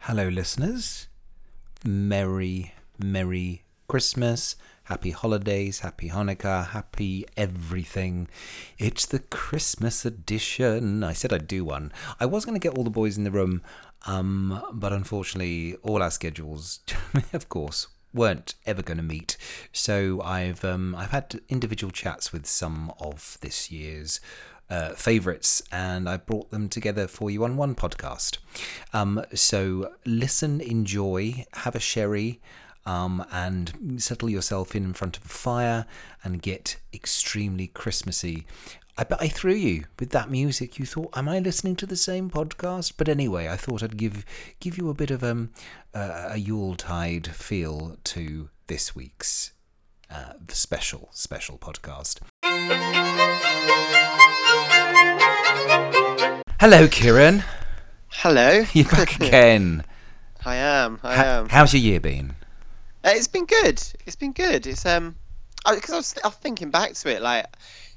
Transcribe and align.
Hello, 0.00 0.28
listeners. 0.28 1.08
Merry, 1.84 2.74
Merry 2.98 3.62
Christmas. 3.88 4.56
Happy 4.88 5.12
holidays, 5.12 5.80
happy 5.80 6.10
Hanukkah, 6.10 6.68
happy 6.68 7.24
everything. 7.38 8.28
It's 8.76 9.06
the 9.06 9.18
Christmas 9.18 10.04
edition. 10.04 11.02
I 11.02 11.14
said 11.14 11.32
I'd 11.32 11.48
do 11.48 11.64
one. 11.64 11.90
I 12.20 12.26
was 12.26 12.44
going 12.44 12.54
to 12.54 12.62
get 12.62 12.76
all 12.76 12.84
the 12.84 12.90
boys 12.90 13.16
in 13.16 13.24
the 13.24 13.30
room, 13.30 13.62
um, 14.06 14.62
but 14.74 14.92
unfortunately, 14.92 15.76
all 15.82 16.02
our 16.02 16.10
schedules, 16.10 16.80
of 17.32 17.48
course, 17.48 17.86
weren't 18.12 18.56
ever 18.66 18.82
going 18.82 18.98
to 18.98 19.02
meet. 19.02 19.38
So 19.72 20.20
I've 20.20 20.62
um, 20.66 20.94
I've 20.94 21.12
had 21.12 21.40
individual 21.48 21.90
chats 21.90 22.30
with 22.30 22.44
some 22.44 22.92
of 23.00 23.38
this 23.40 23.70
year's 23.70 24.20
uh, 24.68 24.90
favorites, 24.90 25.62
and 25.72 26.06
I 26.06 26.18
brought 26.18 26.50
them 26.50 26.68
together 26.68 27.06
for 27.06 27.30
you 27.30 27.42
on 27.44 27.56
one 27.56 27.74
podcast. 27.74 28.36
Um, 28.92 29.24
so 29.32 29.94
listen, 30.04 30.60
enjoy, 30.60 31.46
have 31.54 31.74
a 31.74 31.80
sherry. 31.80 32.42
Um, 32.86 33.24
and 33.32 33.96
settle 34.02 34.28
yourself 34.28 34.76
in 34.76 34.92
front 34.92 35.16
of 35.16 35.24
a 35.24 35.28
fire 35.28 35.86
and 36.22 36.42
get 36.42 36.76
extremely 36.92 37.68
Christmassy. 37.68 38.46
I 38.98 39.04
bet 39.04 39.22
I 39.22 39.28
threw 39.28 39.54
you 39.54 39.86
with 39.98 40.10
that 40.10 40.30
music. 40.30 40.78
You 40.78 40.84
thought, 40.84 41.16
"Am 41.16 41.28
I 41.28 41.38
listening 41.38 41.76
to 41.76 41.86
the 41.86 41.96
same 41.96 42.30
podcast?" 42.30 42.92
But 42.98 43.08
anyway, 43.08 43.48
I 43.48 43.56
thought 43.56 43.82
I'd 43.82 43.96
give 43.96 44.24
give 44.60 44.76
you 44.78 44.90
a 44.90 44.94
bit 44.94 45.10
of 45.10 45.24
um, 45.24 45.50
uh, 45.94 46.28
a 46.32 46.36
Yuletide 46.38 47.28
feel 47.28 47.96
to 48.04 48.50
this 48.66 48.94
week's 48.94 49.52
uh, 50.10 50.34
special 50.48 51.08
special 51.12 51.56
podcast. 51.58 52.20
Hello, 56.60 56.86
Kieran. 56.88 57.44
Hello. 58.08 58.64
You're 58.72 58.88
back 58.88 59.16
again. 59.20 59.84
I 60.44 60.56
am. 60.56 61.00
I 61.02 61.14
am. 61.24 61.48
how's 61.48 61.72
your 61.74 61.82
year 61.82 62.00
been? 62.00 62.36
Uh, 63.04 63.10
it's 63.14 63.28
been 63.28 63.46
good. 63.46 63.82
It's 64.06 64.16
been 64.16 64.32
good. 64.32 64.66
It's 64.66 64.86
um, 64.86 65.14
because 65.68 65.90
I, 65.92 65.96
was, 65.96 66.14
I 66.24 66.28
was 66.28 66.36
thinking 66.36 66.70
back 66.70 66.94
to 66.94 67.08
it, 67.14 67.22
like 67.22 67.46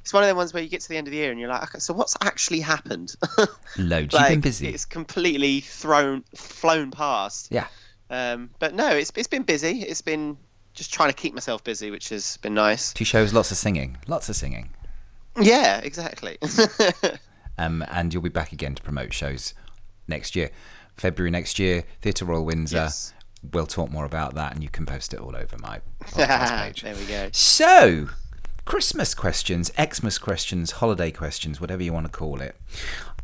it's 0.01 0.13
one 0.13 0.23
of 0.23 0.29
the 0.29 0.35
ones 0.35 0.53
where 0.53 0.61
you 0.61 0.69
get 0.69 0.81
to 0.81 0.89
the 0.89 0.97
end 0.97 1.07
of 1.07 1.11
the 1.11 1.17
year 1.17 1.31
and 1.31 1.39
you're 1.39 1.49
like, 1.49 1.63
okay, 1.63 1.79
so 1.79 1.93
what's 1.93 2.15
actually 2.21 2.59
happened? 2.61 3.15
Loads. 3.77 4.13
like, 4.13 4.21
You've 4.21 4.29
been 4.29 4.41
busy. 4.41 4.67
It's 4.69 4.85
completely 4.85 5.61
thrown, 5.61 6.23
flown 6.35 6.91
past. 6.91 7.49
Yeah. 7.51 7.67
Um, 8.09 8.49
but 8.59 8.73
no, 8.73 8.89
it's 8.89 9.11
it's 9.15 9.27
been 9.27 9.43
busy. 9.43 9.81
It's 9.81 10.01
been 10.01 10.37
just 10.73 10.93
trying 10.93 11.09
to 11.09 11.15
keep 11.15 11.33
myself 11.33 11.63
busy, 11.63 11.91
which 11.91 12.09
has 12.09 12.37
been 12.37 12.53
nice. 12.53 12.93
Two 12.93 13.03
shows, 13.03 13.33
lots 13.33 13.51
of 13.51 13.57
singing. 13.57 13.97
Lots 14.07 14.29
of 14.29 14.35
singing. 14.35 14.69
Yeah, 15.39 15.79
exactly. 15.79 16.37
Um, 17.57 17.83
and 17.89 18.13
you'll 18.13 18.21
be 18.21 18.29
back 18.29 18.51
again 18.51 18.75
to 18.75 18.83
promote 18.83 19.13
shows 19.13 19.53
next 20.07 20.35
year. 20.35 20.51
February 20.95 21.31
next 21.31 21.59
year, 21.59 21.83
Theatre 22.01 22.25
Royal 22.25 22.45
Windsor. 22.45 22.77
yes. 22.77 23.13
We'll 23.51 23.67
talk 23.67 23.91
more 23.91 24.05
about 24.05 24.35
that 24.35 24.53
and 24.53 24.63
you 24.63 24.69
can 24.69 24.85
post 24.85 25.13
it 25.13 25.19
all 25.19 25.35
over 25.35 25.57
my 25.59 25.81
podcast 26.03 26.63
page. 26.63 26.81
there 26.81 26.95
we 26.95 27.05
go. 27.05 27.29
So, 27.31 28.09
Christmas 28.65 29.13
questions, 29.13 29.71
Xmas 29.79 30.17
questions, 30.17 30.71
holiday 30.71 31.11
questions, 31.11 31.61
whatever 31.61 31.83
you 31.83 31.93
want 31.93 32.05
to 32.05 32.11
call 32.11 32.41
it. 32.41 32.55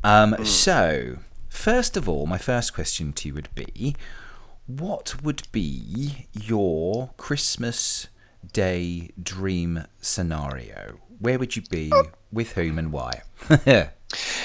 Um, 0.04 0.46
So, 0.46 1.18
first 1.50 1.98
of 1.98 2.08
all, 2.08 2.26
my 2.28 2.38
first 2.38 2.74
question 2.74 3.12
to 3.14 3.28
you 3.30 3.34
would 3.34 3.54
be 3.56 3.96
what 4.68 5.22
would 5.24 5.44
be 5.52 6.28
your 6.32 7.12
Christmas 7.18 8.08
Day 8.54 9.10
dream 9.22 9.86
scenario? 10.02 11.00
Where 11.20 11.40
would 11.40 11.56
you 11.56 11.62
be? 11.70 11.92
With 12.32 12.54
whom 12.54 12.78
and 12.78 12.92
why? 12.92 13.22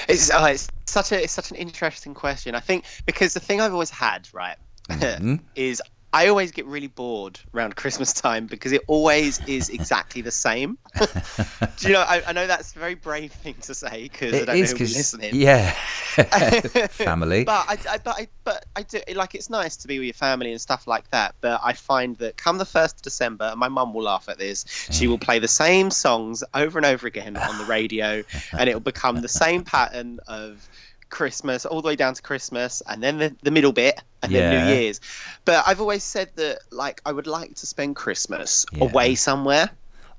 It's, 0.07 0.31
oh, 0.33 0.45
it's 0.45 0.67
such 0.87 1.11
a 1.11 1.21
it's 1.23 1.33
such 1.33 1.51
an 1.51 1.57
interesting 1.57 2.13
question. 2.15 2.55
I 2.55 2.59
think 2.59 2.85
because 3.05 3.33
the 3.35 3.39
thing 3.39 3.61
I've 3.61 3.73
always 3.73 3.91
had 3.91 4.27
right 4.33 4.57
Mhm. 4.89 5.41
is 5.55 5.81
I 6.11 6.27
always 6.27 6.51
get 6.51 6.65
really 6.65 6.87
bored 6.87 7.39
around 7.53 7.75
Christmas 7.75 8.13
time 8.13 8.47
because 8.47 8.71
it 8.71 8.81
always 8.87 9.39
is 9.47 9.69
exactly 9.69 10.21
the 10.21 10.31
same. 10.31 10.79
Do 10.95 11.87
you 11.87 11.93
know? 11.93 12.01
I, 12.01 12.23
I 12.27 12.33
know 12.33 12.47
that's 12.47 12.75
a 12.75 12.79
very 12.79 12.95
brave 12.95 13.31
thing 13.31 13.53
to 13.61 13.75
say 13.75 14.03
because 14.03 14.33
I 14.33 14.45
don't 14.45 14.55
is 14.57 14.71
know 14.71 14.73
because 14.73 14.97
listening. 14.97 15.35
yeah, 15.35 15.71
family. 16.87 17.43
But 17.43 17.65
I, 17.69 17.77
I, 17.87 17.97
but 17.99 18.15
I, 18.17 18.27
but 18.43 18.65
I 18.75 18.81
do 18.81 19.01
like 19.13 19.35
it's 19.35 19.51
nice 19.51 19.77
to 19.77 19.87
be 19.87 19.99
with 19.99 20.05
your 20.05 20.13
family 20.13 20.51
and 20.51 20.59
stuff 20.59 20.87
like 20.87 21.07
that. 21.11 21.35
But 21.41 21.61
I 21.63 21.73
find 21.73 22.17
that 22.17 22.37
come 22.37 22.57
the 22.57 22.65
first 22.65 22.95
of 22.97 23.01
December, 23.03 23.45
and 23.45 23.59
my 23.59 23.67
mum 23.67 23.93
will 23.93 24.03
laugh 24.03 24.27
at 24.29 24.39
this. 24.39 24.65
She 24.89 25.07
will 25.07 25.19
play 25.19 25.37
the 25.37 25.47
same 25.47 25.91
songs 25.91 26.43
over 26.55 26.79
and 26.79 26.87
over 26.87 27.05
again 27.05 27.37
on 27.37 27.59
the 27.59 27.65
radio, 27.65 28.23
and 28.57 28.67
it 28.67 28.73
will 28.73 28.79
become 28.79 29.21
the 29.21 29.27
same 29.27 29.63
pattern 29.63 30.19
of 30.27 30.67
Christmas 31.09 31.65
all 31.65 31.81
the 31.81 31.87
way 31.87 31.95
down 31.95 32.15
to 32.15 32.21
Christmas, 32.21 32.81
and 32.87 33.03
then 33.03 33.17
the, 33.17 33.35
the 33.43 33.51
middle 33.51 33.71
bit, 33.73 34.01
and 34.21 34.31
then 34.33 34.67
New 34.67 34.73
Year's. 34.73 35.01
But 35.45 35.63
I've 35.67 35.81
always 35.81 36.03
said 36.03 36.29
that 36.35 36.59
like 36.71 37.01
I 37.05 37.11
would 37.11 37.27
like 37.27 37.55
to 37.55 37.65
spend 37.65 37.95
Christmas 37.95 38.65
Yeah. 38.71 38.83
away 38.85 39.15
somewhere. 39.15 39.69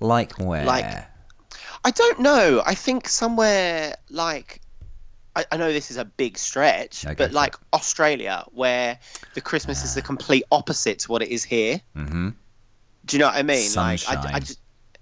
like 0.01 0.39
where? 0.39 0.65
Like- 0.65 1.07
I 1.85 1.91
don't 1.93 2.21
know. 2.21 2.63
I 2.65 2.75
think 2.75 3.09
somewhere 3.09 3.97
like 4.11 4.61
I, 5.35 5.45
I 5.53 5.57
know 5.57 5.73
this 5.73 5.91
is 5.91 5.97
a 5.97 6.05
big 6.05 6.37
stretch, 6.37 7.05
Okay, 7.07 7.15
but 7.15 7.33
like 7.33 7.55
Australia, 7.73 8.45
where 8.53 8.99
the 9.35 9.41
Christmas 9.41 9.85
is 9.85 9.95
the 9.95 10.03
complete 10.03 10.43
opposite 10.51 10.99
to 11.01 11.11
what 11.13 11.23
it 11.23 11.29
is 11.29 11.45
here. 11.45 11.81
Mm-hmm. 11.97 12.31
Do 13.07 13.17
you 13.17 13.21
know 13.21 13.27
what 13.29 13.37
I 13.37 13.43
mean? 13.43 13.73
Like, 13.75 14.07
I, 14.09 14.13
I 14.13 14.21
Sunshine. 14.23 14.41
just, 14.41 14.59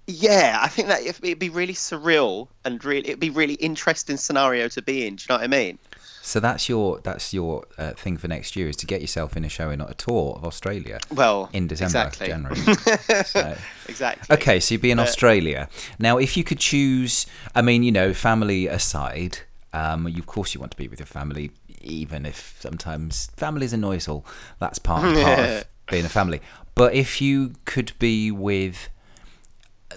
yeah, 0.07 0.59
I 0.61 0.67
think 0.69 0.87
that 0.87 1.01
it'd 1.03 1.39
be 1.39 1.49
really 1.49 1.73
surreal 1.73 2.47
and 2.63 2.83
really 2.85 3.07
it'd 3.09 3.19
be 3.19 3.29
really 3.31 3.55
interesting 3.55 4.17
scenario 4.17 4.67
to 4.69 4.81
be 4.81 5.05
in. 5.05 5.15
Do 5.15 5.23
you 5.23 5.25
know 5.29 5.35
what 5.35 5.43
I 5.43 5.47
mean? 5.47 5.79
So 6.21 6.39
that's 6.39 6.67
your 6.69 6.99
that's 7.01 7.33
your 7.33 7.65
uh, 7.77 7.91
thing 7.91 8.17
for 8.17 8.27
next 8.27 8.55
year 8.55 8.67
is 8.67 8.75
to 8.77 8.85
get 8.85 9.01
yourself 9.01 9.35
in 9.37 9.45
a 9.45 9.49
show 9.49 9.69
in 9.71 9.79
not 9.79 9.89
a 9.89 9.93
tour 9.93 10.35
of 10.35 10.43
Australia 10.45 10.99
Well, 11.11 11.49
in 11.53 11.67
December, 11.67 12.07
exactly. 12.07 12.27
January. 12.27 12.55
So- 13.25 13.55
exactly. 13.87 14.35
Okay, 14.35 14.59
so 14.59 14.73
you'd 14.73 14.81
be 14.81 14.91
in 14.91 14.99
Uh, 14.99 15.03
Australia. 15.03 15.69
Now, 15.97 16.17
if 16.17 16.35
you 16.37 16.43
could 16.43 16.59
choose, 16.59 17.25
I 17.55 17.61
mean, 17.61 17.83
you 17.83 17.91
know, 17.91 18.13
family 18.13 18.67
aside, 18.67 19.39
um, 19.73 20.07
you, 20.07 20.19
of 20.19 20.25
course 20.27 20.53
you 20.53 20.59
want 20.59 20.71
to 20.71 20.77
be 20.77 20.87
with 20.87 20.99
your 20.99 21.05
family, 21.07 21.51
even 21.81 22.25
if 22.25 22.57
sometimes 22.59 23.29
families 23.37 23.71
annoy 23.73 23.95
us 23.97 24.07
all. 24.09 24.25
That's 24.59 24.77
part 24.79 25.05
and 25.05 25.15
part 25.23 25.39
of 25.39 25.65
being 25.89 26.05
a 26.05 26.09
family. 26.09 26.41
But 26.75 26.93
if 26.93 27.21
you 27.21 27.53
could 27.65 27.93
be 27.99 28.29
with, 28.31 28.89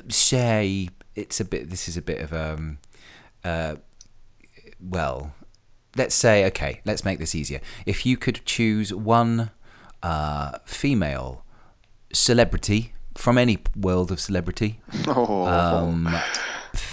say, 0.08 0.88
it's 1.14 1.40
a 1.40 1.44
bit, 1.44 1.70
this 1.70 1.88
is 1.88 1.96
a 1.96 2.02
bit 2.02 2.20
of, 2.20 2.32
um, 2.32 2.78
uh, 3.44 3.76
well, 4.80 5.34
let's 5.96 6.14
say, 6.14 6.44
okay, 6.46 6.80
let's 6.84 7.04
make 7.04 7.18
this 7.18 7.34
easier. 7.34 7.60
If 7.86 8.04
you 8.06 8.16
could 8.16 8.44
choose 8.44 8.92
one 8.94 9.50
uh, 10.02 10.58
female 10.64 11.44
celebrity 12.12 12.92
from 13.16 13.38
any 13.38 13.58
world 13.76 14.10
of 14.10 14.20
celebrity, 14.20 14.80
Oh. 15.06 15.46
um, 15.46 16.08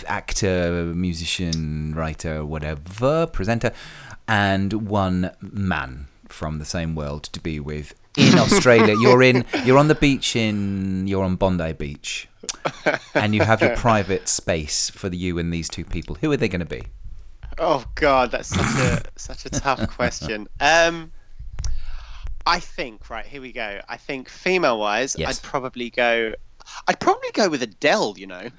actor, 0.08 0.86
musician, 0.96 1.94
writer, 1.96 2.46
whatever, 2.46 3.26
presenter, 3.28 3.72
and 4.28 4.74
one 4.88 5.31
man 5.42 6.08
from 6.28 6.60
the 6.60 6.66
same 6.66 6.94
world 6.96 7.24
to 7.24 7.40
be 7.40 7.60
with 7.60 7.94
in 8.18 8.38
Australia. 8.46 8.96
you're 9.00 9.24
in, 9.24 9.46
you're 9.64 9.78
on 9.78 9.88
the 9.88 9.96
beach 9.96 10.36
in, 10.36 11.08
you're 11.08 11.24
on 11.24 11.36
Bondi 11.38 11.74
Beach, 11.74 12.28
and 13.16 13.34
you 13.34 13.42
have 13.42 13.62
your 13.62 13.76
private 13.88 14.28
space 14.28 14.90
for 14.90 15.10
the 15.10 15.18
you 15.18 15.40
and 15.40 15.52
these 15.54 15.70
two 15.70 15.86
people. 15.86 16.16
Who 16.22 16.31
are 16.31 16.38
they 16.38 16.50
going 16.50 16.60
to 16.60 16.66
be? 16.66 16.84
Oh 17.59 17.84
God, 17.96 18.31
that's 18.31 18.50
such 18.50 18.75
a 18.80 19.02
such 19.20 19.46
a 19.46 19.50
tough 19.50 19.88
question. 19.90 20.47
Um, 20.59 21.12
I 22.45 22.60
think 22.60 23.10
right 23.10 23.25
here 23.25 23.42
we 23.42 23.51
go. 23.51 23.81
I 23.88 23.98
think 23.98 24.30
female 24.30 24.80
wise, 24.80 25.16
Yes. 25.18 25.38
I'd 25.39 25.44
probably 25.44 25.89
go. 25.89 26.33
I'd 26.88 27.00
probably 27.00 27.31
go 27.33 27.50
with 27.50 27.62
Adele. 27.63 28.16
You 28.18 28.28
know, 28.28 28.50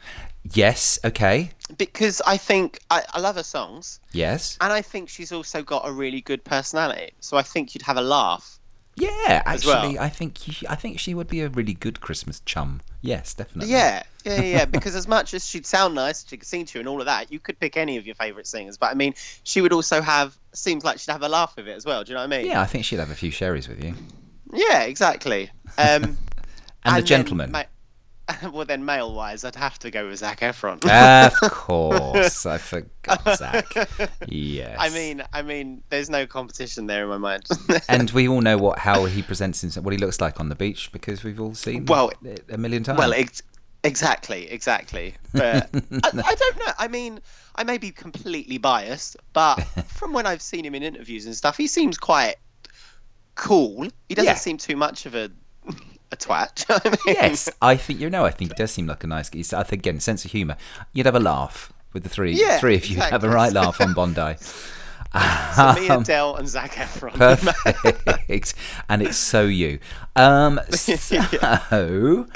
Yes. 0.52 0.98
Okay. 1.04 1.50
because 1.78 2.20
I 2.26 2.36
think 2.36 2.80
I, 2.90 3.02
I 3.12 3.20
love 3.20 3.36
her 3.36 3.42
songs, 3.42 4.00
Yes. 4.12 4.58
and 4.60 4.72
I 4.72 4.82
think 4.82 5.08
she's 5.08 5.32
also 5.32 5.62
got 5.62 5.88
a 5.88 5.92
really 5.92 6.20
good 6.20 6.44
personality. 6.44 7.12
So 7.20 7.36
I 7.36 7.42
think 7.42 7.74
you'd 7.74 7.82
have 7.82 7.96
a 7.96 8.02
laugh. 8.02 8.58
Yeah. 8.96 9.42
Actually, 9.46 9.94
well. 9.94 9.98
I 10.00 10.08
think 10.08 10.46
you, 10.46 10.68
I 10.68 10.74
think 10.74 10.98
she 10.98 11.14
would 11.14 11.28
be 11.28 11.40
a 11.40 11.48
really 11.48 11.74
good 11.74 12.00
Christmas 12.00 12.40
chum. 12.44 12.80
Yes, 13.02 13.34
definitely. 13.34 13.72
Yeah, 13.72 14.02
yeah, 14.24 14.42
yeah. 14.42 14.64
because 14.66 14.94
as 14.94 15.08
much 15.08 15.32
as 15.32 15.46
she'd 15.46 15.64
sound 15.64 15.94
nice, 15.94 16.26
she 16.28 16.36
could 16.36 16.46
sing 16.46 16.66
to 16.66 16.78
you 16.78 16.80
and 16.80 16.88
all 16.88 17.00
of 17.00 17.06
that, 17.06 17.32
you 17.32 17.38
could 17.38 17.58
pick 17.58 17.76
any 17.76 17.96
of 17.96 18.06
your 18.06 18.14
favourite 18.14 18.46
singers. 18.46 18.76
But 18.76 18.90
I 18.90 18.94
mean, 18.94 19.14
she 19.42 19.60
would 19.60 19.72
also 19.72 20.00
have. 20.02 20.36
Seems 20.52 20.84
like 20.84 20.98
she'd 20.98 21.12
have 21.12 21.22
a 21.22 21.28
laugh 21.28 21.54
with 21.56 21.68
it 21.68 21.76
as 21.76 21.86
well. 21.86 22.02
Do 22.02 22.10
you 22.10 22.14
know 22.16 22.22
what 22.22 22.32
I 22.32 22.38
mean? 22.38 22.46
Yeah, 22.46 22.60
I 22.60 22.66
think 22.66 22.84
she'd 22.84 22.98
have 22.98 23.10
a 23.10 23.14
few 23.14 23.30
sherries 23.30 23.68
with 23.68 23.82
you. 23.82 23.94
Yeah, 24.52 24.82
exactly. 24.82 25.50
Um, 25.78 26.18
And, 26.84 26.96
the 26.96 27.00
then 27.00 27.06
gentleman. 27.06 27.54
well, 28.52 28.64
then 28.64 28.84
male 28.84 29.12
wise, 29.14 29.44
I'd 29.44 29.54
have 29.56 29.78
to 29.80 29.90
go 29.90 30.08
with 30.08 30.18
Zac 30.18 30.40
Efron. 30.40 30.84
of 31.42 31.50
course, 31.50 32.46
I 32.46 32.58
forgot 32.58 33.36
Zac. 33.36 33.66
Yes. 34.26 34.76
I 34.78 34.88
mean, 34.90 35.22
I 35.32 35.42
mean, 35.42 35.82
there's 35.90 36.10
no 36.10 36.26
competition 36.26 36.86
there 36.86 37.02
in 37.04 37.08
my 37.08 37.18
mind. 37.18 37.44
and 37.88 38.10
we 38.10 38.28
all 38.28 38.40
know 38.40 38.56
what 38.58 38.78
how 38.78 39.04
he 39.04 39.22
presents 39.22 39.60
himself, 39.60 39.84
what 39.84 39.92
he 39.92 39.98
looks 39.98 40.20
like 40.20 40.40
on 40.40 40.48
the 40.48 40.54
beach, 40.54 40.90
because 40.92 41.24
we've 41.24 41.40
all 41.40 41.54
seen 41.54 41.84
Well- 41.86 42.12
a 42.50 42.58
million 42.58 42.82
times. 42.82 42.98
well, 42.98 43.12
ex- 43.12 43.42
exactly, 43.84 44.50
exactly. 44.50 45.14
But 45.32 45.70
I, 45.74 46.08
I 46.24 46.34
don't 46.34 46.58
know. 46.58 46.72
I 46.78 46.88
mean, 46.88 47.20
I 47.56 47.64
may 47.64 47.78
be 47.78 47.90
completely 47.90 48.58
biased, 48.58 49.16
but 49.32 49.56
from 49.88 50.12
when 50.12 50.26
I've 50.26 50.42
seen 50.42 50.64
him 50.64 50.74
in 50.74 50.82
interviews 50.82 51.26
and 51.26 51.34
stuff, 51.34 51.56
he 51.56 51.66
seems 51.66 51.96
quite 51.98 52.36
cool. 53.34 53.86
He 54.08 54.14
doesn't 54.14 54.26
Yeah. 54.26 54.34
seem 54.34 54.56
too 54.58 54.76
much 54.76 55.06
of 55.06 55.14
a 55.14 55.30
a 56.12 56.16
twat. 56.16 56.68
you 56.68 56.74
know 56.74 56.80
what 56.82 56.86
I 56.86 57.10
mean? 57.10 57.16
yes, 57.16 57.48
I 57.60 57.76
think 57.76 58.00
you 58.00 58.10
know. 58.10 58.24
I 58.24 58.30
think 58.30 58.52
he 58.52 58.54
does 58.56 58.70
seem 58.70 58.86
like 58.86 59.04
a 59.04 59.06
nice. 59.06 59.52
I 59.52 59.62
think 59.62 59.82
again, 59.82 60.00
sense 60.00 60.24
of 60.24 60.32
humour. 60.32 60.56
You'd 60.92 61.06
have 61.06 61.14
a 61.14 61.20
laugh 61.20 61.72
with 61.92 62.02
the 62.02 62.08
three. 62.08 62.32
Yeah, 62.32 62.58
three 62.58 62.76
of 62.76 62.86
you 62.86 62.98
would 62.98 63.10
have 63.10 63.24
a 63.24 63.30
right 63.30 63.52
laugh 63.52 63.80
on 63.80 63.94
Bondi. 63.94 64.36
So 65.56 65.74
me, 65.74 65.88
Adele, 65.88 66.36
and 66.36 66.48
Zac 66.48 66.72
Efron. 66.74 67.14
Perfect. 67.14 68.54
and 68.88 69.02
it's 69.02 69.16
so 69.16 69.42
you. 69.42 69.80
Um, 70.14 70.60
so, 70.70 72.28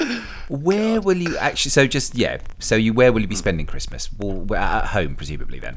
where 0.49 1.01
will 1.01 1.17
you 1.17 1.37
actually? 1.39 1.71
So, 1.71 1.87
just 1.87 2.17
yeah. 2.17 2.39
So, 2.59 2.75
you 2.75 2.93
where 2.93 3.13
will 3.13 3.21
you 3.21 3.29
be 3.29 3.37
spending 3.37 3.67
Christmas? 3.67 4.11
Well, 4.13 4.33
we're 4.33 4.57
at 4.57 4.87
home, 4.87 5.15
presumably. 5.15 5.61
Then. 5.61 5.77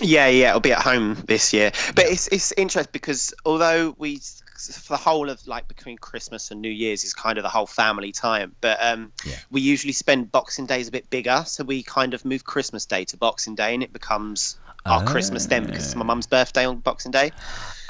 Yeah, 0.00 0.26
yeah, 0.26 0.50
it'll 0.50 0.60
be 0.60 0.72
at 0.72 0.82
home 0.82 1.14
this 1.26 1.54
year. 1.54 1.72
But 1.94 2.04
it's 2.06 2.28
it's 2.28 2.52
interesting 2.52 2.92
because 2.92 3.32
although 3.46 3.94
we 3.96 4.20
for 4.58 4.92
the 4.94 4.96
whole 4.96 5.30
of 5.30 5.46
like 5.46 5.68
between 5.68 5.98
Christmas 5.98 6.50
and 6.50 6.60
New 6.60 6.70
Year's 6.70 7.04
is 7.04 7.12
kind 7.14 7.38
of 7.38 7.42
the 7.42 7.48
whole 7.50 7.66
family 7.66 8.12
time, 8.12 8.54
but 8.60 8.78
um, 8.82 9.12
Yeah. 9.24 9.36
we 9.50 9.60
usually 9.60 9.92
spend 9.92 10.30
Boxing 10.32 10.66
Days 10.66 10.88
a 10.88 10.90
bit 10.90 11.10
bigger, 11.10 11.42
so 11.46 11.64
we 11.64 11.82
kind 11.82 12.14
of 12.14 12.24
move 12.24 12.44
Christmas 12.44 12.86
Day 12.86 13.04
to 13.06 13.16
Boxing 13.16 13.54
Day, 13.54 13.74
and 13.74 13.82
it 13.82 13.92
becomes 13.92 14.56
our 14.86 15.02
Christmas 15.04 15.46
then 15.46 15.64
because 15.64 15.84
it's 15.86 15.96
my 15.96 16.04
mum's 16.04 16.26
birthday 16.26 16.66
on 16.66 16.78
Boxing 16.78 17.10
Day. 17.10 17.32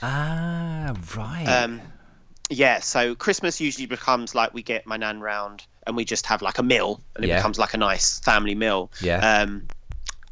Ah, 0.03 0.95
right. 1.17 1.47
Um, 1.49 1.81
yeah, 2.51 2.81
so 2.81 3.15
Christmas 3.15 3.61
usually 3.61 3.87
becomes 3.87 4.35
like 4.35 4.55
we 4.55 4.63
get 4.63 4.87
my 4.87 4.97
nan 4.97 5.21
round 5.21 5.65
and 5.87 5.97
we 5.97 6.05
just 6.05 6.27
have 6.27 6.41
like 6.43 6.59
a 6.59 6.63
meal, 6.63 7.01
and 7.17 7.25
it 7.25 7.29
Yeah. 7.29 7.37
becomes 7.37 7.59
like 7.59 7.75
a 7.75 7.79
nice 7.79 8.21
family 8.21 8.55
meal. 8.55 8.91
Yeah. 9.01 9.43
Um, 9.43 9.67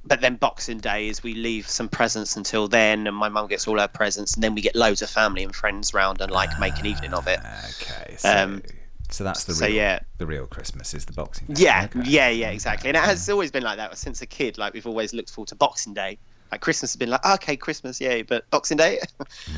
but 0.04 0.20
then 0.20 0.36
Boxing 0.36 0.78
Day 0.78 1.08
is 1.08 1.22
we 1.22 1.34
leave 1.34 1.68
some 1.68 1.88
presents 1.88 2.36
until 2.36 2.68
then, 2.68 3.06
and 3.06 3.16
my 3.16 3.28
mum 3.28 3.46
gets 3.48 3.66
all 3.68 3.78
her 3.78 3.88
presents, 3.88 4.34
and 4.34 4.42
then 4.42 4.54
we 4.54 4.60
get 4.60 4.74
loads 4.74 5.02
of 5.02 5.10
family 5.10 5.42
and 5.44 5.54
friends 5.54 5.94
round 5.94 6.20
and 6.20 6.30
like 6.30 6.50
make 6.58 6.78
an 6.78 6.86
evening 6.86 7.14
of 7.14 7.26
it. 7.28 7.40
okay. 7.80 8.16
So, 8.18 8.28
um, 8.36 8.62
so 9.10 9.24
that's 9.24 9.44
the 9.44 9.54
so 9.54 9.66
real. 9.66 9.74
yeah. 9.74 9.98
The 10.18 10.26
real 10.26 10.46
Christmas 10.46 10.94
is 10.94 11.04
the 11.04 11.12
Boxing. 11.12 11.46
Day. 11.48 11.64
Yeah, 11.64 11.84
Okay. 11.94 12.08
yeah, 12.08 12.28
yeah, 12.28 12.50
exactly. 12.50 12.88
And 12.88 12.96
it 12.96 13.02
has 13.02 13.28
always 13.28 13.50
been 13.50 13.62
like 13.62 13.76
that 13.76 13.96
since 13.98 14.22
a 14.22 14.26
kid. 14.26 14.58
Like 14.58 14.72
we've 14.74 14.86
always 14.86 15.12
looked 15.12 15.30
forward 15.30 15.48
to 15.48 15.54
Boxing 15.54 15.94
Day. 15.94 16.18
Like 16.50 16.60
Christmas 16.60 16.92
has 16.92 16.98
been 16.98 17.10
like 17.10 17.24
okay, 17.24 17.56
Christmas, 17.56 18.00
yay, 18.00 18.22
but 18.22 18.48
Boxing 18.50 18.76
Day. 18.76 18.98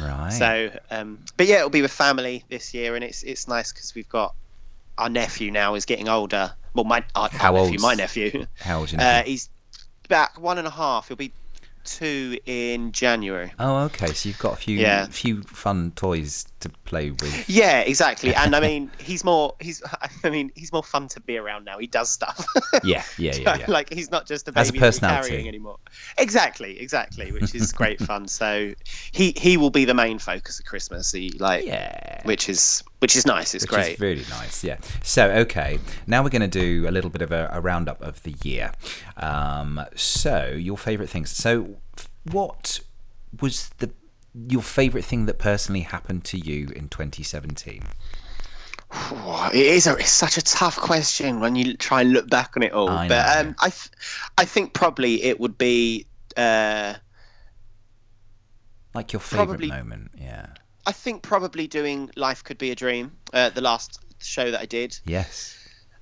Right. 0.01 0.31
So, 0.31 0.71
um, 0.91 1.19
but 1.37 1.47
yeah, 1.47 1.57
it'll 1.59 1.71
be 1.71 1.83
with 1.83 1.93
family 1.93 2.45
this 2.49 2.75
year, 2.75 2.95
and 2.95 3.03
it's 3.05 3.23
it's 3.23 3.49
nice 3.49 3.73
because 3.73 3.95
we've 3.95 4.09
got 4.09 4.35
our 4.99 5.09
nephew 5.09 5.51
now 5.51 5.75
is 5.75 5.85
getting 5.85 6.09
older. 6.09 6.53
Well, 6.75 6.85
my 6.85 7.05
our, 7.15 7.29
How 7.31 7.53
nephew, 7.53 7.79
my 7.81 7.95
nephew. 7.95 8.47
How 8.61 8.81
old? 8.81 8.93
you 8.93 8.99
Uh, 8.99 9.23
he's 9.23 9.49
about 10.05 10.39
one 10.39 10.59
and 10.59 10.67
a 10.67 10.71
half. 10.71 11.09
He'll 11.09 11.17
be 11.17 11.33
two 11.85 12.39
in 12.47 12.93
January. 12.93 13.53
Oh, 13.59 13.85
okay. 13.85 14.07
So 14.15 14.29
you've 14.31 14.39
got 14.39 14.55
a 14.55 14.57
few 14.57 14.79
Yeah. 14.79 15.07
few 15.07 15.43
fun 15.43 15.93
toys 15.95 16.47
to 16.61 16.71
play 16.87 17.11
with. 17.11 17.47
Yeah, 17.47 17.81
exactly. 17.81 18.35
And 18.45 18.57
I 18.57 18.61
mean, 18.61 18.91
he's 18.99 19.23
more 19.23 19.55
he's 19.61 19.83
I 20.25 20.31
mean 20.31 20.51
he's 20.55 20.73
more 20.73 20.83
fun 20.83 21.09
to 21.09 21.21
be 21.21 21.37
around 21.37 21.67
now. 21.67 21.77
He 21.79 21.87
does 21.87 22.11
stuff. 22.11 22.47
Yeah, 22.83 23.03
yeah, 23.19 23.35
yeah, 23.37 23.59
yeah. 23.59 23.65
like 23.69 23.93
he's 23.93 24.11
not 24.11 24.27
just 24.27 24.49
a 24.49 24.53
baby 24.53 24.61
As 24.63 24.69
a 24.71 24.73
baby 24.73 24.79
that 24.81 24.85
we're 24.87 24.89
personality. 24.93 25.29
carrying 25.29 25.49
anymore. 25.49 25.77
Exactly, 26.17 26.81
exactly, 26.81 27.33
which 27.33 27.55
is 27.55 27.71
great 27.73 28.01
fun. 28.01 28.29
So 28.29 28.73
he 29.13 29.35
he 29.37 29.59
will 29.59 29.69
be 29.71 29.85
the 29.85 29.95
main 29.95 30.19
focus 30.19 30.59
of 30.61 30.65
Christmas. 30.65 31.13
He 31.13 31.31
like 31.39 31.67
yeah. 31.67 32.23
which 32.23 32.49
is 32.49 32.83
which 33.05 33.17
is 33.17 33.27
nice. 33.27 33.55
It's 33.55 33.65
Which 33.65 33.71
great. 33.71 33.93
is 33.95 34.01
really 34.01 34.25
nice, 34.31 34.65
yeah. 34.65 34.79
So, 35.03 35.31
okay, 35.45 35.79
now 36.07 36.23
we're 36.23 36.31
going 36.31 36.49
to 36.51 36.59
do 36.65 36.89
a 36.89 36.91
little 36.91 37.11
bit 37.11 37.21
of 37.21 37.33
a, 37.33 37.51
a 37.53 37.61
roundup 37.61 38.01
of 38.01 38.23
the 38.23 38.35
year. 38.43 38.73
Um, 39.19 39.79
so, 39.95 40.47
your 40.57 40.79
favourite 40.79 41.11
things. 41.11 41.29
So, 41.29 41.77
what 42.33 42.81
was 43.43 43.69
the 43.77 43.91
your 44.49 44.63
favourite 44.63 45.05
thing 45.05 45.27
that 45.27 45.39
personally 45.39 45.83
happened 45.83 46.25
to 46.25 46.39
you 46.39 46.69
in 46.75 46.89
2017? 46.89 47.83
It 49.53 49.55
is 49.55 49.87
a, 49.87 49.97
it's 49.97 50.09
such 50.09 50.39
a 50.39 50.43
tough 50.43 50.77
question 50.77 51.41
when 51.41 51.57
you 51.57 51.77
try 51.77 52.01
and 52.01 52.13
look 52.15 52.31
back 52.31 52.57
on 52.57 52.63
it 52.63 52.73
all. 52.73 52.89
I 52.89 53.07
but 53.07 53.37
um, 53.37 53.55
I, 53.61 53.69
th- 53.69 53.91
I 54.39 54.47
think 54.47 54.73
probably 54.73 55.23
it 55.25 55.39
would 55.41 55.59
be. 55.59 56.07
Uh, 56.39 56.95
Like 58.95 59.13
your 59.13 59.21
favourite 59.21 59.47
Probably- 59.47 59.69
moment, 59.69 60.13
yeah. 60.17 60.47
I 60.87 60.93
think 60.93 61.23
probably 61.23 61.67
doing 61.67 62.11
Life 62.17 62.45
Could 62.45 62.59
Be 62.59 62.71
a 62.71 62.75
Dream, 62.75 63.13
uh, 63.33 63.51
the 63.51 63.61
last 63.61 63.99
show 64.21 64.51
that 64.51 64.61
I 64.61 64.67
did. 64.67 64.99
Yes. 65.05 65.57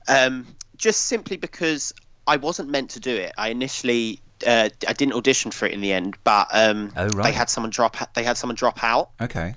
Um, 0.08 0.46
just 0.76 1.02
simply 1.06 1.36
because 1.36 1.92
I 2.26 2.36
wasn't 2.36 2.68
meant 2.70 2.90
to 2.90 3.00
do 3.00 3.14
it. 3.14 3.32
I 3.38 3.48
initially 3.50 4.20
uh, 4.46 4.68
I 4.88 4.92
didn't 4.92 5.14
audition 5.14 5.52
for 5.52 5.66
it 5.66 5.72
in 5.72 5.80
the 5.80 5.92
end, 5.92 6.16
but 6.24 6.48
um, 6.52 6.92
Oh, 6.96 7.06
right. 7.10 7.24
they 7.26 7.32
had 7.32 7.48
someone 7.48 7.70
drop 7.70 7.96
they 8.14 8.24
had 8.24 8.36
someone 8.36 8.56
drop 8.56 8.82
out, 8.82 9.10
Okay. 9.20 9.54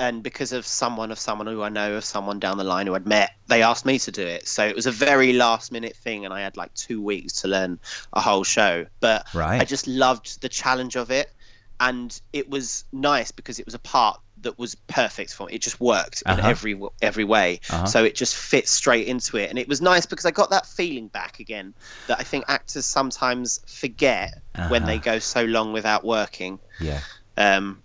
and 0.00 0.20
because 0.24 0.50
of 0.52 0.66
someone 0.66 1.12
of 1.12 1.18
someone 1.20 1.46
who 1.46 1.62
I 1.62 1.68
know 1.68 1.94
of 1.96 2.04
someone 2.04 2.40
down 2.40 2.58
the 2.58 2.64
line 2.64 2.88
who 2.88 2.96
I'd 2.96 3.06
met, 3.06 3.30
they 3.46 3.62
asked 3.62 3.86
me 3.86 4.00
to 4.00 4.10
do 4.10 4.26
it. 4.26 4.48
So 4.48 4.66
it 4.66 4.74
was 4.74 4.86
a 4.86 4.90
very 4.90 5.32
last 5.32 5.70
minute 5.70 5.94
thing, 5.96 6.24
and 6.24 6.34
I 6.34 6.40
had 6.40 6.56
like 6.56 6.74
two 6.74 7.00
weeks 7.00 7.42
to 7.42 7.48
learn 7.48 7.78
a 8.12 8.20
whole 8.20 8.42
show. 8.42 8.86
But 8.98 9.26
Right. 9.32 9.60
I 9.60 9.64
just 9.64 9.86
loved 9.86 10.42
the 10.42 10.48
challenge 10.48 10.96
of 10.96 11.12
it, 11.12 11.32
and 11.78 12.18
it 12.32 12.50
was 12.50 12.84
nice 12.92 13.30
because 13.30 13.60
it 13.60 13.64
was 13.64 13.74
a 13.74 13.78
part 13.78 14.20
that 14.42 14.58
was 14.58 14.74
perfect 14.74 15.32
for 15.34 15.46
me. 15.46 15.54
It 15.54 15.62
just 15.62 15.80
worked 15.80 16.22
in 16.26 16.32
Uh-huh. 16.32 16.48
every 16.48 16.78
every 17.02 17.24
way, 17.24 17.60
Uh-huh. 17.70 17.86
so 17.86 18.04
it 18.04 18.14
just 18.14 18.34
fit 18.36 18.68
straight 18.68 19.06
into 19.08 19.36
it, 19.38 19.48
and 19.50 19.58
it 19.58 19.66
was 19.68 19.80
nice 19.80 20.06
because 20.06 20.26
I 20.26 20.30
got 20.30 20.50
that 20.50 20.66
feeling 20.66 21.08
back 21.08 21.40
again 21.40 21.74
that 22.06 22.20
I 22.20 22.22
think 22.22 22.44
actors 22.48 22.84
sometimes 22.86 23.60
forget 23.66 24.40
when 24.68 24.82
Uh-huh. 24.82 24.92
they 24.92 24.98
go 24.98 25.18
so 25.18 25.44
long 25.44 25.72
without 25.72 26.04
working. 26.04 26.58
Yeah. 26.80 27.00
Um, 27.36 27.82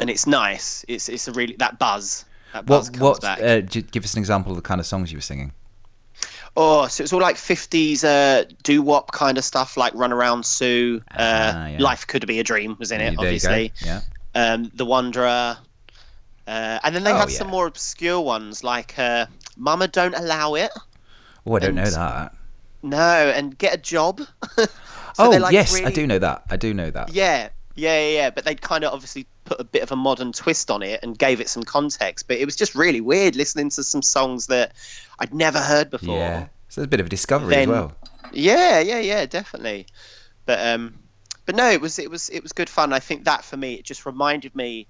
and 0.00 0.10
it's 0.10 0.26
nice. 0.26 0.84
It's 0.88 1.08
it's 1.08 1.28
a 1.28 1.32
really 1.32 1.54
that 1.58 1.78
buzz. 1.78 2.24
That 2.52 2.66
What 2.66 2.78
buzz 2.78 2.90
comes 2.90 3.00
what 3.00 3.20
back. 3.22 3.40
uh, 3.40 3.60
give 3.90 4.04
us 4.04 4.14
an 4.14 4.18
example 4.18 4.52
of 4.52 4.56
the 4.56 4.62
kind 4.62 4.80
of 4.80 4.86
songs 4.86 5.10
you 5.12 5.18
were 5.18 5.22
singing? 5.22 5.52
Oh, 6.54 6.86
so 6.86 7.02
it's 7.02 7.14
all 7.14 7.20
like 7.20 7.36
50s 7.36 8.04
uh, 8.04 8.44
doo 8.62 8.82
wop 8.82 9.10
kind 9.12 9.38
of 9.38 9.44
stuff, 9.44 9.78
like 9.78 9.94
Run 9.94 10.12
Around 10.12 10.44
Sue. 10.44 11.00
Uh, 11.10 11.14
Ah, 11.18 11.66
yeah. 11.68 11.76
Life 11.80 12.06
Could 12.06 12.26
Be 12.26 12.40
a 12.40 12.44
Dream 12.44 12.76
was 12.78 12.92
in 12.92 13.00
it, 13.00 13.04
There 13.04 13.10
you 13.12 13.16
go. 13.16 13.22
obviously. 13.22 13.72
Yeah. 13.82 14.00
Um, 14.34 14.70
the 14.74 14.84
Wanderer. 14.86 15.58
Uh, 16.46 16.78
and 16.82 16.94
then 16.94 17.04
they 17.04 17.12
Oh, 17.12 17.16
had 17.16 17.30
yeah. 17.30 17.38
some 17.38 17.48
more 17.48 17.66
obscure 17.66 18.20
ones 18.20 18.64
like 18.64 18.98
uh, 18.98 19.26
Mama 19.56 19.88
Don't 19.88 20.14
Allow 20.14 20.54
It. 20.54 20.70
Oh, 21.46 21.54
I 21.54 21.58
don't 21.60 21.74
know 21.74 21.84
that. 21.88 22.34
No, 22.82 22.98
and 22.98 23.56
Get 23.56 23.74
a 23.74 23.78
Job. 23.78 24.22
So 25.14 25.26
oh, 25.30 25.36
like, 25.36 25.52
yes, 25.52 25.78
I 25.78 25.90
do 25.90 26.06
know 26.06 26.18
that. 26.18 26.44
I 26.48 26.56
do 26.56 26.72
know 26.72 26.90
that. 26.90 27.12
Yeah, 27.12 27.50
yeah, 27.74 28.00
yeah, 28.00 28.14
yeah. 28.14 28.30
But 28.30 28.46
they'd 28.46 28.62
kind 28.62 28.82
of 28.82 28.94
obviously 28.94 29.26
put 29.44 29.60
a 29.60 29.64
bit 29.64 29.82
of 29.82 29.92
a 29.92 29.96
modern 29.96 30.32
twist 30.32 30.70
on 30.70 30.82
it 30.82 31.00
and 31.02 31.18
gave 31.18 31.38
it 31.38 31.50
some 31.50 31.64
context. 31.64 32.26
But 32.28 32.38
it 32.38 32.46
was 32.46 32.56
just 32.56 32.74
really 32.74 33.02
weird 33.02 33.36
listening 33.36 33.68
to 33.68 33.84
some 33.84 34.00
songs 34.00 34.46
that 34.46 34.72
I'd 35.18 35.34
never 35.34 35.58
heard 35.58 35.90
before. 35.90 36.16
Yeah. 36.16 36.46
So 36.70 36.80
there's 36.80 36.86
a 36.86 36.88
bit 36.88 37.00
of 37.00 37.06
a 37.06 37.08
discovery 37.10 37.54
as 37.56 37.68
well. 37.68 37.92
Yeah, 38.32 38.80
yeah, 38.80 39.00
yeah, 39.00 39.26
definitely. 39.26 39.84
But 40.46 40.66
um, 40.66 40.94
but 41.46 41.54
no, 41.56 41.70
it 41.70 41.80
was 41.80 41.98
it 41.98 42.10
was 42.10 42.28
it 42.30 42.42
was 42.42 42.52
good 42.52 42.68
fun. 42.68 42.92
I 42.92 42.98
think 43.00 43.24
that 43.24 43.44
for 43.44 43.56
me, 43.56 43.74
it 43.74 43.84
just 43.84 44.06
reminded 44.06 44.54
me 44.54 44.86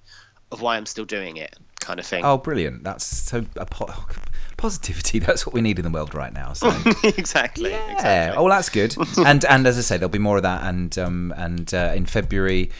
of 0.50 0.60
why 0.60 0.76
I'm 0.76 0.86
still 0.86 1.04
doing 1.06 1.36
it, 1.38 1.56
kind 1.80 1.98
of 1.98 2.06
thing. 2.06 2.24
Oh, 2.24 2.36
brilliant! 2.38 2.84
That's 2.84 3.04
so 3.04 3.44
a 3.56 3.64
po- 3.66 3.92
positivity. 4.56 5.18
That's 5.18 5.46
what 5.46 5.54
we 5.54 5.60
need 5.62 5.78
in 5.78 5.84
the 5.84 5.90
world 5.90 6.14
right 6.14 6.32
now. 6.32 6.52
So 6.52 6.68
exactly. 7.04 7.70
yeah. 7.70 7.92
Exactly. 7.94 8.38
Oh, 8.38 8.44
well, 8.44 8.54
that's 8.54 8.68
good. 8.68 8.94
and 9.26 9.44
and 9.46 9.66
as 9.66 9.78
I 9.78 9.80
say, 9.82 9.96
there'll 9.96 10.10
be 10.10 10.18
more 10.18 10.36
of 10.36 10.42
that. 10.42 10.64
And 10.64 10.96
um 10.98 11.34
and 11.36 11.72
uh, 11.72 11.92
in 11.94 12.06
February 12.06 12.70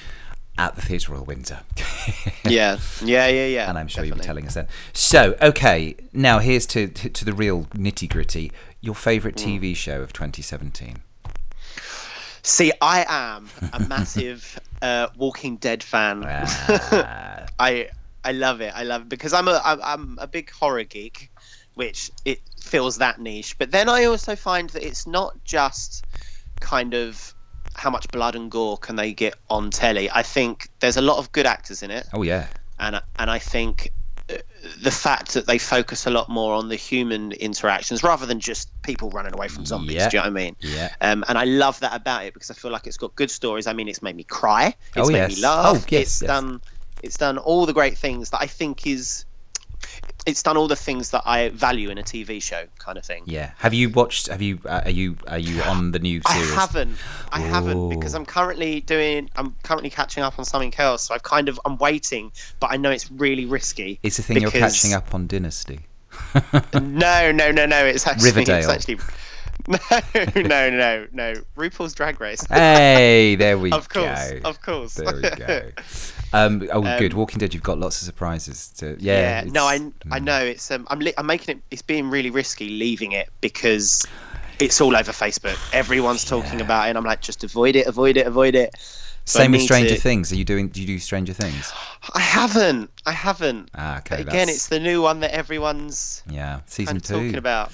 at 0.58 0.76
the 0.76 0.82
Theatre 0.82 1.12
Royal 1.12 1.24
Windsor. 1.24 1.60
yeah, 2.44 2.76
yeah, 3.02 3.26
yeah, 3.28 3.46
yeah. 3.46 3.68
and 3.70 3.78
I'm 3.78 3.88
sure 3.88 4.04
you'll 4.04 4.16
be 4.18 4.22
telling 4.22 4.46
us 4.46 4.52
then. 4.52 4.68
So, 4.92 5.34
okay, 5.40 5.96
now 6.12 6.40
here's 6.40 6.66
to 6.66 6.88
to, 6.88 7.24
the 7.24 7.32
real 7.32 7.64
nitty 7.74 8.08
gritty. 8.10 8.52
Your 8.82 8.94
favourite 8.94 9.36
Mm. 9.36 9.60
TV 9.60 9.74
show 9.76 10.02
of 10.02 10.12
2017? 10.12 10.96
See, 12.42 12.72
I 12.80 13.04
am 13.08 13.50
a 13.72 13.80
massive 13.88 14.58
uh, 14.80 15.08
Walking 15.16 15.56
Dead 15.56 15.82
fan. 15.82 16.24
Ah, 16.26 17.46
I 17.58 17.88
I 18.24 18.32
love 18.32 18.60
it. 18.60 18.72
I 18.74 18.82
love 18.84 19.02
it 19.02 19.08
because 19.08 19.32
I'm 19.32 19.48
a 19.48 19.60
I'm, 19.64 20.18
a 20.20 20.26
big 20.26 20.50
horror 20.50 20.84
geek, 20.84 21.30
which 21.74 22.10
it 22.24 22.38
fills 22.60 22.98
that 22.98 23.20
niche. 23.20 23.56
But 23.58 23.70
then 23.70 23.88
I 23.88 24.04
also 24.04 24.36
find 24.36 24.70
that 24.70 24.86
it's 24.86 25.06
not 25.06 25.32
just 25.44 26.04
kind 26.60 26.94
of 26.94 27.34
how 27.74 27.90
much 27.90 28.10
blood 28.10 28.36
and 28.36 28.50
gore 28.50 28.76
can 28.76 28.96
they 28.96 29.12
get 29.12 29.34
on 29.48 29.70
telly. 29.70 30.10
I 30.10 30.22
think 30.22 30.68
there's 30.80 30.96
a 30.96 31.02
lot 31.02 31.18
of 31.18 31.32
good 31.32 31.46
actors 31.46 31.82
in 31.82 31.90
it, 31.90 32.06
oh 32.12 32.22
yeah, 32.22 32.48
and 32.78 33.00
and 33.18 33.30
I 33.30 33.38
think 33.38 33.90
the 34.80 34.90
fact 34.90 35.34
that 35.34 35.46
they 35.46 35.58
focus 35.58 36.06
a 36.06 36.10
lot 36.10 36.28
more 36.28 36.54
on 36.54 36.68
the 36.68 36.76
human 36.76 37.32
interactions 37.32 38.02
rather 38.02 38.26
than 38.26 38.40
just 38.40 38.70
people 38.82 39.10
running 39.10 39.34
away 39.34 39.48
from 39.48 39.66
zombies. 39.66 39.96
Yeah. 39.96 40.08
Do 40.08 40.16
you 40.16 40.22
know 40.22 40.30
what 40.30 40.40
I 40.40 40.44
mean? 40.44 40.56
Yeah. 40.60 40.94
Um, 41.00 41.24
and 41.28 41.36
I 41.36 41.44
love 41.44 41.80
that 41.80 41.94
about 41.94 42.24
it 42.24 42.34
because 42.34 42.50
I 42.50 42.54
feel 42.54 42.70
like 42.70 42.86
it's 42.86 42.96
got 42.96 43.14
good 43.14 43.30
stories. 43.30 43.66
I 43.66 43.72
mean, 43.72 43.88
it's 43.88 44.02
made 44.02 44.16
me 44.16 44.24
cry. 44.24 44.74
It's 44.96 45.08
Oh, 45.08 45.10
made 45.10 45.18
yes. 45.18 45.36
me 45.36 45.42
laugh. 45.42 45.66
Oh, 45.66 45.84
yes, 45.88 46.02
it's 46.02 46.22
yes. 46.22 46.26
done. 46.28 46.60
It's 47.02 47.16
done 47.18 47.38
all 47.38 47.66
the 47.66 47.72
great 47.72 47.98
things 47.98 48.30
that 48.30 48.40
I 48.40 48.46
think 48.46 48.86
is. 48.86 49.24
It's 50.24 50.42
done 50.42 50.56
all 50.56 50.68
the 50.68 50.76
things 50.76 51.10
that 51.10 51.22
I 51.26 51.48
value 51.48 51.90
in 51.90 51.98
a 51.98 52.02
TV 52.02 52.40
show, 52.40 52.64
kind 52.78 52.96
of 52.96 53.04
thing. 53.04 53.24
Yeah. 53.26 53.50
Have 53.58 53.74
you 53.74 53.90
watched? 53.90 54.28
Have 54.28 54.40
you? 54.40 54.60
Uh, 54.64 54.82
are 54.84 54.90
you? 54.90 55.16
Are 55.26 55.38
you 55.38 55.62
on 55.62 55.90
the 55.90 55.98
new 55.98 56.20
series? 56.28 56.52
I 56.52 56.54
haven't. 56.54 56.96
I 57.32 57.40
haven't 57.40 57.88
because 57.88 58.14
I'm 58.14 58.24
currently 58.24 58.80
doing. 58.82 59.28
I'm 59.34 59.56
currently 59.64 59.90
catching 59.90 60.22
up 60.22 60.38
on 60.38 60.44
something 60.44 60.72
else. 60.78 61.04
So 61.04 61.14
I've 61.14 61.24
kind 61.24 61.48
of. 61.48 61.58
I'm 61.64 61.76
waiting, 61.78 62.30
but 62.60 62.70
I 62.70 62.76
know 62.76 62.90
it's 62.90 63.10
really 63.10 63.46
risky. 63.46 63.98
It's 64.02 64.16
the 64.18 64.22
thing 64.22 64.40
you're 64.40 64.50
catching 64.50 64.92
up 64.92 65.14
on 65.14 65.26
Dynasty. 65.26 65.80
No, 66.74 67.32
no, 67.32 67.50
no, 67.50 67.66
no. 67.66 67.84
It's 67.86 68.06
actually. 68.06 68.30
Riverdale. 68.30 68.58
It's 68.58 68.68
actually. 68.68 68.98
No, 69.68 69.78
no, 70.36 70.70
no, 70.70 71.06
no. 71.12 71.34
RuPaul's 71.56 71.94
Drag 71.94 72.20
Race. 72.20 72.44
Hey, 72.46 73.34
there 73.36 73.58
we 73.58 73.70
go. 73.70 73.76
of 73.82 73.88
course, 73.88 74.32
go. 74.32 74.40
of 74.44 74.60
course. 74.62 74.94
There 74.94 75.14
we 75.14 75.22
go. 75.22 75.70
Um, 76.34 76.66
oh, 76.72 76.82
Um, 76.82 76.98
good. 76.98 77.12
Walking 77.12 77.38
Dead. 77.40 77.52
You've 77.52 77.62
got 77.62 77.78
lots 77.78 78.00
of 78.00 78.06
surprises. 78.06 78.68
To 78.78 78.96
yeah. 78.98 79.42
yeah, 79.44 79.50
no, 79.50 79.66
I, 79.66 79.74
it's- 79.74 79.92
I 80.10 80.18
know 80.18 80.38
it's. 80.42 80.70
Um, 80.70 80.86
I'm, 80.88 80.98
li- 80.98 81.12
I'm 81.18 81.26
making 81.26 81.58
it. 81.58 81.62
It's 81.70 81.82
being 81.82 82.08
really 82.08 82.30
risky 82.30 82.70
leaving 82.70 83.12
it 83.12 83.28
because 83.42 84.06
it's 84.58 84.80
all 84.80 84.96
over 84.96 85.12
Facebook. 85.12 85.58
Everyone's 85.74 86.24
talking 86.24 86.58
Yeah. 86.60 86.64
about 86.64 86.86
it, 86.86 86.88
and 86.88 86.96
I'm 86.98 87.04
like, 87.04 87.20
just 87.20 87.44
avoid 87.44 87.76
it, 87.76 87.86
avoid 87.86 88.16
it, 88.16 88.26
avoid 88.26 88.54
it. 88.54 88.70
So 89.26 89.40
Same 89.40 89.52
with 89.52 89.60
Stranger 89.60 89.94
to- 89.94 90.00
Things. 90.00 90.32
Are 90.32 90.36
you 90.36 90.44
doing? 90.46 90.68
Do 90.68 90.80
you 90.80 90.86
do 90.86 90.98
Stranger 90.98 91.34
Things? 91.34 91.70
I 92.14 92.20
haven't. 92.20 92.90
I 93.04 93.12
haven't. 93.12 93.68
Ah, 93.74 93.98
okay. 93.98 94.16
But 94.16 94.20
again, 94.20 94.32
that's- 94.32 94.56
it's 94.56 94.68
the 94.68 94.80
new 94.80 95.02
one 95.02 95.20
that 95.20 95.32
everyone's 95.32 96.22
yeah, 96.30 96.60
season 96.64 96.94
kind 96.94 96.96
of 96.96 97.02
two. 97.02 97.14
talking 97.16 97.36
about. 97.36 97.72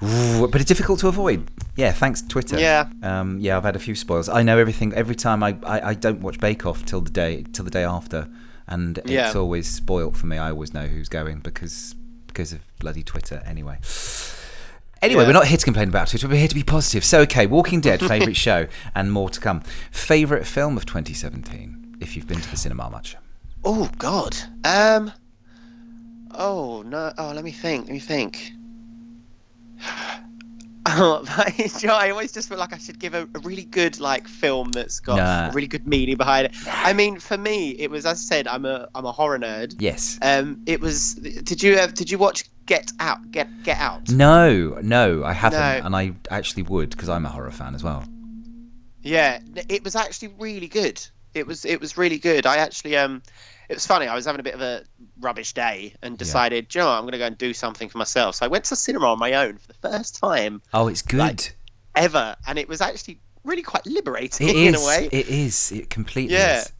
But 0.00 0.54
it's 0.56 0.64
difficult 0.64 1.00
to 1.00 1.08
avoid. 1.08 1.50
Yeah, 1.76 1.92
thanks 1.92 2.22
Twitter. 2.22 2.58
Yeah. 2.58 2.88
Um, 3.02 3.38
yeah, 3.38 3.56
I've 3.56 3.64
had 3.64 3.76
a 3.76 3.80
few 3.80 3.94
spoils. 3.94 4.28
I 4.28 4.42
know 4.42 4.56
everything. 4.58 4.92
Every 4.94 5.14
time 5.14 5.42
I, 5.42 5.56
I, 5.62 5.90
I 5.90 5.94
don't 5.94 6.20
watch 6.22 6.38
Bake 6.40 6.64
Off 6.64 6.84
till 6.86 7.00
the 7.02 7.10
day 7.10 7.44
till 7.52 7.64
the 7.64 7.70
day 7.70 7.84
after, 7.84 8.28
and 8.66 8.98
it's 9.04 9.36
always 9.36 9.68
spoilt 9.68 10.16
for 10.16 10.26
me. 10.26 10.38
I 10.38 10.50
always 10.50 10.72
know 10.72 10.86
who's 10.86 11.08
going 11.08 11.40
because 11.40 11.94
because 12.26 12.52
of 12.52 12.60
bloody 12.78 13.02
Twitter. 13.02 13.42
Anyway. 13.44 13.78
Anyway, 15.02 15.22
Yeah. 15.22 15.28
we're 15.28 15.32
not 15.32 15.46
here 15.46 15.56
to 15.56 15.64
complain 15.64 15.88
about 15.88 16.08
Twitter. 16.08 16.28
We're 16.28 16.36
here 16.38 16.48
to 16.48 16.54
be 16.54 16.62
positive. 16.62 17.04
So, 17.06 17.20
okay, 17.22 17.46
Walking 17.46 17.80
Dead, 17.80 18.00
favorite 18.00 18.36
show, 18.46 18.66
and 18.94 19.10
more 19.10 19.30
to 19.30 19.40
come. 19.40 19.60
Favorite 19.90 20.46
film 20.46 20.76
of 20.76 20.84
2017, 20.84 21.96
if 22.00 22.16
you've 22.16 22.26
been 22.26 22.40
to 22.40 22.50
the 22.50 22.56
cinema 22.58 22.90
much. 22.90 23.16
Oh 23.64 23.90
God. 23.98 24.36
Um. 24.64 25.12
Oh 26.32 26.82
no. 26.86 27.12
Oh, 27.18 27.32
let 27.34 27.44
me 27.44 27.50
think. 27.52 27.86
Let 27.86 27.92
me 27.92 27.98
think. 27.98 28.52
Oh, 30.86 31.22
you 31.56 31.86
know, 31.86 31.94
I 31.94 32.08
always 32.10 32.32
just 32.32 32.48
feel 32.48 32.56
like 32.56 32.72
I 32.72 32.78
should 32.78 32.98
give 32.98 33.12
a, 33.12 33.28
a 33.34 33.38
really 33.40 33.64
good 33.64 34.00
like 34.00 34.26
film 34.26 34.72
that's 34.72 34.98
got 34.98 35.16
Nah. 35.18 35.48
a 35.50 35.52
really 35.52 35.66
good 35.68 35.86
meaning 35.86 36.16
behind 36.16 36.46
it. 36.46 36.54
I 36.66 36.94
mean, 36.94 37.20
for 37.20 37.36
me, 37.36 37.70
it 37.72 37.90
was 37.90 38.06
as 38.06 38.12
I 38.18 38.34
said, 38.34 38.48
I'm 38.48 38.64
a 38.64 38.88
I'm 38.94 39.04
a 39.04 39.12
horror 39.12 39.38
nerd. 39.38 39.76
Yes. 39.78 40.18
Um, 40.22 40.62
it 40.66 40.80
was. 40.80 41.14
Did 41.14 41.62
you 41.62 41.76
have, 41.76 41.92
did 41.92 42.10
you 42.10 42.16
watch 42.16 42.44
Get 42.64 42.92
Out? 42.98 43.30
Get 43.30 43.62
Get 43.62 43.76
Out. 43.78 44.08
No, 44.10 44.78
no, 44.82 45.22
I 45.22 45.34
haven't, 45.34 45.60
No. 45.60 45.86
and 45.86 45.94
I 45.94 46.12
actually 46.30 46.62
would 46.64 46.90
because 46.90 47.10
I'm 47.10 47.26
a 47.26 47.30
horror 47.30 47.50
fan 47.52 47.74
as 47.74 47.84
well. 47.84 48.02
Yeah, 49.02 49.40
it 49.68 49.84
was 49.84 49.94
actually 49.94 50.34
really 50.38 50.68
good. 50.68 51.00
It 51.34 51.46
was 51.46 51.66
it 51.66 51.78
was 51.80 51.98
really 51.98 52.18
good. 52.18 52.46
I 52.46 52.56
actually 52.56 52.96
um, 52.96 53.22
it 53.70 53.74
was 53.74 53.86
funny. 53.86 54.06
I 54.06 54.14
was 54.14 54.26
having 54.26 54.40
a 54.40 54.42
bit 54.42 54.54
of 54.54 54.60
a 54.60 54.82
rubbish 55.20 55.52
day 55.54 55.94
and 56.02 56.18
decided, 56.18 56.68
"Do 56.68 56.78
you 56.78 56.82
know, 56.84 56.90
what? 56.90 56.96
I'm 56.96 57.02
going 57.04 57.12
to 57.12 57.18
go 57.18 57.26
and 57.26 57.38
do 57.38 57.54
something 57.54 57.88
for 57.88 57.98
myself. 57.98 58.34
So 58.34 58.44
I 58.44 58.48
went 58.48 58.64
to 58.64 58.70
the 58.70 58.76
cinema 58.76 59.06
on 59.06 59.18
my 59.18 59.32
own 59.34 59.56
for 59.58 59.68
the 59.68 59.74
first 59.88 60.18
time 60.18 60.60
Oh, 60.74 60.88
it's 60.88 61.02
good. 61.02 61.18
Like, 61.20 61.56
ever, 61.94 62.36
and 62.46 62.58
it 62.58 62.68
was 62.68 62.80
actually 62.80 63.20
really 63.44 63.62
quite 63.62 63.86
liberating 63.86 64.48
It 64.48 64.56
in 64.68 64.74
is. 64.74 64.82
a 64.82 64.86
way. 64.86 65.08
It 65.12 65.28
is. 65.28 65.72
It 65.72 65.88
completely 65.88 66.34
Yeah. 66.36 66.60
is. 66.60 66.72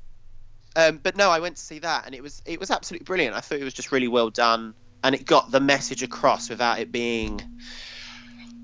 Um, 0.76 0.98
but 1.02 1.16
no, 1.16 1.30
I 1.30 1.40
went 1.40 1.56
to 1.56 1.62
see 1.62 1.78
that, 1.80 2.06
and 2.06 2.14
it 2.14 2.22
was 2.22 2.42
it 2.44 2.60
was 2.60 2.70
absolutely 2.70 3.04
brilliant. 3.04 3.34
I 3.36 3.40
thought 3.40 3.58
it 3.58 3.64
was 3.64 3.74
just 3.74 3.90
really 3.92 4.08
well 4.08 4.30
done, 4.30 4.74
and 5.02 5.14
it 5.14 5.24
got 5.26 5.50
the 5.50 5.60
message 5.60 6.02
across 6.02 6.50
without 6.50 6.78
it 6.80 6.92
being 6.92 7.40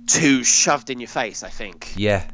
too 0.07 0.45
shoved 0.45 0.91
in 0.91 1.01
your 1.01 1.09
face. 1.09 1.43
I 1.43 1.49
think. 1.49 1.93
Yeah. 1.97 2.25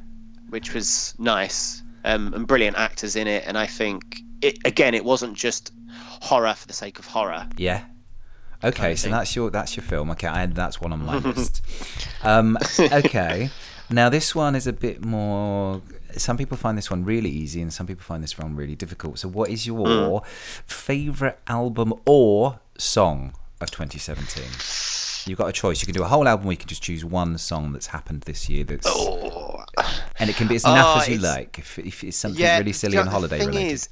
which 0.50 0.74
was 0.74 1.14
nice 1.18 1.82
um, 2.04 2.34
and 2.34 2.46
brilliant 2.46 2.76
actors 2.76 3.16
in 3.16 3.26
it. 3.26 3.44
And 3.46 3.56
I 3.56 3.66
think 3.66 4.20
it 4.42 4.58
again, 4.66 4.92
it 4.94 5.04
wasn't 5.04 5.34
just 5.34 5.72
horror 5.92 6.54
for 6.54 6.66
the 6.66 6.72
sake 6.72 6.98
of 6.98 7.06
horror. 7.06 7.46
Yeah. 7.56 7.84
Okay, 8.64 8.76
Kind 8.78 8.92
of 8.92 8.98
so 8.98 9.02
thing. 9.04 9.12
that's 9.12 9.34
your 9.36 9.50
that's 9.50 9.76
your 9.76 9.82
film. 9.84 10.10
Okay, 10.12 10.28
I, 10.28 10.46
that's 10.46 10.80
one 10.80 10.92
on 10.92 11.04
my 11.04 11.16
list. 11.18 11.62
Um, 12.22 12.56
okay, 12.78 13.50
now 13.90 14.08
this 14.08 14.34
one 14.36 14.54
is 14.54 14.66
a 14.68 14.72
bit 14.72 15.04
more. 15.04 15.82
Some 16.16 16.36
people 16.36 16.56
find 16.56 16.78
this 16.78 16.88
one 16.90 17.04
really 17.04 17.30
easy, 17.30 17.60
and 17.60 17.72
some 17.72 17.86
people 17.88 18.04
find 18.04 18.22
this 18.22 18.38
one 18.38 18.54
really 18.54 18.76
difficult. 18.76 19.18
So, 19.18 19.28
what 19.28 19.50
is 19.50 19.66
your 19.66 19.84
Mm. 20.20 20.26
favorite 20.66 21.40
album 21.48 21.92
or 22.06 22.60
song 22.78 23.34
of 23.60 23.70
2017? 23.72 24.44
You've 25.28 25.38
got 25.38 25.48
a 25.48 25.52
choice. 25.52 25.80
You 25.82 25.86
can 25.86 25.94
do 25.94 26.02
a 26.02 26.08
whole 26.08 26.28
album, 26.28 26.46
or 26.48 26.52
you 26.52 26.58
can 26.58 26.68
just 26.68 26.82
choose 26.82 27.04
one 27.04 27.38
song 27.38 27.72
that's 27.72 27.86
happened 27.88 28.22
this 28.22 28.48
year. 28.48 28.62
That's 28.64 28.86
Oh, 28.88 29.64
and 30.20 30.30
it 30.30 30.36
can 30.36 30.46
be 30.48 30.54
as 30.56 30.64
naff 30.64 30.96
Oh, 30.96 31.00
as 31.00 31.08
you 31.08 31.18
like. 31.18 31.58
If, 31.58 31.78
if 31.80 32.04
it's 32.04 32.16
something 32.16 32.40
yeah. 32.40 32.58
really 32.58 32.72
silly 32.72 32.96
and 32.96 33.08
holiday 33.08 33.44
related. 33.44 33.72
is, 33.72 33.88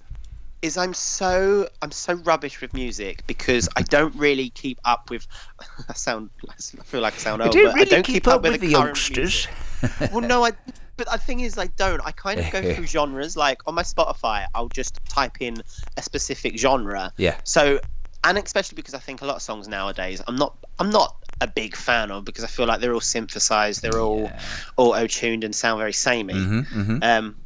is 0.63 0.77
I'm 0.77 0.95
so 0.95 1.69
I'm 1.83 1.91
so 1.91 2.15
rubbish 2.15 2.61
with 2.61 2.75
music 2.75 3.23
because 3.27 3.69
I 3.77 3.83
don't 3.83 4.15
really 4.15 4.51
keep 4.51 4.79
up 4.85 5.11
with. 5.11 5.27
I 5.89 5.95
sound 5.95 6.31
I 6.49 6.55
feel 6.83 7.01
like 7.01 7.15
I 7.15 7.19
sound 7.19 7.43
old, 7.43 7.53
but 7.53 7.79
I 7.79 7.85
don't 7.85 8.05
keep, 8.05 8.27
up, 8.29 8.43
with, 8.43 8.61
the, 8.61 8.73
current 8.73 9.11
music. 9.17 9.51
well, 10.13 10.21
no, 10.21 10.45
I. 10.45 10.53
But 10.97 11.11
the 11.11 11.19
thing 11.19 11.41
is, 11.41 11.57
I 11.57 11.69
don't. 11.69 12.01
I 12.05 12.13
kind 12.13 12.41
of 12.41 12.51
go 12.51 12.75
through 12.75 12.87
genres. 12.87 13.37
Like 13.37 13.63
on 13.67 13.75
my 13.75 13.83
Spotify, 13.83 14.47
I'll 14.55 14.69
just 14.69 15.01
type 15.09 15.41
in 15.41 15.57
a 15.97 16.03
specific 16.03 16.59
genre. 16.59 17.13
Yeah. 17.17 17.37
So, 17.45 17.81
and 18.23 18.37
especially 18.37 18.77
because 18.77 18.93
I 18.93 18.99
think 18.99 19.23
a 19.23 19.25
lot 19.25 19.37
of 19.37 19.43
songs 19.43 19.67
nowadays, 19.67 20.21
I'm 20.27 20.37
not. 20.37 20.57
I'm 20.79 20.91
not 20.91 21.17
a 21.41 21.47
big 21.47 21.75
fan 21.75 22.11
of 22.11 22.27
because 22.27 22.45
I 22.45 22.49
feel 22.49 22.67
like 22.67 22.81
they're 22.81 22.93
all 22.93 23.01
synthesized. 23.01 23.81
They're 23.81 23.99
all 23.99 24.25
Yeah. 24.25 24.41
auto 24.77 25.07
tuned 25.07 25.43
and 25.43 25.55
sound 25.55 25.79
very 25.79 25.95
samey. 25.95 26.35
hmm 26.35 26.61
hmm 26.61 26.99
Um, 27.01 27.37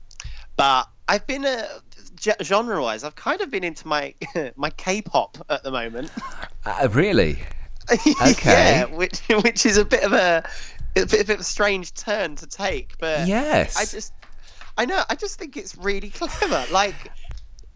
but 0.57 0.89
I've 1.07 1.27
been 1.27 1.45
a 1.45 1.67
genre 2.43 2.81
wise. 2.83 3.05
I've 3.05 3.15
kind 3.17 3.41
of 3.41 3.51
been 3.51 3.65
into 3.65 3.87
my 3.89 4.15
my 4.57 4.71
K-pop 4.71 5.39
at 5.49 5.63
the 5.63 5.71
moment. 5.71 6.11
Uh, 6.65 6.89
really? 6.93 7.39
Okay. 7.91 8.37
yeah, 8.47 8.85
which 8.87 9.21
which 9.29 9.67
is 9.67 9.77
a 9.77 9.85
bit 9.85 10.03
of 10.05 10.13
a 10.15 10.43
a 10.97 11.05
bit, 11.07 11.13
a 11.13 11.25
bit 11.27 11.31
of 11.31 11.41
a 11.41 11.45
strange 11.45 11.93
turn 11.95 12.35
to 12.37 12.47
take, 12.47 12.97
but 12.99 13.29
Yes. 13.29 13.77
I 13.77 13.85
just 13.85 14.13
I 14.79 14.87
know 14.87 15.03
I 15.11 15.15
just 15.17 15.39
think 15.39 15.57
it's 15.57 15.77
really 15.77 16.09
clever. 16.11 16.65
Like, 16.73 16.95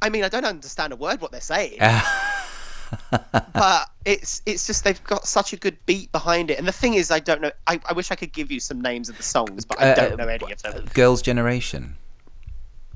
I 0.00 0.08
mean, 0.08 0.24
I 0.24 0.28
don't 0.28 0.46
understand 0.46 0.92
a 0.94 0.96
word 0.96 1.20
what 1.20 1.30
they're 1.30 1.40
saying, 1.42 1.78
but 3.52 3.88
it's 4.04 4.40
it's 4.46 4.66
just 4.66 4.84
they've 4.84 5.02
got 5.04 5.26
such 5.26 5.52
a 5.52 5.56
good 5.56 5.76
beat 5.86 6.10
behind 6.12 6.50
it. 6.50 6.58
And 6.58 6.66
the 6.66 6.72
thing 6.72 6.94
is, 6.94 7.10
I 7.10 7.20
don't 7.20 7.40
know. 7.42 7.52
I, 7.66 7.78
I 7.88 7.92
wish 7.92 8.10
I 8.10 8.14
could 8.14 8.32
give 8.32 8.50
you 8.50 8.60
some 8.60 8.80
names 8.80 9.08
of 9.08 9.16
the 9.16 9.22
songs, 9.22 9.64
but 9.64 9.80
I 9.80 9.90
Uh, 9.90 9.94
don't 9.94 10.16
know 10.16 10.26
any 10.28 10.52
of 10.52 10.62
them. 10.62 10.86
Girls' 10.94 11.20
Generation. 11.22 11.96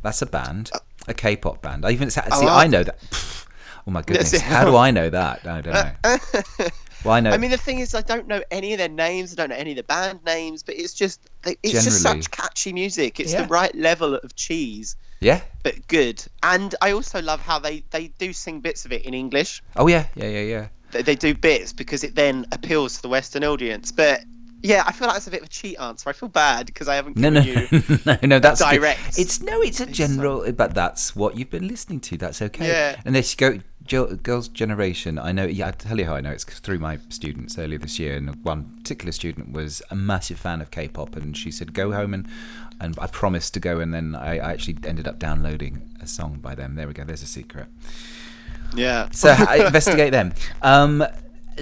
That's 0.02 0.22
a 0.22 0.26
band, 0.26 0.70
a 1.08 1.14
K-pop 1.14 1.62
band. 1.62 1.84
I 1.84 1.90
even 1.90 2.06
oh, 2.06 2.10
see. 2.10 2.20
Oh, 2.30 2.48
I 2.48 2.66
know 2.66 2.82
that. 2.84 2.98
Oh 3.86 3.90
my 3.90 4.02
goodness! 4.02 4.40
How 4.40 4.64
do 4.64 4.76
I 4.76 4.90
know 4.90 5.10
that? 5.10 5.46
I 5.46 5.60
don't 5.60 5.74
know. 5.74 6.68
Well, 7.04 7.14
I 7.14 7.20
know. 7.20 7.30
I 7.30 7.38
mean, 7.38 7.50
the 7.50 7.56
thing 7.56 7.80
is, 7.80 7.94
I 7.94 8.02
don't 8.02 8.28
know 8.28 8.42
any 8.50 8.72
of 8.74 8.78
their 8.78 8.88
names. 8.88 9.32
I 9.32 9.36
don't 9.36 9.50
know 9.50 9.56
any 9.56 9.72
of 9.72 9.76
the 9.76 9.82
band 9.82 10.20
names, 10.24 10.62
but 10.62 10.76
it's 10.76 10.94
just 10.94 11.20
it's 11.44 11.84
just 11.84 12.02
such 12.02 12.30
catchy 12.30 12.72
music. 12.72 13.18
It's 13.18 13.32
Yeah. 13.32 13.42
the 13.42 13.48
right 13.48 13.74
level 13.74 14.14
of 14.14 14.36
cheese, 14.36 14.96
yeah. 15.20 15.40
but 15.62 15.86
good. 15.88 16.24
And 16.42 16.74
I 16.80 16.92
also 16.92 17.20
love 17.20 17.40
how 17.40 17.58
they 17.58 17.82
they 17.90 18.08
do 18.08 18.32
sing 18.32 18.60
bits 18.60 18.84
of 18.84 18.92
it 18.92 19.02
in 19.02 19.14
English. 19.14 19.62
Oh 19.76 19.88
yeah, 19.88 20.06
yeah, 20.14 20.28
yeah, 20.28 20.40
yeah. 20.40 20.68
They, 20.92 21.02
they 21.02 21.16
do 21.16 21.34
bits 21.34 21.72
because 21.72 22.04
it 22.04 22.14
then 22.14 22.46
appeals 22.52 22.96
to 22.96 23.02
the 23.02 23.08
Western 23.08 23.42
audience. 23.42 23.90
But 23.90 24.20
yeah, 24.62 24.84
I 24.86 24.92
feel 24.92 25.06
like 25.08 25.16
that's 25.16 25.26
a 25.26 25.30
bit 25.30 25.40
of 25.40 25.46
a 25.46 25.50
cheat 25.50 25.78
answer. 25.78 26.08
I 26.08 26.12
feel 26.12 26.28
bad 26.28 26.66
because 26.66 26.88
I 26.88 26.94
haven't 26.94 27.16
No, 27.16 27.30
given 27.30 27.68
no, 27.70 27.78
you. 27.78 27.98
no, 28.06 28.18
no. 28.22 28.38
That's 28.38 28.60
direct 28.60 29.18
It's 29.18 29.42
no, 29.42 29.60
it's 29.60 29.80
a 29.80 29.86
general, 29.86 30.50
but 30.52 30.74
that's 30.74 31.16
what 31.16 31.36
you've 31.36 31.50
been 31.50 31.68
listening 31.68 32.00
to. 32.00 32.16
That's 32.16 32.40
okay. 32.40 32.68
Yeah. 32.68 33.00
And 33.04 33.14
this 33.14 33.34
go 33.34 33.58
Girls' 33.86 34.48
Generation. 34.48 35.18
I 35.18 35.32
know. 35.32 35.44
Yeah, 35.44 35.68
I 35.68 35.70
tell 35.72 35.98
you 35.98 36.06
how 36.06 36.14
I 36.14 36.20
know. 36.20 36.30
It's 36.30 36.44
through 36.44 36.78
my 36.78 36.98
students 37.08 37.58
earlier 37.58 37.78
this 37.78 37.98
year, 37.98 38.16
and 38.16 38.42
one 38.44 38.76
particular 38.78 39.10
student 39.12 39.52
was 39.52 39.82
a 39.90 39.96
massive 39.96 40.38
fan 40.38 40.60
of 40.60 40.70
K-pop, 40.70 41.16
and 41.16 41.36
she 41.36 41.50
said, 41.50 41.74
"Go 41.74 41.92
home 41.92 42.14
and." 42.14 42.28
And 42.80 42.98
I 42.98 43.06
promised 43.06 43.54
to 43.54 43.60
go, 43.60 43.78
and 43.78 43.94
then 43.94 44.16
I 44.16 44.38
I 44.38 44.52
actually 44.52 44.78
ended 44.84 45.06
up 45.06 45.20
downloading 45.20 45.94
a 46.00 46.06
song 46.06 46.38
by 46.40 46.56
them. 46.56 46.74
There 46.74 46.88
we 46.88 46.94
go. 46.94 47.04
There's 47.04 47.22
a 47.22 47.26
secret. 47.26 47.66
Yeah. 48.74 49.08
So 49.12 49.28
I 49.28 49.66
investigate 49.66 50.10
them. 50.10 50.32
Um, 50.62 51.04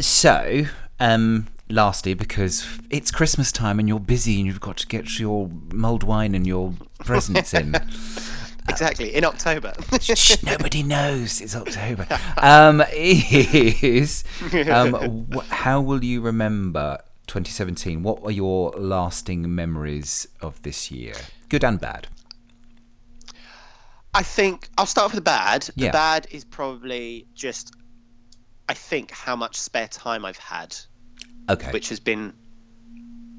so, 0.01 0.65
um, 0.99 1.47
lastly, 1.71 2.15
because 2.15 2.67
it's 2.91 3.11
Christmas 3.11 3.53
time 3.53 3.79
and 3.79 3.89
you're 3.89 4.01
busy 4.01 4.39
and 4.39 4.47
you've 4.47 4.61
got 4.61 4.77
to 4.79 4.87
get 4.87 5.19
your 5.19 5.49
mulled 5.73 6.03
wine 6.03 6.35
and 6.35 6.47
your 6.47 6.75
presents 6.99 7.55
in. 7.55 7.75
exactly 8.69 9.15
in 9.15 9.25
October. 9.25 9.73
Shh, 10.01 10.43
nobody 10.43 10.83
knows 10.83 11.41
it's 11.41 11.55
October. 11.55 12.07
Um, 12.37 12.83
is 12.93 14.25
um, 14.69 15.27
wh- 15.33 15.47
how 15.49 15.81
will 15.81 16.03
you 16.03 16.21
remember 16.21 16.99
2017? 17.27 18.03
What 18.03 18.23
are 18.25 18.31
your 18.31 18.71
lasting 18.73 19.55
memories 19.55 20.27
of 20.41 20.63
this 20.63 20.91
year, 20.91 21.15
good 21.49 21.65
and 21.65 21.81
bad? 21.81 22.09
I 24.15 24.23
think 24.23 24.69
I'll 24.77 24.87
start 24.87 25.13
with 25.13 25.17
the 25.17 25.21
bad. 25.23 25.69
The 25.77 25.91
bad 25.91 26.27
is 26.31 26.45
probably 26.45 27.27
just, 27.35 27.75
I 28.69 28.75
think, 28.75 29.11
how 29.11 29.37
much 29.37 29.61
spare 29.61 29.89
time 29.89 30.25
I've 30.25 30.39
had, 30.39 30.77
Okay. 31.51 31.71
which 31.71 31.89
has 31.91 32.01
been, 32.01 32.33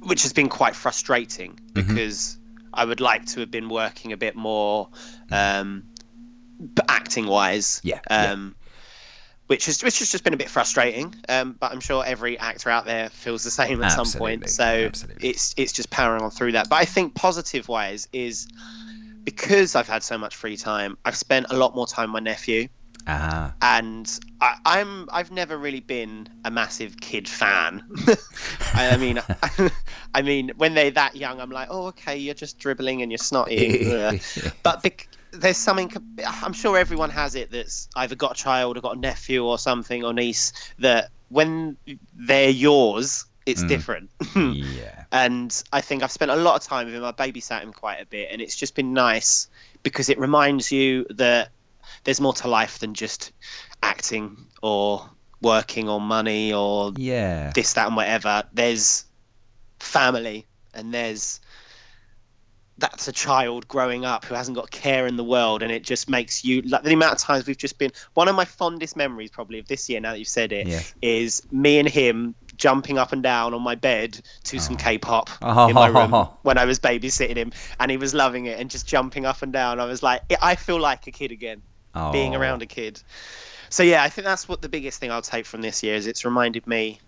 which 0.01 0.23
has 0.23 0.33
been 0.33 0.49
quite 0.49 0.75
frustrating 0.75 1.59
Mm-hmm. 1.73 1.95
because 1.95 2.37
I 2.73 2.85
would 2.85 2.99
like 2.99 3.25
to 3.27 3.39
have 3.41 3.51
been 3.51 3.69
working 3.69 4.11
a 4.13 4.17
bit 4.17 4.35
more, 4.35 4.89
um, 5.31 5.83
acting 6.87 7.27
wise. 7.27 7.81
Yeah, 7.83 7.99
yeah. 8.09 8.31
Um, 8.31 8.55
Which 9.47 9.65
has, 9.65 9.83
which 9.83 9.99
has 9.99 10.09
just 10.09 10.23
been 10.23 10.33
a 10.33 10.37
bit 10.37 10.49
frustrating, 10.49 11.13
um, 11.27 11.57
but 11.59 11.73
I'm 11.73 11.81
sure 11.81 12.05
every 12.05 12.39
actor 12.39 12.69
out 12.69 12.85
there 12.85 13.09
feels 13.09 13.43
the 13.43 13.51
same 13.51 13.83
at 13.83 13.91
some 13.91 14.07
point. 14.19 14.49
So 14.49 14.63
absolutely. 14.63 15.29
it's 15.29 15.53
it's 15.57 15.73
just 15.73 15.89
powering 15.89 16.21
on 16.21 16.31
through 16.31 16.53
that. 16.53 16.69
But 16.69 16.77
I 16.77 16.85
think 16.85 17.15
positive 17.15 17.67
wise 17.67 18.07
is 18.13 18.47
because 19.25 19.75
I've 19.75 19.89
had 19.89 20.03
so 20.03 20.17
much 20.17 20.35
free 20.37 20.55
time, 20.55 20.97
I've 21.03 21.17
spent 21.17 21.47
a 21.49 21.55
lot 21.57 21.75
more 21.75 21.85
time 21.85 22.13
with 22.13 22.23
my 22.23 22.29
nephew, 22.31 22.69
Ah, 23.07 23.53
and 23.61 24.19
I, 24.39 24.57
I'm 24.65 25.09
I've 25.11 25.31
never 25.31 25.57
really 25.57 25.79
been 25.79 26.29
a 26.45 26.51
massive 26.51 26.99
kid 26.99 27.27
fan. 27.27 27.83
I, 28.73 28.91
I 28.91 28.97
mean, 28.97 29.21
I 30.13 30.21
mean, 30.21 30.51
when 30.57 30.73
they're 30.73 30.91
that 30.91 31.15
young, 31.15 31.39
I'm 31.39 31.49
like, 31.49 31.67
oh, 31.71 31.87
okay, 31.87 32.17
you're 32.17 32.33
just 32.33 32.59
dribbling 32.59 33.01
and 33.01 33.11
you're 33.11 33.17
snotty. 33.17 34.19
But 34.63 34.83
bec- 34.83 35.07
there's 35.31 35.57
something. 35.57 35.91
I'm 36.25 36.53
sure 36.53 36.77
everyone 36.77 37.09
has 37.09 37.35
it 37.35 37.51
that's 37.51 37.87
either 37.95 38.15
got 38.15 38.31
a 38.31 38.35
child 38.35 38.77
or 38.77 38.81
got 38.81 38.97
a 38.97 38.99
nephew 38.99 39.45
or 39.45 39.57
something 39.57 40.03
or 40.03 40.13
niece 40.13 40.53
that 40.79 41.09
when 41.29 41.77
they're 42.15 42.49
yours, 42.49 43.25
it's 43.45 43.63
different. 43.63 44.09
yeah. 44.35 45.05
and 45.11 45.63
I 45.73 45.81
think 45.81 46.03
I've 46.03 46.11
spent 46.11 46.31
a 46.31 46.35
lot 46.35 46.55
of 46.55 46.63
time 46.63 46.85
with 46.85 46.95
him. 46.95 47.03
I 47.03 47.11
babysat 47.11 47.61
him 47.61 47.73
quite 47.73 48.01
a 48.01 48.05
bit, 48.05 48.29
and 48.31 48.41
it's 48.41 48.55
just 48.55 48.75
been 48.75 48.93
nice 48.93 49.47
because 49.83 50.09
it 50.09 50.19
reminds 50.19 50.71
you 50.71 51.05
that 51.11 51.49
there's 52.03 52.21
more 52.21 52.33
to 52.33 52.47
life 52.47 52.79
than 52.79 52.93
just 52.93 53.31
acting 53.83 54.37
or 54.61 55.09
working 55.41 55.89
or 55.89 55.99
money 55.99 56.53
or 56.53 56.93
Yeah. 56.95 57.51
this, 57.55 57.73
that, 57.73 57.87
and 57.87 57.95
whatever. 57.95 58.43
There's 58.53 59.05
family, 59.79 60.45
and 60.73 60.93
there's 60.93 61.39
that's 62.77 63.07
a 63.07 63.11
child 63.11 63.67
growing 63.67 64.05
up 64.05 64.25
who 64.25 64.33
hasn't 64.33 64.55
got 64.57 64.71
care 64.71 65.05
in 65.05 65.15
the 65.15 65.23
world, 65.23 65.61
and 65.61 65.71
it 65.71 65.83
just 65.83 66.09
makes 66.09 66.43
you 66.43 66.63
like 66.63 66.81
the 66.83 66.93
amount 66.93 67.13
of 67.13 67.19
times 67.19 67.45
we've 67.45 67.57
just 67.57 67.77
been. 67.77 67.91
One 68.15 68.27
of 68.27 68.35
my 68.35 68.45
fondest 68.45 68.95
memories, 68.95 69.29
probably 69.29 69.59
of 69.59 69.67
this 69.67 69.87
year, 69.87 69.99
now 69.99 70.13
that 70.13 70.19
you've 70.19 70.27
said 70.27 70.51
it, 70.51 70.67
is 70.67 71.41
Yes. 71.43 71.51
me 71.51 71.77
and 71.77 71.87
him 71.87 72.33
jumping 72.55 72.97
up 72.97 73.11
and 73.11 73.21
down 73.21 73.53
on 73.53 73.61
my 73.61 73.75
bed 73.75 74.19
to 74.45 74.59
some 74.59 74.77
ah. 74.79 74.83
K-pop 74.83 75.29
Oh. 75.43 75.67
in 75.67 75.75
my 75.75 75.87
room 75.87 76.11
when 76.41 76.57
I 76.57 76.65
was 76.65 76.79
babysitting 76.79 77.35
him, 77.35 77.51
and 77.79 77.91
he 77.91 77.97
was 77.97 78.15
loving 78.15 78.45
it 78.47 78.59
and 78.59 78.71
just 78.71 78.87
jumping 78.87 79.25
up 79.25 79.43
and 79.43 79.53
down. 79.53 79.79
I 79.79 79.85
was 79.85 80.01
like, 80.01 80.21
I 80.41 80.55
feel 80.55 80.79
like 80.79 81.05
a 81.05 81.11
kid 81.11 81.31
again, 81.31 81.61
being 82.11 82.35
Oh. 82.35 82.39
around 82.39 82.61
a 82.61 82.65
kid. 82.65 83.01
So 83.69 83.83
yeah, 83.83 84.03
I 84.03 84.09
think 84.09 84.25
that's 84.25 84.47
what 84.49 84.61
the 84.61 84.69
biggest 84.69 84.99
thing 84.99 85.11
I'll 85.11 85.21
take 85.21 85.45
from 85.45 85.61
this 85.61 85.81
year 85.83 85.95
is 85.95 86.07
it's 86.07 86.25
reminded 86.25 86.67
me 86.67 86.99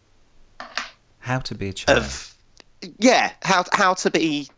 How 1.19 1.39
to 1.39 1.55
be 1.55 1.69
a 1.69 1.73
child. 1.73 1.99
of 1.99 2.29
yeah 2.99 3.31
how 3.41 3.63
how 3.71 3.93
to 3.93 4.11
be 4.11 4.49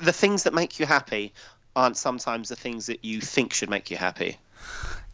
the 0.00 0.12
things 0.12 0.42
that 0.42 0.52
make 0.54 0.80
you 0.80 0.86
happy 0.86 1.32
aren't 1.76 1.96
sometimes 1.96 2.48
the 2.48 2.56
things 2.56 2.86
that 2.86 3.04
you 3.04 3.20
think 3.20 3.52
should 3.52 3.70
make 3.70 3.90
you 3.90 3.96
happy 3.96 4.36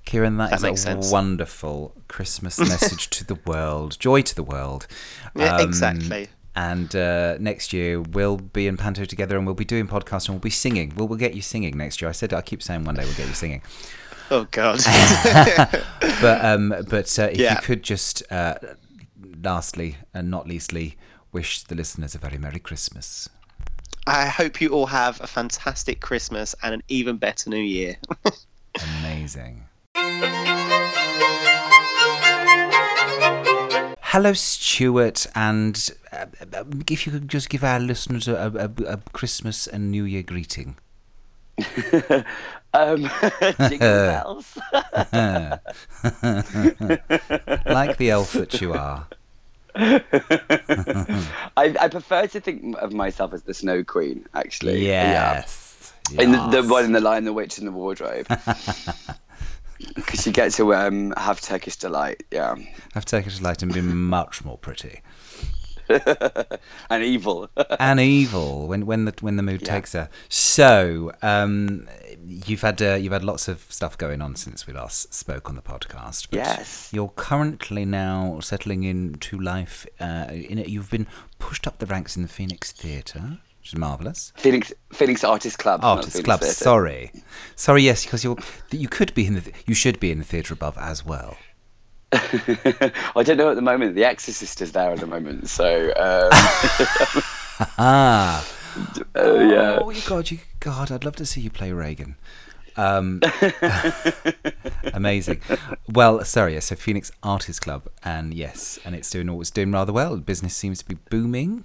Kieran, 0.06 0.37
that 0.37 0.50
That 0.50 0.56
is 0.56 0.62
makes 0.62 0.80
a 0.82 0.85
sense. 0.85 1.11
wonderful 1.11 1.92
Christmas 2.08 2.58
message 2.73 3.11
to 3.11 3.25
the 3.25 3.35
world, 3.44 3.99
joy 3.99 4.23
to 4.23 4.35
the 4.35 4.42
world. 4.42 4.87
yeah 5.35 5.56
Um, 5.56 5.68
exactly 5.68 6.28
And 6.54 6.94
uh, 6.96 7.37
next 7.40 7.73
year 7.73 8.00
we'll 8.00 8.37
be 8.38 8.66
in 8.66 8.76
Panto 8.76 9.04
together, 9.04 9.37
and 9.37 9.44
we'll 9.44 9.54
be 9.56 9.64
doing 9.64 9.87
podcasts, 9.88 10.26
and 10.28 10.37
we'll 10.37 10.40
be 10.40 10.49
singing. 10.50 10.92
We'll, 10.96 11.08
we'll 11.08 11.18
get 11.18 11.35
you 11.35 11.42
singing 11.42 11.76
next 11.76 12.00
year. 12.00 12.08
I 12.08 12.12
said 12.12 12.32
I 12.32 12.40
keep 12.40 12.62
saying 12.62 12.85
one 12.85 12.94
day 12.94 13.04
we'll 13.04 13.14
get 13.14 13.26
you 13.28 13.35
singing, 13.35 13.62
oh 14.30 14.47
god 14.50 14.80
but 16.21 16.45
um, 16.45 16.75
but 16.88 17.18
uh, 17.18 17.25
if 17.33 17.38
Yeah. 17.38 17.54
you 17.54 17.61
could 17.62 17.83
just 17.83 18.23
uh, 18.33 18.54
lastly 19.42 19.97
and 20.14 20.30
not 20.30 20.47
leastly 20.49 20.97
wish 21.32 21.62
the 21.65 21.75
listeners 21.75 22.15
a 22.15 22.19
very 22.19 22.39
merry 22.39 22.58
Christmas. 22.58 23.28
i 24.06 24.26
hope 24.26 24.60
you 24.60 24.69
all 24.71 24.86
have 24.86 25.21
a 25.21 25.26
fantastic 25.26 26.00
christmas 26.00 26.54
and 26.62 26.75
an 26.75 26.82
even 26.89 27.17
better 27.19 27.50
new 27.50 27.56
year 27.56 27.97
Amazing. 29.00 29.65
Hello, 34.00 34.32
Stuart, 34.32 35.26
and 35.34 35.91
uh, 36.12 36.26
uh, 36.54 36.65
if 36.91 37.06
you 37.06 37.12
could 37.12 37.28
just 37.28 37.49
give 37.50 37.62
our 37.65 37.78
listeners 37.80 38.28
a, 38.28 38.71
a, 38.78 38.82
a 38.93 38.97
Christmas 39.12 39.67
and 39.67 39.91
New 39.91 40.04
Year 40.04 40.23
greeting. 40.23 40.76
Um, 42.76 43.10
jingle 43.69 43.78
bells. 43.89 44.58
Like 47.67 47.97
the 47.97 48.10
elf 48.10 48.32
that 48.34 48.60
you 48.60 48.75
are. 48.75 49.06
I, 49.75 50.15
I 51.56 51.89
prefer 51.89 52.26
to 52.28 52.41
think 52.41 52.76
of 52.78 52.93
myself 52.93 53.32
as 53.34 53.43
the 53.43 53.54
Snow 53.54 53.84
Queen, 53.84 54.26
actually. 54.34 54.84
Yes. 54.86 55.93
Yeah. 56.10 56.23
In 56.23 56.32
the, 56.32 56.62
the 56.62 56.69
one 56.69 56.84
in 56.84 56.93
the 56.93 57.00
Lion, 57.00 57.25
the 57.25 57.32
Witch, 57.32 57.58
and 57.58 57.67
the 57.67 57.73
Wardrobe. 57.73 58.26
Because 59.95 60.26
you 60.26 60.32
get 60.32 60.52
to 60.52 60.75
um, 60.75 61.12
have 61.17 61.41
Turkish 61.41 61.76
delight, 61.76 62.23
yeah, 62.30 62.54
Have 62.95 63.04
Turkish 63.04 63.39
delight 63.39 63.62
and 63.62 63.73
be 63.75 63.80
much 63.82 64.45
more 64.45 64.56
pretty. 64.58 65.00
and 66.91 67.02
evil. 67.04 67.49
and 67.78 68.00
evil 68.00 68.67
when 68.67 68.86
when 68.86 69.04
the 69.04 69.15
when 69.21 69.36
the 69.36 69.43
mood 69.43 69.62
Yeah. 69.62 69.75
takes 69.75 69.93
her. 69.93 70.08
So 70.28 71.12
um, 71.23 71.86
you've 72.26 72.62
had 72.62 72.82
uh, 72.82 72.95
you've 72.95 73.12
had 73.12 73.25
lots 73.25 73.49
of 73.49 73.65
stuff 73.71 73.97
going 73.97 74.21
on 74.21 74.36
since 74.36 74.67
we 74.67 74.73
last 74.73 75.15
spoke 75.15 75.49
on 75.49 75.56
the 75.56 75.62
podcast. 75.62 76.28
But 76.30 76.36
Yes. 76.39 76.91
you're 76.93 77.12
currently 77.17 77.84
now 77.84 78.39
settling 78.41 78.84
into 78.84 79.39
life. 79.39 79.86
Uh, 80.00 80.26
in 80.30 80.58
it, 80.58 80.69
you've 80.69 80.91
been 80.91 81.06
pushed 81.39 81.67
up 81.67 81.78
the 81.78 81.86
ranks 81.86 82.17
in 82.17 82.23
the 82.23 82.28
Phoenix 82.28 82.73
Theatre, 82.73 83.39
which 83.60 83.73
is 83.73 83.76
marvelous. 83.78 84.32
Phoenix 84.36 84.73
Phoenix 84.93 85.23
Artist 85.25 85.58
Club. 85.58 85.82
not 85.82 85.99
Artists 85.99 86.21
Club. 86.23 86.41
Theatre. 86.41 86.54
Sorry, 86.54 87.12
sorry. 87.54 87.82
Yes, 87.82 88.04
because 88.04 88.25
you're 88.25 88.36
you 88.71 88.89
could 88.89 89.15
be 89.15 89.26
in 89.26 89.34
the 89.34 89.52
you 89.67 89.75
should 89.75 90.00
be 90.00 90.10
in 90.10 90.19
the 90.19 90.25
theatre 90.25 90.54
above 90.54 90.76
as 90.78 91.04
well. 91.04 91.36
I 92.12 93.23
don't 93.25 93.36
know 93.36 93.50
at 93.50 93.56
the 93.56 93.62
moment. 93.62 93.95
The 93.97 94.04
Exorcist 94.04 94.60
is 94.62 94.73
there 94.73 94.93
at 94.93 95.00
the 95.00 95.06
moment, 95.06 95.49
so 95.49 95.89
um, 95.97 96.30
Ah. 97.78 98.45
Uh, 99.15 99.39
yeah. 99.39 99.78
Oh, 99.80 99.91
you 99.91 100.02
God, 100.06 100.30
you 100.30 100.39
God! 100.60 100.91
I'd 100.91 101.04
love 101.04 101.17
to 101.17 101.26
see 101.26 101.41
you 101.41 101.50
play 101.50 101.73
Regan. 101.73 102.17
Um, 102.76 103.23
amazing. 104.93 105.41
Well, 105.89 106.25
sorry, 106.25 106.54
yes. 106.54 106.67
So 106.67 106.76
Phoenix 106.76 107.10
Artists 107.23 107.60
Club, 107.60 107.89
and 108.04 108.34
yes, 108.34 108.78
and 108.84 108.95
it's 108.95 109.10
doing 109.10 109.28
it's 109.41 109.50
doing 109.50 109.73
rather 109.73 109.93
well. 109.93 110.17
Business 110.19 110.54
seems 110.54 110.78
to 110.80 110.84
be 110.84 110.97
booming. 111.10 111.65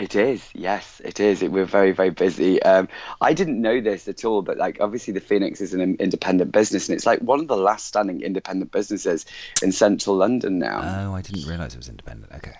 It 0.00 0.16
is, 0.16 0.50
yes, 0.54 1.00
it 1.04 1.20
is. 1.20 1.40
It, 1.40 1.52
we're 1.52 1.64
very, 1.64 1.92
very 1.92 2.10
busy. 2.10 2.60
Um, 2.64 2.88
I 3.20 3.32
didn't 3.32 3.62
know 3.62 3.80
this 3.80 4.08
at 4.08 4.24
all, 4.24 4.42
but 4.42 4.58
like 4.58 4.78
obviously 4.80 5.14
the 5.14 5.20
Phoenix 5.20 5.60
is 5.60 5.72
an 5.72 5.96
independent 6.00 6.50
business, 6.50 6.88
and 6.88 6.96
it's 6.96 7.06
like 7.06 7.20
one 7.20 7.38
of 7.38 7.46
the 7.46 7.56
last 7.56 7.86
standing 7.86 8.20
independent 8.20 8.72
businesses 8.72 9.24
in 9.62 9.70
central 9.70 10.16
London 10.16 10.58
now. 10.58 10.80
Oh, 10.82 11.14
I 11.14 11.22
didn't 11.22 11.48
realise 11.48 11.74
it 11.74 11.78
was 11.78 11.88
independent. 11.88 12.32
Okay. 12.32 12.56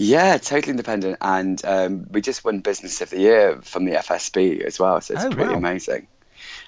Yeah, 0.00 0.38
totally 0.38 0.70
independent, 0.70 1.18
and 1.20 1.60
um, 1.64 2.06
we 2.10 2.20
just 2.20 2.44
won 2.44 2.60
Business 2.60 3.00
of 3.00 3.10
the 3.10 3.18
Year 3.18 3.58
from 3.62 3.84
the 3.84 3.92
FSB 3.92 4.62
as 4.62 4.78
well, 4.78 5.00
so 5.00 5.14
it's 5.14 5.24
Oh, 5.24 5.30
pretty 5.30 5.50
wow. 5.50 5.58
amazing. 5.58 6.06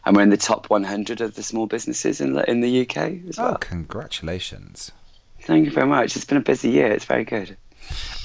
And 0.05 0.17
we're 0.17 0.23
in 0.23 0.31
the 0.31 0.37
top 0.37 0.69
100 0.69 1.21
of 1.21 1.37
the 1.37 1.43
small 1.45 1.67
businesses 1.67 2.21
in 2.21 2.33
the, 2.33 2.51
in 2.51 2.61
the 2.61 2.81
UK 2.83 2.97
as 3.29 3.39
Oh, 3.39 3.43
well. 3.45 3.55
congratulations. 3.59 4.91
Thank 5.43 5.67
you 5.67 5.71
very 5.71 5.87
much. 5.87 6.17
It's 6.17 6.25
been 6.25 6.39
a 6.39 6.43
busy 6.43 6.71
year. 6.71 6.91
It's 6.91 7.05
very 7.05 7.25
good. 7.25 7.57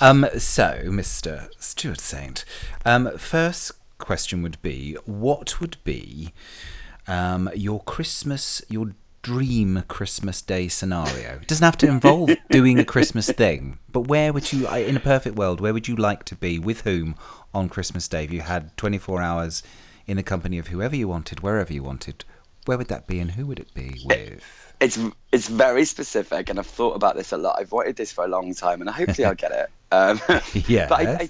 Um, 0.01 0.25
so, 0.37 0.81
Mr. 0.85 1.49
Stuart 1.59 1.99
Saint, 2.01 2.43
um, 2.83 3.15
first 3.17 3.73
question 3.99 4.41
would 4.41 4.59
be, 4.63 4.97
what 5.05 5.61
would 5.61 5.77
be 5.83 6.33
um, 7.07 7.49
your 7.55 7.81
Christmas, 7.83 8.63
your 8.69 8.95
dream 9.25 9.83
Christmas 9.87 10.39
Day 10.43 10.67
scenario? 10.67 11.39
It 11.41 11.47
doesn't 11.47 11.65
have 11.65 11.77
to 11.77 11.87
involve 11.87 12.29
doing 12.51 12.77
a 12.77 12.85
Christmas 12.85 13.27
thing, 13.27 13.79
but 13.91 14.01
where 14.01 14.31
would 14.31 14.53
you, 14.53 14.67
in 14.67 14.95
a 14.95 14.99
perfect 14.99 15.35
world, 15.35 15.59
where 15.59 15.73
would 15.73 15.87
you 15.87 15.95
like 15.95 16.25
to 16.25 16.35
be 16.35 16.59
with 16.59 16.81
whom 16.81 17.15
on 17.51 17.67
Christmas 17.67 18.07
Day? 18.07 18.25
If 18.25 18.31
you 18.31 18.41
had 18.41 18.77
24 18.77 19.23
hours 19.23 19.63
in 20.05 20.17
the 20.17 20.21
company 20.21 20.59
of 20.59 20.67
whoever 20.67 20.95
you 20.95 21.07
wanted, 21.07 21.39
wherever 21.39 21.73
you 21.73 21.81
wanted, 21.81 22.23
where 22.65 22.77
would 22.77 22.87
that 22.89 23.07
be 23.07 23.19
and 23.19 23.31
who 23.31 23.47
would 23.47 23.57
it 23.57 23.73
be 23.73 23.99
with? 24.05 24.75
It's 24.79 24.99
it's 25.31 25.47
very 25.47 25.85
specific, 25.85 26.49
and 26.51 26.59
I've 26.59 26.67
thought 26.67 26.95
about 26.95 27.15
this 27.15 27.31
a 27.31 27.37
lot. 27.37 27.57
I've 27.59 27.71
wanted 27.71 27.95
this 27.95 28.11
for 28.11 28.25
a 28.25 28.27
long 28.27 28.53
time, 28.53 28.79
and 28.81 28.89
hopefully 28.89 29.25
I'll 29.25 29.33
get 29.33 29.51
it. 29.51 29.69
Um, 29.91 30.21
Yes. 30.67 30.89
But 30.89 30.99
I, 30.99 31.11
I, 31.13 31.29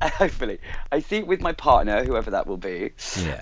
hopefully 0.18 0.58
I 0.90 1.00
see 1.00 1.22
with 1.22 1.40
my 1.40 1.52
partner, 1.52 2.04
whoever 2.04 2.30
that 2.32 2.46
will 2.46 2.56
be, 2.56 2.90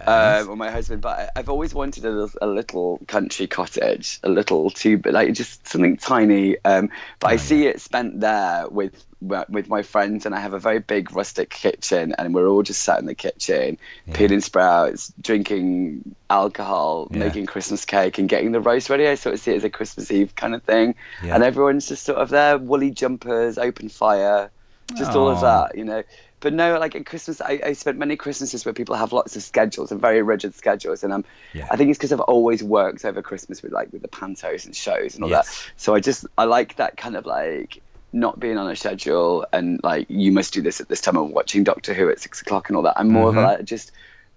um, 0.07 0.49
or 0.51 0.57
my 0.57 0.71
husband. 0.71 1.03
But 1.03 1.19
I- 1.19 1.41
I've 1.41 1.49
always 1.49 1.75
wanted 1.75 2.05
a 2.05 2.11
little, 2.11 2.39
a 2.43 2.47
little 2.47 3.01
country 3.07 3.47
cottage, 3.47 4.19
a 4.23 4.29
little 4.29 4.71
two, 4.71 5.01
like 5.05 5.35
just 5.35 5.67
something 5.67 5.97
tiny. 5.97 6.57
Um, 6.65 6.91
but 7.21 7.29
I 7.31 7.35
Oh, 7.35 7.37
see 7.39 7.67
it 7.67 7.81
spent 7.81 8.21
there 8.21 8.67
with 8.69 9.05
with 9.21 9.69
my 9.69 9.83
friends, 9.83 10.27
and 10.27 10.35
I 10.35 10.39
have 10.39 10.55
a 10.55 10.61
very 10.61 10.79
big 10.79 11.13
rustic 11.13 11.51
kitchen, 11.51 12.15
and 12.17 12.33
we're 12.33 12.47
all 12.47 12.63
just 12.63 12.83
sat 12.83 13.01
in 13.01 13.07
the 13.07 13.17
kitchen, 13.17 13.77
Yeah. 14.07 14.15
peeling 14.17 14.41
sprouts, 14.41 15.13
drinking 15.21 16.15
alcohol, 16.31 17.09
Yeah. 17.11 17.19
making 17.19 17.47
Christmas 17.47 17.85
cake, 17.85 18.19
and 18.19 18.29
getting 18.29 18.53
the 18.53 18.61
roast 18.61 18.89
ready. 18.91 19.09
I 19.09 19.17
sort 19.17 19.35
of 19.35 19.41
see 19.41 19.53
it 19.53 19.57
as 19.57 19.65
a 19.65 19.71
Christmas 19.71 20.13
Eve 20.13 20.37
kind 20.37 20.55
of 20.55 20.63
thing, 20.63 20.95
and 21.35 21.43
everyone's 21.43 21.89
just 21.89 22.05
sort 22.05 22.19
of 22.19 22.29
there, 22.29 22.59
woolly 22.59 22.93
jumpers, 22.93 23.59
open 23.59 23.89
fire, 23.89 24.51
just 24.95 25.11
all 25.17 25.29
of 25.29 25.41
that, 25.41 25.77
you 25.77 25.85
know. 25.85 26.05
But 26.41 26.53
no, 26.55 26.79
like 26.79 26.95
at 26.95 27.05
Christmas, 27.05 27.41
I, 27.41 27.61
I 27.65 27.73
spent 27.73 27.99
many 27.99 28.15
Christmases 28.17 28.65
where 28.65 28.73
people 28.73 28.95
have 28.95 29.13
lots 29.13 29.35
of 29.35 29.43
schedules 29.43 29.91
and 29.91 30.01
very 30.01 30.23
rigid 30.23 30.55
schedules, 30.55 31.03
and 31.03 31.13
um, 31.13 31.25
Yeah. 31.53 31.67
I 31.71 31.77
think 31.77 31.91
it's 31.91 31.99
because 31.99 32.13
I've 32.13 32.21
always 32.21 32.63
worked 32.63 33.05
over 33.05 33.23
Christmas 33.23 33.61
with 33.63 33.73
like 33.73 33.93
with 33.93 34.03
the 34.03 34.09
pantos 34.09 34.65
and 34.65 34.75
shows 34.77 35.17
and 35.17 35.25
all 35.25 35.31
Yes. 35.31 35.49
that. 35.49 35.73
So 35.77 35.95
I 35.95 36.01
just 36.01 36.27
I 36.39 36.45
like 36.45 36.77
that 36.77 36.97
kind 36.97 37.17
of 37.17 37.27
like 37.27 37.83
not 38.13 38.39
being 38.39 38.57
on 38.57 38.71
a 38.71 38.77
schedule 38.77 39.47
and 39.53 39.81
like 39.83 40.07
you 40.09 40.31
must 40.33 40.55
do 40.55 40.63
this 40.63 40.81
at 40.81 40.89
this 40.89 41.01
time. 41.01 41.17
I'm 41.17 41.33
watching 41.33 41.65
Doctor 41.65 41.93
Who 41.93 42.09
at 42.09 42.21
six 42.21 42.41
o'clock 42.41 42.69
and 42.69 42.77
all 42.77 42.83
that. 42.85 42.95
I'm 42.99 43.09
more 43.11 43.33
Mhm. 43.33 43.39
of 43.39 43.45
like 43.59 43.65
just 43.65 43.91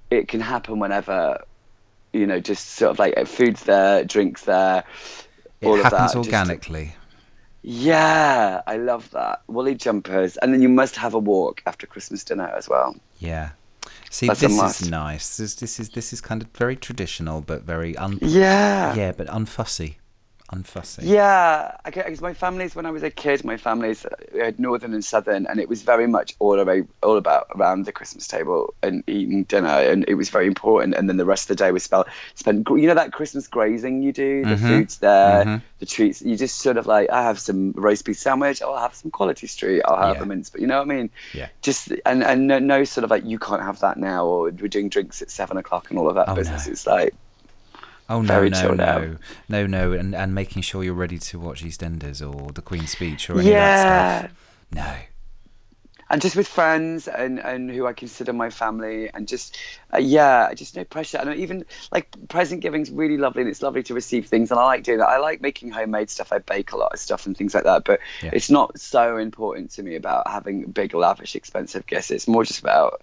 it 0.10 0.28
can 0.28 0.42
happen 0.42 0.80
whenever, 0.80 1.44
you 2.14 2.26
know, 2.26 2.40
just 2.40 2.68
sort 2.72 2.90
of 2.92 3.00
like 3.00 3.16
food's 3.28 3.64
there, 3.64 4.04
drinks 4.04 4.42
there, 4.46 4.84
all 5.64 5.76
it 5.76 5.78
of 5.78 5.84
happens 5.84 6.14
that. 6.14 6.18
just- 6.18 6.28
organically. 6.28 6.96
Yeah, 7.64 8.62
I 8.66 8.78
love 8.78 9.10
that. 9.12 9.42
Woolly 9.48 9.76
jumpers. 9.76 10.38
And 10.38 10.54
then 10.54 10.62
you 10.62 10.70
must 10.70 10.96
have 10.96 11.14
a 11.14 11.20
walk 11.20 11.62
after 11.66 11.86
Christmas 11.88 12.24
dinner 12.24 12.48
as 12.48 12.68
well. 12.68 12.96
Yeah. 13.20 13.52
See, 14.10 14.28
That's 14.28 14.42
this 14.42 14.82
is 14.82 14.90
nice. 14.90 15.38
This, 15.38 15.56
this 15.56 15.80
is 15.80 15.90
this 15.92 16.12
is 16.12 16.20
kind 16.20 16.42
of 16.42 16.50
very 16.50 16.76
traditional, 16.76 17.40
but 17.42 17.64
very 17.64 17.96
un. 17.96 18.20
Yeah. 18.22 18.94
Yeah, 18.94 19.14
but 19.14 19.28
unfussy, 19.28 19.96
unfussy. 20.54 21.00
Yeah, 21.04 21.76
because 21.86 22.22
my 22.22 22.34
family's 22.34 22.76
when 22.76 22.86
I 22.86 22.92
was 22.92 23.04
a 23.04 23.10
kid, 23.10 23.44
my 23.44 23.58
family's 23.58 24.06
uh, 24.06 24.10
we 24.34 24.40
had 24.40 24.60
northern 24.60 24.94
and 24.94 25.04
southern, 25.04 25.46
and 25.48 25.60
it 25.60 25.70
was 25.70 25.82
very 25.84 26.08
much 26.08 26.36
all 26.40 26.60
about 26.60 26.84
all 27.02 27.18
about 27.18 27.48
around 27.56 27.86
the 27.86 27.92
Christmas 27.92 28.28
table 28.28 28.74
and 28.84 29.04
eating 29.08 29.44
dinner, 29.46 29.68
and 29.70 30.06
it 30.08 30.16
was 30.16 30.30
very 30.30 30.48
important. 30.48 30.96
And 30.96 31.08
then 31.10 31.18
the 31.18 31.26
rest 31.26 31.50
of 31.50 31.58
the 31.58 31.64
day 31.64 31.72
was 31.72 31.84
spent 31.84 32.08
spent. 32.36 32.68
You 32.70 32.88
know 32.88 32.96
that 32.96 33.14
Christmas 33.14 33.48
grazing 33.48 34.02
you 34.04 34.12
do, 34.12 34.44
the 34.44 34.56
Mhm, 34.56 34.68
food's 34.68 34.98
there, 35.00 35.46
mhm. 35.46 35.62
the 35.80 35.86
treats. 35.86 36.22
You 36.22 36.36
just 36.36 36.60
sort 36.60 36.78
of 36.78 36.86
like, 36.86 37.10
I 37.10 37.24
have 37.24 37.40
some 37.40 37.72
roast 37.74 38.06
beef 38.06 38.18
sandwich, 38.18 38.62
I'll 38.62 38.78
have 38.78 38.94
some 38.96 39.12
quality 39.12 39.48
street, 39.48 39.82
I'll 39.86 39.98
have 40.08 40.18
Yeah. 40.18 40.24
a 40.24 40.26
mince, 40.26 40.50
but 40.50 40.62
you 40.62 40.68
know 40.68 40.78
what 40.80 40.92
I 40.92 40.96
mean? 40.96 41.10
Yeah. 41.34 41.48
Just 41.62 41.92
and 42.06 42.24
and 42.24 42.48
no, 42.48 42.60
no 42.60 42.84
sort 42.84 43.04
of 43.04 43.10
like 43.10 43.26
you 43.26 43.40
can't 43.40 43.62
have 43.62 43.80
that 43.80 43.98
now, 43.98 44.26
or 44.26 44.44
we're 44.52 44.68
doing 44.68 44.90
drinks 44.90 45.22
at 45.22 45.32
seven 45.32 45.58
o'clock 45.58 45.90
and 45.90 45.98
all 46.00 46.10
of 46.10 46.16
that 46.16 46.30
Oh, 46.30 46.36
business. 46.36 46.68
no. 46.68 46.72
It's 46.74 46.86
like. 46.88 47.14
Oh 48.12 48.22
no, 48.22 48.28
Very 48.28 48.50
no, 48.50 48.62
chilled 48.62 48.78
no, 48.78 48.84
out. 48.84 49.18
no, 49.48 49.66
no, 49.68 49.94
and 49.94 50.14
and 50.14 50.36
making 50.36 50.62
sure 50.64 50.84
you're 50.84 50.94
ready 50.94 51.18
to 51.18 51.40
watch 51.40 51.64
EastEnders 51.64 52.20
or 52.22 52.52
The 52.52 52.62
Queen's 52.62 52.92
Speech 52.92 53.30
or 53.30 53.40
any 53.40 53.42
of 53.42 53.46
that 53.46 53.78
Yeah, 53.78 54.20
stuff. 54.20 54.32
No. 54.74 54.96
and 56.10 56.22
just 56.22 56.36
with 56.36 56.48
friends 56.48 57.08
and 57.08 57.40
and 57.40 57.72
who 57.72 57.88
I 57.88 57.94
consider 57.94 58.34
my 58.34 58.50
family, 58.50 59.10
and 59.14 59.28
just 59.30 59.58
uh, 59.94 59.98
yeah, 59.98 60.54
just 60.54 60.76
no 60.76 60.84
pressure. 60.84 61.20
And 61.20 61.34
even 61.36 61.64
like 61.94 62.08
present 62.28 62.60
giving's 62.62 62.92
really 62.92 63.16
lovely, 63.18 63.44
and 63.44 63.50
it's 63.50 63.62
lovely 63.62 63.84
to 63.84 63.94
receive 63.94 64.28
things, 64.28 64.52
and 64.52 64.60
I 64.60 64.66
like 64.66 64.84
doing 64.84 65.00
that. 65.00 65.08
I 65.08 65.18
like 65.20 65.40
making 65.42 65.72
homemade 65.72 66.10
stuff. 66.10 66.34
I 66.34 66.40
bake 66.40 66.74
a 66.74 66.78
lot 66.78 66.92
of 66.94 67.00
stuff 67.00 67.26
and 67.26 67.38
things 67.38 67.54
like 67.56 67.64
that, 67.64 67.86
but 67.86 68.02
Yeah. 68.22 68.32
it's 68.34 68.50
not 68.50 68.78
so 68.78 69.16
important 69.18 69.72
to 69.72 69.84
me 69.84 69.96
about 69.96 70.28
having 70.30 70.64
big, 70.72 70.94
lavish, 70.94 71.34
expensive 71.36 71.86
gifts. 71.88 72.12
It's 72.12 72.28
more 72.28 72.44
just 72.44 72.60
about 72.60 73.02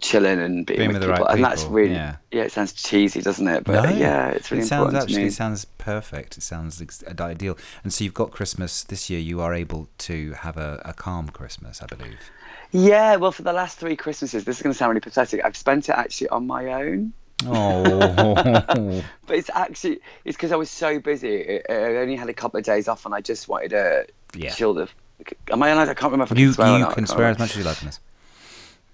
chilling 0.00 0.38
and 0.40 0.66
being, 0.66 0.78
Being 0.78 0.88
with, 0.88 0.96
with 0.96 1.02
the 1.02 1.08
right 1.08 1.18
people. 1.18 1.34
and 1.34 1.44
that's 1.44 1.64
really 1.64 1.94
yeah. 1.94 2.16
It 2.30 2.52
sounds 2.52 2.72
cheesy, 2.72 3.20
doesn't 3.22 3.46
it? 3.48 3.64
But 3.64 3.82
no. 3.90 3.96
yeah, 3.96 4.28
it's 4.30 4.50
really 4.50 4.62
it 4.62 4.66
sounds 4.66 4.86
important 4.94 5.02
actually 5.10 5.26
it 5.28 5.32
sounds 5.32 5.64
perfect. 5.64 6.36
It 6.36 6.42
sounds 6.42 6.80
ex- 6.82 7.02
uh, 7.02 7.22
ideal. 7.22 7.56
And 7.84 7.92
so 7.92 8.04
you've 8.04 8.14
got 8.14 8.30
Christmas 8.30 8.82
this 8.84 9.08
year. 9.10 9.20
You 9.20 9.40
are 9.40 9.54
able 9.54 9.88
to 9.98 10.32
have 10.32 10.56
a, 10.56 10.80
a 10.84 10.92
calm 10.92 11.28
Christmas, 11.30 11.82
I 11.82 11.86
believe. 11.86 12.18
Yeah, 12.70 13.16
well, 13.16 13.32
for 13.32 13.42
the 13.42 13.52
last 13.54 13.78
three 13.78 13.96
Christmases, 13.96 14.44
this 14.44 14.56
is 14.58 14.62
going 14.62 14.72
to 14.74 14.78
sound 14.78 14.90
really 14.90 15.00
pathetic. 15.00 15.42
I've 15.44 15.56
spent 15.56 15.88
it 15.88 15.92
actually 15.92 16.28
on 16.28 16.46
my 16.46 16.66
own. 16.82 17.14
Oh, 17.46 19.02
But 19.26 19.36
it's 19.36 19.50
actually 19.54 20.00
it's 20.24 20.36
because 20.36 20.52
I 20.52 20.56
was 20.56 20.70
so 20.70 20.98
busy. 21.00 21.60
I 21.68 21.96
only 21.96 22.16
had 22.16 22.28
a 22.28 22.34
couple 22.34 22.58
of 22.58 22.64
days 22.64 22.88
off, 22.88 23.06
and 23.06 23.14
I 23.14 23.20
just 23.20 23.48
wanted 23.48 23.70
to 23.70 24.06
Yeah. 24.34 24.50
chill 24.50 24.74
the. 24.74 24.88
Am 25.50 25.62
I 25.62 25.70
allowed? 25.70 25.88
I 25.88 25.94
can't 25.94 26.12
remember. 26.12 26.32
If 26.34 26.38
I 26.38 26.40
you 26.40 26.52
can 26.54 26.80
you 26.80 26.94
can 26.94 27.06
swear 27.06 27.28
as 27.28 27.38
much 27.38 27.50
as 27.52 27.56
you 27.58 27.64
like 27.64 27.80
on 27.82 27.86
this. 27.86 28.00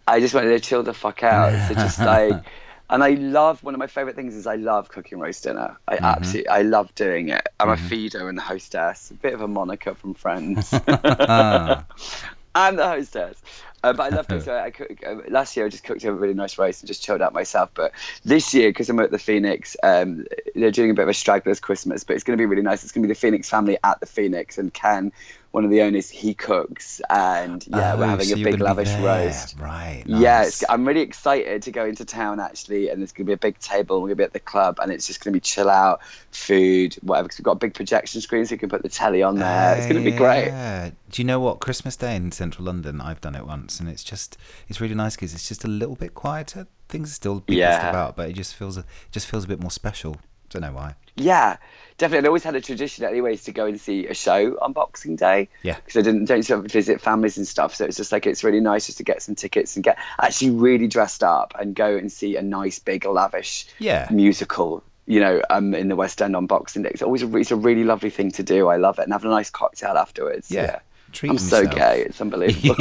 I 0.06 0.20
just 0.20 0.34
wanted 0.34 0.50
to 0.50 0.60
chill 0.60 0.82
the 0.82 0.94
fuck 0.94 1.22
out. 1.22 1.60
So 1.60 1.74
just 1.74 2.00
like, 2.04 2.42
and 2.90 3.02
I 3.02 3.10
love 3.10 3.62
one 3.62 3.74
of 3.74 3.78
my 3.78 3.86
favorite 3.86 4.16
things 4.16 4.34
is 4.34 4.46
I 4.46 4.56
love 4.56 4.88
cooking 4.88 5.18
roast 5.18 5.44
dinner. 5.44 5.78
I 5.88 5.98
Mm-hmm. 6.00 6.02
absolutely 6.02 6.48
I 6.48 6.62
love 6.62 6.94
doing 6.94 7.28
it. 7.30 7.46
I'm 7.58 7.70
a 7.70 7.76
feeder 7.76 8.28
and 8.28 8.38
hostess, 8.38 9.10
a 9.10 9.14
bit 9.14 9.32
of 9.34 9.40
a 9.40 9.48
Monica 9.48 9.94
from 9.94 10.14
Friends. 10.14 10.80
I'm 12.54 12.76
the 12.76 12.86
hostess. 12.86 13.42
Uh, 13.82 13.92
but 13.92 14.04
I 14.04 14.08
love 14.10 14.28
cooking. 14.28 14.40
So 14.40 14.56
I 14.56 14.70
cook, 14.70 14.90
uh, 15.06 15.16
last 15.28 15.56
year 15.56 15.66
I 15.66 15.68
just 15.68 15.84
cooked 15.84 16.04
a 16.04 16.12
really 16.12 16.34
nice 16.34 16.56
roast 16.56 16.82
and 16.82 16.88
just 16.88 17.02
chilled 17.02 17.20
out 17.20 17.34
myself. 17.34 17.70
But 17.74 17.92
this 18.24 18.54
year, 18.54 18.70
because 18.70 18.88
I'm 18.88 18.98
at 19.00 19.10
the 19.10 19.18
Phoenix, 19.18 19.76
um, 19.82 20.26
they're 20.54 20.70
doing 20.70 20.90
a 20.90 20.94
bit 20.94 21.02
of 21.02 21.08
a 21.08 21.14
stragglers 21.14 21.60
Christmas. 21.60 22.04
But 22.04 22.14
it's 22.14 22.24
going 22.24 22.36
to 22.38 22.40
be 22.40 22.46
really 22.46 22.62
nice. 22.62 22.82
It's 22.82 22.92
going 22.92 23.02
to 23.02 23.08
be 23.08 23.12
the 23.12 23.18
Phoenix 23.18 23.50
family 23.50 23.76
at 23.84 24.00
the 24.00 24.06
Phoenix, 24.06 24.56
and 24.56 24.72
Ken, 24.72 25.12
one 25.54 25.64
of 25.64 25.70
the 25.70 25.82
owners, 25.82 26.10
he 26.10 26.34
cooks, 26.34 27.00
and 27.08 27.64
yeah, 27.68 27.94
we're 27.94 28.06
oh, 28.06 28.08
having 28.08 28.26
so 28.26 28.34
a 28.34 28.42
big 28.42 28.58
lavish 28.58 28.92
roast. 28.94 29.56
Right. 29.56 30.02
Yeah, 30.04 30.40
nice. 30.40 30.48
it's, 30.48 30.64
I'm 30.68 30.84
really 30.84 31.02
excited 31.02 31.62
to 31.62 31.70
go 31.70 31.84
into 31.84 32.04
town 32.04 32.40
actually, 32.40 32.88
and 32.88 33.00
there's 33.00 33.12
going 33.12 33.24
to 33.26 33.30
be 33.30 33.34
a 33.34 33.36
big 33.36 33.60
table. 33.60 33.98
We're 33.98 34.08
going 34.08 34.16
to 34.16 34.16
be 34.16 34.24
at 34.24 34.32
the 34.32 34.40
club, 34.40 34.80
and 34.82 34.90
it's 34.90 35.06
just 35.06 35.22
going 35.22 35.32
to 35.32 35.36
be 35.36 35.40
chill 35.40 35.70
out, 35.70 36.00
food, 36.32 36.96
whatever. 37.02 37.28
Because 37.28 37.38
we've 37.38 37.44
got 37.44 37.52
a 37.52 37.54
big 37.54 37.72
projection 37.72 38.20
screen, 38.20 38.44
so 38.46 38.56
you 38.56 38.58
can 38.58 38.68
put 38.68 38.82
the 38.82 38.88
telly 38.88 39.22
on 39.22 39.36
there. 39.36 39.76
it's 39.76 39.86
going 39.86 40.02
to 40.02 40.10
be 40.10 40.16
great. 40.16 40.50
Oh, 40.50 40.90
Do 41.12 41.22
you 41.22 41.24
know 41.24 41.38
what? 41.38 41.60
Christmas 41.60 41.94
Day 41.94 42.16
in 42.16 42.32
central 42.32 42.64
London, 42.64 43.00
I've 43.00 43.20
done 43.20 43.36
it 43.36 43.46
once, 43.46 43.78
and 43.78 43.88
it's 43.88 44.02
just 44.02 44.36
it's 44.66 44.80
really 44.80 44.96
nice 44.96 45.14
because 45.14 45.34
it's 45.34 45.46
just 45.46 45.62
a 45.62 45.68
little 45.68 45.94
bit 45.94 46.14
quieter. 46.14 46.66
Things 46.88 47.12
are 47.12 47.14
still 47.14 47.40
people 47.40 47.60
Yeah. 47.60 47.90
about, 47.90 48.16
but 48.16 48.28
it 48.28 48.32
just 48.32 48.56
feels 48.56 48.76
it 48.76 48.86
just 49.12 49.28
feels 49.28 49.44
a 49.44 49.46
bit 49.46 49.60
more 49.60 49.70
special. 49.70 50.16
Don't 50.50 50.62
know 50.62 50.72
why. 50.72 50.96
Yeah, 51.16 51.58
definitely. 51.98 52.26
I 52.26 52.28
always 52.28 52.44
had 52.44 52.54
a 52.54 52.60
tradition, 52.60 53.04
anyways, 53.04 53.44
to 53.44 53.52
go 53.52 53.66
and 53.66 53.80
see 53.80 54.06
a 54.06 54.14
show 54.14 54.56
on 54.60 54.72
Boxing 54.72 55.16
Day. 55.16 55.48
Yeah. 55.62 55.76
Because 55.76 55.96
I 55.96 56.02
didn't 56.02 56.26
don't 56.26 56.42
sort 56.42 56.64
of 56.64 56.70
visit 56.70 57.00
families 57.00 57.36
and 57.36 57.46
stuff, 57.46 57.74
so 57.74 57.84
it's 57.84 57.96
just 57.96 58.12
like 58.12 58.26
it's 58.26 58.44
really 58.44 58.60
nice 58.60 58.86
just 58.86 58.98
to 58.98 59.04
get 59.04 59.22
some 59.22 59.34
tickets 59.34 59.76
and 59.76 59.84
get 59.84 59.98
actually 60.20 60.50
really 60.50 60.88
dressed 60.88 61.22
up 61.22 61.54
and 61.58 61.74
go 61.74 61.96
and 61.96 62.10
see 62.10 62.36
a 62.36 62.42
nice 62.42 62.78
big 62.78 63.04
lavish 63.04 63.66
Yeah. 63.78 64.08
musical. 64.10 64.82
You 65.06 65.20
know, 65.20 65.42
um, 65.50 65.74
in 65.74 65.88
the 65.88 65.96
West 65.96 66.22
End 66.22 66.34
on 66.34 66.46
Boxing 66.46 66.82
Day. 66.82 66.88
It's 66.88 67.02
always 67.02 67.22
a, 67.22 67.36
it's 67.36 67.50
a 67.50 67.56
really 67.56 67.84
lovely 67.84 68.08
thing 68.08 68.30
to 68.32 68.42
do. 68.42 68.68
I 68.68 68.76
love 68.76 68.98
it, 68.98 69.02
and 69.02 69.12
have 69.12 69.24
a 69.24 69.28
nice 69.28 69.50
cocktail 69.50 69.98
afterwards. 69.98 70.50
Yeah. 70.50 70.78
Treat 71.14 71.30
I'm 71.30 71.38
so 71.38 71.64
gay. 71.66 72.02
It's 72.06 72.20
unbelievable. 72.24 72.76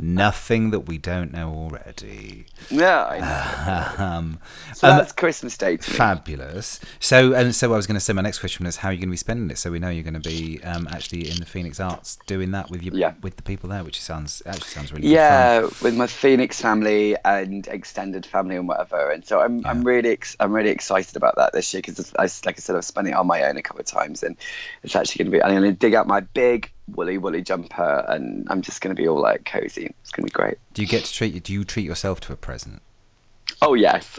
Nothing 0.00 0.70
that 0.70 0.80
we 0.80 0.98
don't 0.98 1.32
know 1.32 1.48
already. 1.50 2.46
yeah, 2.70 3.04
I 3.06 3.18
know. 3.20 4.04
Um, 4.10 4.38
So 4.74 4.88
um, 4.88 4.98
that's 4.98 5.12
Christmas 5.12 5.56
Day. 5.56 5.76
Fabulous. 5.76 6.80
So, 7.00 7.32
and 7.34 7.54
so 7.54 7.72
I 7.72 7.76
was 7.76 7.86
going 7.86 7.94
to 7.96 8.00
say 8.00 8.12
my 8.12 8.22
next 8.22 8.38
question 8.38 8.64
was 8.66 8.76
how 8.76 8.88
are 8.88 8.92
you 8.92 8.98
going 8.98 9.08
to 9.08 9.12
be 9.12 9.16
spending 9.16 9.50
it? 9.50 9.58
So 9.58 9.70
we 9.70 9.78
know 9.78 9.88
you're 9.90 10.02
going 10.04 10.20
to 10.20 10.20
be 10.20 10.62
um, 10.64 10.86
actually 10.90 11.30
in 11.30 11.36
the 11.38 11.46
Phoenix 11.46 11.80
Arts 11.80 12.18
doing 12.26 12.50
that 12.52 12.70
with 12.70 12.82
your 12.82 12.94
Yeah. 12.94 13.14
with 13.22 13.36
the 13.36 13.42
people 13.42 13.68
there, 13.70 13.84
which 13.84 14.00
sounds 14.00 14.42
actually 14.46 14.68
sounds 14.68 14.92
really 14.92 15.08
yeah 15.08 15.62
with 15.82 15.94
my 15.96 16.06
phoenix 16.06 16.60
family 16.60 17.16
and 17.24 17.66
extended 17.68 18.24
family 18.26 18.56
and 18.56 18.66
whatever 18.68 19.10
and 19.10 19.24
so 19.24 19.40
i'm, 19.40 19.64
I'm 19.66 19.82
really 19.82 20.10
ex- 20.10 20.36
i'm 20.40 20.52
really 20.52 20.70
excited 20.70 21.16
about 21.16 21.36
that 21.36 21.52
this 21.52 21.72
year 21.72 21.80
because 21.84 22.12
I, 22.18 22.22
like 22.46 22.56
i 22.56 22.60
said 22.60 22.76
i've 22.76 22.84
spent 22.84 23.08
it 23.08 23.14
on 23.14 23.26
my 23.26 23.42
own 23.44 23.56
a 23.56 23.62
couple 23.62 23.80
of 23.80 23.86
times 23.86 24.22
and 24.22 24.36
it's 24.82 24.94
actually 24.96 25.24
going 25.24 25.32
to 25.32 25.38
be 25.38 25.42
i'm 25.42 25.50
going 25.56 25.70
to 25.72 25.76
dig 25.78 25.94
out 25.94 26.06
my 26.06 26.20
big 26.20 26.70
woolly 26.96 27.18
woolly 27.18 27.42
jumper 27.42 28.04
and 28.08 28.46
i'm 28.50 28.62
just 28.62 28.80
going 28.80 28.94
to 28.94 29.00
be 29.00 29.08
all 29.08 29.20
like 29.20 29.44
cozy 29.44 29.94
it's 30.02 30.10
going 30.10 30.26
to 30.26 30.32
be 30.32 30.36
great 30.36 30.58
Do 30.74 30.82
you 30.82 30.88
get 30.88 31.04
to 31.04 31.12
treat 31.12 31.42
do 31.42 31.52
you 31.52 31.64
treat 31.64 31.84
yourself 31.86 32.20
to 32.20 32.32
a 32.32 32.36
present? 32.36 32.82
oh 33.62 33.74
yes 33.74 34.08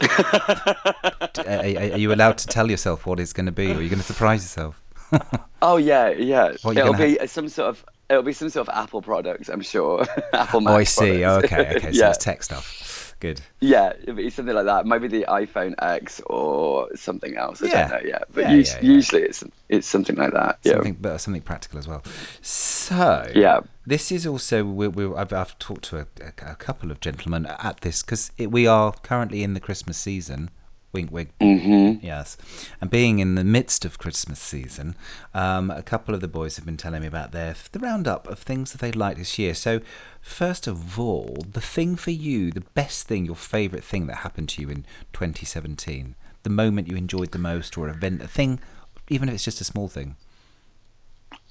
Are, 1.46 1.46
are- 1.46 1.98
you 1.98 2.12
allowed 2.12 2.38
to 2.38 2.46
tell 2.46 2.70
yourself 2.70 3.06
what 3.06 3.18
it's 3.18 3.32
going 3.32 3.46
to 3.46 3.52
be, 3.52 3.70
or 3.72 3.76
are 3.76 3.82
you 3.82 3.88
going 3.88 4.00
to 4.00 4.04
surprise 4.06 4.42
yourself? 4.42 4.82
oh 5.62 5.76
yeah 5.76 6.08
yeah 6.10 6.52
it'll 6.64 6.94
be 6.94 7.18
some 7.26 7.48
sort 7.48 7.68
of 7.68 7.84
it'll 8.08 8.22
be 8.22 8.32
some 8.32 8.48
sort 8.48 8.66
of 8.68 8.74
apple 8.74 9.02
product 9.02 9.48
i'm 9.50 9.60
sure 9.60 10.04
apple 10.32 10.66
Oh, 10.66 10.74
I 10.76 10.84
see. 10.84 11.22
Oh, 11.24 11.36
okay, 11.38 11.76
okay. 11.76 11.92
So 11.92 11.98
yeah 12.04 12.08
it's 12.10 12.18
tech 12.18 12.42
stuff. 12.42 12.81
Good. 13.22 13.40
Yeah, 13.60 13.92
it'd 14.02 14.16
be 14.16 14.30
something 14.30 14.52
like 14.54 14.64
that. 14.64 14.84
Maybe 14.84 15.06
the 15.06 15.24
iPhone 15.28 15.74
X 15.80 16.20
or 16.26 16.88
something 16.96 17.36
else. 17.36 17.62
I 17.62 17.66
Yeah. 17.66 17.88
don't 17.88 17.90
know 18.02 18.08
yet. 18.08 18.24
But 18.34 18.40
Yeah, 18.50 18.56
us- 18.56 18.74
yeah, 18.74 18.80
usually 18.96 19.22
it's 19.22 19.44
it's 19.68 19.86
something 19.86 20.16
like 20.16 20.32
that. 20.32 20.58
Yeah. 20.64 20.72
Something, 20.72 20.96
but 21.00 21.18
something 21.18 21.42
practical 21.42 21.78
as 21.78 21.86
well. 21.86 22.02
So, 22.40 23.30
Yeah. 23.34 23.60
this 23.86 24.10
is 24.10 24.26
also 24.26 24.64
we 24.64 24.88
we 24.88 25.04
I've, 25.14 25.32
I've 25.32 25.56
talked 25.60 25.84
to 25.90 25.98
a, 25.98 26.06
a, 26.20 26.50
a 26.52 26.54
couple 26.56 26.90
of 26.90 26.98
gentlemen 27.00 27.46
at 27.46 27.80
this 27.82 28.02
because 28.02 28.32
we 28.38 28.66
are 28.66 28.92
currently 29.04 29.44
in 29.44 29.54
the 29.54 29.60
Christmas 29.60 29.96
season 29.98 30.50
Wink, 30.92 31.10
wink. 31.10 31.30
Mm-hmm. 31.40 32.04
Yes. 32.04 32.36
And 32.80 32.90
being 32.90 33.18
in 33.18 33.34
the 33.34 33.44
midst 33.44 33.86
of 33.86 33.98
Christmas 33.98 34.38
season, 34.38 34.94
um, 35.32 35.70
a 35.70 35.82
couple 35.82 36.14
of 36.14 36.20
the 36.20 36.28
boys 36.28 36.56
have 36.56 36.66
been 36.66 36.76
telling 36.76 37.00
me 37.00 37.06
about 37.06 37.32
their 37.32 37.54
the 37.72 37.78
roundup 37.78 38.28
of 38.28 38.38
things 38.40 38.72
that 38.72 38.82
they 38.82 38.92
liked 38.92 39.18
this 39.18 39.38
year. 39.38 39.54
So, 39.54 39.80
first 40.20 40.66
of 40.66 41.00
all, 41.00 41.46
the 41.50 41.62
thing 41.62 41.96
for 41.96 42.10
you, 42.10 42.50
the 42.50 42.60
best 42.74 43.08
thing, 43.08 43.24
your 43.24 43.36
favourite 43.36 43.84
thing 43.84 44.06
that 44.08 44.16
happened 44.16 44.50
to 44.50 44.62
you 44.62 44.68
in 44.68 44.84
2017, 45.14 46.14
the 46.42 46.50
moment 46.50 46.88
you 46.88 46.96
enjoyed 46.96 47.32
the 47.32 47.38
most, 47.38 47.78
or 47.78 47.88
event, 47.88 48.20
a 48.20 48.28
thing, 48.28 48.60
even 49.08 49.30
if 49.30 49.34
it's 49.34 49.44
just 49.44 49.62
a 49.62 49.64
small 49.64 49.88
thing. 49.88 50.16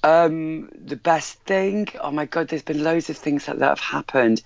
Um, 0.04 0.68
the 0.68 0.96
best 0.96 1.40
thing? 1.40 1.88
Oh 2.00 2.12
my 2.12 2.26
god, 2.26 2.48
there's 2.48 2.62
been 2.62 2.84
loads 2.84 3.10
of 3.10 3.16
things 3.16 3.48
like 3.48 3.58
that 3.58 3.68
have 3.68 3.80
happened. 3.80 4.42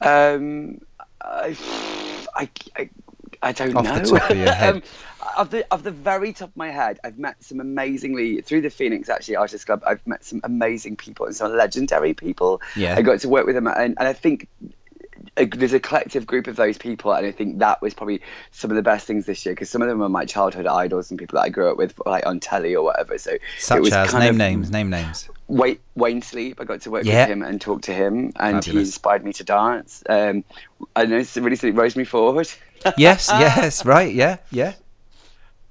Um, 0.00 0.80
I, 1.20 1.56
I, 2.34 2.48
I, 2.76 2.90
I 3.42 3.52
don't 3.52 3.76
Off 3.76 3.84
know. 3.84 3.98
the 3.98 4.18
top 4.18 4.30
of 4.30 4.36
your 4.36 4.52
head. 4.52 4.74
um, 4.74 4.82
of 5.36 5.50
the 5.50 5.66
of 5.72 5.82
the 5.82 5.90
very 5.90 6.32
top 6.32 6.50
of 6.50 6.56
my 6.56 6.70
head, 6.70 7.00
I've 7.04 7.18
met 7.18 7.42
some 7.42 7.60
amazingly 7.60 8.40
through 8.40 8.60
the 8.60 8.70
Phoenix 8.70 9.08
actually 9.08 9.36
Artists 9.36 9.64
Club. 9.64 9.82
I've 9.86 10.04
met 10.06 10.24
some 10.24 10.40
amazing 10.44 10.96
people 10.96 11.26
and 11.26 11.34
some 11.34 11.52
legendary 11.56 12.14
people. 12.14 12.60
Yeah. 12.76 12.96
I 12.96 13.02
got 13.02 13.20
to 13.20 13.28
work 13.28 13.46
with 13.46 13.54
them, 13.54 13.66
and, 13.66 13.96
and 13.98 14.08
I 14.08 14.12
think 14.12 14.48
a, 15.36 15.46
there's 15.46 15.72
a 15.72 15.80
collective 15.80 16.26
group 16.26 16.46
of 16.46 16.56
those 16.56 16.76
people, 16.76 17.12
and 17.12 17.26
I 17.26 17.32
think 17.32 17.58
that 17.60 17.80
was 17.80 17.94
probably 17.94 18.20
some 18.50 18.70
of 18.70 18.76
the 18.76 18.82
best 18.82 19.06
things 19.06 19.24
this 19.26 19.44
year 19.46 19.54
because 19.54 19.70
some 19.70 19.80
of 19.80 19.88
them 19.88 20.02
are 20.02 20.08
my 20.08 20.24
childhood 20.26 20.66
idols 20.66 21.10
and 21.10 21.18
people 21.18 21.36
that 21.38 21.44
I 21.44 21.48
grew 21.48 21.70
up 21.70 21.78
with, 21.78 21.94
like 22.04 22.26
on 22.26 22.38
telly 22.40 22.74
or 22.76 22.84
whatever. 22.84 23.16
So 23.18 23.38
Such 23.58 23.90
as, 23.92 24.12
name 24.14 24.30
of- 24.30 24.36
names, 24.36 24.70
name 24.70 24.90
names. 24.90 25.28
Wait, 25.48 25.80
Wayne 25.96 26.22
Sleep. 26.22 26.60
I 26.60 26.64
got 26.64 26.80
to 26.82 26.90
work 26.90 27.04
Yeah. 27.04 27.22
with 27.22 27.30
him 27.32 27.42
and 27.42 27.60
talk 27.60 27.82
to 27.82 27.94
him, 27.94 28.32
and 28.36 28.64
he 28.64 28.78
inspired 28.78 29.24
me 29.24 29.32
to 29.34 29.44
dance. 29.44 30.02
Um, 30.08 30.44
I 30.96 31.04
know 31.06 31.16
it's 31.18 31.36
really 31.36 31.56
sweet. 31.56 31.74
Rosemary 31.74 32.04
Ford. 32.06 32.48
Yes, 32.96 33.28
yes, 33.28 33.84
right, 33.86 34.12
yeah, 34.12 34.38
yeah. 34.50 34.72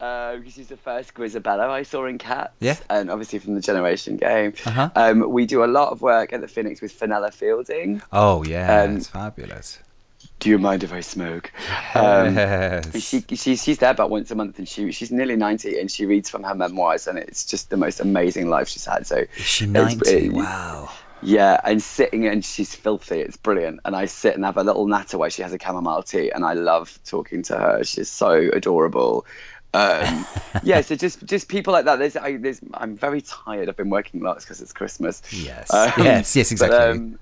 Uh, 0.02 0.38
because 0.38 0.54
she's 0.54 0.68
the 0.68 0.78
first 0.78 1.14
Grizabella 1.14 1.70
I 1.70 1.84
saw 1.84 2.06
in 2.06 2.18
Cats. 2.18 2.54
Yeah. 2.60 2.76
And 2.90 3.12
obviously 3.12 3.38
from 3.40 3.54
the 3.56 3.62
Generation 3.62 4.18
Game. 4.18 4.54
Uh-huh. 4.66 4.90
Um, 4.96 5.30
we 5.32 5.46
do 5.46 5.64
a 5.64 5.68
lot 5.68 5.92
of 5.92 6.02
work 6.02 6.34
at 6.34 6.42
the 6.42 6.48
Phoenix 6.48 6.82
with 6.82 6.92
Fenella 6.92 7.30
Fielding. 7.32 8.02
Oh, 8.12 8.44
yeah, 8.44 8.82
Um, 8.84 8.98
it's 8.98 9.08
fabulous. 9.08 9.78
Do 10.40 10.50
you 10.50 10.58
mind 10.58 10.84
if 10.84 10.92
I 10.92 11.02
smoke? 11.02 11.52
Um, 11.94 12.36
yes. 12.36 13.00
She, 13.04 13.24
she 13.36 13.56
she's 13.56 13.78
there 13.78 13.92
about 13.92 14.10
once 14.10 14.32
a 14.32 14.36
month, 14.36 14.58
and 14.58 14.68
she 14.68 14.92
she's 14.92 15.12
nearly 15.12 15.36
ninety, 15.36 15.80
and 15.80 15.90
she 15.90 16.08
reads 16.08 16.30
from 16.32 16.42
her 16.44 16.56
memoirs, 16.56 17.06
and 17.06 17.20
it's 17.20 17.46
just 17.46 17.70
the 17.70 17.78
most 17.78 18.00
amazing 18.00 18.50
life 18.50 18.68
she's 18.68 18.86
had. 18.86 19.06
So 19.06 19.18
Is 19.38 19.46
she 19.46 19.66
90? 19.68 20.10
it- 20.10 20.34
wow. 20.34 20.90
Yeah, 21.24 21.62
and 21.64 21.80
sitting 21.84 22.26
and 22.26 22.44
she's 22.44 22.74
filthy. 22.74 23.20
It's 23.20 23.38
brilliant. 23.38 23.82
And 23.86 23.96
I 23.96 24.06
sit 24.06 24.34
and 24.34 24.44
have 24.44 24.58
a 24.58 24.64
little 24.64 24.88
natter 24.88 25.20
while 25.20 25.30
she 25.30 25.44
has 25.44 25.54
a 25.54 25.60
chamomile 25.60 26.02
tea, 26.02 26.32
and 26.32 26.44
I 26.44 26.54
love 26.54 26.98
talking 27.06 27.44
to 27.44 27.56
her. 27.58 27.84
She's 27.84 28.10
so 28.10 28.32
adorable. 28.52 29.28
Um, 29.74 30.26
yeah, 30.64 30.82
so 30.82 30.96
just 30.96 31.26
just 31.26 31.48
people 31.48 31.74
like 31.74 31.86
that. 31.86 32.00
There's, 32.00 32.18
I, 32.18 32.40
I'm 32.74 32.98
very 32.98 33.22
tired. 33.22 33.70
I've 33.70 33.78
been 33.78 33.90
working 33.90 34.22
lots 34.22 34.44
because 34.44 34.62
it's 34.62 34.74
Christmas. 34.74 35.22
Yes. 35.32 35.74
Um, 35.74 35.92
yes, 35.98 36.36
yes, 36.36 36.50
but, 36.50 36.66
exactly. 36.66 36.78
um, 36.78 37.20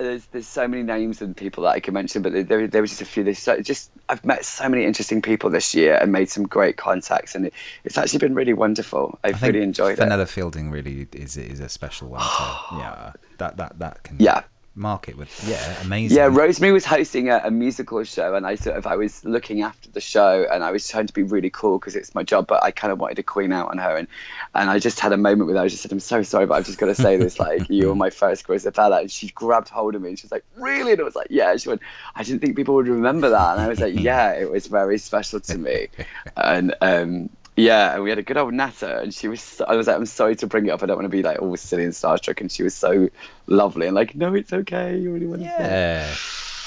there's 0.00 0.24
there's 0.26 0.46
so 0.46 0.66
many 0.66 0.82
names 0.82 1.20
and 1.20 1.36
people 1.36 1.64
that 1.64 1.70
I 1.70 1.80
can 1.80 1.94
mention, 1.94 2.22
but 2.22 2.32
there 2.48 2.66
there 2.66 2.80
was 2.80 2.90
just 2.90 3.02
a 3.02 3.04
few. 3.04 3.22
There's 3.22 3.38
so, 3.38 3.60
just 3.60 3.90
I've 4.08 4.24
met 4.24 4.44
so 4.44 4.68
many 4.68 4.84
interesting 4.84 5.22
people 5.22 5.50
this 5.50 5.74
year 5.74 5.96
and 5.96 6.10
made 6.10 6.30
some 6.30 6.44
great 6.44 6.76
contacts, 6.76 7.34
and 7.34 7.46
it, 7.46 7.54
it's 7.84 7.98
actually 7.98 8.18
been 8.20 8.34
really 8.34 8.54
wonderful. 8.54 9.18
I've 9.22 9.42
I 9.42 9.48
really 9.48 9.62
enjoyed 9.62 9.92
it. 9.92 9.98
Fenella 9.98 10.26
Fielding 10.26 10.70
really 10.70 11.06
is 11.12 11.36
is 11.36 11.60
a 11.60 11.68
special 11.68 12.08
one. 12.08 12.20
To, 12.20 12.26
yeah, 12.76 13.12
that 13.38 13.56
that 13.58 13.78
that 13.78 14.02
can 14.02 14.16
Yeah. 14.18 14.42
Mark 14.76 15.08
it 15.08 15.16
with 15.16 15.44
yeah, 15.48 15.80
amazing. 15.82 16.16
Yeah, 16.16 16.28
Rosemary 16.30 16.72
was 16.72 16.84
hosting 16.84 17.28
a, 17.28 17.40
a 17.44 17.50
musical 17.50 18.04
show, 18.04 18.36
and 18.36 18.46
I 18.46 18.54
sort 18.54 18.76
of 18.76 18.86
I 18.86 18.94
was 18.94 19.24
looking 19.24 19.62
after 19.62 19.90
the 19.90 20.00
show, 20.00 20.46
and 20.50 20.62
I 20.62 20.70
was 20.70 20.86
trying 20.86 21.08
to 21.08 21.12
be 21.12 21.24
really 21.24 21.50
cool 21.50 21.78
because 21.78 21.96
it's 21.96 22.14
my 22.14 22.22
job, 22.22 22.46
but 22.46 22.62
I 22.62 22.70
kind 22.70 22.92
of 22.92 23.00
wanted 23.00 23.16
to 23.16 23.24
queen 23.24 23.52
out 23.52 23.68
on 23.68 23.78
her, 23.78 23.96
and 23.96 24.06
and 24.54 24.70
I 24.70 24.78
just 24.78 25.00
had 25.00 25.12
a 25.12 25.16
moment 25.16 25.48
with 25.48 25.56
her. 25.56 25.62
I 25.62 25.68
just 25.68 25.82
said, 25.82 25.90
"I'm 25.90 25.98
so 25.98 26.22
sorry, 26.22 26.46
but 26.46 26.54
I've 26.54 26.66
just 26.66 26.78
got 26.78 26.86
to 26.86 26.94
say 26.94 27.16
this. 27.16 27.40
Like, 27.40 27.68
you 27.68 27.88
were 27.88 27.94
my 28.06 28.10
first 28.10 28.46
Grizabella," 28.46 29.00
and 29.00 29.10
she 29.10 29.30
grabbed 29.30 29.68
hold 29.68 29.96
of 29.96 30.02
me, 30.02 30.10
and 30.10 30.18
she 30.18 30.26
was 30.26 30.32
like, 30.32 30.44
"Really?" 30.54 30.92
And 30.92 31.00
I 31.00 31.04
was 31.04 31.16
like, 31.16 31.28
"Yeah." 31.30 31.56
She 31.56 31.68
went, 31.68 31.82
"I 32.14 32.22
didn't 32.22 32.40
think 32.40 32.54
people 32.54 32.76
would 32.76 32.86
remember 32.86 33.30
that," 33.30 33.52
and 33.54 33.60
I 33.60 33.68
was 33.68 33.80
like, 33.80 33.94
"Yeah, 33.98 34.34
it 34.34 34.52
was 34.52 34.68
very 34.68 34.98
special 34.98 35.40
to 35.40 35.58
me," 35.58 35.88
and 36.36 36.74
um. 36.80 37.28
Yeah, 37.60 37.94
and 37.94 38.02
we 38.02 38.10
had 38.10 38.18
a 38.18 38.22
good 38.22 38.36
old 38.36 38.54
natter, 38.54 38.98
and 38.98 39.12
she 39.12 39.28
was. 39.28 39.40
So, 39.40 39.64
I 39.66 39.76
was 39.76 39.86
like, 39.86 39.96
"I'm 39.96 40.06
sorry 40.06 40.36
to 40.36 40.46
bring 40.46 40.66
it 40.66 40.70
up. 40.70 40.82
I 40.82 40.86
don't 40.86 40.96
want 40.96 41.06
to 41.06 41.16
be 41.16 41.22
like 41.22 41.40
all 41.40 41.56
silly 41.56 41.84
and 41.84 41.92
starstruck." 41.92 42.40
And 42.40 42.50
she 42.50 42.62
was 42.62 42.74
so 42.74 43.08
lovely, 43.46 43.86
and 43.86 43.94
like, 43.94 44.14
"No, 44.14 44.34
it's 44.34 44.52
okay. 44.52 44.96
You 44.98 45.12
really 45.12 45.26
want 45.26 45.42
to." 45.42 45.46
yeah. 45.46 46.14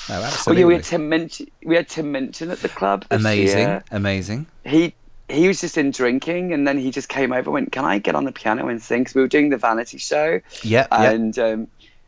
No, 0.09 0.29
Oh 0.47 0.51
yeah, 0.51 0.65
we 0.65 0.73
had 0.73 0.83
Tim 0.83 1.07
Minchin. 1.09 1.49
We 1.63 1.75
had 1.75 1.87
Tim 1.87 2.11
Minchin 2.11 2.51
at 2.51 2.59
the 2.59 2.69
club. 2.69 3.05
Amazing, 3.09 3.57
year. 3.59 3.83
amazing. 3.91 4.47
He 4.65 4.93
he 5.29 5.47
was 5.47 5.61
just 5.61 5.77
in 5.77 5.91
drinking, 5.91 6.51
and 6.53 6.67
then 6.67 6.77
he 6.77 6.91
just 6.91 7.07
came 7.07 7.31
over. 7.31 7.49
and 7.49 7.53
Went, 7.53 7.71
can 7.71 7.85
I 7.85 7.99
get 7.99 8.13
on 8.13 8.25
the 8.25 8.31
piano 8.33 8.67
and 8.67 8.81
sing? 8.81 9.01
Because 9.01 9.15
we 9.15 9.21
were 9.21 9.27
doing 9.29 9.49
the 9.49 9.57
Vanity 9.57 9.97
show, 9.97 10.41
Yeah, 10.61 10.87
yeah. 10.91 11.11
and 11.11 11.39
um, 11.39 11.67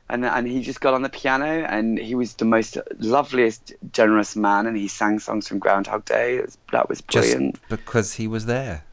and 0.09 0.23
and 0.25 0.47
he 0.47 0.61
just 0.61 0.81
got 0.81 0.93
on 0.93 1.01
the 1.01 1.09
piano, 1.09 1.45
and 1.45 1.97
he 1.97 2.15
was 2.15 2.33
the 2.35 2.45
most 2.45 2.77
loveliest, 2.99 3.73
generous 3.91 4.35
man, 4.35 4.67
and 4.67 4.77
he 4.77 4.87
sang 4.87 5.19
songs 5.19 5.47
from 5.47 5.59
Groundhog 5.59 6.05
Day. 6.05 6.41
Was, 6.41 6.57
that 6.71 6.89
was 6.89 7.01
Just 7.01 7.31
brilliant. 7.31 7.59
because 7.69 8.13
he 8.13 8.27
was 8.27 8.45
there. 8.45 8.83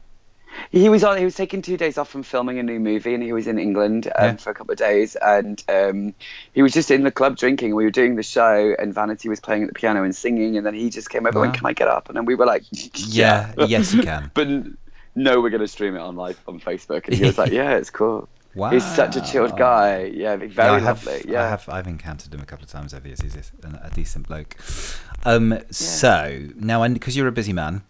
He 0.71 0.87
was 0.87 1.03
on. 1.03 1.17
He 1.17 1.25
was 1.25 1.33
taking 1.35 1.63
two 1.63 1.77
days 1.77 1.97
off 1.97 2.09
from 2.09 2.21
filming 2.21 2.59
a 2.59 2.63
new 2.63 2.79
movie, 2.79 3.13
and 3.15 3.23
he 3.23 3.33
was 3.33 3.47
in 3.47 3.57
England 3.57 4.07
um, 4.15 4.25
Yeah. 4.25 4.35
for 4.37 4.51
a 4.51 4.53
couple 4.53 4.71
of 4.71 4.77
days. 4.77 5.15
And 5.15 5.63
um, 5.67 6.13
he 6.53 6.61
was 6.61 6.73
just 6.73 6.91
in 6.91 7.03
the 7.03 7.11
club 7.11 7.37
drinking. 7.37 7.73
We 7.75 7.83
were 7.85 7.89
doing 7.91 8.15
the 8.15 8.23
show, 8.23 8.75
and 8.77 8.93
Vanity 8.93 9.29
was 9.29 9.39
playing 9.39 9.63
at 9.63 9.67
the 9.69 9.73
piano 9.73 10.03
and 10.03 10.15
singing. 10.15 10.55
And 10.57 10.65
then 10.65 10.75
he 10.75 10.91
just 10.91 11.09
came 11.09 11.25
over 11.25 11.39
and 11.39 11.41
went, 11.49 11.53
"Can 11.55 11.65
I 11.65 11.73
get 11.73 11.87
up?" 11.87 12.07
And 12.07 12.15
then 12.15 12.25
we 12.25 12.35
were 12.35 12.45
like, 12.45 12.63
Yeah, 12.71 13.51
yes, 13.67 13.93
you 13.95 14.03
can. 14.03 14.29
but 14.35 14.47
no, 15.15 15.41
we're 15.41 15.49
going 15.49 15.61
to 15.61 15.67
stream 15.67 15.95
it 15.95 15.99
on 15.99 16.15
live 16.15 16.39
on 16.47 16.59
Facebook. 16.59 17.05
And 17.07 17.15
he 17.15 17.23
was 17.25 17.37
like, 17.39 17.51
"Yeah, 17.59 17.71
it's 17.77 17.89
cool." 17.89 18.29
Wow. 18.55 18.69
He's 18.69 18.85
such 18.85 19.15
a 19.15 19.21
chilled 19.21 19.57
guy. 19.57 20.03
Yeah, 20.13 20.35
very 20.35 20.51
Yeah, 20.53 20.71
I 20.73 20.79
have, 20.79 21.05
lovely. 21.05 21.25
I 21.27 21.31
Yeah. 21.31 21.49
have. 21.49 21.67
I've 21.69 21.87
encountered 21.87 22.33
him 22.33 22.39
a 22.41 22.45
couple 22.45 22.63
of 22.65 22.69
times 22.69 22.93
over 22.93 23.01
the 23.01 23.09
years. 23.09 23.21
He's 23.21 23.35
a, 23.35 23.41
a 23.83 23.89
decent 23.89 24.27
bloke. 24.27 24.55
Um, 25.25 25.57
So 25.71 26.49
now, 26.55 26.87
because 26.89 27.15
you're 27.17 27.27
a 27.27 27.31
busy 27.31 27.53
man, 27.53 27.83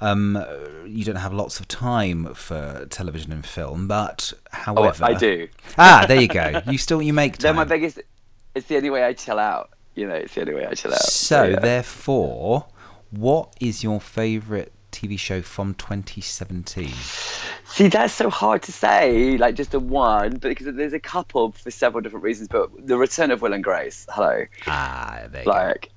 um, 0.00 0.42
you 0.86 1.04
don't 1.04 1.16
have 1.16 1.32
lots 1.32 1.58
of 1.60 1.68
time 1.68 2.34
for 2.34 2.86
television 2.90 3.32
and 3.32 3.46
film. 3.46 3.88
But 3.88 4.32
Oh, 4.52 4.58
however, 4.58 5.04
I 5.04 5.14
do. 5.14 5.48
Ah, 5.78 6.04
there 6.06 6.20
you 6.20 6.28
go. 6.28 6.60
You 6.66 6.76
still 6.86 7.00
you 7.00 7.12
make 7.12 7.38
time. 7.38 7.56
my 7.56 7.64
biggest. 7.64 8.00
It's 8.54 8.66
the 8.66 8.76
only 8.76 8.90
way 8.90 9.04
I 9.04 9.12
chill 9.14 9.38
out. 9.38 9.70
You 9.94 10.06
know, 10.08 10.14
it's 10.14 10.34
the 10.34 10.42
only 10.42 10.54
way 10.54 10.66
I 10.66 10.74
chill 10.74 10.92
out. 10.92 11.00
So 11.00 11.44
yeah. 11.44 11.60
therefore, 11.60 12.66
what 13.10 13.54
is 13.60 13.82
your 13.82 14.00
favourite 14.00 14.72
TV 14.90 15.18
show 15.18 15.42
from 15.42 15.74
2017? 15.74 16.88
See, 17.64 17.88
that's 17.88 18.12
so 18.12 18.30
hard 18.30 18.62
to 18.62 18.72
say, 18.72 19.36
like 19.38 19.54
just 19.54 19.74
a 19.74 19.78
one, 19.80 20.32
but 20.32 20.42
because 20.48 20.74
there's 20.74 20.92
a 20.92 21.00
couple 21.00 21.52
for 21.52 21.70
several 21.70 22.00
different 22.02 22.24
reasons. 22.24 22.48
But 22.48 22.70
the 22.86 22.96
return 22.96 23.30
of 23.30 23.42
Will 23.42 23.52
and 23.52 23.62
Grace, 23.64 24.06
hello, 24.10 24.44
Ah, 24.66 25.22
there 25.30 25.42
you 25.42 25.46
go. 25.46 25.50
like 25.52 25.90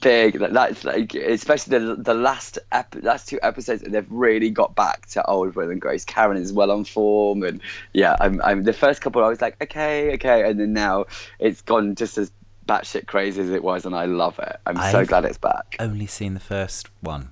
big. 0.00 0.38
That's 0.38 0.84
like, 0.84 1.14
especially 1.14 1.78
the 1.78 1.96
the 1.96 2.14
last 2.14 2.58
ep- 2.72 2.94
last 3.02 3.28
two 3.28 3.38
episodes, 3.42 3.82
they've 3.82 4.06
really 4.10 4.50
got 4.50 4.74
back 4.74 5.06
to 5.10 5.24
old 5.26 5.54
Will 5.56 5.70
and 5.70 5.80
Grace. 5.80 6.04
Karen 6.04 6.36
is 6.36 6.52
well 6.52 6.70
on 6.70 6.84
form, 6.84 7.42
and 7.42 7.60
yeah, 7.92 8.14
I'm, 8.20 8.40
I'm 8.42 8.62
the 8.64 8.72
first 8.72 9.00
couple. 9.00 9.24
I 9.24 9.28
was 9.28 9.40
like, 9.40 9.56
okay, 9.62 10.14
okay, 10.14 10.48
and 10.48 10.60
then 10.60 10.72
now 10.72 11.06
it's 11.38 11.62
gone 11.62 11.94
just 11.94 12.18
as 12.18 12.30
batshit 12.66 13.06
crazy 13.06 13.40
as 13.40 13.50
it 13.50 13.62
was, 13.64 13.86
and 13.86 13.94
I 13.94 14.04
love 14.04 14.38
it. 14.38 14.56
I'm 14.66 14.76
so 14.76 15.00
I've- 15.00 15.06
glad 15.08 15.24
it's 15.24 15.38
back. 15.38 15.74
Only 15.80 16.06
seen 16.06 16.34
the 16.34 16.40
first 16.40 16.88
one, 17.00 17.30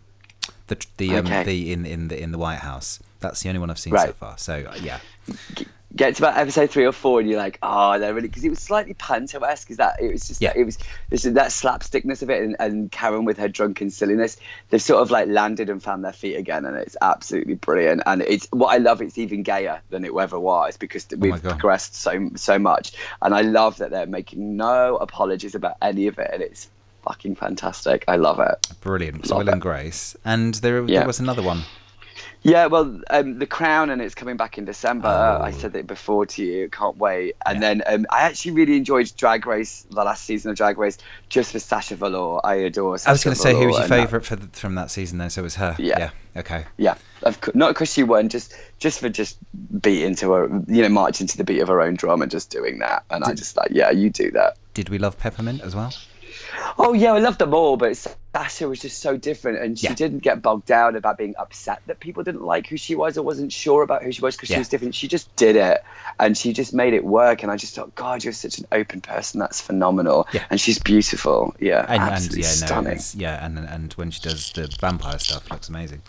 the 0.68 0.76
the 0.96 1.16
um, 1.16 1.26
Okay. 1.26 1.44
the 1.44 1.72
in 1.72 1.86
in 1.86 2.08
the 2.08 2.20
in 2.20 2.32
the 2.32 2.38
White 2.38 2.58
House. 2.60 2.98
That's 3.20 3.42
the 3.42 3.48
only 3.48 3.60
one 3.60 3.70
I've 3.70 3.78
seen 3.78 3.96
so 3.96 4.12
far. 4.12 4.36
So 4.38 4.64
uh, 4.68 4.76
yeah, 4.80 4.98
get 5.94 6.14
to 6.16 6.22
about 6.22 6.36
episode 6.36 6.70
three 6.70 6.84
or 6.84 6.92
four, 6.92 7.18
and 7.20 7.28
you're 7.28 7.38
like, 7.38 7.58
oh, 7.62 7.98
they're 7.98 8.12
really 8.12 8.28
because 8.28 8.44
it 8.44 8.50
was 8.50 8.58
slightly 8.58 8.92
panto-esque. 8.94 9.70
Is 9.70 9.78
that 9.78 10.00
it 10.02 10.12
was 10.12 10.28
just 10.28 10.42
Yeah. 10.42 10.52
it 10.54 10.64
was 10.64 10.78
this 11.08 11.22
that 11.22 11.50
slapstickness 11.52 12.20
of 12.22 12.28
it, 12.30 12.42
and, 12.42 12.56
and 12.60 12.92
Karen 12.92 13.24
with 13.24 13.38
her 13.38 13.48
drunken 13.48 13.90
silliness. 13.90 14.36
They've 14.68 14.82
sort 14.82 15.00
of 15.00 15.10
like 15.10 15.28
landed 15.28 15.70
and 15.70 15.82
found 15.82 16.04
their 16.04 16.12
feet 16.12 16.36
again, 16.36 16.66
and 16.66 16.76
it's 16.76 16.96
absolutely 17.00 17.54
brilliant. 17.54 18.02
And 18.04 18.20
it's 18.22 18.46
what 18.50 18.68
I 18.74 18.78
love. 18.78 19.00
It's 19.00 19.16
even 19.18 19.42
gayer 19.42 19.80
than 19.90 20.04
it 20.04 20.12
ever 20.14 20.38
was 20.38 20.76
because 20.76 21.06
we've 21.16 21.34
Oh 21.34 21.38
progressed 21.50 21.94
so 21.94 22.30
so 22.34 22.58
much, 22.58 22.92
and 23.22 23.34
I 23.34 23.40
love 23.40 23.78
that 23.78 23.90
they're 23.90 24.06
making 24.06 24.56
no 24.56 24.96
apologies 24.96 25.54
about 25.54 25.76
any 25.80 26.06
of 26.06 26.18
it, 26.18 26.30
and 26.32 26.42
it's 26.42 26.68
fucking 27.06 27.36
fantastic. 27.36 28.04
I 28.08 28.16
love 28.16 28.40
it. 28.40 28.68
brilliant. 28.80 29.30
Love 29.30 29.44
Will 29.46 29.52
and. 29.52 29.60
Grace, 29.60 30.16
and 30.24 30.54
there 30.56 30.84
Yeah. 30.86 31.00
there 31.00 31.06
was 31.06 31.20
another 31.20 31.42
one. 31.42 31.62
Yeah, 32.42 32.66
well, 32.66 33.00
um, 33.10 33.40
The 33.40 33.46
Crown, 33.46 33.90
and 33.90 34.00
it's 34.00 34.14
coming 34.14 34.36
back 34.36 34.56
in 34.56 34.64
December. 34.66 35.08
Oh. 35.08 35.42
I 35.42 35.50
said 35.50 35.74
it 35.74 35.86
before 35.88 36.26
to 36.26 36.44
you. 36.44 36.68
Can't 36.68 36.96
wait. 36.96 37.34
And 37.44 37.60
then 37.60 37.82
um, 37.86 38.06
I 38.08 38.22
actually 38.22 38.52
really 38.52 38.76
enjoyed 38.76 39.10
Drag 39.16 39.44
Race, 39.46 39.84
the 39.90 40.04
last 40.04 40.24
season 40.24 40.52
of 40.52 40.56
Drag 40.56 40.78
Race, 40.78 40.96
just 41.28 41.50
for 41.52 41.58
Sasha 41.58 41.96
Velour. 41.96 42.40
I 42.44 42.54
adore. 42.54 42.98
Sasha 42.98 43.08
I 43.08 43.12
was 43.12 43.24
going 43.24 43.34
to 43.34 43.42
say, 43.42 43.52
who 43.52 43.66
was 43.66 43.74
your 43.74 43.82
and 43.82 43.90
that- 43.92 44.10
favourite 44.10 44.54
from 44.56 44.74
that 44.76 44.92
season? 44.92 45.18
Then, 45.18 45.28
so 45.30 45.40
it 45.40 45.44
was 45.44 45.56
her. 45.56 45.74
Yeah. 45.78 45.98
yeah. 45.98 46.10
Okay. 46.40 46.66
Yeah, 46.76 46.96
of 47.22 47.40
course, 47.40 47.54
not 47.56 47.68
because 47.70 47.90
she 47.92 48.02
won, 48.04 48.28
just 48.28 48.54
just 48.78 49.00
for 49.00 49.08
just 49.08 49.38
beating 49.80 50.14
to 50.16 50.30
her, 50.32 50.62
you 50.68 50.82
know, 50.82 50.88
marching 50.90 51.26
to 51.26 51.36
the 51.36 51.44
beat 51.44 51.60
of 51.60 51.68
her 51.68 51.80
own 51.80 51.94
drum 51.94 52.20
and 52.22 52.30
just 52.30 52.50
doing 52.50 52.78
that. 52.80 53.04
And 53.10 53.24
I 53.24 53.32
just 53.32 53.56
like, 53.56 53.70
yeah, 53.72 53.90
you 53.90 54.10
do 54.10 54.30
that. 54.32 54.56
Did 54.74 54.88
we 54.90 54.98
love 54.98 55.18
Peppermint 55.18 55.62
as 55.62 55.74
well? 55.74 55.92
Oh 56.78 56.92
yeah, 56.92 57.12
I 57.12 57.18
love 57.18 57.38
them 57.38 57.54
all, 57.54 57.76
but 57.76 57.96
Sasha 58.34 58.68
was 58.68 58.80
just 58.80 58.98
so 59.00 59.16
different, 59.16 59.58
and 59.58 59.78
she 59.78 59.86
Yeah. 59.86 59.94
didn't 59.94 60.18
get 60.20 60.42
bogged 60.42 60.66
down 60.66 60.94
about 60.96 61.16
being 61.18 61.34
upset 61.38 61.80
that 61.86 62.00
people 62.00 62.22
didn't 62.22 62.42
like 62.42 62.66
who 62.66 62.76
she 62.76 62.94
was 62.94 63.16
or 63.18 63.22
wasn't 63.22 63.52
sure 63.52 63.82
about 63.82 64.02
who 64.02 64.12
she 64.12 64.20
was 64.22 64.36
because 64.36 64.50
Yeah. 64.50 64.56
she 64.56 64.60
was 64.60 64.68
different. 64.68 64.94
She 64.94 65.08
just 65.08 65.34
did 65.36 65.56
it, 65.56 65.82
and 66.20 66.36
she 66.36 66.52
just 66.52 66.72
made 66.74 66.92
it 66.94 67.04
work. 67.04 67.42
And 67.42 67.50
I 67.52 67.56
just 67.56 67.74
thought, 67.74 67.94
God, 67.94 68.22
you're 68.24 68.32
such 68.32 68.58
an 68.58 68.66
open 68.72 69.00
person. 69.00 69.40
That's 69.40 69.60
phenomenal. 69.60 70.26
Yeah. 70.32 70.44
And 70.50 70.60
she's 70.60 70.78
beautiful. 70.78 71.54
Yeah, 71.60 71.80
And, 71.88 72.02
and 72.02 72.12
absolutely 72.12 72.42
yeah, 72.42 72.48
no, 72.48 72.66
stunning. 72.66 72.98
yeah, 73.14 73.44
and 73.46 73.58
and 73.58 73.92
when 73.94 74.10
she 74.10 74.20
does 74.20 74.52
the 74.52 74.68
vampire 74.80 75.18
stuff, 75.18 75.50
looks 75.50 75.68
amazing. 75.68 76.02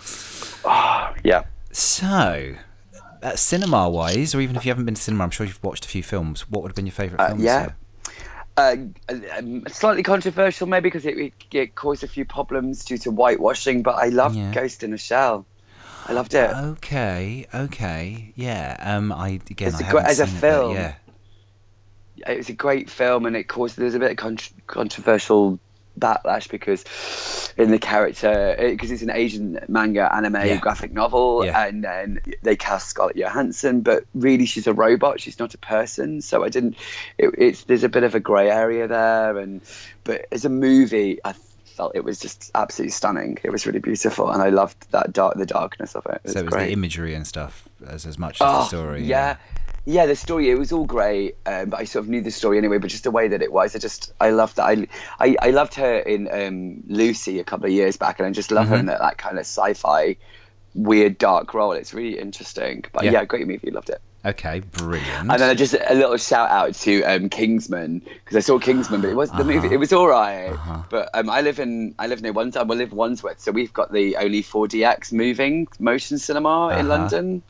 Oh, 0.66 1.14
yeah. 1.24 1.44
So, 1.72 2.54
uh, 3.24 3.36
cinema 3.36 3.90
wise, 3.90 4.34
or 4.36 4.42
even 4.42 4.56
if 4.56 4.66
you 4.66 4.70
haven't 4.72 4.86
been 4.86 4.96
to 4.96 5.02
cinema, 5.02 5.24
I'm 5.24 5.30
sure 5.32 5.46
you've 5.46 5.64
watched 5.64 5.86
a 5.86 5.90
few 5.90 6.04
films. 6.04 6.50
What 6.50 6.62
would 6.64 6.70
have 6.72 6.76
been 6.76 6.86
your 6.86 6.94
favourite 6.94 7.24
Uh, 7.24 7.28
films? 7.30 7.44
yeah. 7.44 7.70
Uh, 8.58 8.76
slightly 9.68 10.02
controversial, 10.02 10.66
maybe 10.68 10.88
because 10.88 11.06
it, 11.06 11.16
it, 11.18 11.34
it 11.52 11.76
caused 11.76 12.04
a 12.04 12.08
few 12.08 12.26
problems 12.26 12.84
due 12.86 12.98
to 12.98 13.12
whitewashing. 13.12 13.84
But 13.84 13.96
I 13.96 14.08
loved 14.10 14.36
Yeah. 14.36 14.52
Ghost 14.52 14.82
in 14.84 14.94
a 14.94 14.98
Shell. 14.98 15.46
I 16.08 16.14
loved 16.14 16.34
it. 16.34 16.50
Okay, 16.50 17.46
okay, 17.54 18.32
yeah. 18.36 18.78
Um, 18.80 19.12
I 19.12 19.40
again, 19.52 19.74
I 19.76 19.80
a 19.80 19.84
haven't 19.84 20.06
as 20.06 20.20
a 20.20 20.26
seen 20.28 20.36
it, 20.38 20.40
film. 20.40 20.74
yeah, 20.74 20.96
it 22.28 22.38
was 22.38 22.50
a 22.50 22.54
great 22.54 22.90
film 22.90 23.26
and 23.28 23.36
it 23.36 23.44
caused 23.44 23.78
there 23.78 23.86
was 23.86 23.94
a 23.94 24.00
bit 24.00 24.12
of 24.12 24.18
contr 24.18 24.52
controversial 24.66 25.60
backlash 26.00 26.50
because 26.50 26.84
in 27.58 27.72
the 27.72 27.80
character 27.80 28.56
eh, 28.58 28.72
because 28.72 28.92
it's 28.92 29.02
an 29.02 29.10
asian 29.12 29.60
manga 29.68 30.14
anime 30.16 30.36
Yeah. 30.36 30.58
graphic 30.60 30.92
novel 30.94 31.46
Yeah. 31.46 31.66
and 31.66 31.84
then 31.84 32.22
they 32.44 32.56
cast 32.56 32.88
scarlett 32.90 33.16
johansson 33.16 33.82
but 33.82 34.04
really 34.14 34.46
she's 34.46 34.68
a 34.68 34.74
robot 34.74 35.20
she's 35.20 35.40
not 35.40 35.54
a 35.54 35.58
person 35.58 36.22
so 36.22 36.44
i 36.44 36.50
didn't 36.50 36.76
it, 37.18 37.34
it's 37.38 37.64
there's 37.64 37.84
a 37.84 37.90
bit 37.90 38.04
of 38.04 38.16
a 38.16 38.20
gray 38.20 38.50
area 38.50 38.88
there 38.88 39.38
and 39.38 39.62
but 40.04 40.26
as 40.32 40.46
a 40.46 40.50
movie 40.50 41.20
i 41.26 41.34
felt 41.66 41.92
it 41.96 42.04
was 42.04 42.20
just 42.20 42.50
absolutely 42.56 42.92
stunning 42.92 43.38
it 43.44 43.52
was 43.52 43.66
really 43.68 43.80
beautiful 43.80 44.30
and 44.32 44.42
i 44.42 44.50
loved 44.50 44.90
that 44.92 45.14
dark 45.14 45.36
the 45.38 45.46
darkness 45.46 45.96
of 45.96 46.06
it, 46.08 46.22
it 46.24 46.32
so 46.32 46.40
it 46.40 46.46
was 46.46 46.54
great. 46.54 46.66
the 46.68 46.74
imagery 46.74 47.14
and 47.14 47.28
stuff 47.28 47.68
as 47.88 48.06
as 48.06 48.18
much 48.18 48.42
as 48.42 48.48
Oh, 48.50 48.60
the 48.60 48.66
story. 48.66 49.04
Yeah. 49.04 49.08
Yeah, 49.08 49.36
the 50.06 50.16
story 50.16 50.50
it 50.50 50.58
was 50.60 50.72
all 50.74 50.86
great, 50.86 51.36
um, 51.46 51.70
but 51.70 51.80
I 51.80 51.86
sort 51.86 52.04
of 52.06 52.10
knew 52.10 52.22
the 52.22 52.30
story 52.32 52.58
anyway. 52.58 52.78
But 52.78 52.90
just 52.90 53.04
the 53.06 53.12
way 53.12 53.30
that 53.30 53.42
it 53.42 53.52
was, 53.54 53.76
I 53.76 53.80
just 53.80 54.12
I 54.20 54.32
loved 54.32 54.58
that. 54.58 54.66
I 54.66 54.88
I, 55.20 55.36
I 55.42 55.50
loved 55.52 55.76
her 55.76 55.96
in 56.00 56.28
um, 56.32 56.84
Lucy 56.88 57.40
a 57.40 57.44
couple 57.46 57.66
of 57.68 57.72
years 57.72 57.96
back, 57.98 58.20
and 58.20 58.28
I 58.28 58.32
just 58.32 58.52
love 58.52 58.68
her 58.68 58.76
in 58.76 58.82
Mm-hmm. 58.82 58.88
that, 58.90 59.00
that 59.00 59.18
kind 59.18 59.38
of 59.38 59.46
sci-fi, 59.46 60.18
weird, 60.76 61.18
dark 61.18 61.54
role. 61.54 61.72
It's 61.72 61.94
really 61.94 62.20
interesting. 62.20 62.84
But 62.92 63.06
Yeah. 63.06 63.12
yeah, 63.12 63.26
great 63.26 63.48
movie, 63.48 63.72
loved 63.72 63.90
it. 63.90 64.02
Okay, 64.26 64.60
brilliant. 64.60 65.32
And 65.32 65.40
then 65.42 65.56
just 65.56 65.74
a 65.74 65.94
little 65.94 66.18
shout 66.18 66.50
out 66.50 66.74
to 66.74 67.04
um, 67.04 67.30
Kingsman 67.30 68.00
because 68.00 68.36
I 68.36 68.42
saw 68.42 68.60
Kingsman, 68.60 69.00
but 69.00 69.10
it 69.10 69.16
was 69.16 69.32
the 69.32 69.46
movie. 69.46 69.70
It 69.72 69.78
was 69.78 69.94
all 69.94 70.08
right. 70.08 70.50
Uh-huh. 70.50 70.84
But 70.90 71.10
um, 71.14 71.30
I 71.30 71.40
live 71.42 71.60
in 71.60 71.96
I 71.98 72.08
live 72.08 72.22
near 72.22 72.34
one 72.34 72.52
time. 72.52 72.70
I 72.70 72.74
live 72.76 72.92
Wandsworth, 72.92 73.40
so 73.40 73.54
we've 73.54 73.72
got 73.72 73.94
the 73.94 74.18
only 74.18 74.44
4DX 74.44 75.14
moving 75.14 75.68
motion 75.80 76.18
cinema 76.18 76.70
in 76.76 76.88
Uh-huh. 76.88 76.98
London. 76.98 77.44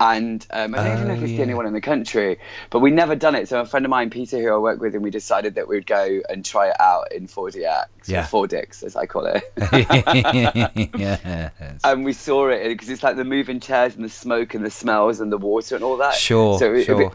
And 0.00 0.46
um, 0.50 0.74
I 0.76 0.78
don't 0.84 0.92
even 0.96 1.08
know 1.08 1.14
if 1.14 1.20
Oh, 1.20 1.24
it's 1.24 1.32
the 1.32 1.42
only 1.42 1.54
one 1.54 1.66
in 1.66 1.72
the 1.72 1.80
country, 1.80 2.38
but 2.70 2.78
we 2.78 2.92
never 2.92 3.16
done 3.16 3.34
it. 3.34 3.48
So 3.48 3.60
a 3.60 3.66
friend 3.66 3.84
of 3.84 3.90
mine, 3.90 4.10
Peter, 4.10 4.40
who 4.40 4.54
I 4.54 4.58
work 4.58 4.80
with, 4.80 4.94
and 4.94 5.02
we 5.02 5.10
decided 5.10 5.56
that 5.56 5.66
we'd 5.66 5.86
go 5.86 6.20
and 6.28 6.44
try 6.44 6.68
it 6.68 6.80
out 6.80 7.10
in 7.12 7.26
4DX, 7.26 7.86
Yeah. 8.06 8.26
or 8.32 8.46
4DX 8.46 8.84
as 8.84 8.94
I 8.94 9.06
call 9.06 9.26
it. 9.26 9.42
yes. 10.96 11.80
and 11.84 12.04
we 12.04 12.12
saw 12.12 12.48
it 12.48 12.68
because 12.68 12.88
it's 12.88 13.02
like 13.02 13.16
the 13.16 13.24
moving 13.24 13.60
chairs 13.60 13.94
and 13.96 14.04
the 14.04 14.08
smoke 14.08 14.54
and 14.54 14.64
the 14.64 14.70
smells 14.70 15.20
and 15.20 15.32
the 15.32 15.38
water 15.38 15.74
and 15.74 15.84
all 15.84 15.96
that. 15.98 16.14
Sure, 16.14 16.58
So 16.58 16.74
it, 16.74 16.84
sure. 16.84 17.02
It, 17.02 17.12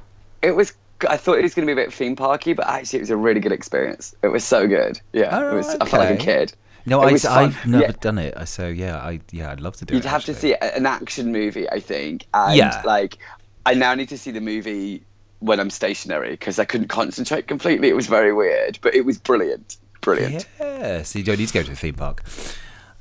it 0.49 0.51
was. 0.51 0.73
I 1.09 1.17
thought 1.17 1.37
it 1.37 1.43
was 1.43 1.53
going 1.53 1.67
to 1.67 1.73
be 1.75 1.81
a 1.81 1.83
bit 1.85 1.93
theme 1.93 2.15
parky, 2.15 2.53
but 2.53 2.65
actually 2.67 2.99
it 2.99 3.01
was 3.03 3.09
a 3.09 3.17
really 3.17 3.41
good 3.41 3.51
experience. 3.51 4.15
It 4.23 4.27
was 4.29 4.43
so 4.45 4.67
good. 4.67 5.01
Yeah, 5.11 5.37
Oh, 5.37 5.51
it 5.51 5.55
was, 5.55 5.67
I 5.75 5.85
felt 5.85 5.93
like 6.03 6.11
a 6.19 6.23
kid. 6.23 6.53
No, 6.85 7.01
I, 7.01 7.17
I've 7.29 7.65
never 7.65 7.85
Yeah. 7.85 7.91
done 8.01 8.17
it, 8.17 8.47
so 8.47 8.67
yeah, 8.67 8.97
I 8.97 9.19
yeah, 9.31 9.51
I'd 9.51 9.61
love 9.61 9.75
to 9.77 9.85
do 9.85 9.93
it. 9.93 9.95
You'd 9.97 10.05
it. 10.05 10.09
have 10.09 10.25
to 10.25 10.33
see 10.35 10.53
an 10.55 10.85
action 10.85 11.31
movie, 11.31 11.69
I 11.69 11.79
think. 11.79 12.25
And 12.33 12.55
Yeah. 12.57 12.81
like, 12.85 13.17
I 13.65 13.73
now 13.73 13.93
need 13.95 14.09
to 14.09 14.17
see 14.17 14.31
the 14.31 14.41
movie 14.41 15.03
when 15.39 15.59
I'm 15.59 15.69
stationary 15.69 16.31
because 16.31 16.59
I 16.59 16.65
couldn't 16.65 16.87
concentrate 16.89 17.47
completely. 17.47 17.89
It 17.89 17.95
was 17.95 18.07
very 18.07 18.33
weird, 18.33 18.79
but 18.81 18.93
it 18.95 19.05
was 19.05 19.17
brilliant. 19.17 19.77
Brilliant. 20.01 20.45
Yeah, 20.59 21.03
so 21.03 21.19
you 21.19 21.23
don't 21.25 21.39
need 21.39 21.47
to 21.47 21.53
go 21.53 21.63
to 21.63 21.71
a 21.71 21.75
theme 21.75 21.93
park. 21.95 22.23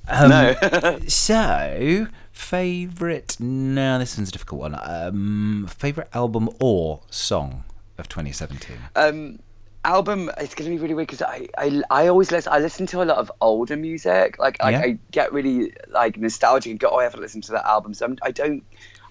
Um, 0.09 0.31
No. 0.31 0.99
so, 1.09 2.07
favorite? 2.31 3.37
No, 3.41 3.99
this 3.99 4.17
one's 4.17 4.29
a 4.29 4.33
difficult 4.33 4.61
one. 4.61 4.79
Um, 4.81 5.67
favorite 5.69 6.09
album 6.15 6.49
or 6.61 7.01
song 7.11 7.65
of 7.99 8.09
2017? 8.09 8.77
um, 8.97 9.39
album 9.85 10.31
it's 10.39 10.55
going 10.55 10.71
to 10.71 10.77
be 10.77 10.81
really 10.81 10.95
weird 10.95 11.09
because 11.09 11.23
I, 11.23 11.49
I 11.59 11.83
I 11.91 12.07
always 12.07 12.31
listen 12.31 12.53
I 12.53 12.59
listen 12.61 12.87
to 12.87 13.03
a 13.03 13.05
lot 13.05 13.19
of 13.19 13.33
older 13.41 13.77
music 13.77 14.39
like 14.39 14.57
I, 14.61 14.71
Yeah. 14.71 14.79
I 14.81 14.99
get 15.11 15.33
really 15.33 15.73
like 15.91 16.17
nostalgic 16.17 16.71
and 16.71 16.79
go 16.79 16.91
oh 16.91 16.99
I 16.99 17.03
haven't 17.05 17.21
listened 17.21 17.45
to 17.45 17.53
that 17.53 17.65
album 17.67 17.93
so 17.95 18.07
I'm, 18.07 18.17
I 18.23 18.31
don't 18.31 18.63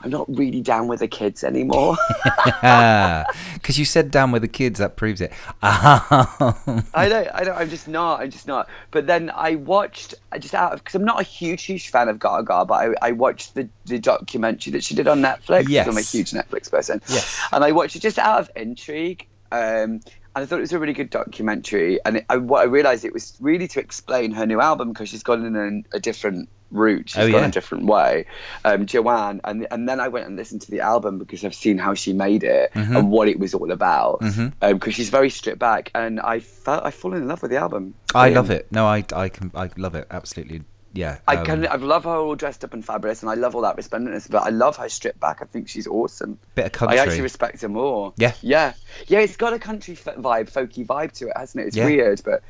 I'm 0.04 0.10
not 0.10 0.26
really 0.36 0.62
down 0.62 0.88
with 0.88 1.02
the 1.02 1.08
kids 1.08 1.44
anymore 1.44 1.96
Because 3.54 3.78
you 3.78 3.86
said 3.86 4.10
down 4.10 4.32
with 4.32 4.42
the 4.42 4.48
kids, 4.48 4.80
that 4.80 4.96
proves 4.96 5.22
it. 5.22 5.32
I 5.62 7.08
don't 7.10 7.28
I 7.34 7.44
don't 7.44 7.58
I'm 7.58 7.70
just 7.70 7.88
not 7.88 8.22
I'm 8.22 8.32
just 8.32 8.48
not 8.48 8.70
but 8.92 9.08
then 9.08 9.32
I 9.34 9.56
watched 9.56 10.16
I 10.32 10.40
just 10.40 10.56
out 10.56 10.74
of 10.74 10.80
because 10.80 10.96
I'm 10.96 11.06
not 11.06 11.20
a 11.20 11.24
huge 11.24 11.64
huge 11.64 11.90
fan 11.90 12.08
of 12.10 12.18
Gaga 12.20 12.66
but 12.66 12.74
I, 12.74 12.94
I 13.02 13.12
watched 13.12 13.56
the, 13.56 13.70
the 13.86 14.00
documentary 14.00 14.72
that 14.72 14.84
she 14.84 14.96
did 14.96 15.08
on 15.08 15.22
Netflix 15.22 15.66
'cause 15.68 15.88
I'm 15.88 15.98
a 15.98 16.02
huge 16.02 16.32
Netflix 16.32 16.72
person 16.72 17.02
Yes. 17.08 17.40
and 17.52 17.64
I 17.64 17.72
watched 17.72 17.96
it 17.96 18.00
just 18.00 18.18
out 18.20 18.40
of 18.40 18.50
intrigue. 18.56 19.28
Um, 19.52 20.00
and 20.36 20.44
I 20.44 20.46
thought 20.46 20.58
it 20.58 20.62
was 20.62 20.74
a 20.74 20.80
really 20.80 20.94
good 20.94 21.10
documentary. 21.10 22.00
And 22.06 22.18
it, 22.18 22.26
I, 22.30 22.38
what 22.38 22.62
I 22.62 22.66
realised 22.66 23.06
it 23.06 23.14
was 23.14 23.36
really 23.40 23.68
to 23.70 23.80
explain 23.80 24.32
her 24.32 24.46
new 24.46 24.62
album 24.62 24.90
because 24.94 25.10
she's 25.10 25.24
gone 25.24 25.46
in 25.46 25.56
a, 25.94 25.98
a 25.98 26.00
different 26.00 26.50
route. 26.72 27.10
She's 27.10 27.18
Oh, 27.26 27.32
gone 27.32 27.44
a 27.44 27.52
different 27.52 27.86
way. 27.86 28.26
Um, 28.64 28.86
Joanne, 28.86 29.42
and 29.44 29.68
and 29.72 29.90
then 29.90 30.00
I 30.00 30.08
went 30.08 30.28
and 30.28 30.38
listened 30.38 30.62
to 30.62 30.72
the 30.72 30.80
album 30.80 31.18
because 31.18 31.44
I've 31.44 31.54
seen 31.56 31.78
how 31.78 31.94
she 31.96 32.14
made 32.14 32.44
it 32.46 32.72
Mm-hmm. 32.74 32.96
and 32.96 33.12
what 33.12 33.28
it 33.28 33.40
was 33.40 33.54
all 33.54 33.72
about. 33.72 34.22
Because 34.62 34.94
she's 34.96 35.10
very 35.10 35.30
stripped 35.30 35.60
back, 35.60 35.92
and 35.94 36.20
I 36.22 36.40
felt 36.40 36.86
I 36.86 36.92
fallen 36.92 37.22
in 37.24 37.28
love 37.28 37.42
with 37.42 37.52
the 37.52 37.58
album. 37.58 37.94
I 38.16 38.30
Um, 38.30 38.36
love 38.36 38.50
it. 38.52 38.72
No, 38.72 38.86
I, 38.86 39.04
I 39.14 39.28
can, 39.30 39.52
I 39.54 39.70
love 39.78 39.96
it 39.96 40.08
absolutely. 40.12 40.64
Yeah. 40.94 41.20
I 41.28 41.38
um, 41.38 41.46
can. 41.46 41.68
I 41.68 41.76
love 41.76 42.04
her 42.04 42.16
all 42.16 42.36
dressed 42.36 42.64
up 42.64 42.74
and 42.74 42.84
fabulous, 42.84 43.22
and 43.22 43.30
I 43.30 43.36
love 43.36 43.56
all 43.56 43.62
that 43.62 43.78
resplendentness. 43.78 44.30
But 44.30 44.44
I 44.44 44.50
love 44.50 44.76
her 44.78 44.90
stripped 44.90 45.20
back. 45.20 45.40
I 45.42 45.46
think 45.46 45.70
she's 45.70 45.88
awesome. 45.88 46.38
Bit 46.56 46.66
of 46.68 46.72
country. 46.74 47.00
I 47.00 47.02
actually 47.04 47.22
respect 47.22 47.62
her 47.62 47.70
more. 47.70 48.14
Yeah. 48.18 48.34
yeah, 48.42 48.74
yeah. 49.08 49.20
It's 49.20 49.38
got 49.38 49.54
a 49.54 49.60
country 49.60 49.94
f- 49.94 50.16
vibe, 50.16 50.52
folky 50.52 50.86
vibe 50.86 51.14
to 51.14 51.28
it, 51.30 51.34
hasn't 51.38 51.64
it? 51.64 51.68
It's 51.68 51.78
Yeah. 51.78 51.86
weird, 51.86 52.22
but 52.26 52.44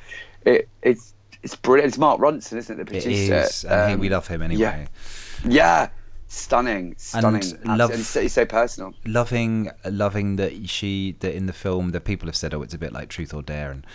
it 0.46 0.68
it's 0.82 1.14
it's 1.44 1.56
brilliant. 1.56 1.90
It's 1.90 1.98
Mark 1.98 2.20
Ronson, 2.20 2.58
isn't 2.58 2.80
it? 2.80 2.84
The 2.84 2.86
producer. 2.86 3.36
is, 3.36 3.64
and 3.66 3.90
he, 3.90 3.94
Um, 3.96 4.00
we 4.00 4.10
love 4.10 4.28
him 4.28 4.42
anyway. 4.42 4.88
Yeah, 5.46 5.90
stunning, 6.28 6.96
stunning. 6.98 7.44
And 7.64 7.78
love- 7.78 7.92
and 7.92 8.00
it's, 8.00 8.10
so- 8.10 8.28
so 8.28 8.46
personal. 8.46 8.94
loving 9.06 9.70
loving 9.86 10.38
that 10.38 10.70
she 10.70 11.16
that 11.20 11.36
in 11.36 11.46
the 11.46 11.54
film 11.54 11.92
that 11.92 12.02
people 12.06 12.28
have 12.28 12.36
said 12.36 12.54
oh 12.54 12.62
it's 12.62 12.74
a 12.74 12.78
bit 12.78 12.94
like 12.94 13.10
truth 13.10 13.34
or 13.34 13.42
dare 13.42 13.72
and 13.72 13.86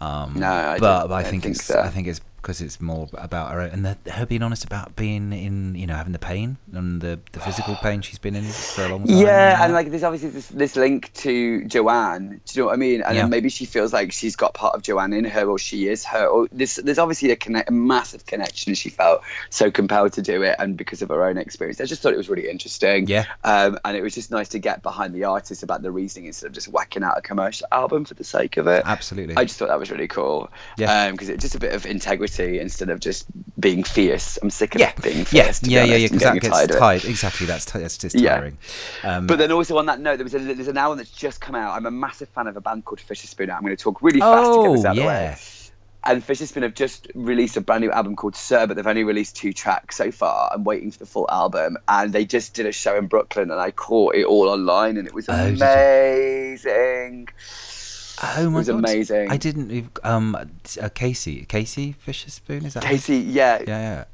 um 0.00 0.34
No, 0.38 0.50
I 0.50 0.78
but 0.78 1.02
don't- 1.02 1.12
I 1.12 1.16
I 1.20 1.22
think, 1.24 1.42
think 1.42 1.56
it's 1.56 1.64
so. 1.64 1.80
I 1.80 1.88
think 1.88 2.06
it's 2.06 2.20
because 2.46 2.60
it's 2.60 2.80
more 2.80 3.08
about 3.14 3.50
her 3.50 3.60
own, 3.60 3.70
and 3.70 3.84
that, 3.84 3.98
her 4.08 4.24
being 4.24 4.40
honest 4.40 4.62
about 4.64 4.94
being 4.94 5.32
in 5.32 5.74
you 5.74 5.84
know 5.84 5.96
having 5.96 6.12
the 6.12 6.18
pain 6.18 6.56
and 6.72 7.00
the 7.00 7.18
the 7.32 7.40
physical 7.40 7.74
pain 7.74 8.00
she's 8.02 8.20
been 8.20 8.36
in 8.36 8.44
for 8.44 8.84
a 8.84 8.88
long 8.88 9.04
time 9.04 9.16
Yeah, 9.16 9.64
and 9.64 9.72
like 9.72 9.90
there's 9.90 10.04
obviously 10.04 10.30
this, 10.30 10.46
this 10.46 10.76
link 10.76 11.12
to 11.14 11.64
Joanne. 11.64 12.40
Do 12.44 12.52
you 12.52 12.62
know 12.62 12.66
what 12.66 12.74
I 12.74 12.76
mean? 12.76 13.02
And 13.02 13.16
Yeah. 13.16 13.26
maybe 13.26 13.48
she 13.48 13.64
feels 13.64 13.92
like 13.92 14.12
she's 14.12 14.36
got 14.36 14.54
part 14.54 14.76
of 14.76 14.82
Joanne 14.82 15.12
in 15.12 15.24
her, 15.24 15.44
or 15.50 15.58
she 15.58 15.88
is 15.88 16.04
her. 16.04 16.24
Or 16.28 16.46
this, 16.52 16.76
there's 16.76 17.00
obviously 17.00 17.32
a, 17.32 17.36
connect, 17.36 17.68
a 17.68 17.72
massive 17.72 18.26
connection. 18.26 18.74
She 18.74 18.90
felt 18.90 19.22
so 19.50 19.72
compelled 19.72 20.12
to 20.12 20.22
do 20.22 20.42
it, 20.42 20.54
and 20.60 20.76
because 20.76 21.02
of 21.02 21.08
her 21.08 21.24
own 21.24 21.38
experience, 21.38 21.80
I 21.80 21.86
just 21.86 22.00
thought 22.00 22.12
it 22.12 22.16
was 22.16 22.28
really 22.28 22.48
interesting. 22.48 23.08
Yeah. 23.08 23.24
Um, 23.42 23.76
and 23.84 23.96
it 23.96 24.04
was 24.04 24.14
just 24.14 24.30
nice 24.30 24.50
to 24.50 24.60
get 24.60 24.84
behind 24.84 25.14
the 25.16 25.24
artist 25.24 25.64
about 25.64 25.82
the 25.82 25.90
reasoning 25.90 26.28
instead 26.28 26.46
of 26.46 26.52
just 26.52 26.68
whacking 26.68 27.02
out 27.02 27.18
a 27.18 27.22
commercial 27.22 27.66
album 27.72 28.04
for 28.04 28.14
the 28.14 28.22
sake 28.22 28.56
of 28.56 28.68
it. 28.68 28.82
absolutely 28.86 29.34
I 29.36 29.44
just 29.44 29.58
thought 29.58 29.68
that 29.68 29.80
was 29.80 29.90
really 29.90 30.06
cool. 30.06 30.48
Yeah. 30.78 31.10
Because 31.10 31.28
it's 31.28 31.42
just 31.42 31.56
a 31.56 31.58
bit 31.58 31.74
of 31.74 31.86
integrity 31.86 32.35
instead 32.40 32.90
of 32.90 33.00
just 33.00 33.26
being 33.60 33.82
fierce. 33.84 34.38
I'm 34.42 34.50
sick 34.50 34.74
of 34.74 34.80
yeah 34.80 34.92
being 35.02 35.18
yeah 35.30 35.44
fierce. 35.44 35.60
to 35.60 35.64
be 35.66 35.70
yeah 35.72 35.84
yeah 35.84 35.96
yeah 35.96 36.06
and 36.08 36.12
because 36.12 36.22
that 36.22 36.40
gets 36.40 36.78
tired 36.78 37.04
exactly 37.04 37.46
that's 37.46 37.64
t- 37.64 37.78
that's 37.78 37.98
just 37.98 38.14
Yeah. 38.14 38.34
tiring 38.36 38.58
um, 39.04 39.26
But 39.26 39.38
then 39.38 39.52
also 39.52 39.76
on 39.78 39.86
that 39.86 40.00
note, 40.00 40.16
there 40.16 40.24
was 40.24 40.34
a, 40.34 40.38
there's 40.38 40.68
an 40.68 40.76
album 40.78 40.98
that's 40.98 41.10
just 41.10 41.40
come 41.40 41.54
out. 41.54 41.74
I'm 41.76 41.86
a 41.86 41.90
massive 41.90 42.28
fan 42.30 42.46
of 42.46 42.56
a 42.56 42.60
band 42.60 42.84
called 42.84 43.00
Fischerspooner. 43.00 43.54
I'm 43.54 43.62
going 43.62 43.76
to 43.76 43.82
talk 43.82 44.02
really 44.02 44.20
fast 44.20 44.52
to 44.52 44.62
get 44.62 44.72
this 44.72 44.84
oh 44.84 44.88
out 44.88 44.90
of 44.90 44.96
the 44.96 45.02
yeah 45.02 45.30
way. 45.30 45.36
And 46.08 46.24
Fischerspooner 46.24 46.62
have 46.62 46.74
just 46.74 47.08
released 47.16 47.56
a 47.56 47.60
brand 47.60 47.82
new 47.82 47.90
album 47.90 48.14
called 48.14 48.36
Sir, 48.36 48.68
but 48.68 48.76
they've 48.76 48.86
only 48.86 49.02
released 49.02 49.34
two 49.34 49.52
tracks 49.52 49.96
so 49.96 50.12
far. 50.12 50.52
I'm 50.54 50.62
waiting 50.62 50.92
for 50.92 50.98
the 51.00 51.06
full 51.06 51.26
album. 51.28 51.78
And 51.88 52.12
they 52.12 52.24
just 52.24 52.54
did 52.54 52.64
a 52.66 52.70
show 52.70 52.96
in 52.96 53.08
Brooklyn, 53.08 53.50
and 53.50 53.58
I 53.60 53.72
caught 53.72 54.14
it 54.14 54.24
all 54.24 54.48
online, 54.48 54.98
and 54.98 55.08
it 55.08 55.12
was 55.14 55.28
Oh, 55.28 55.34
amazing. 55.34 57.28
Oh 58.22 58.50
my 58.50 58.58
was 58.58 58.68
god. 58.68 58.78
amazing. 58.78 59.30
I 59.30 59.36
didn't 59.36 59.98
um 60.04 60.34
uh, 60.34 60.88
Casey 60.94 61.44
Casey 61.44 61.94
Fischerspooner 62.06 62.66
is 62.66 62.74
that 62.74 62.82
Casey, 62.82 63.18
yeah, 63.18 63.58
yeah 63.66 63.66
yeah 63.66 64.04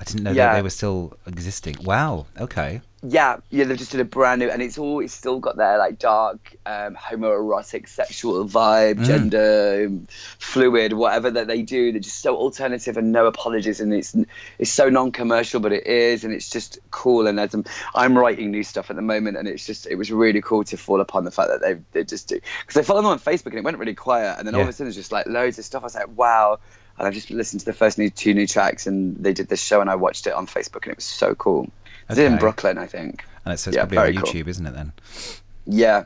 I 0.00 0.04
didn't 0.04 0.22
know 0.22 0.32
that 0.50 0.56
they 0.56 0.62
were 0.62 0.70
still 0.70 1.16
existing. 1.26 1.76
Wow. 1.82 2.26
Okay. 2.38 2.80
Yeah, 3.00 3.36
yeah, 3.50 3.62
they've 3.62 3.78
just 3.78 3.92
did 3.92 4.00
a 4.00 4.04
brand 4.04 4.40
new, 4.40 4.50
and 4.50 4.60
it's 4.60 4.76
all 4.76 4.98
it's 4.98 5.14
still 5.14 5.38
got 5.38 5.56
their 5.56 5.78
like 5.78 6.00
dark, 6.00 6.56
um, 6.66 6.96
homoerotic, 6.96 7.88
sexual 7.88 8.44
vibe, 8.44 8.96
Mm. 8.98 9.04
gender 9.04 9.84
um, 9.86 10.08
fluid, 10.40 10.94
whatever 10.94 11.30
that 11.30 11.46
they 11.46 11.62
do. 11.62 11.92
They're 11.92 12.00
just 12.00 12.20
so 12.20 12.36
alternative 12.36 12.96
and 12.96 13.12
no 13.12 13.26
apologies, 13.26 13.78
and 13.80 13.92
it's 13.94 14.16
it's 14.58 14.72
so 14.72 14.88
non-commercial, 14.88 15.60
but 15.60 15.72
it 15.72 15.86
is, 15.86 16.24
and 16.24 16.32
it's 16.32 16.50
just 16.50 16.80
cool. 16.90 17.28
And 17.28 17.38
as 17.38 17.54
I'm, 17.54 17.64
I'm 17.94 18.18
writing 18.18 18.50
new 18.50 18.64
stuff 18.64 18.90
at 18.90 18.96
the 18.96 19.02
moment, 19.02 19.36
and 19.36 19.46
it's 19.46 19.64
just 19.64 19.86
it 19.86 19.94
was 19.94 20.10
really 20.10 20.40
cool 20.40 20.64
to 20.64 20.76
fall 20.76 21.00
upon 21.00 21.24
the 21.24 21.30
fact 21.30 21.50
that 21.50 21.60
they 21.60 21.78
they 21.92 22.02
just 22.04 22.26
do 22.28 22.40
because 22.66 22.76
I 22.76 22.82
follow 22.82 23.00
them 23.02 23.10
on 23.10 23.20
Facebook, 23.20 23.46
and 23.50 23.58
it 23.58 23.64
went 23.64 23.78
really 23.78 23.94
quiet, 23.94 24.38
and 24.38 24.46
then 24.46 24.56
all 24.56 24.62
of 24.62 24.68
a 24.68 24.72
sudden 24.72 24.86
there's 24.86 24.96
just 24.96 25.12
like 25.12 25.26
loads 25.26 25.56
of 25.60 25.64
stuff. 25.64 25.82
I 25.82 25.86
was 25.86 25.94
like, 25.94 26.16
wow. 26.16 26.58
And 26.98 27.06
I 27.06 27.10
just 27.10 27.30
listened 27.30 27.60
to 27.60 27.66
the 27.66 27.72
first 27.72 27.98
new 27.98 28.10
two 28.10 28.34
new 28.34 28.46
tracks, 28.46 28.86
and 28.86 29.16
they 29.16 29.32
did 29.32 29.48
this 29.48 29.62
show, 29.62 29.80
and 29.80 29.88
I 29.88 29.94
watched 29.94 30.26
it 30.26 30.32
on 30.32 30.46
Facebook, 30.46 30.82
and 30.82 30.92
it 30.92 30.96
was 30.96 31.04
so 31.04 31.34
cool. 31.34 31.70
It's 32.10 32.18
in 32.18 32.36
Brooklyn, 32.38 32.78
I 32.78 32.86
think. 32.86 33.24
And 33.44 33.52
it's, 33.52 33.62
so 33.62 33.68
it's 33.70 33.76
Yeah, 33.76 33.82
probably 33.82 33.98
on 33.98 34.04
very 34.04 34.16
cool. 34.16 34.32
YouTube, 34.32 34.48
isn't 34.48 34.66
it 34.66 34.74
then? 34.74 34.92
Yeah, 35.66 36.04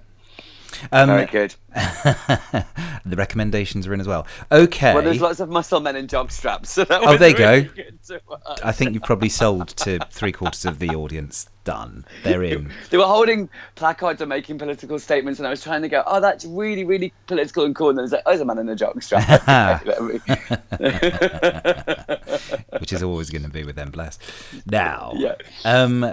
Um, 0.90 1.08
very 1.08 1.26
good. 1.26 1.54
the 1.74 3.16
recommendations 3.16 3.86
are 3.86 3.94
in 3.94 4.00
as 4.00 4.06
well. 4.06 4.26
Okay. 4.50 4.94
Well, 4.94 5.02
there's 5.02 5.20
lots 5.20 5.40
of 5.40 5.48
muscle 5.48 5.80
men 5.80 5.96
in 5.96 6.08
jock 6.08 6.30
straps. 6.30 6.70
So 6.70 6.84
that 6.84 7.00
Oh, 7.02 7.16
there 7.16 7.30
you 7.30 7.36
really 7.36 7.62
go. 7.62 7.72
good 7.74 8.02
to 8.08 8.20
watch. 8.28 8.60
I 8.62 8.72
think 8.72 8.92
you've 8.94 9.02
probably 9.02 9.28
sold 9.30 9.68
to 9.68 9.98
three 10.10 10.32
quarters 10.32 10.64
of 10.64 10.78
the 10.78 10.90
audience. 10.90 11.48
Done. 11.64 12.04
They're 12.24 12.42
in. 12.42 12.72
They 12.90 12.98
were 12.98 13.04
holding 13.06 13.48
placards 13.76 14.20
and 14.20 14.28
making 14.28 14.58
political 14.58 14.98
statements, 14.98 15.38
and 15.38 15.46
I 15.46 15.50
was 15.50 15.62
trying 15.62 15.82
to 15.82 15.88
go, 15.88 16.02
"Oh, 16.04 16.20
that's 16.20 16.44
really, 16.44 16.82
really 16.82 17.12
political 17.28 17.64
and 17.64 17.72
cool." 17.72 17.90
And 17.90 17.98
then 17.98 18.04
it's 18.04 18.12
like, 18.12 18.22
"Oh, 18.26 18.30
there's 18.30 18.40
a 18.40 18.44
man 18.44 18.58
in 18.58 18.68
a 18.68 18.74
jock 18.74 19.00
strap." 19.00 19.46
which 22.80 22.92
is 22.92 23.04
always 23.04 23.30
going 23.30 23.44
to 23.44 23.48
be 23.48 23.62
with 23.62 23.76
them, 23.76 23.92
bless. 23.92 24.18
Now, 24.66 25.12
Yeah. 25.14 25.36
um, 25.64 26.12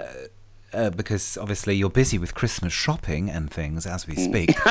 uh, 0.72 0.90
because 0.90 1.36
obviously 1.38 1.74
you're 1.74 1.90
busy 1.90 2.18
with 2.18 2.34
Christmas 2.34 2.72
shopping 2.72 3.30
and 3.30 3.50
things 3.50 3.86
as 3.86 4.06
we 4.06 4.16
speak. 4.16 4.56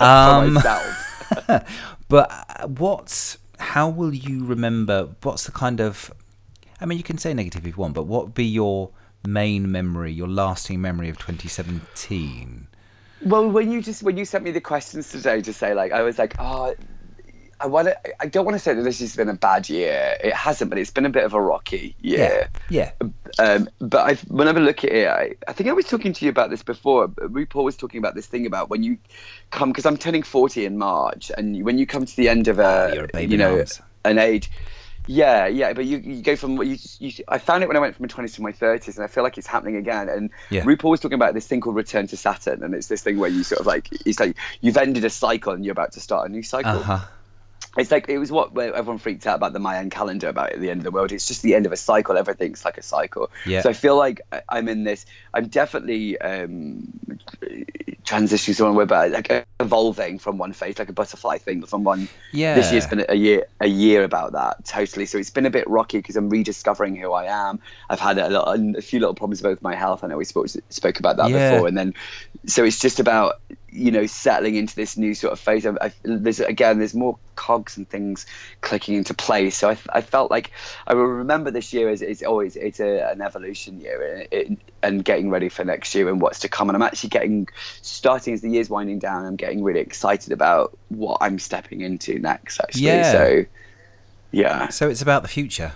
Um, 0.00 0.54
but 2.08 2.30
uh, 2.30 2.66
what? 2.66 3.36
How 3.58 3.88
will 3.88 4.12
you 4.12 4.44
remember? 4.44 5.10
What's 5.22 5.44
the 5.44 5.52
kind 5.52 5.80
of? 5.80 6.12
I 6.80 6.86
mean, 6.86 6.98
you 6.98 7.04
can 7.04 7.18
say 7.18 7.32
negative 7.32 7.64
if 7.64 7.76
you 7.76 7.80
want, 7.80 7.94
but 7.94 8.04
what 8.04 8.24
would 8.24 8.34
be 8.34 8.44
your 8.44 8.90
main 9.24 9.70
memory, 9.70 10.12
your 10.12 10.28
lasting 10.28 10.80
memory 10.80 11.08
of 11.08 11.18
2017? 11.18 12.66
Well, 13.24 13.48
when 13.48 13.70
you 13.70 13.80
just 13.80 14.02
when 14.02 14.16
you 14.16 14.24
sent 14.24 14.42
me 14.42 14.50
the 14.50 14.60
questions 14.60 15.10
today 15.10 15.40
to 15.42 15.52
say 15.52 15.74
like 15.74 15.92
I 15.92 16.02
was 16.02 16.18
like, 16.18 16.34
oh, 16.40 16.74
I 17.62 17.66
want 17.66 17.88
to. 17.88 18.22
I 18.22 18.26
don't 18.26 18.44
want 18.44 18.56
to 18.56 18.58
say 18.58 18.74
that 18.74 18.82
this 18.82 18.98
has 19.00 19.14
been 19.14 19.28
a 19.28 19.34
bad 19.34 19.68
year. 19.68 20.16
It 20.22 20.34
hasn't, 20.34 20.68
but 20.68 20.78
it's 20.78 20.90
been 20.90 21.06
a 21.06 21.10
bit 21.10 21.24
of 21.24 21.32
a 21.32 21.40
rocky 21.40 21.94
year. 22.00 22.48
Yeah. 22.68 22.92
Um, 23.38 23.68
but 23.78 23.98
I, 24.10 24.14
whenever 24.26 24.58
I 24.58 24.62
look 24.62 24.82
at 24.84 24.90
it, 24.92 25.08
I, 25.08 25.34
I 25.46 25.52
think 25.52 25.68
I 25.68 25.72
was 25.72 25.86
talking 25.86 26.12
to 26.12 26.24
you 26.24 26.30
about 26.30 26.50
this 26.50 26.62
before. 26.62 27.08
RuPaul 27.08 27.64
was 27.64 27.76
talking 27.76 27.98
about 27.98 28.14
this 28.14 28.26
thing 28.26 28.46
about 28.46 28.68
when 28.68 28.82
you 28.82 28.98
come, 29.50 29.70
because 29.70 29.86
I'm 29.86 29.96
turning 29.96 30.22
40 30.22 30.64
in 30.64 30.76
March, 30.78 31.30
and 31.36 31.64
when 31.64 31.78
you 31.78 31.86
come 31.86 32.04
to 32.04 32.16
the 32.16 32.28
end 32.28 32.48
of 32.48 32.58
a, 32.58 32.92
you're 32.94 33.08
a 33.14 33.22
you 33.22 33.36
know, 33.36 33.58
arms. 33.58 33.80
an 34.04 34.18
age. 34.18 34.50
Yeah, 35.08 35.48
yeah, 35.48 35.72
but 35.72 35.84
you, 35.84 35.98
you 35.98 36.22
go 36.22 36.36
from 36.36 36.56
what 36.56 36.68
you, 36.68 36.76
you. 37.00 37.12
I 37.26 37.38
found 37.38 37.64
it 37.64 37.66
when 37.66 37.76
I 37.76 37.80
went 37.80 37.96
from 37.96 38.04
my 38.04 38.08
20s 38.08 38.36
to 38.36 38.42
my 38.42 38.52
30s, 38.52 38.94
and 38.94 39.04
I 39.04 39.08
feel 39.08 39.24
like 39.24 39.36
it's 39.36 39.48
happening 39.48 39.76
again. 39.76 40.08
And 40.08 40.30
Yeah. 40.50 40.62
RuPaul 40.62 40.90
was 40.90 41.00
talking 41.00 41.16
about 41.16 41.34
this 41.34 41.46
thing 41.46 41.60
called 41.60 41.74
Return 41.74 42.06
to 42.08 42.16
Saturn, 42.16 42.62
and 42.62 42.74
it's 42.74 42.86
this 42.86 43.02
thing 43.02 43.18
where 43.18 43.30
you 43.30 43.42
sort 43.42 43.60
of 43.60 43.66
like, 43.66 43.88
it's 44.06 44.20
like 44.20 44.36
you've 44.60 44.76
ended 44.76 45.04
a 45.04 45.10
cycle 45.10 45.52
and 45.54 45.64
you're 45.64 45.72
about 45.72 45.92
to 45.92 46.00
start 46.00 46.28
a 46.28 46.32
new 46.32 46.42
cycle 46.42 46.70
Uh 46.70 46.82
huh. 46.82 46.98
It's 47.76 47.90
like 47.90 48.08
it 48.08 48.18
was 48.18 48.30
what 48.30 48.56
everyone 48.58 48.98
freaked 48.98 49.26
out 49.26 49.36
about 49.36 49.54
the 49.54 49.58
Mayan 49.58 49.88
calendar 49.88 50.28
about 50.28 50.52
at 50.52 50.60
the 50.60 50.70
end 50.70 50.80
of 50.80 50.84
the 50.84 50.90
world. 50.90 51.10
It's 51.10 51.26
just 51.26 51.42
the 51.42 51.54
end 51.54 51.64
of 51.64 51.72
a 51.72 51.76
cycle. 51.76 52.18
Everything's 52.18 52.64
like 52.64 52.76
a 52.76 52.82
cycle. 52.82 53.30
Yeah. 53.46 53.62
So 53.62 53.70
I 53.70 53.72
feel 53.72 53.96
like 53.96 54.20
I'm 54.48 54.68
in 54.68 54.84
this. 54.84 55.06
I'm 55.32 55.48
definitely 55.48 56.20
um, 56.20 56.92
transitioning 58.04 58.56
to 58.58 58.64
one 58.64 58.74
word, 58.74 58.88
but 58.88 59.10
like 59.10 59.46
evolving 59.58 60.18
from 60.18 60.36
one 60.36 60.52
phase, 60.52 60.78
like 60.78 60.90
a 60.90 60.92
butterfly 60.92 61.38
thing. 61.38 61.62
From 61.62 61.82
one. 61.84 62.08
Yeah. 62.30 62.56
This 62.56 62.72
year's 62.72 62.86
been 62.86 63.06
a 63.08 63.14
year 63.14 63.46
a 63.60 63.68
year 63.68 64.04
about 64.04 64.32
that 64.32 64.66
totally. 64.66 65.06
So 65.06 65.16
it's 65.16 65.30
been 65.30 65.46
a 65.46 65.50
bit 65.50 65.68
rocky 65.68 65.98
because 65.98 66.16
I'm 66.16 66.28
rediscovering 66.28 66.96
who 66.96 67.12
I 67.12 67.24
am. 67.48 67.58
I've 67.88 68.00
had 68.00 68.18
a, 68.18 68.28
lot, 68.28 68.58
a 68.76 68.82
few 68.82 69.00
little 69.00 69.14
problems 69.14 69.42
with 69.42 69.62
my 69.62 69.74
health. 69.74 70.04
I 70.04 70.08
know 70.08 70.18
we 70.18 70.26
spoke 70.26 70.48
spoke 70.68 70.98
about 70.98 71.16
that 71.16 71.30
Yeah. 71.30 71.52
before, 71.52 71.68
and 71.68 71.76
then 71.76 71.94
so 72.46 72.64
it's 72.64 72.80
just 72.80 73.00
about 73.00 73.40
you 73.74 73.90
know 73.90 74.04
settling 74.06 74.54
into 74.56 74.76
this 74.76 74.96
new 74.98 75.14
sort 75.14 75.32
of 75.32 75.40
phase. 75.40 75.64
I, 75.66 75.72
I, 75.80 75.92
there's 76.02 76.40
again, 76.40 76.78
there's 76.78 76.94
more 76.94 77.18
cogs 77.36 77.76
and 77.78 77.88
things 77.88 78.26
clicking 78.60 78.94
into 78.94 79.14
place. 79.14 79.56
So 79.56 79.70
I, 79.70 79.78
I 79.90 80.00
felt 80.02 80.30
like 80.30 80.50
I 80.86 80.94
will 80.94 81.04
remember 81.06 81.50
this 81.50 81.72
year 81.72 81.88
as 81.88 82.02
it's 82.02 82.22
always 82.22 82.54
it's 82.56 82.80
a, 82.80 83.10
an 83.10 83.22
evolution 83.22 83.80
year 83.80 84.02
and, 84.14 84.28
it, 84.30 84.58
and 84.82 85.04
getting 85.04 85.30
ready 85.30 85.48
for 85.48 85.64
next 85.64 85.94
year 85.94 86.08
and 86.10 86.20
what's 86.20 86.40
to 86.40 86.48
come. 86.48 86.68
And 86.68 86.76
I'm 86.76 86.82
actually 86.82 87.10
getting 87.10 87.48
starting 87.80 88.34
as 88.34 88.42
the 88.42 88.50
year's 88.50 88.68
winding 88.68 88.98
down. 88.98 89.24
I'm 89.24 89.36
getting 89.36 89.62
really 89.62 89.80
excited 89.80 90.32
about 90.32 90.76
what 90.90 91.18
I'm 91.22 91.38
stepping 91.38 91.80
into 91.80 92.18
next. 92.18 92.60
Actually, 92.60 92.82
Yeah. 92.82 93.10
so 93.12 93.44
yeah, 94.30 94.68
So 94.68 94.88
it's 94.88 95.02
about 95.02 95.22
the 95.22 95.28
future. 95.28 95.72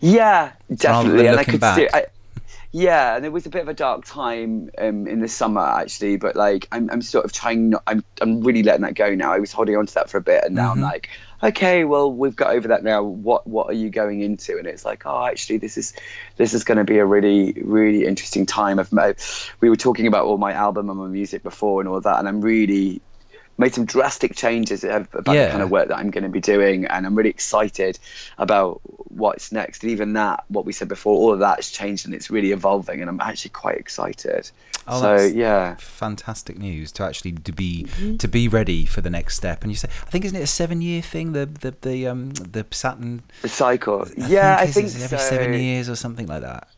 yeah, 0.00 0.52
definitely. 0.74 1.26
And 1.26 1.38
I 1.38 1.44
could 1.44 1.60
back. 1.60 1.76
see. 1.76 1.88
I, 1.92 2.06
yeah, 2.76 3.14
and 3.14 3.24
it 3.24 3.28
was 3.28 3.46
a 3.46 3.50
bit 3.50 3.62
of 3.62 3.68
a 3.68 3.74
dark 3.74 4.04
time 4.04 4.68
um, 4.78 5.06
in 5.06 5.20
the 5.20 5.28
summer 5.28 5.60
actually, 5.60 6.16
but 6.16 6.34
like 6.34 6.66
I'm, 6.72 6.90
I'm 6.90 7.02
sort 7.02 7.24
of 7.24 7.32
trying. 7.32 7.70
Not, 7.70 7.84
I'm, 7.86 8.04
I'm 8.20 8.40
really 8.40 8.64
letting 8.64 8.82
that 8.82 8.94
go 8.94 9.14
now. 9.14 9.32
I 9.32 9.38
was 9.38 9.52
holding 9.52 9.76
on 9.76 9.86
to 9.86 9.94
that 9.94 10.10
for 10.10 10.18
a 10.18 10.20
bit, 10.20 10.42
and 10.42 10.56
now 10.56 10.64
Mm-hmm. 10.64 10.82
I'm 10.82 10.90
like, 10.90 11.08
okay, 11.40 11.84
well 11.84 12.10
we've 12.10 12.34
got 12.34 12.52
over 12.52 12.68
that 12.68 12.82
now. 12.82 13.04
What, 13.04 13.46
what 13.46 13.68
are 13.68 13.74
you 13.74 13.90
going 13.90 14.22
into? 14.22 14.58
And 14.58 14.66
it's 14.66 14.84
like, 14.84 15.06
oh, 15.06 15.24
actually, 15.24 15.58
this 15.58 15.78
is, 15.78 15.94
this 16.36 16.52
is 16.52 16.64
going 16.64 16.78
to 16.78 16.84
be 16.84 16.98
a 16.98 17.06
really, 17.06 17.52
really 17.62 18.06
interesting 18.06 18.44
time. 18.44 18.80
Of 18.80 18.92
my, 18.92 19.14
we 19.60 19.70
were 19.70 19.76
talking 19.76 20.08
about 20.08 20.24
all 20.24 20.36
my 20.36 20.52
album 20.52 20.90
and 20.90 20.98
my 20.98 21.06
music 21.06 21.44
before 21.44 21.80
and 21.80 21.88
all 21.88 22.00
that, 22.00 22.18
and 22.18 22.26
I'm 22.26 22.40
really 22.40 23.02
made 23.56 23.74
some 23.74 23.84
drastic 23.84 24.34
changes 24.34 24.82
about 24.84 25.08
Yeah. 25.28 25.44
the 25.46 25.50
kind 25.50 25.62
of 25.62 25.70
work 25.70 25.88
that 25.88 25.96
I'm 25.96 26.10
going 26.10 26.24
to 26.24 26.30
be 26.30 26.40
doing, 26.40 26.86
and 26.86 27.06
I'm 27.06 27.14
really 27.14 27.30
excited 27.30 27.98
about 28.38 28.80
what's 29.08 29.52
next. 29.52 29.82
And 29.82 29.92
even 29.92 30.14
that, 30.14 30.44
what 30.48 30.64
we 30.64 30.72
said 30.72 30.88
before, 30.88 31.16
all 31.16 31.32
of 31.32 31.38
that's 31.38 31.70
changed 31.70 32.04
and 32.06 32.14
it's 32.14 32.30
really 32.30 32.50
evolving, 32.52 33.00
and 33.00 33.08
I'm 33.08 33.20
actually 33.20 33.50
quite 33.50 33.76
excited. 33.78 34.50
Oh, 34.86 35.00
so 35.00 35.16
that's 35.16 35.34
yeah, 35.34 35.76
fantastic 35.78 36.58
news 36.58 36.92
to 36.92 37.04
actually 37.04 37.32
to 37.32 37.52
be 37.52 37.84
Mm-hmm. 37.84 38.16
to 38.18 38.28
be 38.28 38.48
ready 38.48 38.84
for 38.86 39.00
the 39.00 39.10
next 39.10 39.36
step. 39.36 39.62
And 39.62 39.70
you 39.72 39.76
say, 39.76 39.88
I 40.06 40.10
think 40.10 40.24
isn't 40.24 40.36
it 40.38 40.42
a 40.42 40.46
seven 40.46 40.82
year 40.82 41.00
thing? 41.00 41.32
The 41.32 41.46
the 41.46 41.74
the 41.80 42.06
um 42.08 42.30
the 42.32 42.66
Saturn. 42.70 43.22
the 43.42 43.48
cycle. 43.48 44.06
yeah, 44.16 44.56
I 44.58 44.62
it's- 44.64 44.74
think 44.74 44.86
it's 44.86 45.02
every 45.02 45.18
seven 45.18 45.54
years 45.54 45.88
or 45.88 45.96
something 45.96 46.26
like 46.26 46.42
that. 46.42 46.68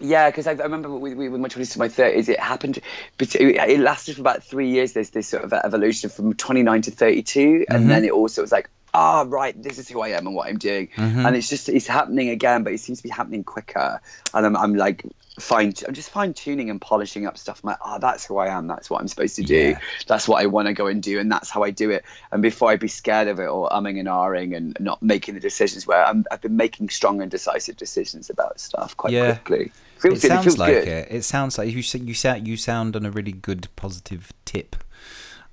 Yeah, 0.00 0.30
because 0.30 0.46
I, 0.46 0.52
I 0.52 0.62
remember 0.62 0.90
with, 0.90 1.14
with 1.14 1.32
my 1.32 1.48
20s 1.48 1.72
to 1.72 1.78
my 1.78 1.88
30s, 1.88 2.28
it 2.28 2.40
happened, 2.40 2.80
but 3.18 3.34
it, 3.34 3.80
lasted 3.80 4.16
for 4.16 4.22
about 4.22 4.42
three 4.42 4.70
years. 4.70 4.92
There's 4.92 5.10
this 5.10 5.28
sort 5.28 5.44
of 5.44 5.52
evolution 5.52 6.10
from 6.10 6.34
29 6.34 6.82
to 6.82 6.90
32, 6.90 7.66
and 7.68 7.80
mm-hmm. 7.80 7.88
then 7.88 8.04
it 8.04 8.10
also 8.10 8.42
was 8.42 8.50
like, 8.52 8.68
ah, 8.94 9.24
right, 9.26 9.60
this 9.62 9.78
is 9.78 9.88
who 9.88 10.00
I 10.00 10.08
am 10.08 10.26
and 10.26 10.34
what 10.36 10.48
I'm 10.48 10.58
doing, 10.58 10.88
and 10.96 11.34
it's 11.36 11.48
just 11.48 11.68
it's 11.68 11.86
happening 11.86 12.28
again, 12.28 12.62
but 12.62 12.72
it 12.72 12.78
seems 12.80 12.98
to 12.98 13.02
be 13.02 13.08
happening 13.10 13.44
quicker, 13.44 14.00
and 14.34 14.46
I'm, 14.46 14.56
I'm 14.56 14.74
like 14.74 15.04
fine, 15.40 15.72
I'm 15.88 15.94
just 15.94 16.10
fine 16.10 16.34
tuning 16.34 16.68
and 16.68 16.78
polishing 16.78 17.26
up 17.26 17.38
stuff. 17.38 17.62
I'm 17.64 17.68
like, 17.68 17.78
ah, 17.82 17.96
that's 17.98 18.26
who 18.26 18.36
I 18.36 18.48
am. 18.48 18.66
That's 18.66 18.90
what 18.90 19.00
I'm 19.00 19.08
supposed 19.08 19.36
to 19.36 19.42
do. 19.42 19.54
Yeah. 19.70 19.78
That's 20.06 20.28
what 20.28 20.42
I 20.42 20.46
want 20.46 20.68
to 20.68 20.74
go 20.74 20.86
and 20.88 21.02
do, 21.02 21.18
and 21.18 21.32
that's 21.32 21.48
how 21.48 21.62
I 21.62 21.70
do 21.70 21.90
it. 21.90 22.04
And 22.30 22.42
before 22.42 22.70
I'd 22.70 22.80
be 22.80 22.88
scared 22.88 23.28
of 23.28 23.38
it 23.40 23.46
or 23.46 23.68
umming 23.70 23.98
and 23.98 24.08
ahhing 24.08 24.54
and 24.54 24.76
not 24.78 25.02
making 25.02 25.34
the 25.34 25.40
decisions, 25.40 25.86
where 25.86 26.04
I'm, 26.04 26.26
I've 26.30 26.42
been 26.42 26.56
making 26.56 26.90
strong 26.90 27.22
and 27.22 27.30
decisive 27.30 27.76
decisions 27.78 28.28
about 28.28 28.60
stuff 28.60 28.96
quite 28.96 29.12
Yeah. 29.14 29.36
quickly. 29.36 29.72
Feels 29.98 30.18
it 30.18 30.22
good. 30.22 30.28
sounds 30.28 30.44
feels 30.44 30.58
like 30.58 30.74
good. 30.74 30.88
it. 30.88 31.08
It 31.10 31.22
sounds 31.24 31.56
like 31.56 31.68
you 31.68 31.76
you 32.04 32.14
sound 32.14 32.46
you 32.48 32.56
sound 32.56 32.96
on 32.96 33.06
a 33.06 33.10
really 33.10 33.32
good 33.32 33.68
positive 33.76 34.32
tip. 34.44 34.76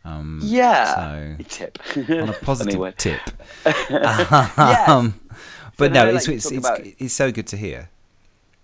Um, 0.05 0.39
Yeah. 0.43 1.35
So 1.37 1.43
Tip. 1.49 1.77
on 2.09 2.29
a 2.29 2.33
positive 2.41 2.73
Anyway. 2.73 2.93
tip. 2.97 3.19
Yeah. 3.89 4.85
Um, 4.87 5.19
but 5.77 5.91
no, 5.91 6.07
it's 6.09 6.27
it's 6.27 6.51
it's, 6.51 6.57
about- 6.67 6.81
it's 6.83 7.13
so 7.13 7.31
good 7.31 7.47
to 7.47 7.57
hear. 7.57 7.89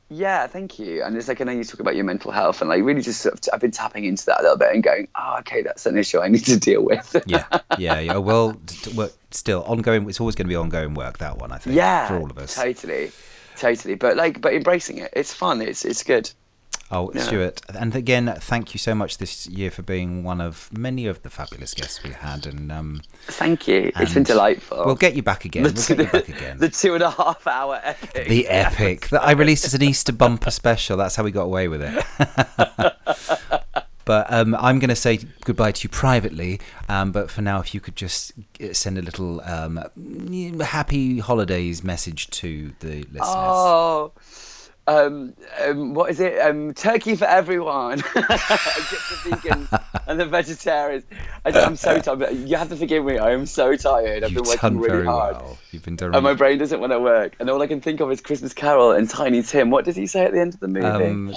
Yeah, 0.08 0.46
thank 0.46 0.78
you. 0.78 1.02
And 1.02 1.18
it's 1.18 1.28
like 1.28 1.42
I 1.42 1.46
know 1.46 1.52
you 1.52 1.64
talk 1.64 1.80
about 1.80 1.96
your 1.96 2.04
mental 2.06 2.30
health, 2.32 2.62
and 2.62 2.70
like 2.70 2.84
really 2.84 3.02
just 3.02 3.22
sort 3.22 3.34
of 3.34 3.40
I've 3.52 3.60
been 3.60 3.72
tapping 3.72 4.06
into 4.06 4.24
that 4.28 4.40
a 4.40 4.44
little 4.44 4.58
bit 4.58 4.72
and 4.72 4.84
going, 4.84 5.08
oh, 5.16 5.38
okay, 5.40 5.64
that's 5.64 5.86
an 5.88 5.98
issue 5.98 6.20
I 6.20 6.28
need 6.28 6.46
to 6.46 6.60
deal 6.60 6.84
with. 6.86 7.16
Yeah, 7.26 7.46
yeah, 7.80 8.00
yeah. 8.00 8.18
Well, 8.18 8.54
t- 8.68 8.92
t- 8.92 8.94
well, 8.96 9.10
still 9.32 9.64
ongoing. 9.64 10.08
It's 10.08 10.20
always 10.20 10.36
going 10.36 10.46
to 10.46 10.50
be 10.50 10.56
ongoing 10.56 10.94
work. 10.94 11.18
That 11.18 11.40
one, 11.40 11.52
I 11.52 11.58
think. 11.58 11.76
yeah, 11.76 12.08
for 12.08 12.20
all 12.20 12.30
of 12.30 12.38
us. 12.38 12.54
Totally, 12.56 13.12
totally. 13.58 13.96
But 13.96 14.16
like, 14.16 14.42
but 14.42 14.54
embracing 14.54 15.00
it, 15.00 15.12
it's 15.14 15.34
fun. 15.34 15.60
It's 15.62 15.84
it's 15.86 16.04
good. 16.04 16.30
Oh, 16.92 17.12
Yeah. 17.16 17.22
Stuart, 17.24 17.62
and 17.74 17.96
again, 17.96 18.34
thank 18.40 18.74
you 18.76 18.78
so 18.78 18.94
much 18.94 19.18
this 19.18 19.48
year 19.48 19.72
for 19.72 19.82
being 19.82 20.24
one 20.24 20.40
of 20.40 20.70
many 20.72 21.08
of 21.08 21.24
the 21.24 21.30
fabulous 21.32 21.74
guests 21.74 22.04
we 22.04 22.12
had, 22.12 22.46
and 22.46 22.72
um, 22.72 23.02
Thank 23.28 23.68
you. 23.68 23.92
It's 23.96 24.14
been 24.14 24.22
delightful. 24.24 24.84
we'll 24.86 24.94
get 24.96 25.16
you 25.16 25.24
back 25.24 25.46
again. 25.46 25.64
the, 25.64 25.70
We'll 25.74 25.98
get 25.98 26.06
you 26.06 26.20
back 26.20 26.30
again. 26.30 26.58
the 26.60 26.70
two 26.70 26.94
and 26.94 27.02
a 27.04 27.10
half 27.10 27.46
hour 27.48 27.82
epic. 27.84 28.28
The 28.28 28.48
epic 28.48 29.10
that 29.10 29.24
I 29.24 29.32
released 29.32 29.66
as 29.66 29.74
an 29.74 29.82
Easter 29.82 30.14
bumper 30.14 30.52
special. 30.52 30.96
That's 30.98 31.16
how 31.16 31.24
we 31.24 31.32
got 31.32 31.44
away 31.46 31.68
with 31.68 31.82
it. 31.82 32.94
But 34.06 34.32
um, 34.32 34.54
I'm 34.60 34.78
going 34.78 34.90
to 34.90 34.96
say 34.96 35.18
goodbye 35.46 35.72
to 35.72 35.84
you 35.86 35.90
privately. 35.90 36.60
Um, 36.88 37.12
but 37.12 37.32
for 37.32 37.42
now, 37.42 37.60
if 37.60 37.74
you 37.74 37.80
could 37.82 37.96
just 37.96 38.34
uh, 38.62 38.72
send 38.72 39.00
a 39.00 39.02
little 39.02 39.42
um, 39.42 39.80
happy 40.62 41.18
holidays 41.18 41.84
message 41.84 42.28
to 42.30 42.74
the 42.82 42.98
listeners. 43.06 43.22
Oh, 43.24 44.12
um, 44.88 45.34
um, 45.62 45.94
what 45.94 46.12
is 46.12 46.20
it? 46.20 46.40
Um, 46.40 46.74
turkey 46.74 47.16
for 47.16 47.26
everyone. 47.26 48.00
Except 48.16 49.24
the 49.24 49.30
vegans 49.32 49.84
and 50.08 50.20
the 50.20 50.26
vegetarians. 50.26 51.06
I, 51.44 51.50
am 51.60 51.76
so 51.76 52.00
tired. 52.02 52.32
You 52.48 52.56
have 52.56 52.70
to 52.70 52.76
forgive 52.76 53.04
me. 53.04 53.18
I 53.18 53.32
am 53.32 53.46
so 53.46 53.76
tired. 53.76 54.24
I've 54.24 54.32
You've 54.32 54.44
been 54.44 54.50
working 54.50 54.70
done 54.70 54.80
really 54.80 55.06
hard. 55.06 55.38
well. 55.38 55.58
You've 55.72 55.84
been 55.84 55.96
doing 55.96 56.14
And 56.14 56.24
my 56.24 56.34
brain 56.34 56.60
doesn't 56.60 56.80
want 56.80 56.92
to 56.92 57.00
work. 57.00 57.36
And 57.40 57.50
all 57.50 57.62
I 57.62 57.68
can 57.68 57.82
think 57.82 58.00
of 58.00 58.12
is 58.12 58.22
Christmas 58.22 58.54
Carol 58.54 58.92
and 58.92 59.10
Tiny 59.10 59.42
Tim. 59.42 59.72
What 59.72 59.86
does 59.86 59.96
he 59.96 60.06
say 60.06 60.26
at 60.26 60.34
the 60.34 60.40
end 60.40 60.54
of 60.54 60.60
the 60.60 60.68
movie? 60.68 60.86
Um, 60.86 61.36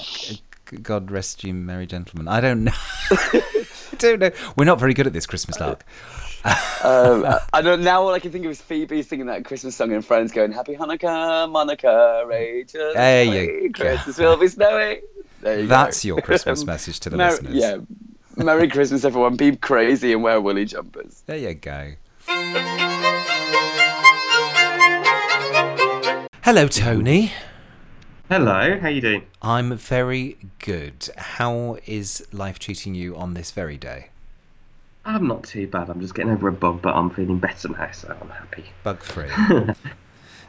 God 0.83 1.11
rest 1.11 1.45
you, 1.45 1.55
merry 1.55 1.87
gentlemen. 1.87 2.29
I 2.29 2.43
don't 2.43 2.65
know. 2.65 2.73
I 3.11 3.65
don't 3.97 4.21
know. 4.21 4.31
We're 4.57 4.67
not 4.67 4.79
very 4.79 4.93
good 4.93 5.07
at 5.07 5.15
this 5.15 5.27
Christmas 5.27 5.59
lark. 5.59 5.85
Um, 6.45 7.25
I 7.53 7.61
don't. 7.63 7.83
Now 7.83 8.03
all 8.03 8.15
I 8.15 8.21
can 8.21 8.31
think 8.31 8.45
of 8.45 8.51
is 8.51 8.61
Phoebe 8.61 9.03
singing 9.03 9.27
that 9.27 9.45
Christmas 9.45 9.77
song 9.77 9.93
and 9.93 10.05
friends 10.05 10.33
going 10.33 10.53
Happy 10.53 10.77
Hanukkah, 10.77 11.51
Monica, 11.51 12.25
Rachel. 12.27 12.93
There 12.95 13.25
you 13.25 13.69
go. 13.71 13.83
Christmas 13.97 14.19
will 14.19 14.37
be 14.37 14.49
snowy. 14.49 15.01
There 15.41 15.61
you 15.61 15.67
That's 15.67 16.03
go. 16.03 16.09
your 16.09 16.21
Christmas 16.23 16.65
message 16.65 17.01
to 17.01 17.11
the 17.11 17.17
Mer- 17.17 17.31
listeners. 17.31 17.55
Yeah. 17.55 17.77
Merry 18.37 18.69
Christmas, 18.69 19.05
everyone. 19.05 19.37
Be 19.37 19.57
crazy 19.57 20.13
and 20.13 20.23
wear 20.23 20.41
woolly 20.41 20.65
jumpers. 20.65 21.23
There 21.27 21.37
you 21.37 21.55
go. 21.55 21.95
Hello, 26.43 26.67
Tony. 26.69 27.33
Hello, 28.31 28.79
how 28.79 28.87
are 28.87 28.91
you 28.91 29.01
doing? 29.01 29.23
I'm 29.43 29.77
very 29.77 30.37
good. 30.59 31.09
How 31.17 31.79
is 31.87 32.27
life 32.33 32.59
treating 32.59 32.95
you 32.95 33.17
on 33.17 33.35
this 33.35 33.51
very 33.51 33.77
day? 33.77 34.09
I'm 35.09 35.27
not 35.27 35.43
too 35.43 35.67
bad. 35.67 35.89
I'm 35.89 36.01
just 36.01 36.15
getting 36.15 36.31
over 36.31 36.49
a 36.49 36.53
bug, 36.53 36.83
but 36.83 36.95
I'm 36.95 37.09
feeling 37.09 37.39
better 37.39 37.69
now, 37.69 37.91
so 37.93 38.15
I'm 38.21 38.29
happy. 38.29 38.65
Bug 38.85 39.03
free. 39.03 39.31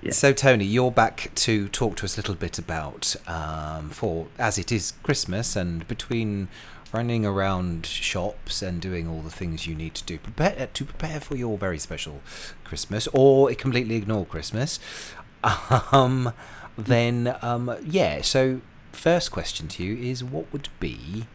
Yeah. 0.02 0.12
So, 0.12 0.32
Tony, 0.32 0.64
you're 0.64 0.92
back 0.92 1.30
to 1.36 1.68
talk 1.68 1.98
to 1.98 2.06
us 2.06 2.16
a 2.16 2.22
little 2.22 2.36
bit 2.36 2.58
about, 2.58 3.18
um, 3.28 3.90
for 3.90 4.28
as 4.38 4.58
it 4.58 4.72
is 4.72 4.94
Christmas, 5.04 5.58
and 5.58 5.86
between 5.90 6.48
running 6.94 7.26
around 7.26 7.86
shops 7.86 8.62
and 8.62 8.82
doing 8.82 9.10
all 9.10 9.22
the 9.22 9.30
things 9.30 9.68
you 9.68 9.76
need 9.76 9.96
to 9.96 10.04
do 10.06 10.18
prepare 10.18 10.70
to 10.74 10.86
prepare 10.86 11.20
for 11.20 11.36
your 11.36 11.58
very 11.58 11.78
special 11.78 12.22
Christmas, 12.64 13.10
or 13.12 13.54
completely 13.56 13.96
ignore 13.96 14.26
Christmas. 14.26 14.80
Um, 15.92 16.32
then, 16.78 17.36
um, 17.42 17.76
yeah. 17.84 18.22
So, 18.22 18.62
first 18.94 19.32
question 19.32 19.68
to 19.68 19.84
you 19.84 19.98
is, 19.98 20.24
what 20.24 20.52
would 20.54 20.70
be 20.80 21.26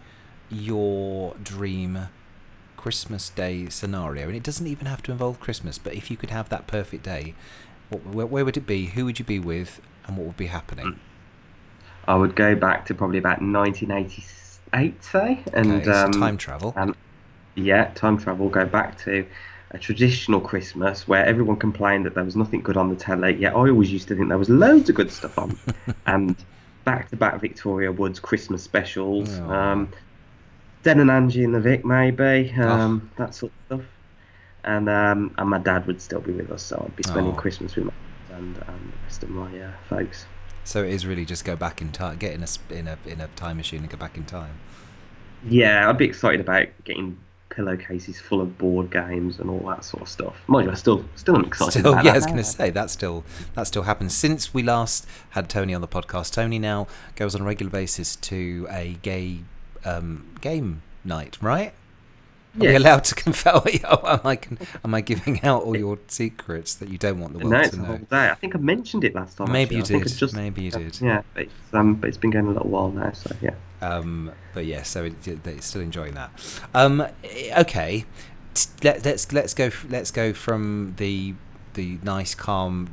your 0.50 1.34
dream 1.42 2.08
Christmas 2.84 3.30
Day 3.30 3.70
scenario? 3.70 4.26
And 4.26 4.36
it 4.36 4.42
doesn't 4.42 4.66
even 4.66 4.84
have 4.84 5.02
to 5.04 5.10
involve 5.10 5.40
Christmas, 5.40 5.78
but 5.78 5.94
if 5.94 6.10
you 6.10 6.18
could 6.18 6.28
have 6.28 6.50
that 6.50 6.66
perfect 6.66 7.02
day, 7.02 7.34
what, 7.88 8.04
where, 8.04 8.26
where 8.26 8.44
would 8.44 8.58
it 8.58 8.66
be? 8.66 8.84
Who 8.88 9.06
would 9.06 9.18
you 9.18 9.24
be 9.24 9.38
with? 9.38 9.80
And 10.06 10.18
what 10.18 10.26
would 10.26 10.36
be 10.36 10.48
happening? 10.48 11.00
I 12.06 12.14
would 12.14 12.36
go 12.36 12.54
back 12.54 12.84
to 12.84 12.94
probably 12.94 13.16
about 13.16 13.40
1988, 13.40 15.02
say, 15.02 15.42
and 15.54 15.72
okay, 15.72 15.90
um, 15.90 16.12
time 16.12 16.36
travel. 16.36 16.74
and 16.76 16.94
yeah, 17.54 17.90
time 17.94 18.18
travel. 18.18 18.50
Go 18.50 18.66
back 18.66 18.98
to 19.04 19.24
a 19.70 19.78
traditional 19.78 20.42
Christmas 20.42 21.08
where 21.08 21.24
everyone 21.24 21.56
complained 21.56 22.04
that 22.04 22.14
there 22.14 22.24
was 22.24 22.36
nothing 22.36 22.60
good 22.60 22.76
on 22.76 22.90
the 22.90 22.96
telly. 22.96 23.34
Yet 23.34 23.54
I 23.54 23.70
always 23.70 23.90
used 23.90 24.08
to 24.08 24.14
think 24.14 24.28
there 24.28 24.36
was 24.36 24.50
loads 24.50 24.90
of 24.90 24.94
good 24.94 25.10
stuff 25.10 25.38
on, 25.38 25.58
and 26.06 26.36
back-to-back 26.84 27.40
Victoria 27.40 27.90
Wood's 27.90 28.20
Christmas 28.20 28.62
specials. 28.62 29.30
Oh. 29.38 29.50
Um, 29.50 29.88
Den 30.84 31.00
and 31.00 31.10
Angie 31.10 31.42
and 31.44 31.54
the 31.54 31.60
Vic, 31.60 31.84
maybe 31.84 32.52
um, 32.58 33.10
Oh. 33.12 33.24
that 33.24 33.34
sort 33.34 33.52
of 33.70 33.78
stuff. 33.80 33.90
And 34.62 34.88
um, 34.88 35.34
and 35.36 35.50
my 35.50 35.58
dad 35.58 35.86
would 35.86 36.00
still 36.00 36.20
be 36.20 36.32
with 36.32 36.50
us, 36.50 36.62
so 36.62 36.82
I'd 36.86 36.96
be 36.96 37.02
spending 37.02 37.32
Oh. 37.32 37.36
Christmas 37.36 37.74
with 37.76 37.86
my 37.86 37.92
and, 38.30 38.56
and 38.56 38.92
the 38.92 39.02
rest 39.04 39.22
of 39.22 39.30
my 39.30 39.60
uh, 39.60 39.70
folks. 39.88 40.26
So 40.64 40.82
it 40.82 40.90
is 40.92 41.04
really 41.06 41.24
just 41.26 41.44
go 41.44 41.56
back 41.56 41.82
in 41.82 41.92
time, 41.92 42.16
get 42.16 42.32
in 42.32 42.42
a 42.42 42.46
in 42.72 42.88
a 42.88 42.96
in 43.06 43.20
a 43.20 43.26
time 43.36 43.56
machine 43.58 43.80
and 43.80 43.90
go 43.90 43.96
back 43.98 44.16
in 44.16 44.24
time. 44.24 44.54
Yeah, 45.46 45.88
I'd 45.88 45.98
be 45.98 46.06
excited 46.06 46.40
about 46.40 46.68
getting 46.84 47.18
pillowcases 47.50 48.18
full 48.20 48.40
of 48.40 48.56
board 48.58 48.90
games 48.90 49.38
and 49.38 49.48
all 49.50 49.60
that 49.68 49.84
sort 49.84 50.02
of 50.02 50.08
stuff. 50.08 50.34
Mind 50.46 50.64
you, 50.66 50.72
I 50.72 50.74
still 50.74 51.04
still 51.14 51.36
am 51.36 51.44
excited 51.44 51.80
Still, 51.80 51.92
about 51.92 52.04
yeah, 52.04 52.12
I 52.12 52.16
was 52.16 52.24
going 52.26 52.38
to 52.38 52.44
say 52.44 52.70
that 52.70 52.90
still 52.90 53.22
that 53.54 53.66
still 53.66 53.82
happens. 53.82 54.14
Since 54.14 54.54
we 54.54 54.62
last 54.62 55.06
had 55.30 55.48
Tony 55.50 55.74
on 55.74 55.82
the 55.82 55.88
podcast, 55.88 56.32
Tony 56.32 56.58
now 56.58 56.86
goes 57.16 57.34
on 57.34 57.42
a 57.42 57.44
regular 57.44 57.70
basis 57.70 58.16
to 58.16 58.66
a 58.70 58.96
gay 59.02 59.40
um, 59.84 60.34
game 60.40 60.82
night, 61.04 61.38
right? 61.40 61.72
Are 62.56 62.60
we 62.60 62.74
allowed 62.76 63.02
to 63.04 63.14
confess? 63.24 63.80
Oh, 63.84 64.00
am 64.04 64.20
I 64.24 64.38
am 64.84 64.94
I 64.94 65.00
giving 65.00 65.42
out 65.42 65.64
all 65.64 65.76
your 65.76 65.98
secrets 66.06 66.74
that 66.76 66.88
you 66.88 66.98
don't 66.98 67.18
want 67.18 67.32
the 67.32 67.40
world 67.40 67.50
No, 67.50 67.60
it's 67.60 67.70
to 67.70 67.76
a 67.76 67.78
know? 67.80 67.86
whole 67.86 67.96
day. 67.98 68.30
I 68.30 68.34
think 68.34 68.54
I 68.54 68.58
mentioned 68.58 69.02
it 69.04 69.14
last 69.14 69.36
time. 69.38 69.50
Maybe 69.50 69.78
actually. 69.78 69.98
you 69.98 70.04
did. 70.04 70.16
Just, 70.16 70.34
Maybe 70.36 70.62
you 70.62 70.70
did. 70.70 71.00
Yeah, 71.00 71.22
but 71.34 71.44
it's, 71.44 71.52
um, 71.74 71.94
but 71.96 72.08
it's 72.08 72.16
been 72.16 72.30
going 72.30 72.46
a 72.46 72.50
little 72.50 72.70
while 72.70 72.90
now, 72.90 73.10
so 73.12 73.34
yeah. 73.40 73.54
Um, 73.82 74.32
but 74.54 74.66
yeah, 74.66 74.82
so 74.82 75.04
it, 75.04 75.42
they're 75.42 75.60
still 75.60 75.82
enjoying 75.82 76.14
that. 76.14 76.30
Um, 76.74 77.06
okay, 77.58 78.04
T- 78.54 78.70
let, 78.84 79.04
let's 79.04 79.32
let's 79.32 79.52
go 79.52 79.70
let's 79.88 80.10
go 80.12 80.32
from 80.32 80.94
the 80.96 81.34
the 81.74 81.98
nice 82.02 82.34
calm. 82.36 82.88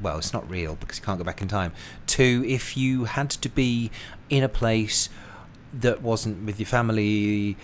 Well, 0.00 0.18
it's 0.18 0.32
not 0.32 0.48
real 0.48 0.76
because 0.76 0.98
you 0.98 1.04
can't 1.04 1.18
go 1.18 1.24
back 1.24 1.42
in 1.42 1.48
time. 1.48 1.72
To 2.06 2.44
if 2.46 2.76
you 2.76 3.04
had 3.04 3.30
to 3.30 3.48
be 3.48 3.90
in 4.30 4.42
a 4.44 4.48
place 4.48 5.08
that 5.72 6.02
wasn't 6.02 6.44
with 6.44 6.58
your 6.60 6.66
family 6.66 7.56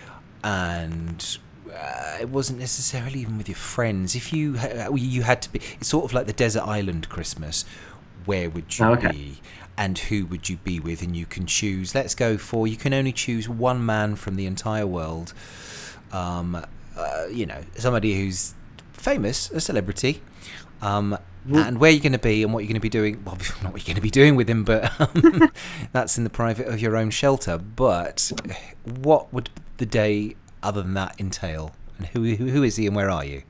and 0.43 1.37
uh, 1.73 2.17
it 2.19 2.29
wasn't 2.29 2.59
necessarily 2.59 3.19
even 3.21 3.37
with 3.37 3.47
your 3.47 3.55
friends. 3.55 4.15
If 4.15 4.33
you 4.33 4.57
ha- 4.57 4.89
you 4.95 5.21
had 5.23 5.41
to 5.43 5.51
be, 5.51 5.61
it's 5.79 5.87
sort 5.89 6.05
of 6.05 6.13
like 6.13 6.25
the 6.25 6.33
desert 6.33 6.63
island 6.63 7.09
Christmas. 7.09 7.65
Where 8.25 8.49
would 8.49 8.77
you 8.77 8.85
Oh, 8.85 8.93
okay. 8.93 9.11
be, 9.11 9.41
and 9.77 9.97
who 9.97 10.25
would 10.25 10.49
you 10.49 10.57
be 10.57 10.79
with? 10.79 11.01
And 11.01 11.15
you 11.15 11.25
can 11.25 11.45
choose. 11.45 11.93
Let's 11.95 12.15
go 12.15 12.37
for 12.37 12.67
you 12.67 12.75
can 12.77 12.93
only 12.93 13.11
choose 13.11 13.47
one 13.47 13.85
man 13.85 14.15
from 14.15 14.35
the 14.35 14.45
entire 14.45 14.85
world. 14.87 15.33
Um, 16.11 16.65
uh, 16.97 17.25
you 17.31 17.45
know, 17.45 17.61
somebody 17.77 18.15
who's 18.19 18.53
famous, 18.93 19.49
a 19.51 19.61
celebrity. 19.61 20.21
Um, 20.81 21.17
and 21.51 21.79
where 21.79 21.91
you're 21.91 22.01
going 22.01 22.11
to 22.13 22.19
be 22.19 22.43
and 22.43 22.53
what 22.53 22.59
you're 22.59 22.67
going 22.67 22.75
to 22.75 22.79
be 22.79 22.89
doing. 22.89 23.23
Well, 23.25 23.37
not 23.63 23.73
what 23.73 23.81
you're 23.81 23.93
going 23.93 23.95
to 23.95 24.01
be 24.01 24.09
doing 24.09 24.35
with 24.35 24.49
him, 24.49 24.63
but 24.63 24.91
um, 25.15 25.51
that's 25.91 26.17
in 26.17 26.23
the 26.23 26.29
private 26.29 26.67
of 26.67 26.79
your 26.79 26.95
own 26.97 27.09
shelter. 27.09 27.57
But 27.57 28.31
what 28.83 29.33
would 29.33 29.49
the 29.77 29.85
day 29.85 30.35
other 30.63 30.81
than 30.81 30.93
that 30.95 31.19
entail? 31.19 31.73
And 31.97 32.07
who 32.07 32.23
who, 32.35 32.47
who 32.49 32.63
is 32.63 32.75
he 32.77 32.87
and 32.87 32.95
where 32.95 33.09
are 33.09 33.25
you? 33.25 33.43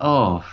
Oh, 0.00 0.44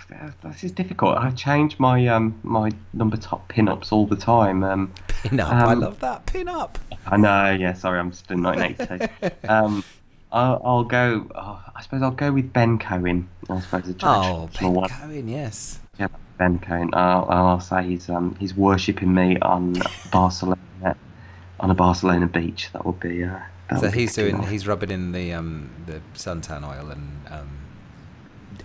this 0.44 0.64
is 0.64 0.72
difficult. 0.72 1.18
I 1.18 1.32
change 1.32 1.78
my 1.80 2.08
um 2.08 2.40
my 2.44 2.72
number 2.94 3.18
top 3.18 3.48
pin-ups 3.50 3.92
all 3.92 4.06
the 4.06 4.16
time. 4.16 4.64
Um, 4.64 4.94
Pin 5.08 5.40
up. 5.40 5.52
I 5.52 5.74
Um, 5.74 5.80
love 5.80 6.00
that. 6.00 6.26
Pin 6.28 6.48
up. 6.48 6.78
I 7.08 7.18
know. 7.18 7.50
Yeah, 7.52 7.74
sorry, 7.74 8.00
I'm 8.00 8.14
still 8.14 8.38
in 8.38 8.44
1982. 8.44 9.50
um, 9.52 9.84
I'll, 10.32 10.62
I'll 10.64 10.84
go. 10.84 11.28
Oh, 11.36 11.62
I 11.76 11.82
suppose 11.82 12.02
I'll 12.04 12.12
go 12.12 12.32
with 12.32 12.54
Ben 12.54 12.78
Cohen. 12.78 13.28
I 13.50 13.60
suppose 13.60 13.94
Oh, 14.04 14.48
Ben 14.60 14.74
one. 14.74 14.88
Cohen, 14.90 15.28
yes. 15.28 15.80
Yeah, 16.00 16.08
Ben 16.42 16.58
Cohen. 16.60 16.90
I'll, 16.94 17.28
I'll 17.30 17.60
say 17.60 17.84
he's 17.84 18.10
um 18.10 18.36
he's 18.40 18.56
worshipping 18.56 19.14
me 19.14 19.38
on 19.42 19.76
Barcelona 20.12 20.58
on 21.60 21.70
a 21.70 21.76
Barcelona 21.76 22.26
beach. 22.28 22.70
That 22.74 22.84
would 22.86 23.00
be. 23.00 23.24
Uh, 23.24 23.40
that 23.70 23.80
So 23.80 23.82
would 23.88 23.94
he's 23.94 24.16
doing 24.16 24.38
nice. 24.38 24.50
he's 24.50 24.68
rubbing 24.68 24.90
in 24.90 25.12
the 25.12 25.34
um 25.34 25.70
the 25.86 26.02
suntan 26.16 26.68
oil 26.68 26.90
and 26.90 27.22
um 27.30 27.50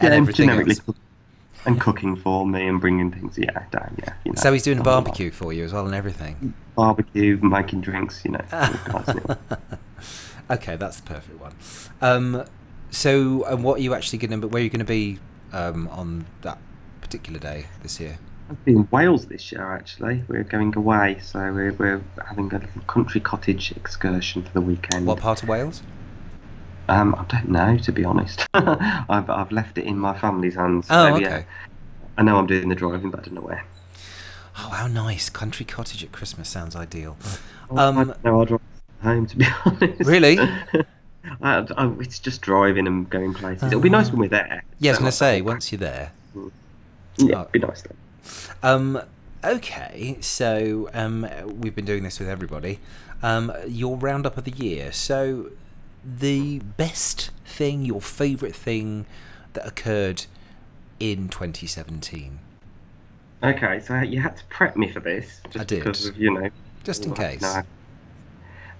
yeah, 0.01 0.13
and 0.13 0.33
generically 0.35 0.77
else. 0.89 0.97
and 1.67 1.79
cooking 1.81 2.17
for 2.17 2.47
me 2.47 2.67
and 2.67 2.81
bringing 2.81 3.11
things. 3.11 3.37
Yeah, 3.39 3.65
down. 3.71 3.95
Yeah, 3.99 4.15
you 4.25 4.33
know. 4.33 4.41
So 4.41 4.53
he's 4.55 4.63
doing 4.63 4.79
a 4.79 4.83
the 4.83 4.91
whole 4.91 5.03
lot. 5.03 5.05
barbecue 5.05 5.31
for 5.31 5.53
you 5.53 5.65
as 5.65 5.73
well 5.75 5.85
and 5.87 5.95
everything. 5.95 6.55
barbecue, 6.77 7.39
making 7.43 7.83
drinks. 7.83 8.25
You 8.25 8.33
know. 8.33 8.45
Okay, 10.49 10.77
that's 10.77 11.01
the 11.01 11.03
perfect 11.03 11.41
one. 11.41 11.55
Um, 12.01 12.45
so 12.91 13.45
and 13.47 13.65
what 13.65 13.79
are 13.81 13.83
you 13.83 13.95
actually 13.95 14.19
going 14.19 14.41
to? 14.41 14.47
Where 14.49 14.61
are 14.61 14.65
you 14.65 14.71
going 14.71 14.79
to 14.79 14.85
be 14.85 15.19
um, 15.53 15.89
on 15.89 16.27
that 16.43 16.59
particular 17.07 17.39
day 17.39 17.67
this 17.83 18.01
year? 18.01 18.19
I've 18.51 18.65
been 18.65 18.77
in 18.79 18.89
Wales 18.91 19.27
this 19.27 19.53
year 19.53 19.73
actually. 19.73 20.25
We're 20.29 20.43
going 20.45 20.77
away, 20.77 21.19
so 21.23 21.39
we're, 21.53 21.73
we're 21.73 22.01
having 22.27 22.53
a 22.53 22.59
little 22.59 22.83
country 22.89 23.21
cottage 23.21 23.73
excursion 23.73 24.43
for 24.43 24.53
the 24.53 24.61
weekend. 24.61 25.07
What 25.07 25.21
part 25.21 25.43
of 25.43 25.49
Wales? 25.49 25.83
Um, 26.89 27.15
I 27.17 27.25
don't 27.25 27.49
know 27.49 27.77
to 27.79 27.93
be 27.93 28.05
honest. 28.05 28.47
I've 28.55 29.31
I've 29.31 29.51
left 29.53 29.79
it 29.79 29.85
in 29.85 29.99
my 29.99 30.17
family's 30.19 30.55
hands. 30.57 30.87
Oh, 30.91 31.09
so, 31.11 31.15
okay. 31.17 31.23
yeah. 31.25 31.43
I 32.19 32.23
know 32.23 32.39
I'm 32.39 32.47
doing 32.47 32.69
the 32.69 32.75
driving, 32.75 33.11
but 33.11 33.21
I 33.21 33.23
don't 33.25 33.35
know 33.35 33.41
where. 33.41 33.65
Oh, 34.59 34.71
how 34.71 34.87
nice! 34.87 35.29
Country 35.29 35.67
cottage 35.67 36.03
at 36.05 36.13
Christmas 36.13 36.49
sounds 36.49 36.75
ideal. 36.77 37.17
I 37.71 37.87
Um, 37.89 37.97
don't. 37.97 38.27
I'll 38.27 38.45
drive 38.45 38.61
home 39.03 39.27
to 39.27 39.37
be 39.37 39.47
honest. 39.65 40.01
Really? 40.05 40.39
I, 41.43 41.67
I, 41.77 41.93
it's 42.01 42.21
just 42.21 42.41
driving 42.41 42.87
and 42.87 43.11
going 43.11 43.35
places. 43.35 43.65
It'll 43.65 43.81
be 43.81 43.91
nice 43.91 44.11
when 44.11 44.21
we're 44.21 44.29
there. 44.29 44.63
Yeah, 44.79 44.91
I 44.91 44.93
was 44.93 44.99
going 45.01 45.11
to 45.11 45.17
say 45.17 45.43
once 45.43 45.73
you're 45.73 45.81
there. 45.81 46.13
Yeah, 47.19 47.43
Oh. 47.43 47.49
be 47.53 47.59
nice. 47.59 47.83
Though. 47.83 48.69
Um, 48.69 49.01
okay, 49.45 50.19
so 50.21 50.89
um, 50.93 51.27
we've 51.61 51.75
been 51.75 51.85
doing 51.85 52.03
this 52.03 52.19
with 52.19 52.29
everybody. 52.29 52.81
Um, 53.23 53.53
your 53.67 53.97
roundup 53.97 54.37
of 54.37 54.45
the 54.45 54.51
year. 54.53 54.93
So 54.93 55.51
the 56.05 56.59
best 56.77 57.31
thing, 57.45 57.83
your 57.85 58.01
favourite 58.01 58.55
thing 58.55 59.07
that 59.55 59.67
occurred 59.67 60.27
in 61.01 61.29
2017. 61.29 62.39
Okay, 63.43 63.81
so 63.81 64.01
you 64.01 64.21
had 64.21 64.37
to 64.37 64.45
prep 64.47 64.77
me 64.77 64.91
for 64.91 65.01
this, 65.01 65.41
just 65.51 65.59
I 65.61 65.65
did. 65.65 65.81
because 65.85 66.07
of 66.07 66.17
you 66.17 66.33
know. 66.33 66.49
Just 66.85 67.05
in 67.05 67.15
case. 67.15 67.43
no. 67.43 67.63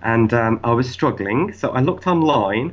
And 0.03 0.33
um, 0.35 0.61
I 0.63 0.73
was 0.73 0.89
struggling, 0.89 1.53
so 1.53 1.71
I 1.71 1.81
looked 1.81 2.07
online 2.07 2.73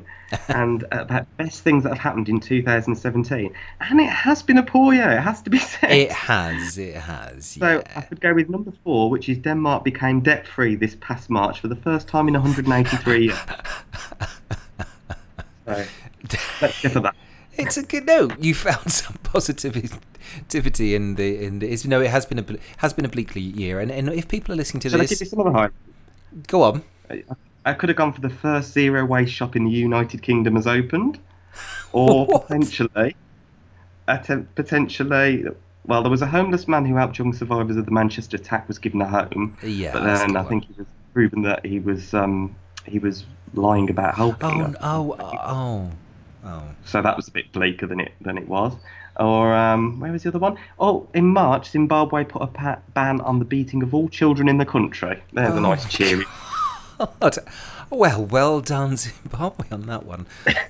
and 0.49 0.83
uh, 0.85 0.87
about 1.01 1.25
best 1.37 1.61
things 1.63 1.83
that 1.83 1.89
have 1.89 1.97
happened 1.99 2.29
in 2.29 2.39
2017, 2.39 3.53
and 3.79 3.99
it 4.01 4.09
has 4.09 4.41
been 4.43 4.57
a 4.57 4.63
poor 4.63 4.93
year. 4.93 5.11
It 5.11 5.21
has 5.21 5.41
to 5.43 5.49
be 5.49 5.59
said. 5.73 5.91
It 5.91 6.11
has, 6.11 6.77
it 6.77 6.95
has. 6.95 7.45
So 7.45 7.65
I 7.65 7.73
Yeah. 7.75 8.01
could 8.01 8.21
go 8.21 8.33
with 8.33 8.49
number 8.49 8.71
four, 8.83 9.09
which 9.09 9.29
is 9.29 9.37
Denmark 9.37 9.83
became 9.83 10.21
debt 10.21 10.47
free 10.47 10.75
this 10.75 10.95
past 11.01 11.29
March 11.29 11.59
for 11.59 11.67
the 11.67 11.75
first 11.75 12.07
time 12.07 12.27
in 12.27 12.33
183 12.33 13.25
years. 13.25 13.37
So 15.65 15.85
let's 16.61 16.81
go 16.81 16.89
for 16.89 16.99
that. 17.01 17.15
It's 17.57 17.77
a 17.77 17.83
good 17.83 18.05
note. 18.05 18.37
You 18.39 18.53
found 18.53 18.91
some 19.01 19.15
positivity 19.23 20.95
in 20.95 21.15
the 21.15 21.41
in 21.45 21.59
the. 21.59 21.69
It's, 21.71 21.85
no, 21.85 22.01
it 22.01 22.09
has 22.09 22.25
been 22.25 22.39
a 22.39 22.45
has 22.77 22.93
been 22.93 23.05
a 23.05 23.09
bleak 23.09 23.33
year, 23.35 23.79
and, 23.79 23.91
and 23.91 24.09
if 24.09 24.27
people 24.27 24.53
are 24.53 24.57
listening 24.57 24.81
to 24.81 24.89
Shall 24.89 24.99
I 24.99 25.03
give 25.03 25.11
you 25.11 25.17
this, 25.17 25.29
some 25.29 25.39
other 25.39 25.51
highlights? 25.51 25.75
go 26.47 26.63
on. 26.63 26.83
I 27.09 27.23
could 27.71 27.87
have 27.87 27.95
gone 27.97 28.11
for 28.11 28.19
the 28.19 28.29
first 28.29 28.73
zero 28.73 29.05
waste 29.05 29.31
shop 29.31 29.55
in 29.55 29.63
the 29.63 29.71
United 29.71 30.21
Kingdom 30.21 30.55
has 30.57 30.67
opened, 30.67 31.17
or 31.93 32.25
What? 32.25 32.47
potentially, 32.47 33.15
attempt, 34.09 34.53
potentially. 34.55 35.45
Well, 35.85 36.01
there 36.01 36.11
was 36.11 36.21
a 36.21 36.27
homeless 36.27 36.67
man 36.67 36.85
who 36.85 36.95
helped 36.95 37.17
young 37.17 37.31
survivors 37.33 37.77
of 37.77 37.85
the 37.85 37.91
Manchester 37.91 38.35
attack 38.37 38.67
was 38.67 38.79
given 38.79 39.01
a 39.01 39.07
home, 39.07 39.57
Yeah, 39.63 39.93
but 39.93 40.03
then 40.03 40.35
I 40.35 40.43
think 40.43 40.65
he 40.65 40.73
was 40.77 40.87
proven 41.13 41.41
that 41.43 41.65
he 41.65 41.79
was 41.79 42.13
um, 42.13 42.53
he 42.85 42.99
was 42.99 43.23
lying 43.53 43.89
about 43.89 44.15
helping. 44.15 44.75
Oh, 44.81 45.15
oh, 45.19 45.25
oh, 45.31 45.91
oh. 46.45 46.63
So 46.85 47.01
that 47.01 47.15
was 47.15 47.27
a 47.27 47.31
bit 47.31 47.51
bleaker 47.53 47.85
than 47.87 47.99
it 48.01 48.11
than 48.21 48.37
it 48.37 48.47
was. 48.47 48.73
Or 49.19 49.53
um, 49.53 49.99
where 49.99 50.11
was 50.11 50.23
the 50.23 50.29
other 50.29 50.39
one? 50.39 50.57
Oh, 50.79 51.07
in 51.13 51.27
March, 51.27 51.69
Zimbabwe 51.69 52.23
put 52.23 52.41
a 52.41 52.47
pa- 52.47 52.79
ban 52.95 53.21
on 53.21 53.37
the 53.39 53.45
beating 53.45 53.83
of 53.83 53.93
all 53.93 54.09
children 54.09 54.49
in 54.49 54.57
the 54.57 54.65
country. 54.65 55.21
There's 55.33 55.53
Oh, 55.53 55.57
a 55.57 55.61
nice 55.61 55.85
cheery. 55.87 56.25
God. 56.97 57.37
Well, 57.89 58.25
well 58.25 58.61
done, 58.61 58.97
Zimbabwe, 58.97 59.67
on 59.71 59.83
that 59.83 60.05
one. 60.05 60.25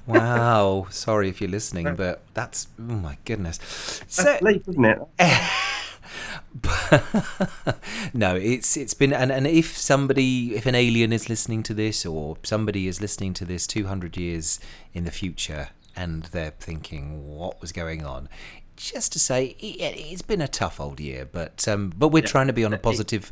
Wow. 0.06 0.88
Sorry 0.90 1.30
if 1.30 1.40
you're 1.42 1.50
listening, 1.50 1.96
but 1.96 2.22
that's 2.34 2.68
oh 2.80 2.84
my 2.84 3.18
goodness. 3.26 3.60
So, 4.08 4.24
That's 4.24 4.42
bleak, 4.42 4.64
isn't 4.68 4.86
it? 4.86 5.00
no, 8.14 8.36
it's 8.36 8.78
it's 8.78 8.94
been 8.94 9.12
and, 9.14 9.32
and 9.32 9.48
if 9.48 9.76
somebody 9.78 10.56
if 10.56 10.66
an 10.66 10.76
alien 10.76 11.12
is 11.12 11.30
listening 11.30 11.64
to 11.64 11.74
this 11.74 12.06
or 12.06 12.38
somebody 12.44 12.88
is 12.88 13.02
listening 13.02 13.34
to 13.34 13.46
this 13.46 13.66
200 13.66 14.18
years 14.18 14.60
in 14.94 15.06
the 15.06 15.12
future 15.12 15.70
and 15.96 16.24
they're 16.26 16.54
thinking 16.60 17.36
what 17.36 17.60
was 17.62 17.72
going 17.72 18.06
on 18.06 18.30
just 18.76 19.12
to 19.14 19.20
say 19.20 19.56
it, 19.60 19.96
it's 19.98 20.22
been 20.22 20.42
a 20.42 20.48
tough 20.48 20.80
old 20.80 21.00
year 21.00 21.28
but 21.32 21.68
um 21.68 21.92
but 21.96 22.10
we're 22.10 22.22
trying 22.22 22.48
to 22.48 22.54
be 22.54 22.64
on 22.64 22.74
a 22.74 22.78
positive 22.78 23.32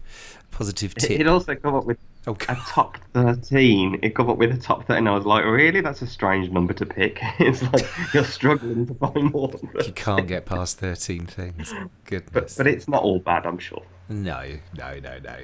positive 0.51 0.93
It, 0.97 0.99
tip 0.99 1.19
it 1.19 1.27
also 1.27 1.55
come 1.55 1.75
up 1.75 1.85
with 1.85 1.97
Oh, 2.27 2.37
a 2.47 2.55
top 2.67 2.99
13. 3.13 3.99
It 4.03 4.13
come 4.13 4.29
up 4.29 4.37
with 4.37 4.51
a 4.51 4.57
top 4.57 4.85
13. 4.85 5.07
I 5.07 5.11
was 5.15 5.25
like, 5.25 5.43
really? 5.43 5.81
That's 5.81 6.03
a 6.03 6.07
strange 6.07 6.51
number 6.51 6.73
to 6.73 6.85
pick. 6.85 7.19
It's 7.39 7.63
like 7.63 7.87
you're 8.13 8.23
struggling 8.23 8.85
to 8.85 8.93
find 8.93 9.31
more 9.31 9.47
than 9.47 9.69
you 9.83 9.91
can't 9.93 10.27
get 10.27 10.45
past 10.45 10.77
13 10.77 11.25
things 11.25 11.73
But, 11.73 11.89
goodness 12.05 12.57
but 12.57 12.67
it's 12.67 12.87
not 12.87 13.01
all 13.01 13.19
bad, 13.19 13.47
I'm 13.47 13.57
sure. 13.57 13.81
No, 14.07 14.43
no, 14.77 14.99
no, 14.99 15.17
no. 15.19 15.37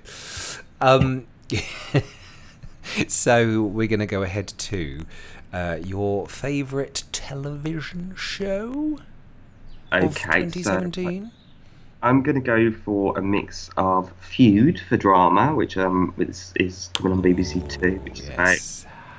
Um, 0.80 1.26
so 3.08 3.64
we're 3.64 3.88
going 3.88 4.00
to 4.00 4.06
go 4.06 4.22
ahead 4.22 4.48
to 4.48 5.06
uh, 5.52 5.80
your 5.84 6.28
favourite 6.28 7.04
television 7.12 8.14
show 8.16 9.00
of 9.92 10.16
Okay, 10.16 10.50
so 10.50 10.50
2017. 10.50 11.32
I'm 12.02 12.22
going 12.22 12.36
to 12.36 12.42
go 12.42 12.72
for 12.72 13.18
a 13.18 13.22
mix 13.22 13.70
of 13.78 14.12
Feud 14.22 14.80
for 14.88 14.98
drama, 14.98 15.56
which 15.56 15.78
um 15.78 16.14
is, 16.18 16.54
is 16.56 16.90
coming 16.94 17.14
on 17.14 17.22
BBC 17.22 17.68
Two, 17.68 17.96
which 18.04 18.20
is 18.20 18.30
about 18.30 18.60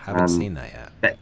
haven't 0.05 0.23
um, 0.23 0.29
seen 0.29 0.55
that 0.55 0.93
yet. 1.03 1.19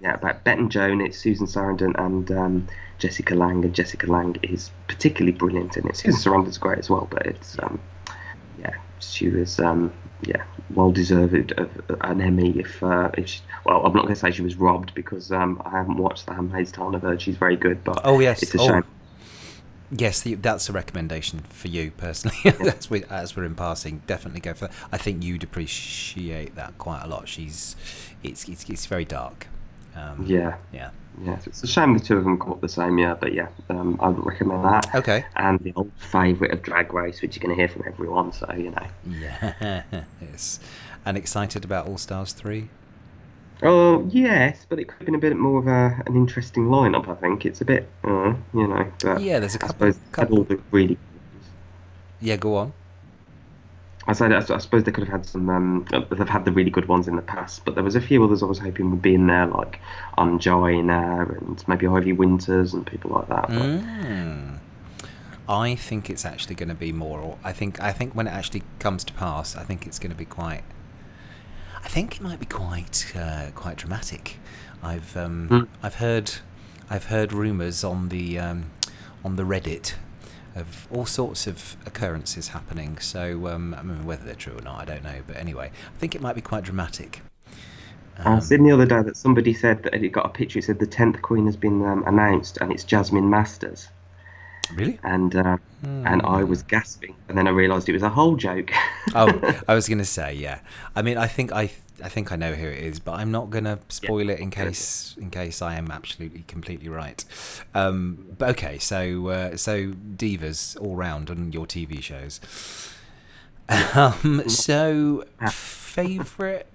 yeah, 0.00 0.14
about 0.14 0.44
Bette 0.44 0.60
and 0.60 0.70
Joan. 0.70 1.00
It's 1.00 1.18
Susan 1.18 1.46
Sarandon 1.46 1.98
and 1.98 2.30
um, 2.30 2.68
Jessica 2.98 3.34
Lange, 3.34 3.64
and 3.64 3.74
Jessica 3.74 4.06
Lange 4.06 4.36
is 4.42 4.70
particularly 4.86 5.36
brilliant 5.36 5.76
in 5.76 5.88
it. 5.88 5.96
Susan 5.96 6.20
Sarandon's 6.20 6.58
great 6.58 6.78
as 6.78 6.90
well, 6.90 7.08
but 7.10 7.26
it's 7.26 7.58
um, 7.60 7.80
yeah, 8.58 8.74
she 9.00 9.28
was 9.28 9.58
um, 9.60 9.92
yeah, 10.26 10.44
well 10.74 10.90
deserved 10.90 11.52
of 11.52 11.70
an 12.02 12.20
Emmy. 12.20 12.58
If, 12.58 12.82
uh, 12.82 13.10
if 13.16 13.28
she, 13.28 13.40
well, 13.64 13.84
I'm 13.84 13.92
not 13.92 14.02
going 14.02 14.14
to 14.14 14.20
say 14.20 14.30
she 14.30 14.42
was 14.42 14.56
robbed 14.56 14.94
because 14.94 15.32
um, 15.32 15.60
I 15.64 15.70
haven't 15.70 15.96
watched 15.96 16.26
The 16.26 16.34
Handmaid's 16.34 16.72
Tale. 16.72 16.94
of 16.94 17.02
her. 17.02 17.18
she's 17.18 17.36
very 17.36 17.56
good, 17.56 17.82
but 17.84 18.00
Oh 18.04 18.20
yes, 18.20 18.42
it's 18.42 18.54
a 18.54 18.60
oh, 18.60 18.68
shame. 18.68 18.84
Yes, 19.96 20.20
the, 20.22 20.34
that's 20.34 20.68
a 20.68 20.72
recommendation 20.72 21.40
for 21.40 21.68
you 21.68 21.90
personally. 21.92 22.36
as, 22.44 22.90
we, 22.90 23.04
as 23.04 23.36
we're 23.36 23.44
in 23.44 23.54
passing, 23.54 24.02
definitely 24.06 24.40
go 24.40 24.54
for 24.54 24.66
that. 24.68 24.74
I 24.92 24.98
think 24.98 25.22
you'd 25.22 25.42
appreciate 25.44 26.54
that 26.56 26.76
quite 26.78 27.02
a 27.02 27.06
lot. 27.06 27.28
She's, 27.28 27.76
it's 28.22 28.48
it's, 28.48 28.68
it's 28.68 28.86
very 28.86 29.04
dark. 29.04 29.46
Um, 29.96 30.24
Yeah, 30.26 30.56
yeah. 30.72 30.90
yeah, 31.22 31.38
it's 31.46 31.62
a 31.62 31.66
shame 31.68 31.94
the 31.96 32.00
two 32.04 32.16
of 32.16 32.24
them 32.24 32.36
caught 32.36 32.60
the 32.60 32.68
same 32.68 32.98
year, 32.98 33.16
but 33.20 33.32
yeah, 33.32 33.48
um, 33.70 33.96
I 34.00 34.08
would 34.08 34.26
recommend 34.26 34.64
that. 34.64 34.92
Okay. 34.94 35.24
And 35.36 35.60
the 35.60 35.72
old 35.76 35.92
favourite 35.98 36.52
of 36.52 36.62
Drag 36.62 36.92
Race, 36.92 37.22
which 37.22 37.36
you're 37.36 37.42
going 37.46 37.56
to 37.56 37.60
hear 37.60 37.68
from 37.68 37.84
everyone, 37.86 38.32
so 38.32 38.52
you 38.56 38.70
know. 38.70 38.86
Yeah. 39.08 39.82
Yes. 40.20 40.58
And 41.06 41.16
excited 41.18 41.64
about 41.64 41.86
All 41.86 41.98
Stars 41.98 42.32
3? 42.32 42.68
Oh 43.62 44.06
yes, 44.10 44.66
but 44.68 44.78
it 44.78 44.88
could 44.88 44.98
have 44.98 45.06
been 45.06 45.14
a 45.14 45.18
bit 45.18 45.36
more 45.36 45.58
of 45.60 45.66
a, 45.66 46.02
an 46.06 46.16
interesting 46.16 46.66
lineup. 46.66 47.08
I 47.08 47.14
think 47.14 47.46
it's 47.46 47.60
a 47.60 47.64
bit, 47.64 47.88
uh, 48.02 48.34
you 48.52 48.66
know. 48.66 48.92
But 49.02 49.20
Yeah, 49.22 49.38
there's 49.38 49.54
a 49.54 49.58
couple. 49.58 49.74
suppose 49.74 49.96
had 49.96 50.12
couple 50.12 50.38
all 50.38 50.44
the 50.44 50.60
really. 50.70 50.98
yeah, 52.20 52.36
go 52.36 52.56
on. 52.56 52.72
I 54.06 54.12
said 54.12 54.32
I 54.34 54.40
suppose 54.40 54.84
they 54.84 54.92
could 54.92 55.04
have 55.04 55.12
had 55.12 55.26
some. 55.26 55.48
Um, 55.48 55.86
they've 56.10 56.28
had 56.28 56.44
the 56.44 56.52
really 56.52 56.70
good 56.70 56.88
ones 56.88 57.08
in 57.08 57.16
the 57.16 57.22
past, 57.22 57.64
but 57.64 57.74
there 57.74 57.84
was 57.84 57.94
a 57.96 58.02
few 58.02 58.22
others 58.22 58.42
I 58.42 58.46
was 58.46 58.58
hoping 58.58 58.90
would 58.90 59.00
be 59.00 59.14
in 59.14 59.26
there, 59.28 59.46
like 59.46 59.80
Angina 60.18 61.22
and 61.22 61.64
maybe 61.66 61.86
Ivy 61.86 62.12
Winters 62.12 62.74
and 62.74 62.86
people 62.86 63.12
like 63.12 63.28
that. 63.28 63.48
Mm. 63.48 64.58
I 65.48 65.74
think 65.74 66.10
it's 66.10 66.24
actually 66.26 66.54
going 66.54 66.68
to 66.68 66.74
be 66.74 66.92
more. 66.92 67.38
I 67.42 67.52
think. 67.52 67.80
I 67.80 67.92
think 67.92 68.14
when 68.14 68.26
it 68.26 68.32
actually 68.32 68.62
comes 68.78 69.04
to 69.04 69.12
pass, 69.14 69.56
I 69.56 69.62
think 69.62 69.86
it's 69.86 69.98
going 69.98 70.12
to 70.12 70.16
be 70.18 70.26
quite. 70.26 70.64
I 71.84 71.88
think 71.88 72.16
it 72.16 72.22
might 72.22 72.40
be 72.40 72.46
quite 72.46 73.12
uh, 73.16 73.46
quite 73.54 73.76
dramatic. 73.76 74.38
I've 74.82 75.16
um, 75.16 75.48
Mm. 75.48 75.68
I've 75.82 75.96
heard 75.96 76.32
I've 76.90 77.06
heard 77.06 77.32
rumours 77.32 77.84
on 77.84 78.08
the 78.08 78.38
um, 78.38 78.70
on 79.24 79.36
the 79.36 79.44
Reddit 79.44 79.94
of 80.56 80.86
all 80.90 81.06
sorts 81.06 81.46
of 81.46 81.76
occurrences 81.84 82.48
happening. 82.48 82.98
So 82.98 83.48
um, 83.48 83.74
I 83.74 83.82
mean, 83.82 84.04
whether 84.04 84.24
they're 84.24 84.34
true 84.34 84.56
or 84.56 84.62
not, 84.62 84.80
I 84.80 84.84
don't 84.84 85.04
know. 85.04 85.22
But 85.26 85.36
anyway, 85.36 85.70
I 85.94 85.98
think 85.98 86.14
it 86.14 86.20
might 86.20 86.34
be 86.34 86.40
quite 86.40 86.64
dramatic. 86.64 87.22
I 88.16 88.38
seen 88.38 88.62
the 88.62 88.70
other 88.70 88.86
day 88.86 89.02
that 89.02 89.16
somebody 89.16 89.52
said 89.52 89.82
that 89.82 89.94
it 89.94 90.10
got 90.10 90.26
a 90.26 90.28
picture. 90.28 90.60
It 90.60 90.64
said 90.64 90.78
the 90.78 90.86
tenth 90.86 91.20
Queen 91.20 91.46
has 91.46 91.56
been 91.56 91.84
um, 91.84 92.04
announced, 92.06 92.58
and 92.60 92.70
it's 92.72 92.84
Jasmine 92.84 93.28
Masters. 93.28 93.88
Really? 94.74 94.98
And 95.02 95.34
uh, 95.36 95.58
and 95.82 96.22
I 96.22 96.42
was 96.44 96.62
gasping, 96.62 97.14
and 97.28 97.38
then 97.38 97.46
I 97.46 97.50
realised 97.50 97.88
it 97.88 97.92
was 97.92 98.02
a 98.02 98.08
whole 98.08 98.36
joke. 98.36 98.70
oh, 99.14 99.62
I 99.68 99.74
was 99.74 99.88
going 99.88 99.98
to 99.98 100.04
say, 100.04 100.34
yeah. 100.34 100.60
I 100.96 101.02
mean, 101.02 101.16
I 101.16 101.26
think 101.26 101.52
I, 101.52 101.70
I 102.02 102.08
think 102.08 102.32
I 102.32 102.36
know 102.36 102.54
who 102.54 102.66
it 102.66 102.82
is, 102.82 102.98
but 102.98 103.12
I'm 103.12 103.30
not 103.30 103.50
going 103.50 103.64
to 103.64 103.78
spoil 103.88 104.28
it 104.30 104.40
in 104.40 104.50
case, 104.50 105.14
in 105.20 105.30
case 105.30 105.62
I 105.62 105.76
am 105.76 105.90
absolutely 105.90 106.44
completely 106.48 106.88
right. 106.88 107.24
Um, 107.74 108.34
but 108.36 108.50
okay, 108.50 108.78
so, 108.78 109.28
uh, 109.28 109.56
so 109.56 109.92
divas 110.16 110.80
all 110.80 110.96
round 110.96 111.30
on 111.30 111.52
your 111.52 111.66
TV 111.66 112.02
shows. 112.02 112.40
Um, 113.94 114.46
so 114.46 115.24
favorite 115.48 116.66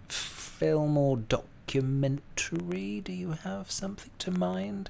film 0.60 0.98
or 0.98 1.18
documentary? 1.18 3.00
Do 3.02 3.14
you 3.14 3.32
have 3.44 3.70
something 3.70 4.12
to 4.20 4.32
mind? 4.32 4.90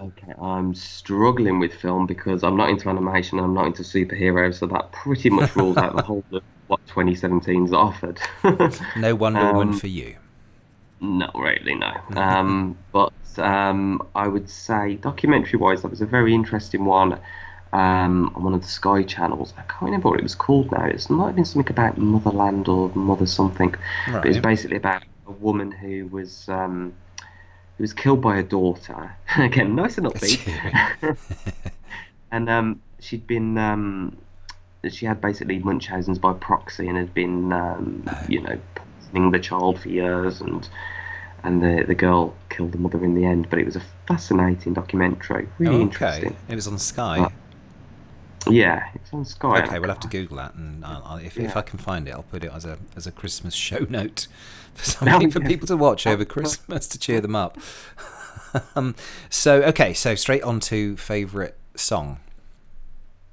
Okay, 0.00 0.32
I'm 0.40 0.74
struggling 0.74 1.58
with 1.58 1.74
film 1.74 2.06
because 2.06 2.44
I'm 2.44 2.56
not 2.56 2.70
into 2.70 2.88
animation 2.88 3.38
and 3.38 3.44
I'm 3.44 3.54
not 3.54 3.66
into 3.66 3.82
superheroes, 3.82 4.58
so 4.58 4.66
that 4.66 4.92
pretty 4.92 5.28
much 5.30 5.56
rules 5.56 5.76
out 5.76 5.96
the 5.96 6.02
whole 6.10 6.24
of 6.32 6.42
what 6.68 6.80
2017's 6.86 7.72
offered. 7.72 8.20
No 8.96 9.14
Wonder 9.14 9.52
Woman 9.52 9.68
Um, 9.70 9.78
for 9.78 9.88
you. 9.88 10.16
Not 11.00 11.34
really, 11.34 11.74
no. 11.74 11.92
Um, 12.16 12.78
but 12.92 13.12
um, 13.38 14.06
I 14.14 14.28
would 14.28 14.48
say, 14.48 14.96
documentary-wise, 14.96 15.82
that 15.82 15.90
was 15.90 16.00
a 16.00 16.06
very 16.06 16.32
interesting 16.34 16.84
one 16.84 17.18
um, 17.72 18.32
on 18.36 18.44
one 18.44 18.54
of 18.54 18.62
the 18.62 18.68
Sky 18.68 19.02
channels. 19.02 19.52
I 19.56 19.62
can't 19.62 19.82
remember 19.82 20.10
what 20.10 20.20
it 20.20 20.22
was 20.22 20.34
called 20.34 20.70
now. 20.70 20.84
It 20.86 21.10
might 21.10 21.26
have 21.26 21.36
been 21.36 21.44
something 21.44 21.72
about 21.72 21.98
Motherland 21.98 22.68
or 22.68 22.90
Mother 22.94 23.26
something. 23.26 23.74
But 24.10 24.26
it 24.26 24.28
was 24.28 24.38
basically 24.38 24.76
about 24.76 25.02
a 25.26 25.32
woman 25.32 25.72
who 25.72 26.06
was 26.06 26.48
um, 26.48 26.94
who 27.78 27.82
was 27.84 27.92
killed 27.92 28.20
by 28.20 28.34
her 28.34 28.42
daughter. 28.42 29.14
Again, 29.38 29.74
nice 29.74 29.96
and 29.96 30.06
upbeat. 30.08 31.16
and 32.32 32.50
um, 32.50 32.82
she'd 33.00 33.26
been 33.26 33.56
um, 33.56 34.16
she 34.90 35.06
had 35.06 35.20
basically 35.20 35.60
Munchausen's 35.60 36.18
by 36.18 36.32
proxy 36.34 36.88
and 36.88 36.98
had 36.98 37.14
been 37.14 37.52
um, 37.52 38.04
you 38.28 38.42
know 38.42 38.58
poisoning 38.74 39.30
the 39.30 39.38
child 39.38 39.80
for 39.80 39.88
years 39.88 40.40
and 40.40 40.68
and 41.44 41.62
the 41.62 41.84
the 41.86 41.94
girl 41.94 42.34
killed 42.50 42.72
the 42.72 42.78
mother 42.78 43.02
in 43.04 43.14
the 43.14 43.24
end. 43.24 43.48
But 43.48 43.60
it 43.60 43.64
was 43.64 43.76
a 43.76 43.82
fascinating 44.06 44.74
documentary, 44.74 45.48
really 45.58 45.76
okay. 45.76 45.82
interesting. 45.82 46.36
It 46.48 46.56
was 46.56 46.66
on 46.66 46.78
Sky. 46.78 47.30
Yeah, 48.48 48.88
it's 48.94 49.12
on 49.12 49.24
Sky. 49.24 49.66
Okay, 49.66 49.78
we'll 49.78 49.88
have 49.88 50.00
to 50.00 50.08
Google 50.08 50.36
that, 50.36 50.54
and 50.54 50.84
I'll, 50.84 51.02
I'll, 51.06 51.16
if, 51.18 51.40
if 51.40 51.56
I 51.56 51.62
can 51.62 51.78
find 51.78 52.06
it, 52.06 52.10
I'll 52.12 52.22
put 52.22 52.44
it 52.44 52.52
as 52.52 52.66
a 52.66 52.78
as 52.96 53.06
a 53.06 53.12
Christmas 53.12 53.54
show 53.54 53.86
note 53.88 54.26
for 54.74 54.84
Oh, 55.06 55.20
something 55.20 55.30
for 55.30 55.40
yeah. 55.40 55.48
people 55.48 55.66
to 55.68 55.76
watch 55.76 56.06
over 56.06 56.24
Christmas 56.24 56.86
to 56.88 56.98
cheer 56.98 57.20
them 57.22 57.34
up. 57.34 57.56
um, 58.76 58.94
so 59.30 59.62
okay, 59.62 59.94
so 59.94 60.14
straight 60.14 60.42
on 60.42 60.60
to 60.60 60.96
favourite 60.98 61.54
song. 61.76 62.20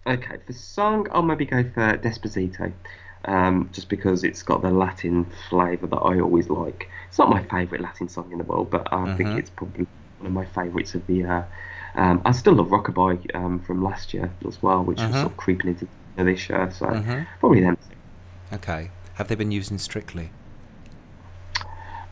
Okay, 0.08 0.38
for 0.46 0.54
song, 0.54 1.08
I'll 1.12 1.24
maybe 1.24 1.46
go 1.46 1.64
for 1.64 1.98
Despacito, 1.98 2.72
um, 3.26 3.70
just 3.74 3.90
because 3.90 4.24
it's 4.24 4.44
got 4.44 4.62
the 4.62 4.70
Latin 4.70 5.26
flavour 5.50 5.88
that 5.88 5.98
I 5.98 6.20
always 6.20 6.48
like. 6.50 6.88
It's 7.08 7.18
not 7.18 7.30
my 7.30 7.44
favourite 7.44 7.82
Latin 7.82 8.08
song 8.08 8.32
in 8.32 8.38
the 8.38 8.44
world, 8.44 8.70
but 8.70 8.92
I 8.94 9.06
Mhm. 9.06 9.16
think 9.18 9.36
it's 9.36 9.50
probably 9.50 9.88
one 10.20 10.28
of 10.28 10.34
my 10.34 10.46
favourites 10.46 10.94
of 10.94 11.08
the 11.08 11.16
year. 11.16 11.48
Um, 11.96 12.22
I 12.26 12.32
still 12.32 12.54
love 12.54 12.68
Rockabye 12.68 13.34
um, 13.36 13.60
from 13.62 13.84
last 13.84 14.14
year 14.14 14.32
as 14.48 14.62
well, 14.62 14.84
which 14.84 14.98
Mhm. 15.00 15.08
was 15.08 15.16
sort 15.22 15.32
of 15.32 15.38
creeping 15.38 15.72
into 15.72 15.88
this 16.18 16.50
year, 16.50 16.70
so 16.72 16.88
Mhm. 16.88 17.26
probably 17.40 17.62
them. 17.62 17.78
Okay, 18.52 18.92
have 19.16 19.28
they 19.28 19.36
been 19.36 19.52
used 19.52 19.72
in 19.72 19.80
Strictly? 19.80 20.32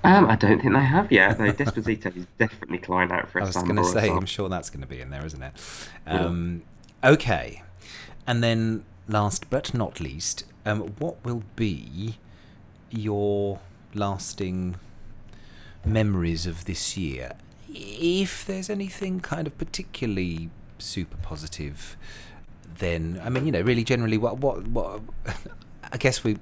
Um, 0.06 0.26
I 0.30 0.36
don't 0.36 0.60
think 0.62 0.74
they 0.74 0.84
have 0.84 1.12
yet, 1.12 1.38
though 1.38 1.52
Despacito 1.54 2.16
is 2.16 2.26
definitely 2.38 2.78
crying 2.80 3.12
out 3.12 3.30
for 3.30 3.40
a 3.40 3.44
I 3.44 3.46
was 3.46 3.56
going 3.56 3.78
to 3.78 3.86
say. 3.86 4.10
I'm 4.10 4.26
sure 4.26 4.50
that's 4.50 4.70
going 4.70 4.82
to 4.82 4.88
be 4.88 5.00
in 5.00 5.10
there, 5.12 5.26
isn't 5.26 5.42
it? 5.42 5.54
Yeah. 6.06 6.14
Um, 6.26 6.64
okay, 7.04 7.64
and 8.28 8.44
then 8.44 8.84
last 9.08 9.50
but 9.50 9.74
not 9.74 10.00
least, 10.02 10.44
um, 10.66 10.82
what 11.00 11.24
will 11.24 11.44
be 11.56 12.18
your 12.90 13.60
lasting 13.94 14.76
memories 15.86 16.46
of 16.46 16.66
this 16.66 16.98
year? 16.98 17.34
If 17.76 18.46
there's 18.46 18.70
anything 18.70 19.20
kind 19.20 19.48
of 19.48 19.58
particularly 19.58 20.50
super 20.78 21.18
positive, 21.18 21.98
then 22.78 23.20
I 23.24 23.30
mean, 23.30 23.46
you 23.46 23.52
know, 23.52 23.62
really 23.62 23.84
generally, 23.84 24.18
what 24.18 24.38
what 24.40 24.68
what? 24.68 25.02
I 25.92 25.98
guess 25.98 26.24
we 26.24 26.38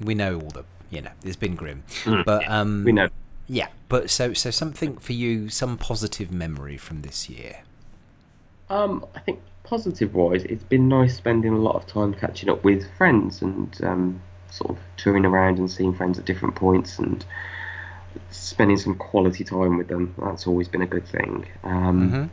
we 0.00 0.14
know 0.14 0.34
all 0.40 0.50
the 0.50 0.64
you 0.90 1.02
know 1.02 1.10
it's 1.24 1.36
been 1.36 1.54
grim, 1.56 1.82
Mm, 2.04 2.24
but 2.24 2.48
um, 2.48 2.84
We 2.84 2.92
know. 2.92 3.08
yeah, 3.48 3.68
but 3.88 4.10
so 4.10 4.32
so 4.32 4.50
something 4.50 4.96
for 4.98 5.12
you, 5.12 5.48
some 5.48 5.76
positive 5.78 6.30
memory 6.32 6.76
from 6.76 7.02
this 7.02 7.28
year. 7.28 7.62
Um, 8.68 9.04
I 9.16 9.20
think 9.20 9.40
positive 9.64 10.14
wise, 10.14 10.44
it's 10.44 10.62
been 10.64 10.88
nice 10.88 11.16
spending 11.16 11.52
a 11.52 11.58
lot 11.58 11.74
of 11.76 11.86
time 11.86 12.14
catching 12.14 12.48
up 12.48 12.62
with 12.64 12.84
friends 12.96 13.42
and 13.42 13.76
um, 13.82 14.22
sort 14.50 14.70
of 14.70 14.78
touring 14.96 15.24
around 15.24 15.58
and 15.58 15.70
seeing 15.70 15.92
friends 15.94 16.18
at 16.18 16.24
different 16.24 16.54
points 16.54 16.98
and 16.98 17.24
spending 18.30 18.76
some 18.76 18.94
quality 18.94 19.44
time 19.44 19.76
with 19.78 19.88
them. 19.88 20.14
That's 20.18 20.46
always 20.46 20.68
been 20.68 20.82
a 20.82 20.86
good 20.86 21.06
thing. 21.06 21.46
Um, 21.64 22.10
hmm 22.10 22.26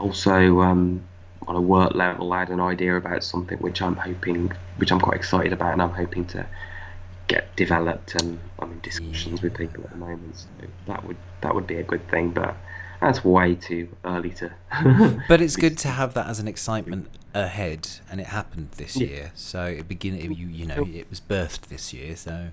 Also, 0.00 0.60
um, 0.60 1.02
on 1.46 1.56
a 1.56 1.60
work 1.60 1.94
level, 1.94 2.32
I 2.32 2.40
had 2.40 2.50
an 2.50 2.60
idea 2.60 2.96
about 2.96 3.24
something 3.24 3.58
which 3.58 3.80
I'm 3.82 3.96
hoping, 3.96 4.52
which 4.76 4.92
I'm 4.92 5.00
quite 5.00 5.16
excited 5.16 5.52
about, 5.52 5.72
and 5.72 5.82
I'm 5.82 5.90
hoping 5.94 6.24
to 6.26 6.46
get 7.26 7.54
developed. 7.56 8.14
And 8.14 8.38
I'm 8.58 8.72
in 8.72 8.80
discussions 8.80 9.42
with 9.42 9.54
people 9.54 9.84
at 9.84 9.90
the 9.90 9.96
moment, 9.96 10.36
so 10.36 10.66
that 10.86 11.04
would 11.04 11.16
that 11.40 11.54
would 11.54 11.66
be 11.66 11.76
a 11.76 11.82
good 11.82 12.08
thing. 12.10 12.30
But 12.30 12.54
that's 13.00 13.24
way 13.24 13.54
too 13.54 13.88
early 14.04 14.30
to. 14.30 14.52
But 15.28 15.40
it's 15.40 15.56
good 15.56 15.78
to 15.78 15.88
have 15.88 16.14
that 16.14 16.26
as 16.28 16.38
an 16.38 16.48
excitement 16.48 17.08
ahead, 17.34 17.88
and 18.10 18.20
it 18.20 18.26
happened 18.28 18.68
this 18.76 18.96
Yeah. 18.96 19.06
year. 19.06 19.32
So 19.34 19.64
it 19.64 19.88
begin 19.88 20.14
you 20.16 20.46
you 20.48 20.66
know 20.66 20.84
it 20.84 21.08
was 21.10 21.20
birthed 21.20 21.62
this 21.68 21.92
year. 21.92 22.14
So 22.16 22.48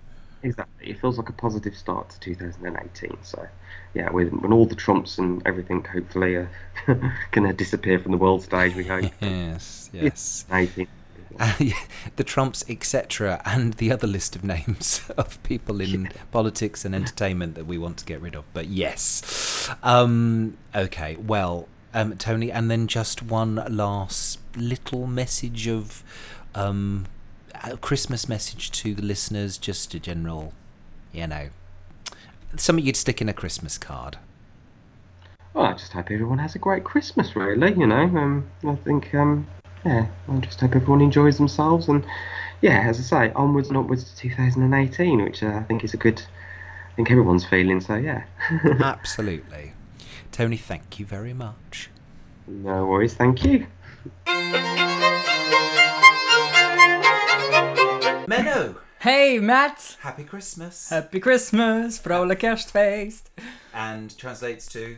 Exactly. 0.46 0.92
It 0.92 1.02
feels 1.02 1.18
like 1.18 1.28
a 1.28 1.34
positive 1.34 1.76
start 1.76 2.12
to 2.12 2.20
2018. 2.20 3.18
So, 3.24 3.48
yeah, 3.96 4.12
when, 4.12 4.28
when 4.42 4.54
all 4.54 4.68
the 4.68 4.76
Trumps 4.76 5.18
and 5.18 5.42
everything 5.46 5.84
hopefully 5.84 6.36
are 6.36 6.52
going 7.32 7.48
to 7.48 7.54
disappear 7.54 7.98
from 7.98 8.12
the 8.12 8.18
world 8.20 8.44
stage, 8.44 8.76
we 8.76 8.84
hope. 8.84 9.12
yes, 9.22 9.90
yes. 9.92 10.46
18. 10.52 10.88
the 12.16 12.24
Trumps, 12.24 12.64
etc., 12.70 13.42
and 13.44 13.74
the 13.74 13.92
other 13.92 14.06
list 14.06 14.36
of 14.36 14.44
names 14.44 15.02
of 15.18 15.42
people 15.42 15.82
in 15.82 16.10
politics 16.32 16.86
and 16.86 16.94
entertainment 16.94 17.56
that 17.56 17.66
we 17.66 17.80
want 17.80 17.98
to 17.98 18.06
get 18.06 18.22
rid 18.22 18.36
of. 18.36 18.46
But 18.54 18.68
yes, 18.68 19.70
um, 19.82 20.58
okay. 20.76 21.16
Well, 21.16 21.68
um, 21.94 22.16
Tony, 22.18 22.52
and 22.52 22.70
then 22.70 22.86
just 22.86 23.24
one 23.24 23.56
last 23.68 24.40
little 24.56 25.08
message 25.08 25.68
of 25.68 26.04
um, 26.54 27.08
a 27.64 27.78
Christmas 27.78 28.28
message 28.30 28.72
to 28.72 28.94
the 28.94 29.02
listeners, 29.02 29.58
just 29.58 29.94
a 29.94 30.00
general, 30.00 30.54
you 31.14 31.28
know, 31.28 31.50
something 32.58 32.86
you'd 32.86 32.96
stick 32.96 33.22
in 33.22 33.30
a 33.30 33.34
Christmas 33.34 33.78
card. 33.78 34.18
Well, 35.54 35.66
I 35.66 35.74
just 35.74 35.94
hope 35.94 36.12
everyone 36.12 36.40
has 36.40 36.56
a 36.56 36.60
great 36.60 36.84
Christmas, 36.84 37.36
really. 37.36 37.72
You 37.74 37.88
know, 37.88 38.02
um, 38.02 38.46
I 38.68 38.76
think, 38.76 39.14
um, 39.16 39.48
yeah, 39.86 40.08
I 40.28 40.38
just 40.40 40.60
hope 40.60 40.76
everyone 40.76 41.02
enjoys 41.02 41.38
themselves. 41.38 41.88
And, 41.88 42.06
yeah, 42.62 42.82
as 42.88 43.00
I 43.00 43.28
say, 43.28 43.34
onwards 43.34 43.70
and 43.70 43.78
upwards 43.78 44.04
to 44.04 44.16
2018, 44.18 45.24
which 45.24 45.44
uh, 45.44 45.48
I 45.48 45.64
think 45.64 45.84
is 45.84 45.94
a 45.94 45.98
good, 45.98 46.22
I 46.92 46.96
think 46.96 47.10
everyone's 47.10 47.46
feeling. 47.46 47.80
So, 47.80 47.96
yeah. 47.96 48.24
Absolutely, 48.82 49.74
Tony. 50.32 50.58
Thank 50.58 51.00
you 51.00 51.06
very 51.06 51.34
much. 51.34 51.90
no 52.48 52.86
worries. 52.86 53.14
Thank 53.14 53.46
you. 53.46 53.68
Hey 59.06 59.38
Matt! 59.38 59.98
happy 60.00 60.24
Christmas. 60.24 60.90
Happy 60.90 61.20
Christmas! 61.20 62.00
Vrolijk 62.00 62.40
kerstfeest! 62.40 63.30
and 63.72 64.18
translates 64.18 64.66
to 64.74 64.96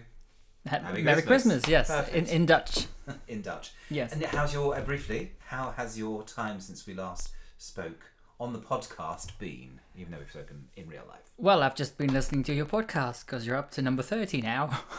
Ha- 0.70 0.80
Happy 0.80 1.01
Merry 1.03 1.22
Christmas. 1.22 1.64
Christmas, 1.66 1.68
yes, 1.68 1.89
in, 1.89 1.95
Perfect. 1.95 2.30
in 2.32 2.45
Dutch. 2.45 2.86
in 3.28 3.41
Dutch. 3.41 3.72
Yes. 3.89 4.14
And 4.14 4.24
how's 4.24 4.53
your 4.53 4.78
uh, 4.78 4.80
briefly? 4.86 5.32
How 5.47 5.74
has 5.76 5.97
your 5.97 6.24
time 6.24 6.62
since 6.62 6.88
we 6.88 6.93
last 6.93 7.32
spoke 7.58 8.12
on 8.39 8.53
the 8.53 8.60
podcast 8.60 9.38
been? 9.39 9.82
Even 9.97 10.12
though 10.14 10.20
we've 10.20 10.32
spoken 10.32 10.70
in 10.78 10.88
real 10.88 11.03
life. 11.10 11.30
Well, 11.38 11.62
I've 11.62 11.76
just 11.76 11.97
been 11.97 12.14
listening 12.14 12.43
to 12.43 12.53
your 12.53 12.66
podcast 12.66 13.26
because 13.26 13.45
you're 13.45 13.58
up 13.58 13.72
to 13.72 13.82
number 13.82 14.03
30 14.03 14.41
now. 14.41 14.70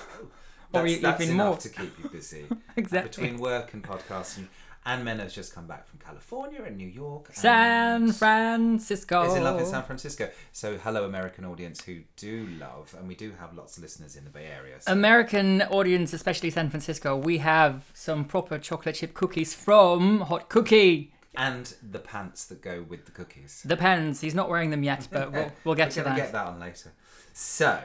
Or 0.74 0.82
That's, 0.82 0.92
e- 0.92 1.00
that's 1.00 1.22
even 1.22 1.34
enough 1.36 1.46
more. 1.46 1.56
to 1.56 1.68
keep 1.70 1.98
you 2.02 2.10
busy. 2.10 2.44
Exactly. 2.76 3.08
Between 3.24 3.40
work 3.40 3.72
and 3.72 3.82
podcasting, 3.82 4.48
and 4.88 5.06
Menno's 5.06 5.34
just 5.34 5.54
come 5.54 5.66
back 5.66 5.86
from 5.86 5.98
California 5.98 6.62
and 6.62 6.78
New 6.78 6.88
York. 6.88 7.28
San 7.32 8.10
Francisco. 8.10 9.24
Is 9.24 9.34
in 9.34 9.44
love 9.44 9.60
in 9.60 9.66
San 9.66 9.82
Francisco. 9.82 10.30
So, 10.52 10.78
hello, 10.78 11.04
American 11.04 11.44
audience 11.44 11.84
who 11.84 12.00
do 12.16 12.46
love, 12.58 12.94
and 12.98 13.06
we 13.06 13.14
do 13.14 13.32
have 13.38 13.54
lots 13.54 13.76
of 13.76 13.82
listeners 13.82 14.16
in 14.16 14.24
the 14.24 14.30
Bay 14.30 14.46
Area. 14.46 14.76
So 14.80 14.90
American 14.90 15.60
audience, 15.62 16.14
especially 16.14 16.48
San 16.48 16.70
Francisco, 16.70 17.14
we 17.14 17.38
have 17.38 17.90
some 17.92 18.24
proper 18.24 18.56
chocolate 18.58 18.94
chip 18.94 19.12
cookies 19.12 19.54
from 19.54 20.22
Hot 20.22 20.48
Cookie. 20.48 21.12
and 21.36 21.74
the 21.82 21.98
pants 21.98 22.46
that 22.46 22.62
go 22.62 22.82
with 22.88 23.04
the 23.04 23.12
cookies. 23.12 23.62
The 23.66 23.76
pants. 23.76 24.22
He's 24.22 24.34
not 24.34 24.48
wearing 24.48 24.70
them 24.70 24.82
yet, 24.82 25.06
but 25.12 25.32
we'll, 25.32 25.52
we'll 25.64 25.74
get 25.74 25.88
We're 25.96 26.02
to 26.02 26.08
that. 26.08 26.16
get 26.16 26.32
that 26.32 26.46
on 26.46 26.58
later. 26.58 26.92
So 27.34 27.78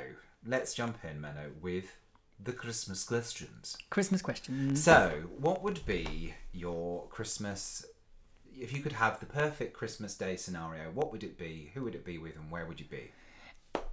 let's 0.47 0.73
jump 0.73 0.99
in, 1.03 1.21
Menno, 1.21 1.51
with 1.61 1.97
the 2.43 2.53
Christmas 2.53 3.03
questions. 3.03 3.77
Christmas 3.89 4.21
questions. 4.21 4.83
So, 4.83 5.23
what 5.37 5.63
would 5.63 5.85
be 5.85 6.33
your 6.51 7.07
Christmas? 7.07 7.85
If 8.55 8.71
you 8.73 8.81
could 8.81 8.93
have 8.93 9.19
the 9.19 9.25
perfect 9.25 9.73
Christmas 9.73 10.15
day 10.15 10.35
scenario, 10.35 10.91
what 10.91 11.11
would 11.11 11.23
it 11.23 11.37
be? 11.37 11.71
Who 11.73 11.83
would 11.83 11.95
it 11.95 12.05
be 12.05 12.17
with, 12.17 12.35
and 12.35 12.51
where 12.51 12.65
would 12.65 12.79
you 12.79 12.85
be? 12.85 13.11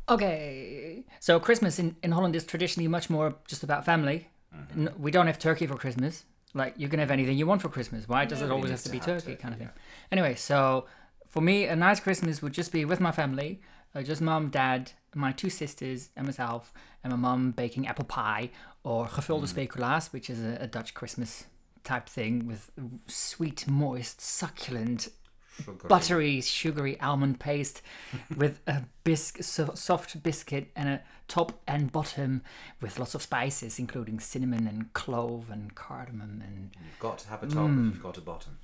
Okay. 0.09 1.05
So 1.21 1.39
Christmas 1.39 1.79
in, 1.79 1.97
in 2.03 2.13
Holland 2.13 2.35
is 2.35 2.45
traditionally 2.45 2.89
much 2.89 3.09
more 3.09 3.37
just 3.47 3.63
about 3.63 3.85
family. 3.85 4.29
Mm-hmm. 4.55 4.89
N- 4.89 4.95
we 4.99 5.11
don't 5.11 5.29
have 5.29 5.39
turkey 5.39 5.67
for 5.67 5.77
Christmas. 5.77 6.25
Like 6.53 6.75
you 6.77 6.89
can 6.89 6.99
have 6.99 7.13
anything 7.13 7.39
you 7.39 7.47
want 7.47 7.63
for 7.63 7.69
Christmas. 7.69 8.09
Why 8.09 8.25
does 8.25 8.43
it 8.43 8.51
always 8.51 8.71
have 8.73 8.81
to 8.81 8.85
to 8.87 8.91
be 8.91 8.99
have 8.99 9.07
turkey, 9.07 9.27
turkey, 9.33 9.43
kind 9.43 9.55
of 9.55 9.59
thing? 9.59 9.71
yeah. 9.73 9.83
Anyway, 10.11 10.35
so 10.35 10.87
for 11.29 11.41
me, 11.41 11.67
a 11.67 11.77
nice 11.77 12.01
Christmas 12.01 12.43
would 12.43 12.53
just 12.53 12.73
be 12.73 12.85
with 12.85 12.99
my 13.01 13.13
family, 13.13 13.61
uh, 13.95 14.03
just 14.03 14.21
mum, 14.21 14.51
dad, 14.51 14.93
my 15.15 15.33
two 15.33 15.51
sisters, 15.51 16.11
and 16.17 16.27
myself, 16.27 16.73
and 17.03 17.13
my 17.13 17.19
mum 17.19 17.51
baking 17.53 17.87
apple 17.87 18.05
pie 18.05 18.51
or 18.85 19.07
gevulde 19.07 19.45
Mm. 19.45 19.69
speculaas, 19.69 20.13
which 20.13 20.31
is 20.31 20.41
a, 20.43 20.57
a 20.61 20.67
Dutch 20.67 20.95
Christmas 20.95 21.47
type 21.85 22.09
thing 22.09 22.47
with 22.47 22.71
sweet, 23.07 23.67
moist, 23.69 24.21
succulent 24.21 25.09
buttery, 25.89 26.41
sugary 26.41 26.99
almond 27.01 27.39
paste 27.41 27.83
with 28.37 28.61
a 28.67 28.85
bisc- 29.05 29.45
so- 29.45 29.75
soft 29.75 30.23
biscuit 30.23 30.71
and 30.75 30.89
a 30.89 31.03
top 31.29 31.61
and 31.69 31.93
bottom 31.93 32.43
with 32.81 32.99
lots 32.99 33.15
of 33.15 33.23
spices, 33.23 33.79
including 33.79 34.21
cinnamon 34.21 34.67
and 34.67 34.93
clove 34.95 35.51
and 35.51 35.75
cardamom 35.75 36.43
and 36.47 36.71
You've 36.85 36.99
got 36.99 37.19
to 37.21 37.29
have 37.29 37.43
a 37.43 37.47
top 37.47 37.69
Mm. 37.69 37.89
if 37.89 37.95
you've 37.95 38.03
got 38.03 38.17
a 38.19 38.21
bottom. 38.23 38.59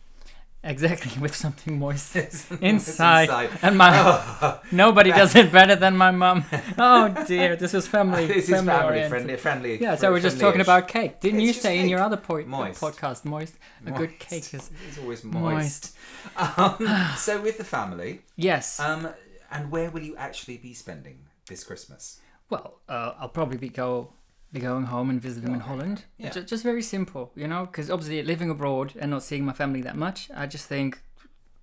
Exactly 0.64 1.12
with 1.20 1.34
something 1.34 1.78
moist 1.78 2.16
inside. 2.60 2.62
inside. 2.62 3.50
And 3.62 3.76
my 3.78 4.58
nobody 4.72 5.10
does 5.10 5.34
it 5.36 5.52
better 5.52 5.76
than 5.76 5.96
my 5.96 6.10
mum. 6.10 6.44
Oh 6.78 7.08
dear, 7.26 7.56
this 7.56 7.72
was 7.72 7.86
family. 7.86 8.26
this 8.26 8.44
is 8.44 8.50
family 8.50 8.72
family 8.72 8.84
oriented. 8.86 9.10
friendly. 9.10 9.36
Friendly. 9.36 9.80
Yeah, 9.80 9.94
so 9.96 10.10
we're 10.12 10.20
just 10.20 10.40
talking 10.40 10.60
about 10.60 10.88
cake. 10.88 11.20
Didn't 11.20 11.40
It's 11.40 11.46
you 11.46 11.52
say 11.52 11.78
in 11.80 11.88
your 11.88 12.00
other 12.00 12.16
po- 12.16 12.44
Moist. 12.44 12.80
podcast, 12.80 13.24
moist? 13.24 13.54
A 13.86 13.90
good 13.92 14.18
cake 14.18 14.52
is 14.54 14.70
It's 14.88 14.98
always 14.98 15.24
moist. 15.24 15.96
moist. 16.36 16.58
Um, 16.58 17.14
so 17.16 17.40
with 17.40 17.58
the 17.58 17.64
family, 17.64 18.22
Yes. 18.36 18.80
um, 18.80 19.08
and 19.50 19.70
where 19.70 19.90
will 19.90 20.02
you 20.02 20.16
actually 20.16 20.56
be 20.58 20.74
spending 20.74 21.18
this 21.48 21.62
Christmas? 21.64 22.20
Well, 22.50 22.80
uh, 22.88 23.12
I'll 23.18 23.28
probably 23.28 23.58
be 23.58 23.68
go 23.68 24.12
be 24.52 24.60
going 24.60 24.84
home 24.84 25.10
and 25.10 25.20
visit 25.20 25.42
them 25.44 25.54
in 25.54 25.60
Holland. 25.60 26.04
Yeah. 26.18 26.30
Ju- 26.30 26.44
just 26.44 26.62
very 26.62 26.82
simple, 26.82 27.32
you 27.34 27.48
know, 27.48 27.66
because 27.66 27.90
obviously 27.90 28.22
living 28.22 28.48
abroad 28.50 28.92
and 28.98 29.10
not 29.10 29.22
seeing 29.22 29.44
my 29.44 29.52
family 29.52 29.82
that 29.82 29.96
much, 29.96 30.30
I 30.34 30.46
just 30.46 30.66
think, 30.66 31.02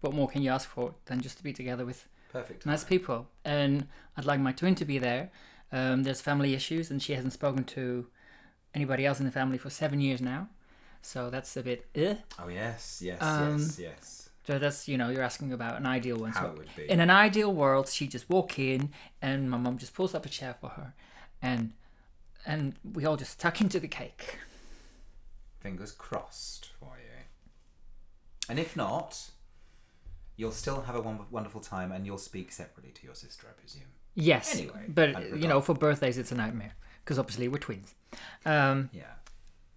what 0.01 0.13
more 0.13 0.27
can 0.27 0.41
you 0.41 0.51
ask 0.51 0.67
for 0.69 0.93
than 1.05 1.21
just 1.21 1.37
to 1.37 1.43
be 1.43 1.53
together 1.53 1.85
with 1.85 2.07
Perfect. 2.31 2.65
nice 2.65 2.83
people? 2.83 3.27
And 3.45 3.87
I'd 4.17 4.25
like 4.25 4.39
my 4.39 4.51
twin 4.51 4.75
to 4.75 4.85
be 4.85 4.97
there. 4.99 5.31
Um, 5.71 6.03
there's 6.03 6.21
family 6.21 6.53
issues, 6.53 6.91
and 6.91 7.01
she 7.01 7.13
hasn't 7.13 7.33
spoken 7.33 7.63
to 7.63 8.07
anybody 8.75 9.05
else 9.05 9.19
in 9.19 9.25
the 9.25 9.31
family 9.31 9.57
for 9.57 9.69
seven 9.69 9.99
years 10.01 10.21
now, 10.21 10.49
so 11.01 11.29
that's 11.29 11.55
a 11.57 11.63
bit. 11.63 11.85
Eh. 11.95 12.15
Oh 12.39 12.47
yes, 12.47 13.01
yes, 13.03 13.21
Um, 13.21 13.57
yes, 13.59 13.79
yes. 13.79 14.29
So 14.45 14.59
that's 14.59 14.87
you 14.87 14.97
know 14.97 15.09
you're 15.09 15.23
asking 15.23 15.53
about 15.53 15.77
an 15.77 15.85
ideal 15.85 16.17
one. 16.17 16.31
How 16.31 16.41
so 16.41 16.47
it 16.51 16.57
would 16.57 16.75
be. 16.75 16.89
in 16.89 16.99
an 16.99 17.09
ideal 17.09 17.51
world, 17.53 17.87
she 17.87 18.07
just 18.07 18.29
walk 18.29 18.59
in 18.59 18.91
and 19.21 19.49
my 19.49 19.57
mum 19.57 19.77
just 19.77 19.93
pulls 19.95 20.13
up 20.13 20.25
a 20.25 20.29
chair 20.29 20.53
for 20.59 20.69
her, 20.71 20.93
and 21.41 21.71
and 22.45 22.75
we 22.83 23.05
all 23.05 23.17
just 23.17 23.39
tuck 23.39 23.61
into 23.61 23.79
the 23.79 23.87
cake. 23.87 24.37
Fingers 25.59 25.91
crossed 25.91 26.71
for 26.79 26.97
you. 26.97 27.23
And 28.49 28.59
if 28.59 28.75
not, 28.75 29.29
you'll 30.35 30.51
still 30.51 30.81
have 30.81 30.95
a 30.95 31.01
wonderful 31.31 31.61
time, 31.61 31.91
and 31.91 32.05
you'll 32.05 32.17
speak 32.17 32.51
separately 32.51 32.91
to 32.91 33.05
your 33.05 33.15
sister, 33.15 33.47
I 33.49 33.53
presume. 33.59 33.83
Yes, 34.15 34.53
Anyway, 34.55 34.85
but 34.89 35.39
you 35.39 35.47
know 35.47 35.59
for 35.59 35.73
birthdays 35.73 36.19
it's 36.19 36.31
a 36.31 36.35
nightmare 36.35 36.73
because 37.03 37.17
obviously 37.17 37.47
we're 37.47 37.57
twins. 37.57 37.95
Um, 38.45 38.89
Yeah. 38.93 39.05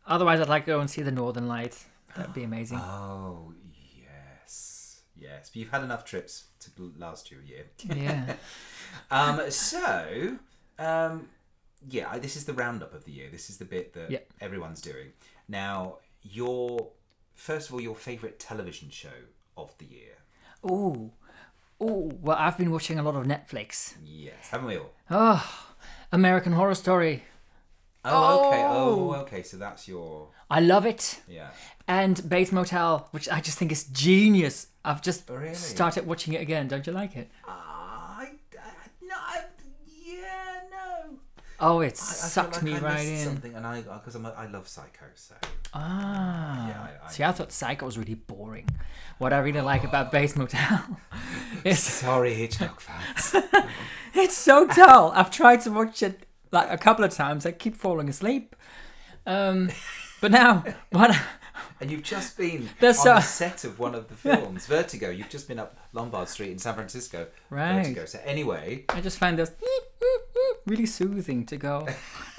otherwise, 0.07 0.41
I'd 0.41 0.49
like 0.49 0.64
to 0.64 0.73
go 0.73 0.81
and 0.81 0.91
see 0.91 1.01
the 1.03 1.11
Northern 1.11 1.49
Lights. 1.49 1.87
That'd 2.17 2.35
be 2.35 2.43
amazing. 2.45 2.79
Oh 2.83 3.55
yes, 4.45 5.01
yes. 5.17 5.49
But 5.49 5.57
you've 5.57 5.71
had 5.71 5.83
enough 5.85 6.05
trips 6.05 6.45
to 6.61 6.93
last 6.99 7.31
you 7.31 7.39
a 7.43 7.47
year. 7.47 7.64
yeah. 7.85 8.35
Um, 9.11 9.51
so, 9.51 10.37
um, 10.79 11.29
yeah, 11.89 12.11
I- 12.11 12.18
this 12.18 12.37
is 12.37 12.45
the 12.45 12.53
roundup 12.55 12.95
of 12.95 13.05
the 13.05 13.12
year. 13.12 13.29
This 13.31 13.51
is 13.51 13.59
the 13.59 13.64
bit 13.64 13.93
that 13.95 14.11
Yep. 14.11 14.33
everyone's 14.41 14.81
doing. 14.81 15.12
Now, 15.49 15.99
your 16.22 16.93
first 17.35 17.68
of 17.68 17.74
all, 17.74 17.81
your 17.81 17.95
favourite 17.97 18.39
television 18.39 18.91
show 18.91 19.12
of 19.57 19.77
the 19.79 19.85
year. 19.87 20.14
Ooh, 20.64 21.12
ooh. 21.83 22.11
Well, 22.22 22.37
I've 22.39 22.57
been 22.59 22.70
watching 22.70 22.99
a 22.99 23.03
lot 23.03 23.14
of 23.14 23.24
Netflix. 23.24 23.95
Yes, 24.03 24.49
haven't 24.51 24.66
we 24.68 24.77
all? 24.79 24.93
Oh, 25.11 25.74
American 26.12 26.53
Horror 26.53 26.74
Story. 26.74 27.24
Oh, 28.05 28.47
okay. 28.49 28.62
Oh, 28.64 29.14
okay. 29.22 29.43
So 29.43 29.57
that's 29.57 29.87
your 29.89 30.31
I 30.49 30.61
love 30.61 30.87
it. 30.87 31.20
yeah. 31.29 31.51
And 31.89 32.29
Bates 32.29 32.53
Motel, 32.53 33.09
which 33.11 33.29
I 33.29 33.41
just 33.41 33.59
think 33.59 33.70
is 33.72 33.85
genius. 33.85 34.68
I've 34.85 35.03
just 35.03 35.29
Oh, 35.31 35.35
really? 35.35 35.55
started 35.55 36.07
watching 36.07 36.33
it 36.35 36.41
again. 36.41 36.68
Don't 36.68 36.87
you 36.87 36.93
like 36.93 37.16
it? 37.16 37.31
Ah, 37.47 38.18
I, 38.20 38.24
I, 38.24 38.29
no, 39.03 39.14
I, 39.16 39.45
yeah, 40.05 40.61
no. 40.70 41.18
Oh, 41.59 41.81
it 41.81 41.87
I, 41.87 41.89
I 41.89 41.95
sucked 41.95 42.55
like 42.55 42.63
me 42.63 42.75
I 42.75 42.79
right 42.81 43.07
in. 43.07 43.25
Something, 43.25 43.55
and 43.55 43.67
I 43.67 43.81
because 43.81 44.17
I 44.17 44.47
love 44.47 44.69
Psycho, 44.69 45.07
so 45.15 45.35
Ah. 45.73 46.69
Yeah, 46.69 46.81
I- 46.83 47.07
I- 47.07 47.11
See, 47.11 47.25
I 47.25 47.33
thought 47.33 47.53
Psycho 47.53 47.87
was 47.87 47.97
really 47.99 48.15
boring. 48.15 48.69
What 49.19 49.33
I 49.33 49.39
really 49.39 49.61
like 49.63 49.85
about 49.85 50.13
Bates 50.13 50.37
Motel 50.41 50.99
is 51.65 51.79
sorry, 51.79 52.35
Hitchcock 52.35 52.81
fans. 52.81 53.35
it's 54.15 54.37
so 54.37 54.67
dull. 54.67 55.13
I've 55.15 55.31
tried 55.31 55.63
to 55.63 55.71
watch 55.71 56.03
it 56.03 56.27
like 56.53 56.71
a 56.71 56.77
couple 56.79 57.05
of 57.05 57.13
times. 57.15 57.47
I 57.47 57.53
keep 57.53 57.77
falling 57.77 58.09
asleep. 58.09 58.55
Um, 59.27 59.71
but 60.21 60.31
now, 60.31 60.63
what? 60.91 61.17
And 61.81 61.91
you've 61.91 62.03
just 62.03 62.39
been 62.39 62.70
There's 62.81 62.99
on 63.01 63.05
so- 63.05 63.14
the 63.16 63.20
set 63.20 63.64
of 63.64 63.79
one 63.79 63.95
of 63.95 64.09
the 64.09 64.14
films, 64.14 64.66
Vertigo. 64.68 65.11
You've 65.11 65.29
just 65.29 65.47
been 65.49 65.59
up 65.59 65.77
Lombard 65.93 66.29
Street 66.29 66.51
in 66.51 66.59
San 66.59 66.74
Francisco. 66.74 67.27
Right. 67.51 67.74
Vertigo. 67.83 68.07
So 68.07 68.18
anyway, 68.24 68.85
I 68.89 69.01
just 69.01 69.18
find 69.18 69.39
this 69.39 69.51
really 70.66 70.87
soothing 70.87 71.45
to 71.47 71.57
go 71.57 71.87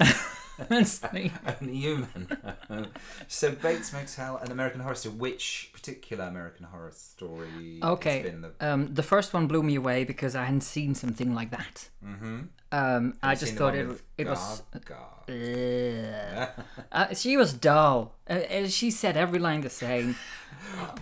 and 0.58 1.70
human. 1.74 2.28
so 3.28 3.52
Bates 3.52 3.92
Motel 3.92 4.36
and 4.38 4.50
American 4.50 4.80
Horror 4.80 4.94
Story. 4.94 5.14
Which 5.16 5.70
particular 5.72 6.24
American 6.24 6.66
Horror 6.66 6.92
Story? 6.92 7.80
Okay. 7.82 8.20
Has 8.22 8.30
been 8.30 8.40
the, 8.42 8.52
Um, 8.60 8.94
the 8.94 9.02
first 9.02 9.32
one 9.32 9.46
blew 9.46 9.62
me 9.62 9.76
away 9.76 10.04
because 10.04 10.34
I 10.34 10.44
hadn't 10.44 10.62
seen 10.62 10.94
something 10.94 11.34
like 11.34 11.50
that. 11.50 11.88
mm-hmm. 12.04 12.40
Um, 12.70 13.14
I 13.22 13.34
just 13.34 13.54
thought 13.54 13.74
it 13.74 13.88
it 14.18 14.26
was. 14.26 14.62
Ugh. 14.74 16.48
Uh, 16.90 17.14
she 17.14 17.36
was 17.36 17.52
dull. 17.52 18.14
Uh, 18.28 18.32
uh, 18.34 18.66
she 18.66 18.90
said 18.90 19.16
every 19.16 19.38
line 19.38 19.60
the 19.60 19.70
same. 19.70 20.16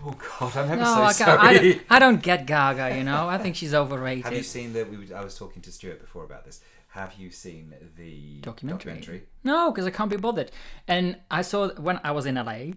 Oh 0.04 0.14
God, 0.38 0.56
I'm 0.56 0.70
ever 0.72 0.76
No, 0.76 1.10
so 1.12 1.24
I, 1.24 1.48
I, 1.48 1.54
don't, 1.58 1.80
I 1.90 1.98
don't 1.98 2.22
get 2.22 2.44
Gaga. 2.46 2.96
You 2.96 3.04
know, 3.04 3.28
I 3.28 3.38
think 3.38 3.54
she's 3.56 3.72
overrated. 3.72 4.24
Have 4.24 4.34
you 4.34 4.42
seen 4.42 4.72
that? 4.74 4.90
We 4.90 5.12
I 5.14 5.22
was 5.22 5.38
talking 5.38 5.62
to 5.62 5.70
Stuart 5.72 6.00
before 6.00 6.24
about 6.24 6.44
this. 6.44 6.60
Have 6.96 7.12
you 7.18 7.30
seen 7.30 7.74
the 7.96 8.40
Documentary. 8.40 9.24
No, 9.44 9.70
because 9.70 9.86
I 9.86 9.90
can't 9.90 10.10
be 10.10 10.16
bothered. 10.16 10.50
And 10.88 11.18
I 11.30 11.42
saw 11.42 11.68
when 11.74 12.00
I 12.02 12.12
was 12.12 12.24
in 12.24 12.36
LA, 12.36 12.72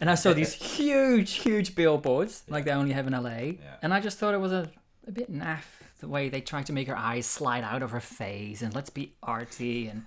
and 0.00 0.08
I 0.08 0.14
saw 0.14 0.32
these 0.32 0.52
huge, 0.76 1.32
huge 1.32 1.74
billboards 1.74 2.44
like 2.48 2.64
they 2.64 2.70
only 2.70 2.92
have 2.92 3.08
in 3.08 3.12
LA, 3.14 3.54
and 3.82 3.92
I 3.92 3.98
just 4.00 4.18
thought 4.18 4.32
it 4.32 4.40
was 4.40 4.52
a, 4.52 4.70
a 5.08 5.10
bit 5.10 5.28
naff 5.32 5.64
the 5.98 6.06
way 6.08 6.28
they 6.28 6.40
tried 6.40 6.66
to 6.66 6.72
make 6.72 6.86
her 6.86 6.96
eyes 6.96 7.26
slide 7.26 7.64
out 7.64 7.82
of 7.82 7.90
her 7.90 8.00
face 8.00 8.62
and 8.62 8.74
let's 8.74 8.90
be 8.90 9.14
artsy 9.24 9.90
and 9.90 10.04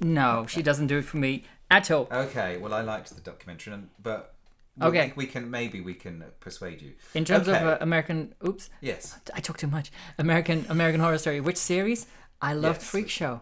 no, 0.00 0.44
she 0.48 0.62
doesn't 0.62 0.86
do 0.88 0.98
it 0.98 1.04
for 1.06 1.16
me 1.16 1.44
at 1.70 1.90
all. 1.90 2.06
Okay, 2.12 2.56
well, 2.58 2.74
I 2.74 2.82
liked 2.82 3.12
the 3.14 3.20
documentary, 3.22 3.74
but 4.02 4.34
we- 4.76 4.86
Okay. 4.86 5.12
we, 5.16 5.26
can 5.26 5.50
maybe 5.50 5.80
we 5.80 5.94
can 5.94 6.24
persuade 6.40 6.82
you. 6.82 6.92
In 7.14 7.24
terms 7.24 7.48
Okay. 7.48 7.58
of 7.58 7.66
uh, 7.66 7.78
American, 7.80 8.34
oops, 8.46 8.68
yes, 8.80 9.18
I 9.34 9.40
talk 9.40 9.56
too 9.56 9.66
much. 9.68 9.90
American 10.18 10.66
American 10.68 11.00
Horror 11.00 11.18
Story. 11.18 11.40
Which 11.40 11.56
series? 11.56 12.06
I 12.48 12.52
loved 12.64 12.80
Yes. 12.82 12.90
Freak 12.90 13.08
Show. 13.18 13.34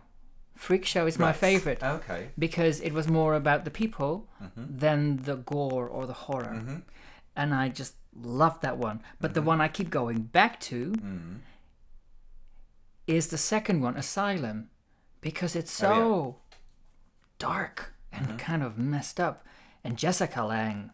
Freak 0.66 0.84
Show 0.92 1.04
is 1.06 1.18
my 1.18 1.32
favorite. 1.46 1.82
Okay. 1.82 2.22
because 2.46 2.76
it 2.88 2.92
was 2.98 3.06
more 3.18 3.34
about 3.42 3.60
the 3.64 3.70
people 3.82 4.12
Mm-hmm. 4.42 4.64
than 4.84 5.00
the 5.28 5.36
gore 5.52 5.88
or 5.96 6.02
the 6.06 6.18
horror. 6.26 6.82
And 7.40 7.48
I 7.64 7.64
just 7.80 7.94
loved 8.42 8.60
that 8.62 8.76
one. 8.88 8.98
But 9.20 9.28
Mm-hmm. 9.28 9.34
the 9.38 9.42
one 9.52 9.60
I 9.66 9.68
keep 9.68 9.90
going 10.00 10.18
back 10.38 10.52
to 10.70 10.80
Mm. 10.92 11.38
is 13.06 13.28
the 13.28 13.38
second 13.38 13.80
one, 13.82 13.96
Asylum, 13.96 14.68
because 15.20 15.56
it's 15.56 15.72
so 15.72 15.92
Oh, 15.92 16.36
dark 17.38 17.94
and 18.12 18.26
Mm-hmm. 18.26 18.36
kind 18.48 18.62
of 18.62 18.78
messed 18.78 19.18
up. 19.20 19.44
And 19.84 19.98
Jessica 19.98 20.42
Lange. 20.44 20.90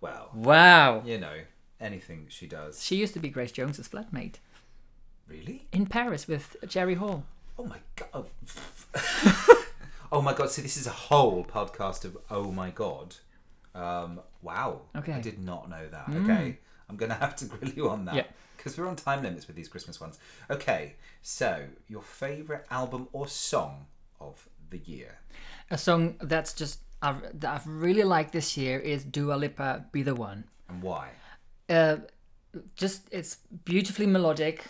Wow. 0.00 0.30
Wow. 0.34 1.02
you 1.04 1.18
know, 1.18 1.36
anything 1.80 2.26
she 2.28 2.46
does. 2.46 2.84
She 2.84 2.96
used 2.96 3.14
to 3.14 3.20
be 3.20 3.30
Grace 3.30 3.52
Jones's 3.52 3.88
flatmate 3.88 4.36
Really? 5.28 5.66
in 5.72 5.86
Paris 5.86 6.28
with 6.28 6.56
Jerry 6.66 6.94
Hall. 6.94 7.24
Oh 7.58 7.64
my 7.64 7.78
god. 7.96 8.26
oh 10.12 10.22
my 10.22 10.32
god. 10.32 10.50
So 10.50 10.62
this 10.62 10.76
is 10.76 10.86
a 10.86 10.90
whole 10.90 11.44
podcast 11.44 12.04
of 12.04 12.16
oh 12.30 12.50
my 12.52 12.70
god. 12.70 13.16
Um, 13.74 14.20
wow. 14.42 14.82
Okay. 14.94 15.12
Mm. 15.12 15.16
I 15.16 15.20
did 15.20 15.38
not 15.38 15.68
know 15.68 15.88
that. 15.88 16.08
Okay. 16.08 16.58
I'm 16.88 16.96
gonna 16.96 17.14
have 17.14 17.34
to 17.36 17.44
grill 17.52 17.72
you 17.72 17.88
on 17.90 18.04
that. 18.06 18.14
Yeah. 18.14 18.24
Because 18.56 18.78
we're 18.78 18.88
on 18.88 18.96
time 18.96 19.22
limits 19.22 19.46
with 19.46 19.56
these 19.56 19.68
Christmas 19.68 20.00
ones. 20.00 20.18
Okay. 20.50 20.94
So 21.22 21.64
your 21.88 22.02
favourite 22.02 22.64
album 22.70 23.08
or 23.12 23.26
song 23.26 23.86
of 24.20 24.48
the 24.70 24.78
year? 24.78 25.18
A 25.70 25.78
song 25.78 26.16
that's 26.20 26.52
just 26.52 26.80
I've, 27.02 27.40
that 27.40 27.54
I've 27.54 27.66
really 27.66 28.04
liked 28.04 28.32
this 28.32 28.56
year 28.56 28.78
is 28.78 29.04
Dua 29.04 29.34
Lipa 29.34 29.86
"Be 29.92 30.02
the 30.02 30.14
One." 30.14 30.44
And 30.68 30.82
why? 30.82 31.10
uh, 31.68 31.96
just 32.74 33.08
it's 33.10 33.36
beautifully 33.64 34.06
melodic. 34.06 34.64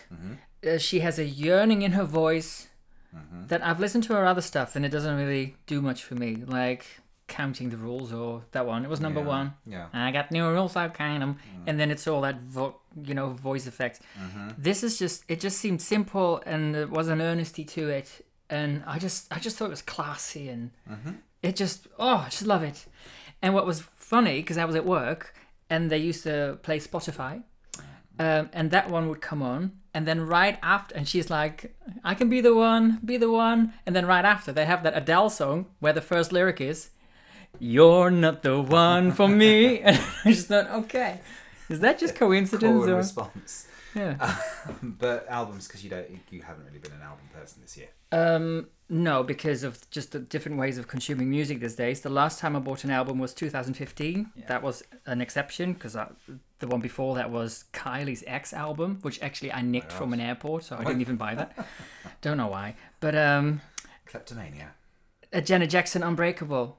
Uh, 0.65 0.77
she 0.77 0.99
has 1.01 1.19
a 1.19 1.25
yearning 1.25 1.81
in 1.81 1.91
her 1.91 2.03
voice 2.03 2.67
mm-hmm. 3.15 3.47
that 3.47 3.63
I've 3.63 3.79
listened 3.79 4.03
to 4.05 4.13
her 4.13 4.25
other 4.25 4.41
stuff 4.41 4.75
and 4.75 4.85
it 4.85 4.89
doesn't 4.89 5.15
really 5.15 5.55
do 5.65 5.81
much 5.81 6.03
for 6.03 6.15
me. 6.15 6.43
Like 6.45 6.85
counting 7.27 7.69
the 7.69 7.77
rules 7.77 8.13
or 8.13 8.43
that 8.51 8.65
one. 8.65 8.83
It 8.85 8.89
was 8.89 9.01
number 9.01 9.19
Yeah, 9.19 9.27
one. 9.27 9.53
yeah. 9.65 9.87
And 9.93 10.01
I 10.01 10.11
got 10.11 10.31
new 10.31 10.49
rules, 10.49 10.75
I 10.75 10.87
count 10.89 11.21
'em. 11.21 11.33
Mm. 11.35 11.63
And 11.67 11.79
then 11.79 11.91
it's 11.91 12.07
all 12.07 12.21
that 12.21 12.41
vo- 12.41 12.79
you 13.03 13.13
know 13.13 13.29
voice 13.29 13.67
effects. 13.67 13.99
Mm-hmm. 14.19 14.49
This 14.57 14.83
is 14.83 14.97
just 14.97 15.23
it 15.27 15.39
just 15.39 15.57
seemed 15.59 15.81
simple 15.81 16.41
and 16.45 16.73
there 16.73 16.87
was 16.87 17.07
an 17.09 17.21
earnesty 17.21 17.63
to 17.65 17.89
it. 17.89 18.25
And 18.49 18.83
I 18.87 18.97
just 18.97 19.31
I 19.31 19.39
just 19.39 19.57
thought 19.57 19.65
it 19.65 19.77
was 19.79 19.81
classy 19.81 20.49
and 20.49 20.71
mm-hmm. 20.89 21.11
it 21.43 21.55
just 21.55 21.87
oh 21.99 22.23
I 22.25 22.29
just 22.29 22.45
love 22.47 22.63
it. 22.63 22.85
And 23.41 23.53
what 23.53 23.65
was 23.65 23.81
funny 23.95 24.37
because 24.41 24.57
I 24.57 24.65
was 24.65 24.75
at 24.75 24.85
work 24.85 25.35
and 25.69 25.91
they 25.91 25.97
used 25.97 26.23
to 26.23 26.57
play 26.63 26.79
Spotify, 26.79 27.43
mm. 27.77 27.83
um, 28.19 28.49
and 28.53 28.71
that 28.71 28.89
one 28.89 29.09
would 29.09 29.21
come 29.21 29.41
on, 29.41 29.73
and 29.97 30.07
then 30.07 30.21
right 30.27 30.59
after, 30.61 30.93
and 30.95 31.07
she's 31.07 31.27
like, 31.31 31.73
"I 32.03 32.13
can 32.13 32.29
be 32.29 32.39
the 32.39 32.53
one, 32.53 32.99
be 33.03 33.17
the 33.17 33.31
one," 33.31 33.73
and 33.83 33.95
then 33.95 34.05
right 34.05 34.23
after 34.33 34.51
they 34.53 34.65
have 34.65 34.83
that 34.83 34.95
Adele 34.95 35.31
song 35.31 35.65
where 35.79 35.91
the 35.91 36.01
first 36.11 36.31
lyric 36.31 36.61
is, 36.61 36.91
"You're 37.57 38.11
not 38.11 38.43
the 38.43 38.61
one 38.61 39.11
for 39.11 39.27
me," 39.27 39.79
and 39.87 39.97
I 40.23 40.33
just 40.33 40.49
thought, 40.49 40.69
okay, 40.81 41.21
is 41.67 41.79
that 41.79 41.97
just 41.97 42.13
coincidence 42.15 42.85
Call 42.85 42.93
or? 42.93 42.97
response. 42.97 43.67
Yeah. 43.95 44.13
Um, 44.67 44.97
but 44.99 45.25
albums 45.29 45.65
because 45.65 45.81
you 45.83 45.89
don't 45.89 46.07
you 46.29 46.41
haven't 46.43 46.65
really 46.67 46.77
been 46.85 46.91
an 46.91 47.01
album 47.01 47.25
person 47.33 47.61
this 47.63 47.75
year. 47.77 47.87
Um, 48.11 48.67
no, 48.89 49.21
because 49.21 49.63
of 49.63 49.89
just 49.91 50.13
the 50.13 50.19
different 50.19 50.57
ways 50.57 50.77
of 50.77 50.87
consuming 50.87 51.29
music 51.29 51.59
these 51.59 51.75
days. 51.75 52.01
The 52.01 52.09
last 52.09 52.39
time 52.39 52.55
I 52.55 52.59
bought 52.59 52.85
an 52.85 52.89
album 52.91 53.19
was 53.19 53.33
2015. 53.33 54.31
That 54.47 54.63
was 54.63 54.81
an 55.05 55.19
exception 55.19 55.73
because 55.73 55.97
the 56.59 56.67
one 56.67 56.79
before 56.79 57.15
that 57.15 57.29
was 57.29 57.65
Kylie's 57.73 58.23
X 58.25 58.53
album, 58.53 58.99
which 59.01 59.21
actually 59.21 59.51
I 59.51 59.61
nicked 59.61 59.91
from 59.91 60.13
an 60.13 60.21
airport, 60.21 60.63
so 60.63 60.77
I 60.77 60.85
didn't 60.85 61.01
even 61.01 61.17
buy 61.17 61.35
that. 61.35 61.67
Don't 62.21 62.37
know 62.37 62.47
why. 62.47 62.75
But 63.01 63.15
um, 63.15 63.59
Kleptomania. 64.05 64.71
a 65.33 65.41
Janet 65.41 65.69
Jackson 65.69 66.01
Unbreakable, 66.01 66.77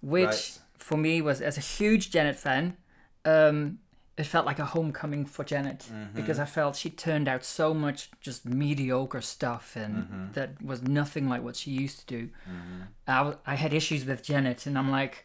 which 0.00 0.24
Right. 0.26 0.58
for 0.78 0.96
me 0.96 1.20
was 1.20 1.40
as 1.40 1.58
a 1.58 1.60
huge 1.60 2.12
Janet 2.12 2.36
fan, 2.36 2.76
um, 3.24 3.80
it 4.16 4.24
felt 4.24 4.46
like 4.46 4.60
a 4.60 4.64
homecoming 4.64 5.26
for 5.26 5.44
Janet 5.44 5.86
mm-hmm. 5.90 6.14
because 6.14 6.38
I 6.38 6.44
felt 6.44 6.76
she 6.76 6.88
turned 6.88 7.26
out 7.26 7.44
so 7.44 7.74
much 7.74 8.10
just 8.20 8.46
mediocre 8.46 9.20
stuff 9.20 9.74
and 9.74 9.94
mm-hmm. 9.94 10.32
that 10.32 10.62
was 10.62 10.82
nothing 10.82 11.28
like 11.28 11.42
what 11.42 11.56
she 11.56 11.72
used 11.72 12.00
to 12.00 12.06
do. 12.06 12.28
Mm-hmm. 12.48 12.82
I, 13.08 13.18
w- 13.18 13.38
I 13.46 13.54
had 13.56 13.74
issues 13.74 14.04
with 14.04 14.22
Janet 14.22 14.66
and 14.66 14.78
I'm 14.78 14.90
like, 14.90 15.24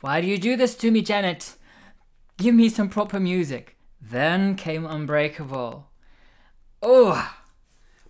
why 0.00 0.20
do 0.20 0.26
you 0.26 0.38
do 0.38 0.56
this 0.56 0.74
to 0.76 0.90
me, 0.90 1.02
Janet? 1.02 1.54
Give 2.38 2.54
me 2.54 2.68
some 2.68 2.88
proper 2.88 3.20
music. 3.20 3.76
Then 4.00 4.56
came 4.56 4.86
Unbreakable. 4.86 5.88
Oh, 6.82 7.34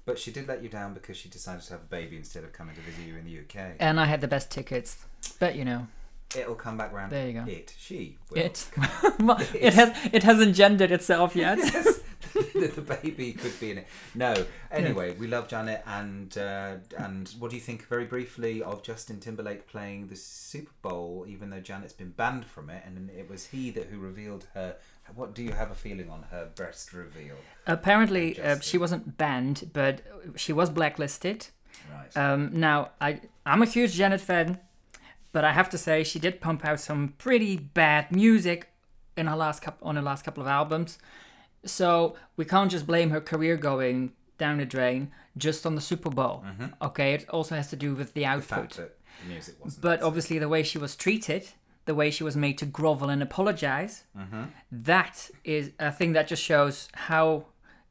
But 0.05 0.19
she 0.19 0.31
did 0.31 0.47
let 0.47 0.63
you 0.63 0.69
down 0.69 0.95
because 0.95 1.17
she 1.17 1.29
decided 1.29 1.63
to 1.63 1.73
have 1.73 1.83
a 1.83 1.87
baby 1.87 2.17
instead 2.17 2.45
of 2.45 2.53
coming 2.53 2.75
to 2.77 2.81
visit 2.83 3.07
you 3.07 3.17
in 3.17 3.25
the 3.25 3.39
UK. 3.39 3.77
and 3.81 3.99
I 3.99 4.07
had 4.07 4.21
the 4.21 4.29
best 4.29 4.51
tickets. 4.51 5.05
But 5.41 5.57
you 5.57 5.65
know, 5.65 5.89
It'll 6.37 6.55
come 6.55 6.77
back 6.77 6.93
round. 6.93 7.13
There 7.13 7.27
you 7.27 7.33
go. 7.33 7.45
It, 7.47 7.75
she, 7.79 8.19
will. 8.31 8.39
It 8.39 8.67
Well, 9.21 9.41
it 9.55 9.75
has 9.75 9.97
it 10.13 10.23
hasn't 10.23 10.55
gendered 10.55 10.91
itself 10.91 11.37
yet. 11.37 11.59
the, 12.35 12.73
the 12.75 12.81
baby 12.81 13.33
could 13.33 13.59
be 13.61 13.71
in 13.71 13.79
it. 13.79 13.87
No. 14.15 14.35
Anyway, 14.71 15.15
we 15.19 15.27
love 15.27 15.49
Janet, 15.49 15.83
and 15.87 16.37
uh, 16.37 16.77
and 16.99 17.29
what 17.39 17.51
do 17.51 17.57
you 17.57 17.63
think, 17.63 17.87
very 17.87 18.05
briefly, 18.05 18.63
of 18.63 18.83
Justin 18.83 19.21
Timberlake 19.21 19.67
playing 19.69 20.09
the 20.09 20.17
Super 20.17 20.73
Bowl, 20.83 21.25
even 21.29 21.51
though 21.51 21.61
Janet's 21.61 21.93
been 21.93 22.11
banned 22.11 22.45
from 22.45 22.71
it, 22.71 22.83
and 22.85 23.11
it 23.11 23.31
was 23.31 23.47
he 23.47 23.71
that 23.71 23.87
who 23.87 23.99
revealed 23.99 24.47
her. 24.55 24.77
What 25.15 25.35
do 25.35 25.43
you 25.43 25.53
have 25.53 25.71
a 25.71 25.75
feeling 25.75 26.09
on 26.09 26.25
her 26.31 26.49
breast 26.55 26.93
reveal? 26.95 27.37
Apparently, 27.67 28.41
uh, 28.41 28.59
she 28.61 28.79
wasn't 28.79 29.19
banned, 29.19 29.71
but 29.73 30.01
she 30.35 30.53
was 30.53 30.71
blacklisted. 30.71 31.49
Right. 31.93 32.17
Um, 32.17 32.51
now, 32.59 32.91
I 33.01 33.21
I'm 33.45 33.63
a 33.63 33.67
huge 33.67 33.93
Janet 33.93 34.21
fan, 34.21 34.59
but 35.35 35.45
I 35.45 35.51
have 35.53 35.69
to 35.71 35.79
say 35.79 36.05
she 36.05 36.21
did 36.21 36.41
pump 36.41 36.65
out 36.65 36.79
some 36.79 37.15
pretty 37.19 37.57
bad 37.57 38.13
music 38.13 38.69
in 39.17 39.27
her 39.27 39.35
last 39.35 39.63
couple 39.63 39.89
on 39.89 39.97
her 39.97 40.03
last 40.03 40.25
couple 40.25 40.41
of 40.41 40.47
albums. 40.47 40.97
So 41.65 42.15
we 42.37 42.45
can't 42.45 42.71
just 42.71 42.87
blame 42.87 43.11
her 43.11 43.21
career 43.21 43.57
going 43.57 44.13
down 44.39 44.59
the 44.59 44.65
drain 44.65 45.11
just 45.37 45.67
on 45.67 45.75
the 45.75 45.81
Super 45.81 46.09
Bowl. 46.09 46.45
Mm-hmm. 46.47 46.67
Okay, 46.83 47.15
it 47.15 47.29
also 47.31 47.57
has 47.57 47.69
to 47.71 47.77
do 47.77 47.97
with 47.97 48.15
the 48.15 48.25
output. 48.25 48.71
the 48.77 48.91
music 49.29 49.57
wasn't. 49.61 49.83
But 49.83 50.03
obviously, 50.03 50.39
the 50.39 50.49
way 50.49 50.63
she 50.63 50.79
was 50.79 50.95
treated, 50.95 51.49
the 51.85 51.97
way 51.97 52.13
she 52.13 52.23
was 52.23 52.37
made 52.37 52.57
to 52.59 52.67
grovel 52.67 53.11
and 53.11 53.21
apologize, 53.21 54.05
mm-hmm. 54.17 54.45
that 54.71 55.31
is 55.43 55.73
a 55.81 55.91
thing 55.91 56.13
that 56.13 56.29
just 56.29 56.45
shows 56.45 56.89
how 56.95 57.47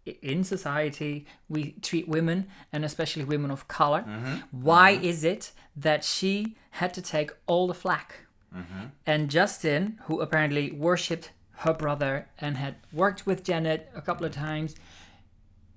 in 0.05 0.43
society 0.43 1.25
we 1.47 1.71
treat 1.81 2.07
women 2.07 2.47
and 2.71 2.83
especially 2.83 3.23
women 3.23 3.51
of 3.51 3.67
color. 3.67 4.01
Mm-hmm. 4.07 4.35
Why 4.51 4.95
mm-hmm. 4.95 5.05
is 5.05 5.23
it 5.23 5.51
that 5.75 6.03
she 6.03 6.55
had 6.71 6.93
to 6.93 7.01
take 7.01 7.31
all 7.47 7.67
the 7.67 7.73
flack? 7.73 8.15
Mm-hmm. 8.55 8.85
And 9.05 9.29
Justin, 9.29 9.99
who 10.05 10.21
apparently 10.21 10.71
worshipped 10.71 11.31
her 11.57 11.73
brother 11.73 12.29
and 12.39 12.57
had 12.57 12.75
worked 12.91 13.25
with 13.25 13.43
Janet 13.43 13.89
a 13.95 14.01
couple 14.01 14.25
of 14.25 14.31
times, 14.31 14.75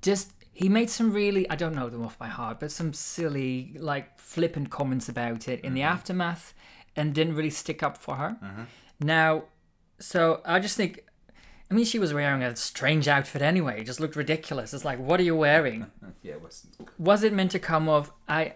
just 0.03 0.33
he 0.53 0.69
made 0.69 0.91
some 0.91 1.13
really 1.13 1.49
I 1.51 1.57
don't 1.57 1.75
know 1.75 1.89
them 1.89 2.05
off 2.05 2.19
by 2.19 2.29
heart, 2.29 2.61
but 2.61 2.71
some 2.71 2.93
silly 2.93 3.77
like 3.79 4.19
flippant 4.19 4.71
comments 4.71 5.09
about 5.09 5.49
it 5.49 5.61
in 5.61 5.75
the 5.75 5.83
aftermath, 5.83 6.55
and 6.97 7.15
didn't 7.15 7.35
really 7.35 7.51
stick 7.51 7.83
up 7.83 7.99
for 7.99 8.17
her. 8.17 8.37
Now, 9.01 9.45
so 9.99 10.41
I 10.45 10.59
just 10.61 10.77
think. 10.77 11.03
I 11.71 11.75
mean, 11.75 11.85
she 11.85 11.99
was 11.99 12.15
wearing 12.15 12.43
a 12.43 12.55
strange 12.55 13.09
outfit 13.09 13.43
anyway. 13.43 13.81
It 13.81 13.85
just 13.85 14.01
looked 14.01 14.17
ridiculous. 14.17 14.73
It's 14.73 14.85
like, 14.85 14.99
what 14.99 15.19
are 15.19 15.25
you 15.25 15.35
wearing? 15.35 15.87
yeah, 16.23 16.35
it 16.35 16.43
wasn't. 16.43 16.75
was 16.99 17.25
it 17.25 17.33
meant 17.33 17.51
to 17.53 17.59
come 17.59 17.89
off? 17.89 18.13
I, 18.29 18.55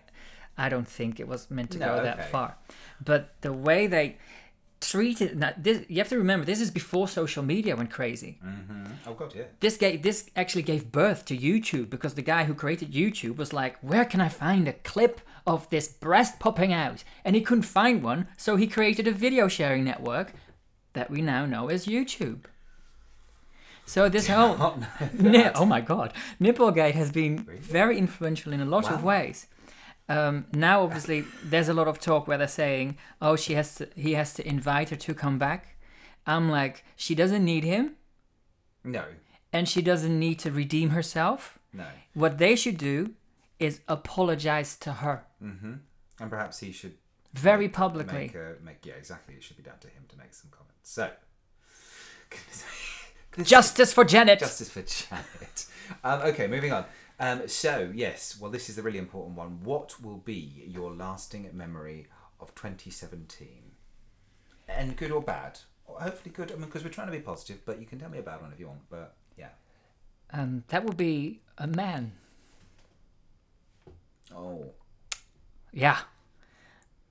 I 0.57 0.69
don't 0.69 0.89
think 0.89 1.19
it 1.19 1.27
was 1.27 1.51
meant 1.51 1.73
to 1.73 1.79
No, 1.79 1.97
go 1.97 2.03
that 2.03 2.21
okay. 2.21 2.29
far. 2.31 2.57
But 3.05 3.35
the 3.41 3.53
way 3.53 3.87
they 3.87 4.19
treated 4.81 5.39
now, 5.39 5.53
this, 5.57 5.85
you 5.89 5.99
have 5.99 6.09
to 6.09 6.19
remember, 6.19 6.47
this 6.47 6.61
is 6.61 6.71
before 6.71 7.07
social 7.07 7.43
media 7.43 7.77
went 7.77 7.91
crazy 7.91 8.39
mm-hmm. 8.45 8.87
Oh 9.07 9.13
god, 9.15 9.35
yeah. 9.35 9.45
this 9.61 9.77
gave 9.77 10.03
this 10.03 10.31
actually 10.35 10.63
gave 10.63 10.91
birth 10.91 11.25
to 11.27 11.37
YouTube 11.37 11.91
because 11.91 12.15
the 12.15 12.23
guy 12.23 12.45
who 12.45 12.55
created 12.55 12.93
YouTube 12.93 13.37
was 13.37 13.53
like, 13.53 13.79
where 13.81 14.05
can 14.05 14.21
I 14.21 14.29
find 14.29 14.67
a 14.67 14.73
clip 14.73 15.21
of 15.47 15.69
this 15.71 15.89
breast 15.89 16.39
popping 16.39 16.73
out? 16.73 17.05
And 17.25 17.37
he 17.37 17.43
couldn't 17.43 17.63
find 17.63 18.03
one, 18.03 18.29
so 18.37 18.57
he 18.57 18.67
created 18.67 19.07
a 19.07 19.13
video 19.13 19.49
sharing 19.49 19.85
network 19.85 20.33
that 20.93 21.11
we 21.11 21.21
now 21.21 21.45
know 21.47 21.69
as 21.69 21.87
YouTube. 21.87 22.45
So 23.93 24.09
this 24.09 24.26
whole 24.34 24.57
Oh, 24.66 24.74
Ni- 25.18 25.51
oh 25.61 25.64
my 25.66 25.80
god, 25.80 26.12
Nipplegate 26.41 26.95
has 26.95 27.11
been 27.11 27.34
very 27.78 27.97
influential 27.99 28.53
in 28.53 28.61
a 28.61 28.64
lot 28.76 28.91
of 28.95 29.03
ways. 29.03 29.47
Um, 30.09 30.45
now, 30.53 30.82
obviously, 30.82 31.24
there's 31.51 31.68
a 31.68 31.72
lot 31.80 31.88
of 31.88 31.99
talk 31.99 32.26
where 32.28 32.38
they're 32.38 32.49
saying, 32.64 32.97
"Oh, 33.20 33.36
she 33.36 33.55
has 33.55 33.74
to, 33.76 33.88
he 33.97 34.14
has 34.14 34.32
to 34.34 34.43
invite 34.47 34.91
her 34.91 34.97
to 35.07 35.14
come 35.14 35.38
back." 35.38 35.76
I'm 36.26 36.51
like, 36.51 36.84
she 36.97 37.14
doesn't 37.14 37.45
need 37.45 37.64
him 37.64 37.97
no, 38.84 39.05
and 39.53 39.68
she 39.68 39.82
doesn't 39.82 40.16
need 40.26 40.38
to 40.45 40.51
redeem 40.51 40.91
herself. 40.91 41.59
no. 41.72 41.86
What 42.14 42.38
they 42.38 42.55
should 42.57 42.78
do 42.78 43.14
is 43.59 43.80
apologize 43.88 44.76
to 44.84 44.93
her 45.03 45.16
Mm-hmm. 45.43 45.74
And 46.20 46.30
perhaps 46.30 46.61
he 46.61 46.70
should 46.72 46.95
very 47.32 47.68
publicly. 47.68 48.18
make 48.26 48.34
a 48.34 48.55
make. 48.62 48.86
Yeah, 48.86 48.95
exactly. 49.03 49.34
It 49.36 49.43
should 49.43 49.57
be 49.57 49.62
down 49.70 49.78
to 49.80 49.88
him 49.88 50.03
to 50.09 50.16
make 50.18 50.34
some 50.34 50.51
comments. 50.51 50.91
So, 50.99 51.07
Justice 53.43 53.93
for 53.93 54.05
Janet. 54.05 54.41
Justice 54.41 54.70
for 54.70 54.83
Janet. 54.83 55.66
Um, 56.03 56.20
okay, 56.22 56.47
moving 56.47 56.72
on. 56.72 56.85
Um, 57.18 57.49
so, 57.49 57.91
yes, 57.95 58.39
well, 58.41 58.51
this 58.51 58.68
is 58.68 58.76
the 58.76 58.83
really 58.83 58.99
important 58.99 59.37
one. 59.37 59.61
What 59.62 60.01
will 60.03 60.16
be 60.16 60.64
your 60.66 60.91
lasting 60.93 61.49
memory 61.53 62.07
of 62.41 62.55
2017? 62.55 63.49
And 64.68 64.97
good 64.97 65.11
or 65.11 65.22
bad? 65.22 65.61
Or 65.87 66.01
hopefully 66.01 66.33
good. 66.35 66.51
I 66.51 66.55
mean, 66.55 66.64
because 66.64 66.83
we're 66.83 66.91
trying 66.91 67.09
to 67.09 67.12
be 67.12 67.20
positive, 67.20 67.61
but 67.66 67.78
you 67.81 67.87
can 67.87 67.99
tell 67.99 68.09
me 68.09 68.18
a 68.18 68.22
bad 68.22 68.41
one 68.41 68.53
if 68.53 68.59
you 68.59 68.68
want. 68.68 68.89
But 68.89 69.14
yeah. 69.37 69.51
Um, 70.33 70.64
that 70.68 70.85
would 70.85 70.97
be 70.97 71.41
a 71.59 71.66
man. 71.66 72.12
Oh. 74.35 74.72
Yeah. 75.72 75.99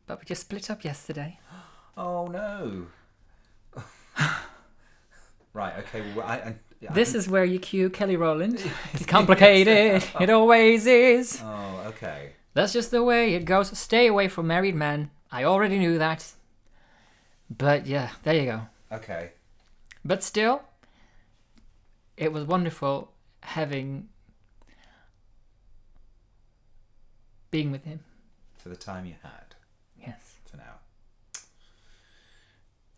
But 0.07 0.19
we 0.19 0.25
just 0.25 0.41
split 0.41 0.69
up 0.69 0.83
yesterday. 0.83 1.39
Oh 1.97 2.27
no. 2.27 2.87
right. 5.53 5.73
Okay. 5.79 6.03
Well, 6.15 6.25
I. 6.25 6.35
I 6.35 6.55
yeah, 6.81 6.91
I 6.91 6.93
This 6.93 7.13
is 7.13 7.27
where 7.27 7.43
you 7.43 7.59
cue 7.59 7.89
Kelly 7.89 8.15
Rowland. 8.15 8.63
It's 8.93 9.05
complicated. 9.05 10.03
it 10.21 10.29
always 10.29 10.87
is. 10.87 11.41
Oh, 11.43 11.83
okay. 11.87 12.31
That's 12.53 12.71
just 12.73 12.91
the 12.91 13.03
way 13.03 13.33
it 13.33 13.45
goes. 13.45 13.77
Stay 13.77 14.07
away 14.07 14.27
from 14.29 14.47
married 14.47 14.75
men. 14.75 15.11
I 15.31 15.43
already 15.43 15.77
knew 15.77 15.97
that. 15.97 16.25
But 17.49 17.85
yeah, 17.85 18.09
there 18.23 18.35
you 18.35 18.45
go. 18.45 18.61
Okay. 18.91 19.31
But 20.05 20.23
still, 20.23 20.61
it 22.15 22.31
was 22.31 22.45
wonderful 22.45 23.11
having 23.41 24.07
being 27.51 27.71
with 27.71 27.83
him. 27.83 27.99
For 28.57 28.69
the 28.69 28.75
time 28.75 29.05
you 29.05 29.15
had 29.21 29.55
Yes. 29.99 30.35
for 30.49 30.57
now. 30.57 30.75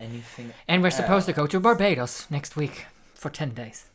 Anything? 0.01 0.51
And 0.67 0.81
we're 0.81 0.89
supposed 0.89 1.27
to 1.27 1.33
go 1.33 1.45
to 1.45 1.59
Barbados 1.59 2.29
next 2.31 2.55
week 2.55 2.87
for 3.13 3.29
10 3.29 3.53
days. 3.53 3.85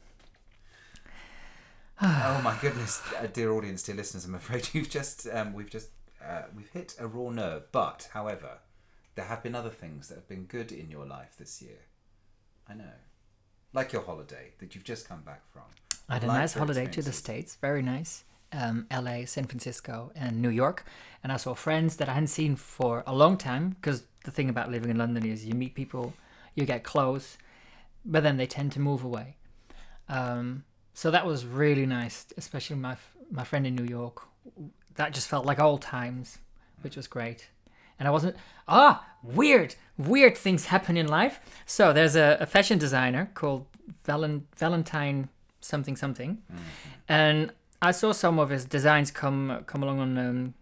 oh 2.03 2.41
my 2.45 2.57
goodness, 2.61 3.03
uh, 3.19 3.27
dear 3.27 3.51
audience, 3.53 3.83
dear 3.83 3.97
listeners, 3.97 4.25
I'm 4.25 4.35
afraid 4.35 4.69
you've 4.73 4.89
just 4.89 5.27
um, 5.33 5.53
we've 5.53 5.71
just 5.71 5.89
uh, 6.25 6.43
we've 6.55 6.69
hit 6.69 6.95
a 7.01 7.09
raw 7.09 7.31
nerve. 7.31 7.73
But 7.73 8.09
however, 8.13 8.59
there 9.17 9.25
have 9.25 9.43
been 9.43 9.55
other 9.55 9.71
things 9.71 10.09
that 10.09 10.15
have 10.15 10.29
been 10.29 10.45
good 10.45 10.71
in 10.71 10.91
your 10.91 11.07
life 11.07 11.37
this 11.39 11.61
year. 11.61 11.87
I 12.69 12.75
know, 12.75 12.85
like 13.73 13.93
your 13.93 14.03
holiday 14.03 14.53
that 14.59 14.75
you've 14.75 14.85
just 14.85 15.09
come 15.09 15.23
back 15.23 15.43
from. 15.51 15.63
I 16.09 16.15
had 16.15 16.25
a 16.25 16.29
nice 16.29 16.53
holiday 16.53 16.87
to 16.87 17.03
the. 17.03 17.13
States. 17.13 17.57
Very 17.57 17.83
nice. 17.83 18.25
Um, 18.59 18.87
LA, 18.91 19.27
San 19.27 19.45
Francisco, 19.45 20.13
and 20.15 20.41
New 20.41 20.49
York. 20.49 20.87
And 21.23 21.31
I 21.31 21.37
saw 21.37 21.53
friends 21.55 21.97
that 21.97 22.09
I 22.09 22.15
hadn't 22.15 22.29
seen 22.29 22.57
for 22.57 23.05
a 23.07 23.15
long 23.15 23.37
time 23.37 23.77
because 23.77 24.05
the 24.25 24.31
thing 24.31 24.49
about 24.49 24.71
living 24.71 24.91
in 24.91 24.97
London 24.97 25.27
is 25.27 25.45
you 25.45 25.55
meet 25.55 25.75
people, 25.75 26.15
you 26.55 26.65
get 26.65 26.83
close, 26.83 27.37
but 28.05 28.23
then 28.23 28.39
they 28.39 28.47
tend 28.47 28.73
to 28.73 28.81
move 28.81 29.05
away. 29.05 29.37
Um, 30.09 30.65
so 30.95 31.11
that 31.11 31.27
was 31.27 31.45
really 31.45 31.85
nice, 31.85 32.27
especially 32.37 32.77
my 32.77 32.93
f- 32.93 33.17
my 33.31 33.45
friend 33.45 33.67
in 33.67 33.75
New 33.75 33.85
York. 33.85 34.23
That 34.95 35.13
just 35.13 35.29
felt 35.29 35.45
like 35.45 35.61
old 35.61 35.83
times, 35.83 36.39
which 36.81 36.97
was 36.97 37.07
great. 37.07 37.49
And 37.99 38.09
I 38.09 38.11
wasn't 38.11 38.37
ah 38.69 39.05
weird 39.23 39.75
weird 39.99 40.37
things 40.37 40.67
happen 40.67 40.97
in 40.97 41.09
life. 41.09 41.41
So 41.67 41.93
there's 41.93 42.17
a, 42.17 42.39
a 42.41 42.47
fashion 42.47 42.79
designer 42.79 43.31
called 43.35 43.67
Valen, 44.07 44.43
Valentine 44.57 45.29
something 45.61 45.97
something, 45.97 46.39
and 47.09 47.51
I 47.83 47.91
saw 47.91 48.13
some 48.13 48.39
of 48.39 48.51
his 48.51 48.65
designs 48.65 49.11
come 49.11 49.65
come 49.67 49.83
along 49.83 50.01
on 50.01 50.19
um, 50.19 50.55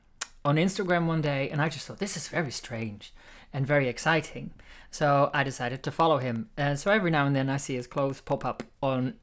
on 0.44 0.56
Instagram 0.56 1.06
one 1.06 1.22
day, 1.22 1.48
and 1.50 1.60
I 1.62 1.68
just 1.68 1.86
thought 1.86 1.98
this 1.98 2.16
is 2.16 2.28
very 2.28 2.50
strange 2.50 3.12
and 3.52 3.66
very 3.66 3.88
exciting. 3.88 4.52
So 4.90 5.30
I 5.32 5.42
decided 5.44 5.82
to 5.84 5.90
follow 5.90 6.18
him, 6.18 6.50
and 6.56 6.78
so 6.78 6.90
every 6.90 7.10
now 7.10 7.26
and 7.26 7.34
then 7.34 7.48
I 7.48 7.56
see 7.56 7.74
his 7.74 7.86
clothes 7.86 8.20
pop 8.20 8.44
up 8.44 8.62
on 8.82 9.14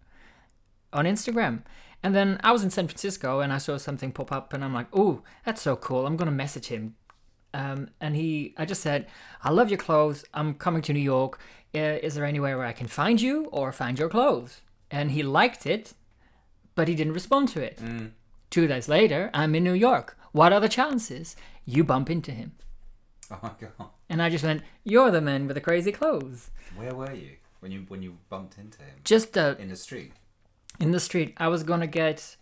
on 0.93 1.05
Instagram. 1.05 1.63
And 2.03 2.15
then 2.15 2.39
I 2.43 2.51
was 2.51 2.63
in 2.63 2.71
San 2.71 2.87
Francisco 2.87 3.41
and 3.41 3.53
I 3.53 3.59
saw 3.59 3.77
something 3.77 4.11
pop 4.11 4.31
up, 4.31 4.53
and 4.53 4.63
I'm 4.63 4.73
like, 4.73 4.87
"Oh, 4.93 5.21
that's 5.45 5.61
so 5.61 5.75
cool! 5.75 6.05
I'm 6.05 6.17
gonna 6.17 6.31
message 6.31 6.67
him." 6.67 6.95
Um, 7.53 7.89
and 7.99 8.15
he, 8.15 8.55
I 8.57 8.65
just 8.65 8.81
said, 8.81 9.07
"I 9.43 9.51
love 9.51 9.69
your 9.69 9.77
clothes. 9.77 10.25
I'm 10.33 10.53
coming 10.55 10.81
to 10.83 10.93
New 10.93 10.99
York. 10.99 11.39
Uh, 11.75 11.99
is 12.01 12.15
there 12.15 12.25
anywhere 12.25 12.57
where 12.57 12.67
I 12.67 12.73
can 12.73 12.87
find 12.87 13.21
you 13.21 13.45
or 13.51 13.71
find 13.71 13.99
your 13.99 14.09
clothes?" 14.09 14.61
And 14.89 15.11
he 15.11 15.23
liked 15.23 15.65
it, 15.65 15.93
but 16.75 16.87
he 16.87 16.95
didn't 16.95 17.13
respond 17.13 17.49
to 17.49 17.61
it. 17.61 17.79
Two 18.49 18.67
days 18.67 18.87
later, 18.89 19.29
I'm 19.33 19.55
in 19.55 19.63
New 19.63 19.73
York. 19.73 20.17
What 20.31 20.51
are 20.53 20.59
the 20.59 20.69
chances 20.69 21.35
you 21.65 21.83
bump 21.83 22.09
into 22.09 22.31
him? 22.31 22.51
Oh 23.29 23.39
my 23.43 23.51
god. 23.59 23.89
And 24.09 24.21
I 24.21 24.29
just 24.29 24.43
went, 24.43 24.61
"You're 24.83 25.11
the 25.11 25.21
man 25.21 25.47
with 25.47 25.55
the 25.55 25.61
crazy 25.61 25.91
clothes." 25.91 26.51
Where 26.75 26.93
were 26.93 27.13
you 27.13 27.37
when 27.61 27.71
you 27.71 27.85
when 27.87 28.01
you 28.01 28.17
bumped 28.29 28.57
into 28.57 28.79
him 28.79 28.95
Just 29.03 29.37
uh, 29.37 29.55
in 29.59 29.69
the 29.69 29.75
street? 29.75 30.11
in 30.79 30.91
the 30.91 30.99
street. 30.99 31.33
I 31.37 31.47
was 31.47 31.63
gonna 31.63 31.87
get 31.87 32.35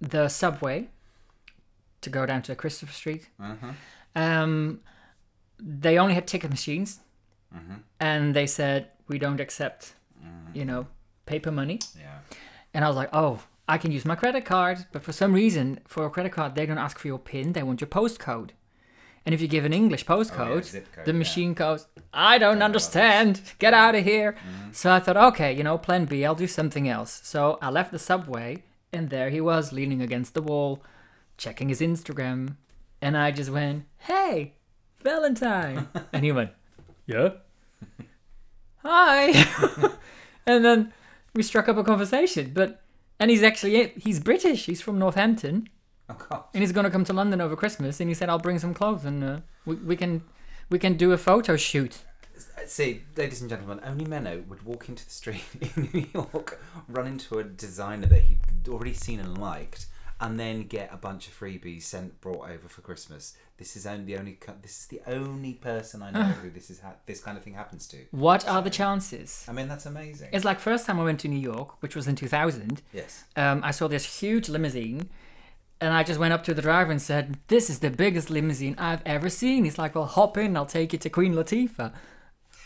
the 0.00 0.28
subway 0.28 0.88
to 2.00 2.10
go 2.10 2.26
down 2.26 2.42
to 2.42 2.54
Christopher 2.54 2.92
Street. 2.92 3.28
Uh-huh. 3.40 3.72
Um, 4.16 4.80
they 5.58 5.98
only 5.98 6.14
had 6.14 6.26
ticket 6.26 6.50
machines, 6.50 7.00
Mm-hmm. 7.54 7.74
and 8.00 8.34
they 8.34 8.46
said 8.46 8.88
we 9.08 9.18
don't 9.18 9.40
accept, 9.40 9.94
you 10.52 10.64
know, 10.64 10.86
paper 11.24 11.52
money. 11.52 11.78
Yeah. 11.98 12.18
And 12.74 12.84
I 12.84 12.88
was 12.88 12.96
like, 12.96 13.10
oh, 13.12 13.38
I 13.68 13.78
can 13.78 13.90
use 13.90 14.04
my 14.04 14.14
credit 14.14 14.44
card, 14.44 14.86
but 14.92 15.02
for 15.02 15.12
some 15.12 15.32
reason, 15.32 15.80
for 15.86 16.04
a 16.04 16.10
credit 16.10 16.32
card, 16.32 16.54
they 16.54 16.66
don't 16.66 16.78
ask 16.78 16.98
for 16.98 17.08
your 17.08 17.18
PIN; 17.18 17.52
they 17.52 17.62
want 17.62 17.80
your 17.80 17.88
postcode. 17.88 18.50
And 19.26 19.34
if 19.34 19.40
you 19.40 19.48
give 19.48 19.64
an 19.64 19.72
English 19.72 20.04
postcode, 20.04 20.64
zip 20.64 20.92
code, 20.92 21.06
the 21.06 21.12
yeah. 21.12 21.18
machine 21.18 21.54
goes, 21.54 21.86
I 22.12 22.36
don't 22.36 22.62
understand. 22.62 23.40
Get 23.58 23.72
out 23.72 23.94
of 23.94 24.04
here. 24.04 24.36
So 24.72 24.92
I 24.92 25.00
thought, 25.00 25.16
okay, 25.16 25.52
you 25.52 25.64
know, 25.64 25.78
plan 25.78 26.04
B, 26.04 26.26
I'll 26.26 26.34
do 26.34 26.46
something 26.46 26.88
else. 26.88 27.22
So 27.24 27.58
I 27.62 27.70
left 27.70 27.90
the 27.90 27.98
subway, 27.98 28.64
and 28.92 29.08
there 29.08 29.30
he 29.30 29.40
was, 29.40 29.72
leaning 29.72 30.02
against 30.02 30.34
the 30.34 30.42
wall, 30.42 30.82
checking 31.38 31.70
his 31.70 31.80
Instagram. 31.80 32.56
And 33.00 33.16
I 33.16 33.30
just 33.30 33.50
went, 33.50 33.84
hey, 33.98 34.54
Valentine. 35.02 35.88
and 36.12 36.24
he 36.24 36.30
went, 36.30 36.50
yeah. 37.06 37.30
Hi. 38.84 39.46
and 40.46 40.64
then 40.64 40.92
we 41.34 41.42
struck 41.42 41.68
up 41.68 41.78
a 41.78 41.84
conversation. 41.84 42.52
But, 42.54 42.83
and 43.18 43.30
he's 43.30 43.42
actually, 43.42 43.92
he's 43.96 44.20
British. 44.20 44.66
He's 44.66 44.80
from 44.80 44.98
Northampton 44.98 45.68
Oh 46.08 46.44
and 46.52 46.62
he's 46.62 46.72
gonna 46.72 46.90
come 46.90 47.04
to 47.04 47.12
London 47.12 47.40
over 47.40 47.56
Christmas, 47.56 47.98
and 47.98 48.10
he 48.10 48.14
said 48.14 48.28
I'll 48.28 48.38
bring 48.38 48.58
some 48.58 48.74
clothes, 48.74 49.04
and 49.04 49.24
uh, 49.24 49.40
we, 49.64 49.76
we 49.76 49.96
can 49.96 50.22
we 50.68 50.78
can 50.78 50.96
do 50.96 51.12
a 51.12 51.18
photo 51.18 51.56
shoot. 51.56 52.02
See, 52.66 53.04
ladies 53.16 53.40
and 53.40 53.48
gentlemen, 53.48 53.80
only 53.84 54.04
Menno 54.04 54.46
would 54.48 54.64
walk 54.64 54.88
into 54.88 55.04
the 55.04 55.10
street 55.10 55.44
in 55.76 55.88
New 55.92 56.06
York, 56.12 56.60
run 56.88 57.06
into 57.06 57.38
a 57.38 57.44
designer 57.44 58.06
that 58.06 58.22
he'd 58.22 58.68
already 58.68 58.92
seen 58.92 59.20
and 59.20 59.38
liked, 59.38 59.86
and 60.24 60.40
then 60.40 60.62
get 60.66 60.88
a 60.92 60.96
bunch 60.96 61.28
of 61.28 61.38
freebies 61.38 61.82
sent 61.82 62.20
brought 62.20 62.48
over 62.50 62.68
for 62.68 62.80
Christmas. 62.80 63.36
This 63.58 63.76
is 63.76 63.86
only 63.86 64.04
the 64.04 64.16
only 64.18 64.38
this 64.62 64.80
is 64.80 64.86
the 64.86 65.00
only 65.06 65.52
person 65.54 66.02
I 66.02 66.10
know 66.10 66.22
who 66.22 66.50
this 66.50 66.70
is 66.70 66.80
ha- 66.80 66.94
this 67.06 67.20
kind 67.20 67.36
of 67.36 67.44
thing 67.44 67.54
happens 67.54 67.86
to. 67.88 67.98
What 68.10 68.46
are 68.48 68.62
the 68.62 68.70
chances? 68.70 69.44
I 69.48 69.52
mean, 69.52 69.68
that's 69.68 69.86
amazing. 69.86 70.30
It's 70.32 70.44
like 70.44 70.58
first 70.58 70.86
time 70.86 70.98
I 70.98 71.04
went 71.04 71.20
to 71.20 71.28
New 71.28 71.38
York, 71.38 71.80
which 71.82 71.94
was 71.94 72.08
in 72.08 72.16
2000. 72.16 72.82
yes. 72.92 73.24
Um, 73.36 73.60
I 73.62 73.70
saw 73.70 73.86
this 73.86 74.20
huge 74.20 74.48
limousine, 74.48 75.08
and 75.80 75.92
I 75.94 76.02
just 76.02 76.18
went 76.18 76.32
up 76.32 76.42
to 76.44 76.54
the 76.54 76.62
driver 76.62 76.90
and 76.90 77.00
said, 77.00 77.38
"This 77.48 77.70
is 77.70 77.78
the 77.78 77.90
biggest 77.90 78.28
limousine 78.30 78.74
I've 78.78 79.02
ever 79.06 79.28
seen." 79.28 79.64
He's 79.64 79.78
like, 79.78 79.94
"Well, 79.94 80.06
hop 80.06 80.36
in. 80.36 80.56
I'll 80.56 80.66
take 80.66 80.92
you 80.92 80.98
to 81.00 81.10
Queen 81.10 81.34
Latifah." 81.34 81.92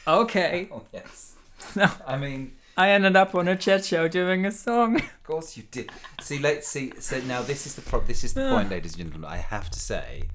Okay. 0.06 0.68
Oh 0.72 0.84
yes. 0.92 1.34
So 1.58 1.86
I 2.06 2.16
mean, 2.16 2.52
I 2.78 2.90
ended 2.90 3.16
up 3.16 3.34
on 3.34 3.48
a 3.48 3.56
chat 3.56 3.84
show 3.84 4.06
doing 4.08 4.46
a 4.46 4.52
song. 4.52 5.00
Of 5.28 5.34
course 5.34 5.56
you 5.58 5.64
did. 5.70 5.90
See, 6.22 6.38
let's 6.38 6.66
see. 6.66 6.92
So 7.00 7.20
now 7.20 7.42
this 7.42 7.66
is 7.66 7.74
the 7.74 7.82
pro- 7.82 8.00
this 8.00 8.24
is 8.24 8.32
the 8.32 8.48
point, 8.48 8.70
ladies 8.70 8.94
and 8.94 9.02
gentlemen. 9.04 9.28
I 9.30 9.36
have 9.36 9.68
to 9.70 9.78
say 9.78 10.28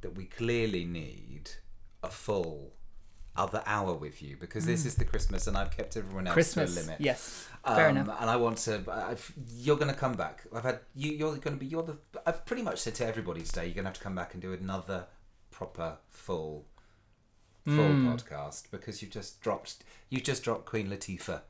that 0.00 0.16
we 0.16 0.24
clearly 0.24 0.84
need 0.84 1.50
a 2.02 2.08
full 2.10 2.72
other 3.36 3.62
hour 3.64 3.94
with 3.94 4.20
you 4.22 4.36
because 4.36 4.66
this 4.66 4.84
is 4.84 4.96
the 4.96 5.04
Christmas, 5.04 5.46
and 5.46 5.56
I've 5.56 5.70
kept 5.70 5.96
everyone 5.96 6.26
else 6.26 6.34
Christmas. 6.34 6.74
to 6.74 6.80
a 6.80 6.82
limit. 6.82 7.00
Yes. 7.00 7.46
Fair 7.64 7.90
Um, 7.90 7.96
enough. 7.98 8.16
And 8.20 8.28
I 8.28 8.34
want 8.36 8.58
to. 8.66 8.82
I've, 8.90 9.32
you're 9.56 9.76
going 9.76 9.92
to 9.92 10.00
come 10.04 10.14
back. 10.14 10.42
I've 10.52 10.64
had 10.64 10.80
you. 10.96 11.12
You're 11.12 11.36
going 11.36 11.56
to 11.56 11.60
be. 11.64 11.66
You're 11.66 11.84
the. 11.84 11.96
I've 12.26 12.44
pretty 12.44 12.62
much 12.62 12.80
said 12.80 12.96
to 12.96 13.06
everybody 13.06 13.42
today. 13.42 13.66
You're 13.66 13.74
going 13.74 13.84
to 13.84 13.90
have 13.90 13.98
to 13.98 14.02
come 14.02 14.16
back 14.16 14.32
and 14.32 14.42
do 14.42 14.52
another 14.52 15.06
proper 15.52 15.98
full, 16.08 16.66
full 17.66 17.92
Hmm. 17.92 18.08
podcast 18.08 18.64
because 18.72 19.00
you've 19.00 19.12
just 19.12 19.40
dropped. 19.40 19.84
You 20.08 20.20
just 20.20 20.42
dropped 20.42 20.64
Queen 20.66 20.88
Latifah. 20.88 21.42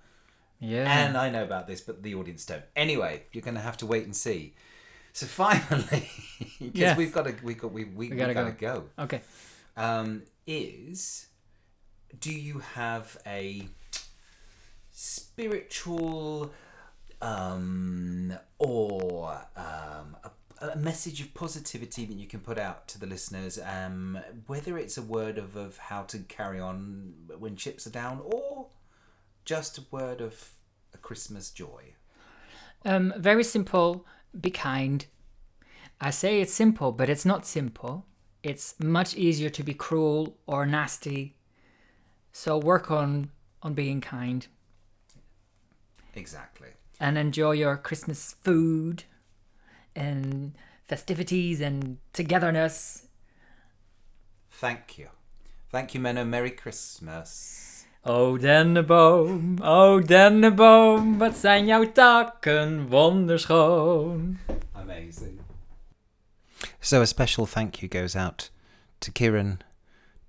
Yeah. 0.61 1.07
And 1.07 1.17
I 1.17 1.31
know 1.31 1.43
about 1.43 1.67
this, 1.67 1.81
but 1.81 2.03
the 2.03 2.15
audience 2.15 2.45
don't. 2.45 2.63
Anyway, 2.77 3.23
you're 3.33 3.43
going 3.43 3.55
to 3.55 3.61
have 3.63 3.77
to 3.79 3.87
wait 3.87 4.05
and 4.05 4.15
see. 4.15 4.55
So 5.13 5.27
finally, 5.43 6.09
because 6.39 6.71
Yes. 6.75 6.97
we've 6.99 7.13
got 7.13 7.25
to, 7.27 7.35
we 7.43 7.55
got, 7.55 7.73
we, 7.73 7.85
we, 7.85 8.11
we 8.11 8.17
gotta 8.17 8.35
gotta, 8.35 8.53
go. 8.53 8.85
okay. 8.99 9.23
Um, 9.77 10.23
is 10.47 11.27
do 12.21 12.33
you 12.33 12.59
have 12.75 13.17
a 13.27 13.67
spiritual 14.91 16.53
um, 17.23 18.33
or 18.59 19.41
um, 19.57 20.17
a, 20.25 20.69
a 20.73 20.77
message 20.77 21.21
of 21.21 21.33
positivity 21.35 22.05
that 22.05 22.15
you 22.15 22.27
can 22.27 22.41
put 22.41 22.59
out 22.59 22.89
to 22.89 22.99
the 23.01 23.07
listeners? 23.07 23.59
Um, 23.65 24.19
whether 24.47 24.77
it's 24.79 24.97
a 24.99 25.03
word 25.03 25.39
of, 25.39 25.57
of 25.57 25.79
how 25.79 26.03
to 26.05 26.19
carry 26.21 26.61
on 26.61 27.15
when 27.39 27.57
chips 27.57 27.87
are 27.87 27.91
down, 27.91 28.21
or 28.25 28.67
just 29.45 29.79
a 29.79 29.85
word 29.91 30.21
of 30.21 30.51
a 30.95 30.99
Christmas 30.99 31.51
joy. 31.51 31.95
Um, 32.85 33.13
very 33.17 33.45
simple. 33.45 34.07
Be 34.39 34.51
kind. 34.51 35.07
I 36.01 36.11
say 36.11 36.41
it's 36.41 36.53
simple, 36.55 36.93
but 36.93 37.11
it's 37.11 37.27
not 37.27 37.47
simple. 37.47 38.07
It's 38.43 38.75
much 38.81 39.15
easier 39.15 39.51
to 39.51 39.63
be 39.63 39.75
cruel 39.75 40.37
or 40.47 40.65
nasty. 40.65 41.37
So 42.33 42.57
work 42.59 42.91
on 42.91 43.31
on 43.63 43.75
being 43.75 44.01
kind 44.01 44.47
Exactly. 46.15 46.69
and 46.99 47.19
enjoy 47.19 47.53
your 47.53 47.77
Christmas 47.77 48.35
food 48.41 49.05
and 49.95 50.55
festivities 50.85 51.61
and 51.61 51.99
togetherness. 52.15 53.07
Thank 54.51 54.97
you. 54.97 55.09
Thank 55.71 55.95
you, 55.95 56.01
Menno. 56.01 56.27
Merry 56.27 56.51
Christmas. 56.51 57.70
O 58.03 58.39
denneboom, 58.39 59.59
o 59.63 60.01
denneboom, 60.01 61.19
wat 61.19 61.37
zijn 61.37 61.67
jouw 61.67 61.93
takken 61.93 62.89
wonderschoon. 62.89 64.39
Amazing. 64.73 65.41
So 66.81 67.01
a 67.03 67.07
special 67.07 67.47
thank 67.47 67.83
you 67.83 67.89
goes 67.89 68.17
out 68.17 68.51
to 69.01 69.13
Kieran, 69.13 69.59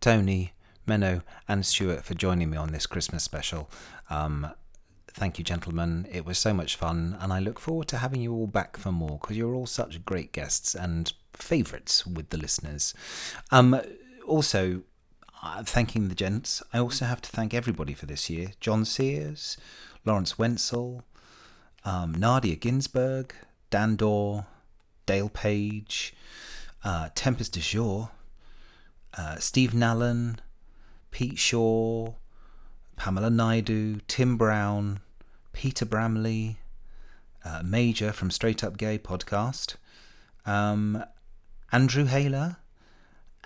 Tony, 0.02 0.52
Menno, 0.86 1.22
and 1.48 1.66
Stuart 1.66 2.04
for 2.04 2.14
joining 2.14 2.50
me 2.50 2.58
on 2.58 2.72
this 2.74 2.86
Christmas 2.86 3.24
special. 3.24 3.70
Um, 4.10 4.48
thank 5.08 5.38
you, 5.38 5.46
gentlemen. 5.46 6.08
It 6.12 6.26
was 6.26 6.38
so 6.38 6.54
much 6.54 6.76
fun, 6.76 7.16
and 7.22 7.32
I 7.32 7.40
look 7.40 7.60
forward 7.60 7.88
to 7.88 7.98
having 7.98 8.22
you 8.22 8.34
all 8.34 8.48
back 8.48 8.76
for 8.76 8.92
more 8.92 9.18
because 9.18 9.38
you're 9.38 9.56
all 9.56 9.66
such 9.66 10.04
great 10.04 10.34
guests 10.34 10.76
and 10.76 11.14
favourites 11.32 12.06
with 12.06 12.32
the 12.32 12.38
listeners. 12.38 12.94
Um, 13.50 13.80
also, 14.28 14.82
uh, 15.42 15.64
thanking 15.64 16.08
the 16.08 16.16
gents, 16.16 16.62
I 16.72 16.80
also 16.80 17.06
have 17.06 17.22
to 17.22 17.30
thank 17.30 17.54
everybody 17.54 17.94
for 17.94 18.06
this 18.06 18.30
year. 18.30 18.52
John 18.60 18.86
Sears, 18.86 19.58
Lawrence 20.06 20.38
Wenzel, 20.38 21.04
um, 21.84 22.14
Nadia 22.14 22.56
Ginsberg, 22.56 23.34
Dan 23.70 23.96
Dorr, 23.96 24.46
Dale 25.06 25.30
Page, 25.30 26.14
uh, 26.84 27.10
Tempest 27.16 27.54
de 27.54 27.60
Jour, 27.60 28.12
uh, 29.18 29.38
Steve 29.38 29.72
Nallen, 29.72 30.38
Pete 31.10 31.40
Shaw, 31.40 32.14
Pamela 32.96 33.30
Naidu, 33.30 34.00
Tim 34.08 34.38
Brown, 34.38 35.00
Peter 35.54 35.86
Bramley, 35.86 36.60
uh, 37.44 37.62
Major 37.64 38.12
from 38.12 38.30
Straight 38.30 38.64
Up 38.64 38.78
Gay 38.78 39.00
podcast, 39.00 39.76
um, 40.46 41.04
Andrew 41.72 42.06
Haler, 42.06 42.58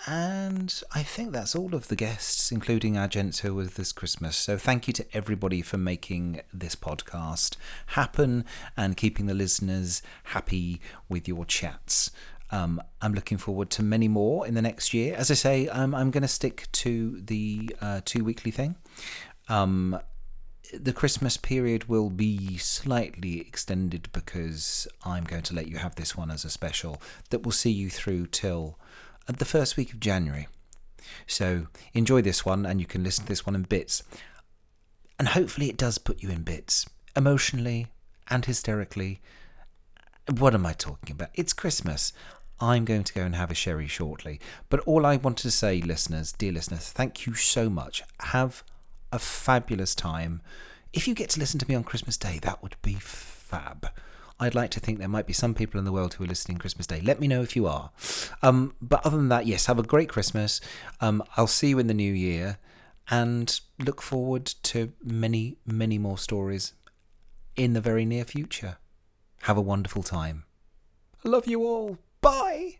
and 0.08 0.82
I 0.94 1.04
think 1.04 1.32
that's 1.32 1.56
all 1.56 1.74
of 1.74 1.88
the 1.88 1.96
guests, 1.96 2.52
including 2.52 2.98
our 2.98 3.08
gents 3.08 3.40
who 3.40 3.56
with 3.56 3.76
this 3.76 3.92
Christmas. 3.92 4.36
So 4.36 4.58
thank 4.58 4.88
you 4.88 4.94
to 4.94 5.06
everybody 5.14 5.62
for 5.62 5.78
making 5.78 6.42
this 6.54 6.76
podcast 6.76 7.56
happen 7.88 8.46
and 8.76 8.98
keeping 8.98 9.26
the 9.26 9.34
listeners 9.34 10.02
happy 10.26 10.82
with 11.10 11.28
your 11.28 11.46
chats. 11.46 12.12
Um, 12.52 12.82
I'm 13.02 13.14
looking 13.14 13.38
forward 13.38 13.70
to 13.72 13.84
many 13.84 14.08
more 14.08 14.46
in 14.46 14.54
the 14.54 14.62
next 14.62 14.94
year. 14.94 15.16
As 15.16 15.32
I 15.32 15.34
say, 15.34 15.68
um, 15.70 15.96
I'm 15.96 16.12
going 16.12 16.22
to 16.22 16.28
stick 16.28 16.68
to 16.74 17.20
the 17.22 17.76
uh, 17.82 18.02
two 18.06 18.24
weekly 18.24 18.52
thing. 18.52 18.76
Um, 19.50 20.00
the 20.74 20.94
Christmas 20.94 21.38
period 21.38 21.88
will 21.90 22.10
be 22.10 22.58
slightly 22.58 23.40
extended 23.40 24.10
because 24.12 24.88
I'm 25.04 25.24
going 25.24 25.44
to 25.44 25.56
let 25.56 25.68
you 25.68 25.78
have 25.78 25.96
this 25.96 26.16
one 26.16 26.30
as 26.32 26.46
a 26.46 26.50
special 26.50 27.02
that 27.30 27.44
will 27.44 27.52
see 27.52 27.72
you 27.72 27.90
through 27.90 28.28
till 28.28 28.78
uh, 29.28 29.34
the 29.38 29.46
first 29.46 29.78
week 29.78 29.94
of 29.94 30.00
January. 30.00 30.48
So 31.28 31.68
enjoy 31.94 32.22
this 32.22 32.46
one 32.46 32.66
and 32.66 32.80
you 32.80 32.86
can 32.86 33.04
listen 33.04 33.26
to 33.26 33.30
this 33.30 33.46
one 33.46 33.56
in 33.56 33.64
bits. 33.64 34.04
And 35.18 35.30
hopefully 35.30 35.70
it 35.70 35.78
does 35.78 35.98
put 35.98 36.22
you 36.22 36.30
in 36.30 36.44
bits, 36.44 36.86
emotionally 37.16 37.88
and 38.30 38.46
hysterically. 38.46 39.22
What 40.38 40.54
am 40.54 40.66
I 40.66 40.74
talking 40.74 41.14
about? 41.14 41.30
It's 41.36 41.54
Christmas. 41.54 42.12
I'm 42.60 42.86
going 42.86 43.04
to 43.04 43.14
go 43.14 43.22
and 43.22 43.36
have 43.36 43.52
a 43.52 43.56
sherry 43.56 43.88
shortly. 43.88 44.40
But 44.70 44.80
all 44.82 45.06
I 45.06 45.18
want 45.18 45.38
to 45.40 45.52
say, 45.52 45.82
listeners, 45.82 46.32
dear 46.32 46.54
listeners, 46.54 46.90
thank 46.92 47.26
you 47.26 47.34
so 47.34 47.70
much. 47.70 48.04
Have 48.22 48.64
a 49.12 49.20
fabulous 49.20 49.94
time. 49.94 50.42
If 50.94 51.08
you 51.08 51.14
get 51.14 51.30
to 51.32 51.40
listen 51.40 51.60
to 51.60 51.68
me 51.68 51.76
on 51.76 51.84
Christmas 51.84 52.18
Day, 52.18 52.40
that 52.42 52.64
would 52.64 52.76
be 52.82 52.94
fab. 52.96 53.90
I'd 54.40 54.56
like 54.56 54.70
to 54.72 54.80
think 54.80 55.00
there 55.00 55.08
might 55.08 55.28
be 55.28 55.34
some 55.34 55.54
people 55.54 55.80
in 55.80 55.86
the 55.86 55.94
world 55.94 56.16
who 56.16 56.26
are 56.26 56.28
listening 56.28 56.58
Christmas 56.58 56.86
Day. 56.86 57.00
Let 57.00 57.22
me 57.22 57.28
know 57.28 57.42
if 57.42 57.56
you 57.56 57.68
are. 57.68 57.92
Um, 58.42 58.76
but 58.82 59.06
other 59.06 59.16
than 59.16 59.30
that, 59.30 59.46
yes, 59.46 59.68
have 59.68 59.80
a 59.80 59.84
great 59.84 60.10
Christmas. 60.10 60.60
Um, 61.00 61.24
I'll 61.38 61.48
see 61.48 61.70
you 61.70 61.80
in 61.80 61.88
the 61.88 61.94
new 61.94 62.12
year 62.12 62.58
and 63.10 63.60
look 63.80 64.02
forward 64.02 64.46
to 64.46 64.92
many, 65.04 65.58
many 65.66 65.98
more 65.98 66.18
stories 66.18 66.74
in 67.56 67.74
the 67.74 67.82
very 67.82 68.06
near 68.06 68.26
future. 68.26 68.78
Have 69.44 69.58
a 69.58 69.62
wonderful 69.62 70.04
time. 70.04 70.44
I 71.24 71.30
love 71.30 71.48
you 71.48 71.64
all. 71.64 71.98
Bye. 72.22 72.80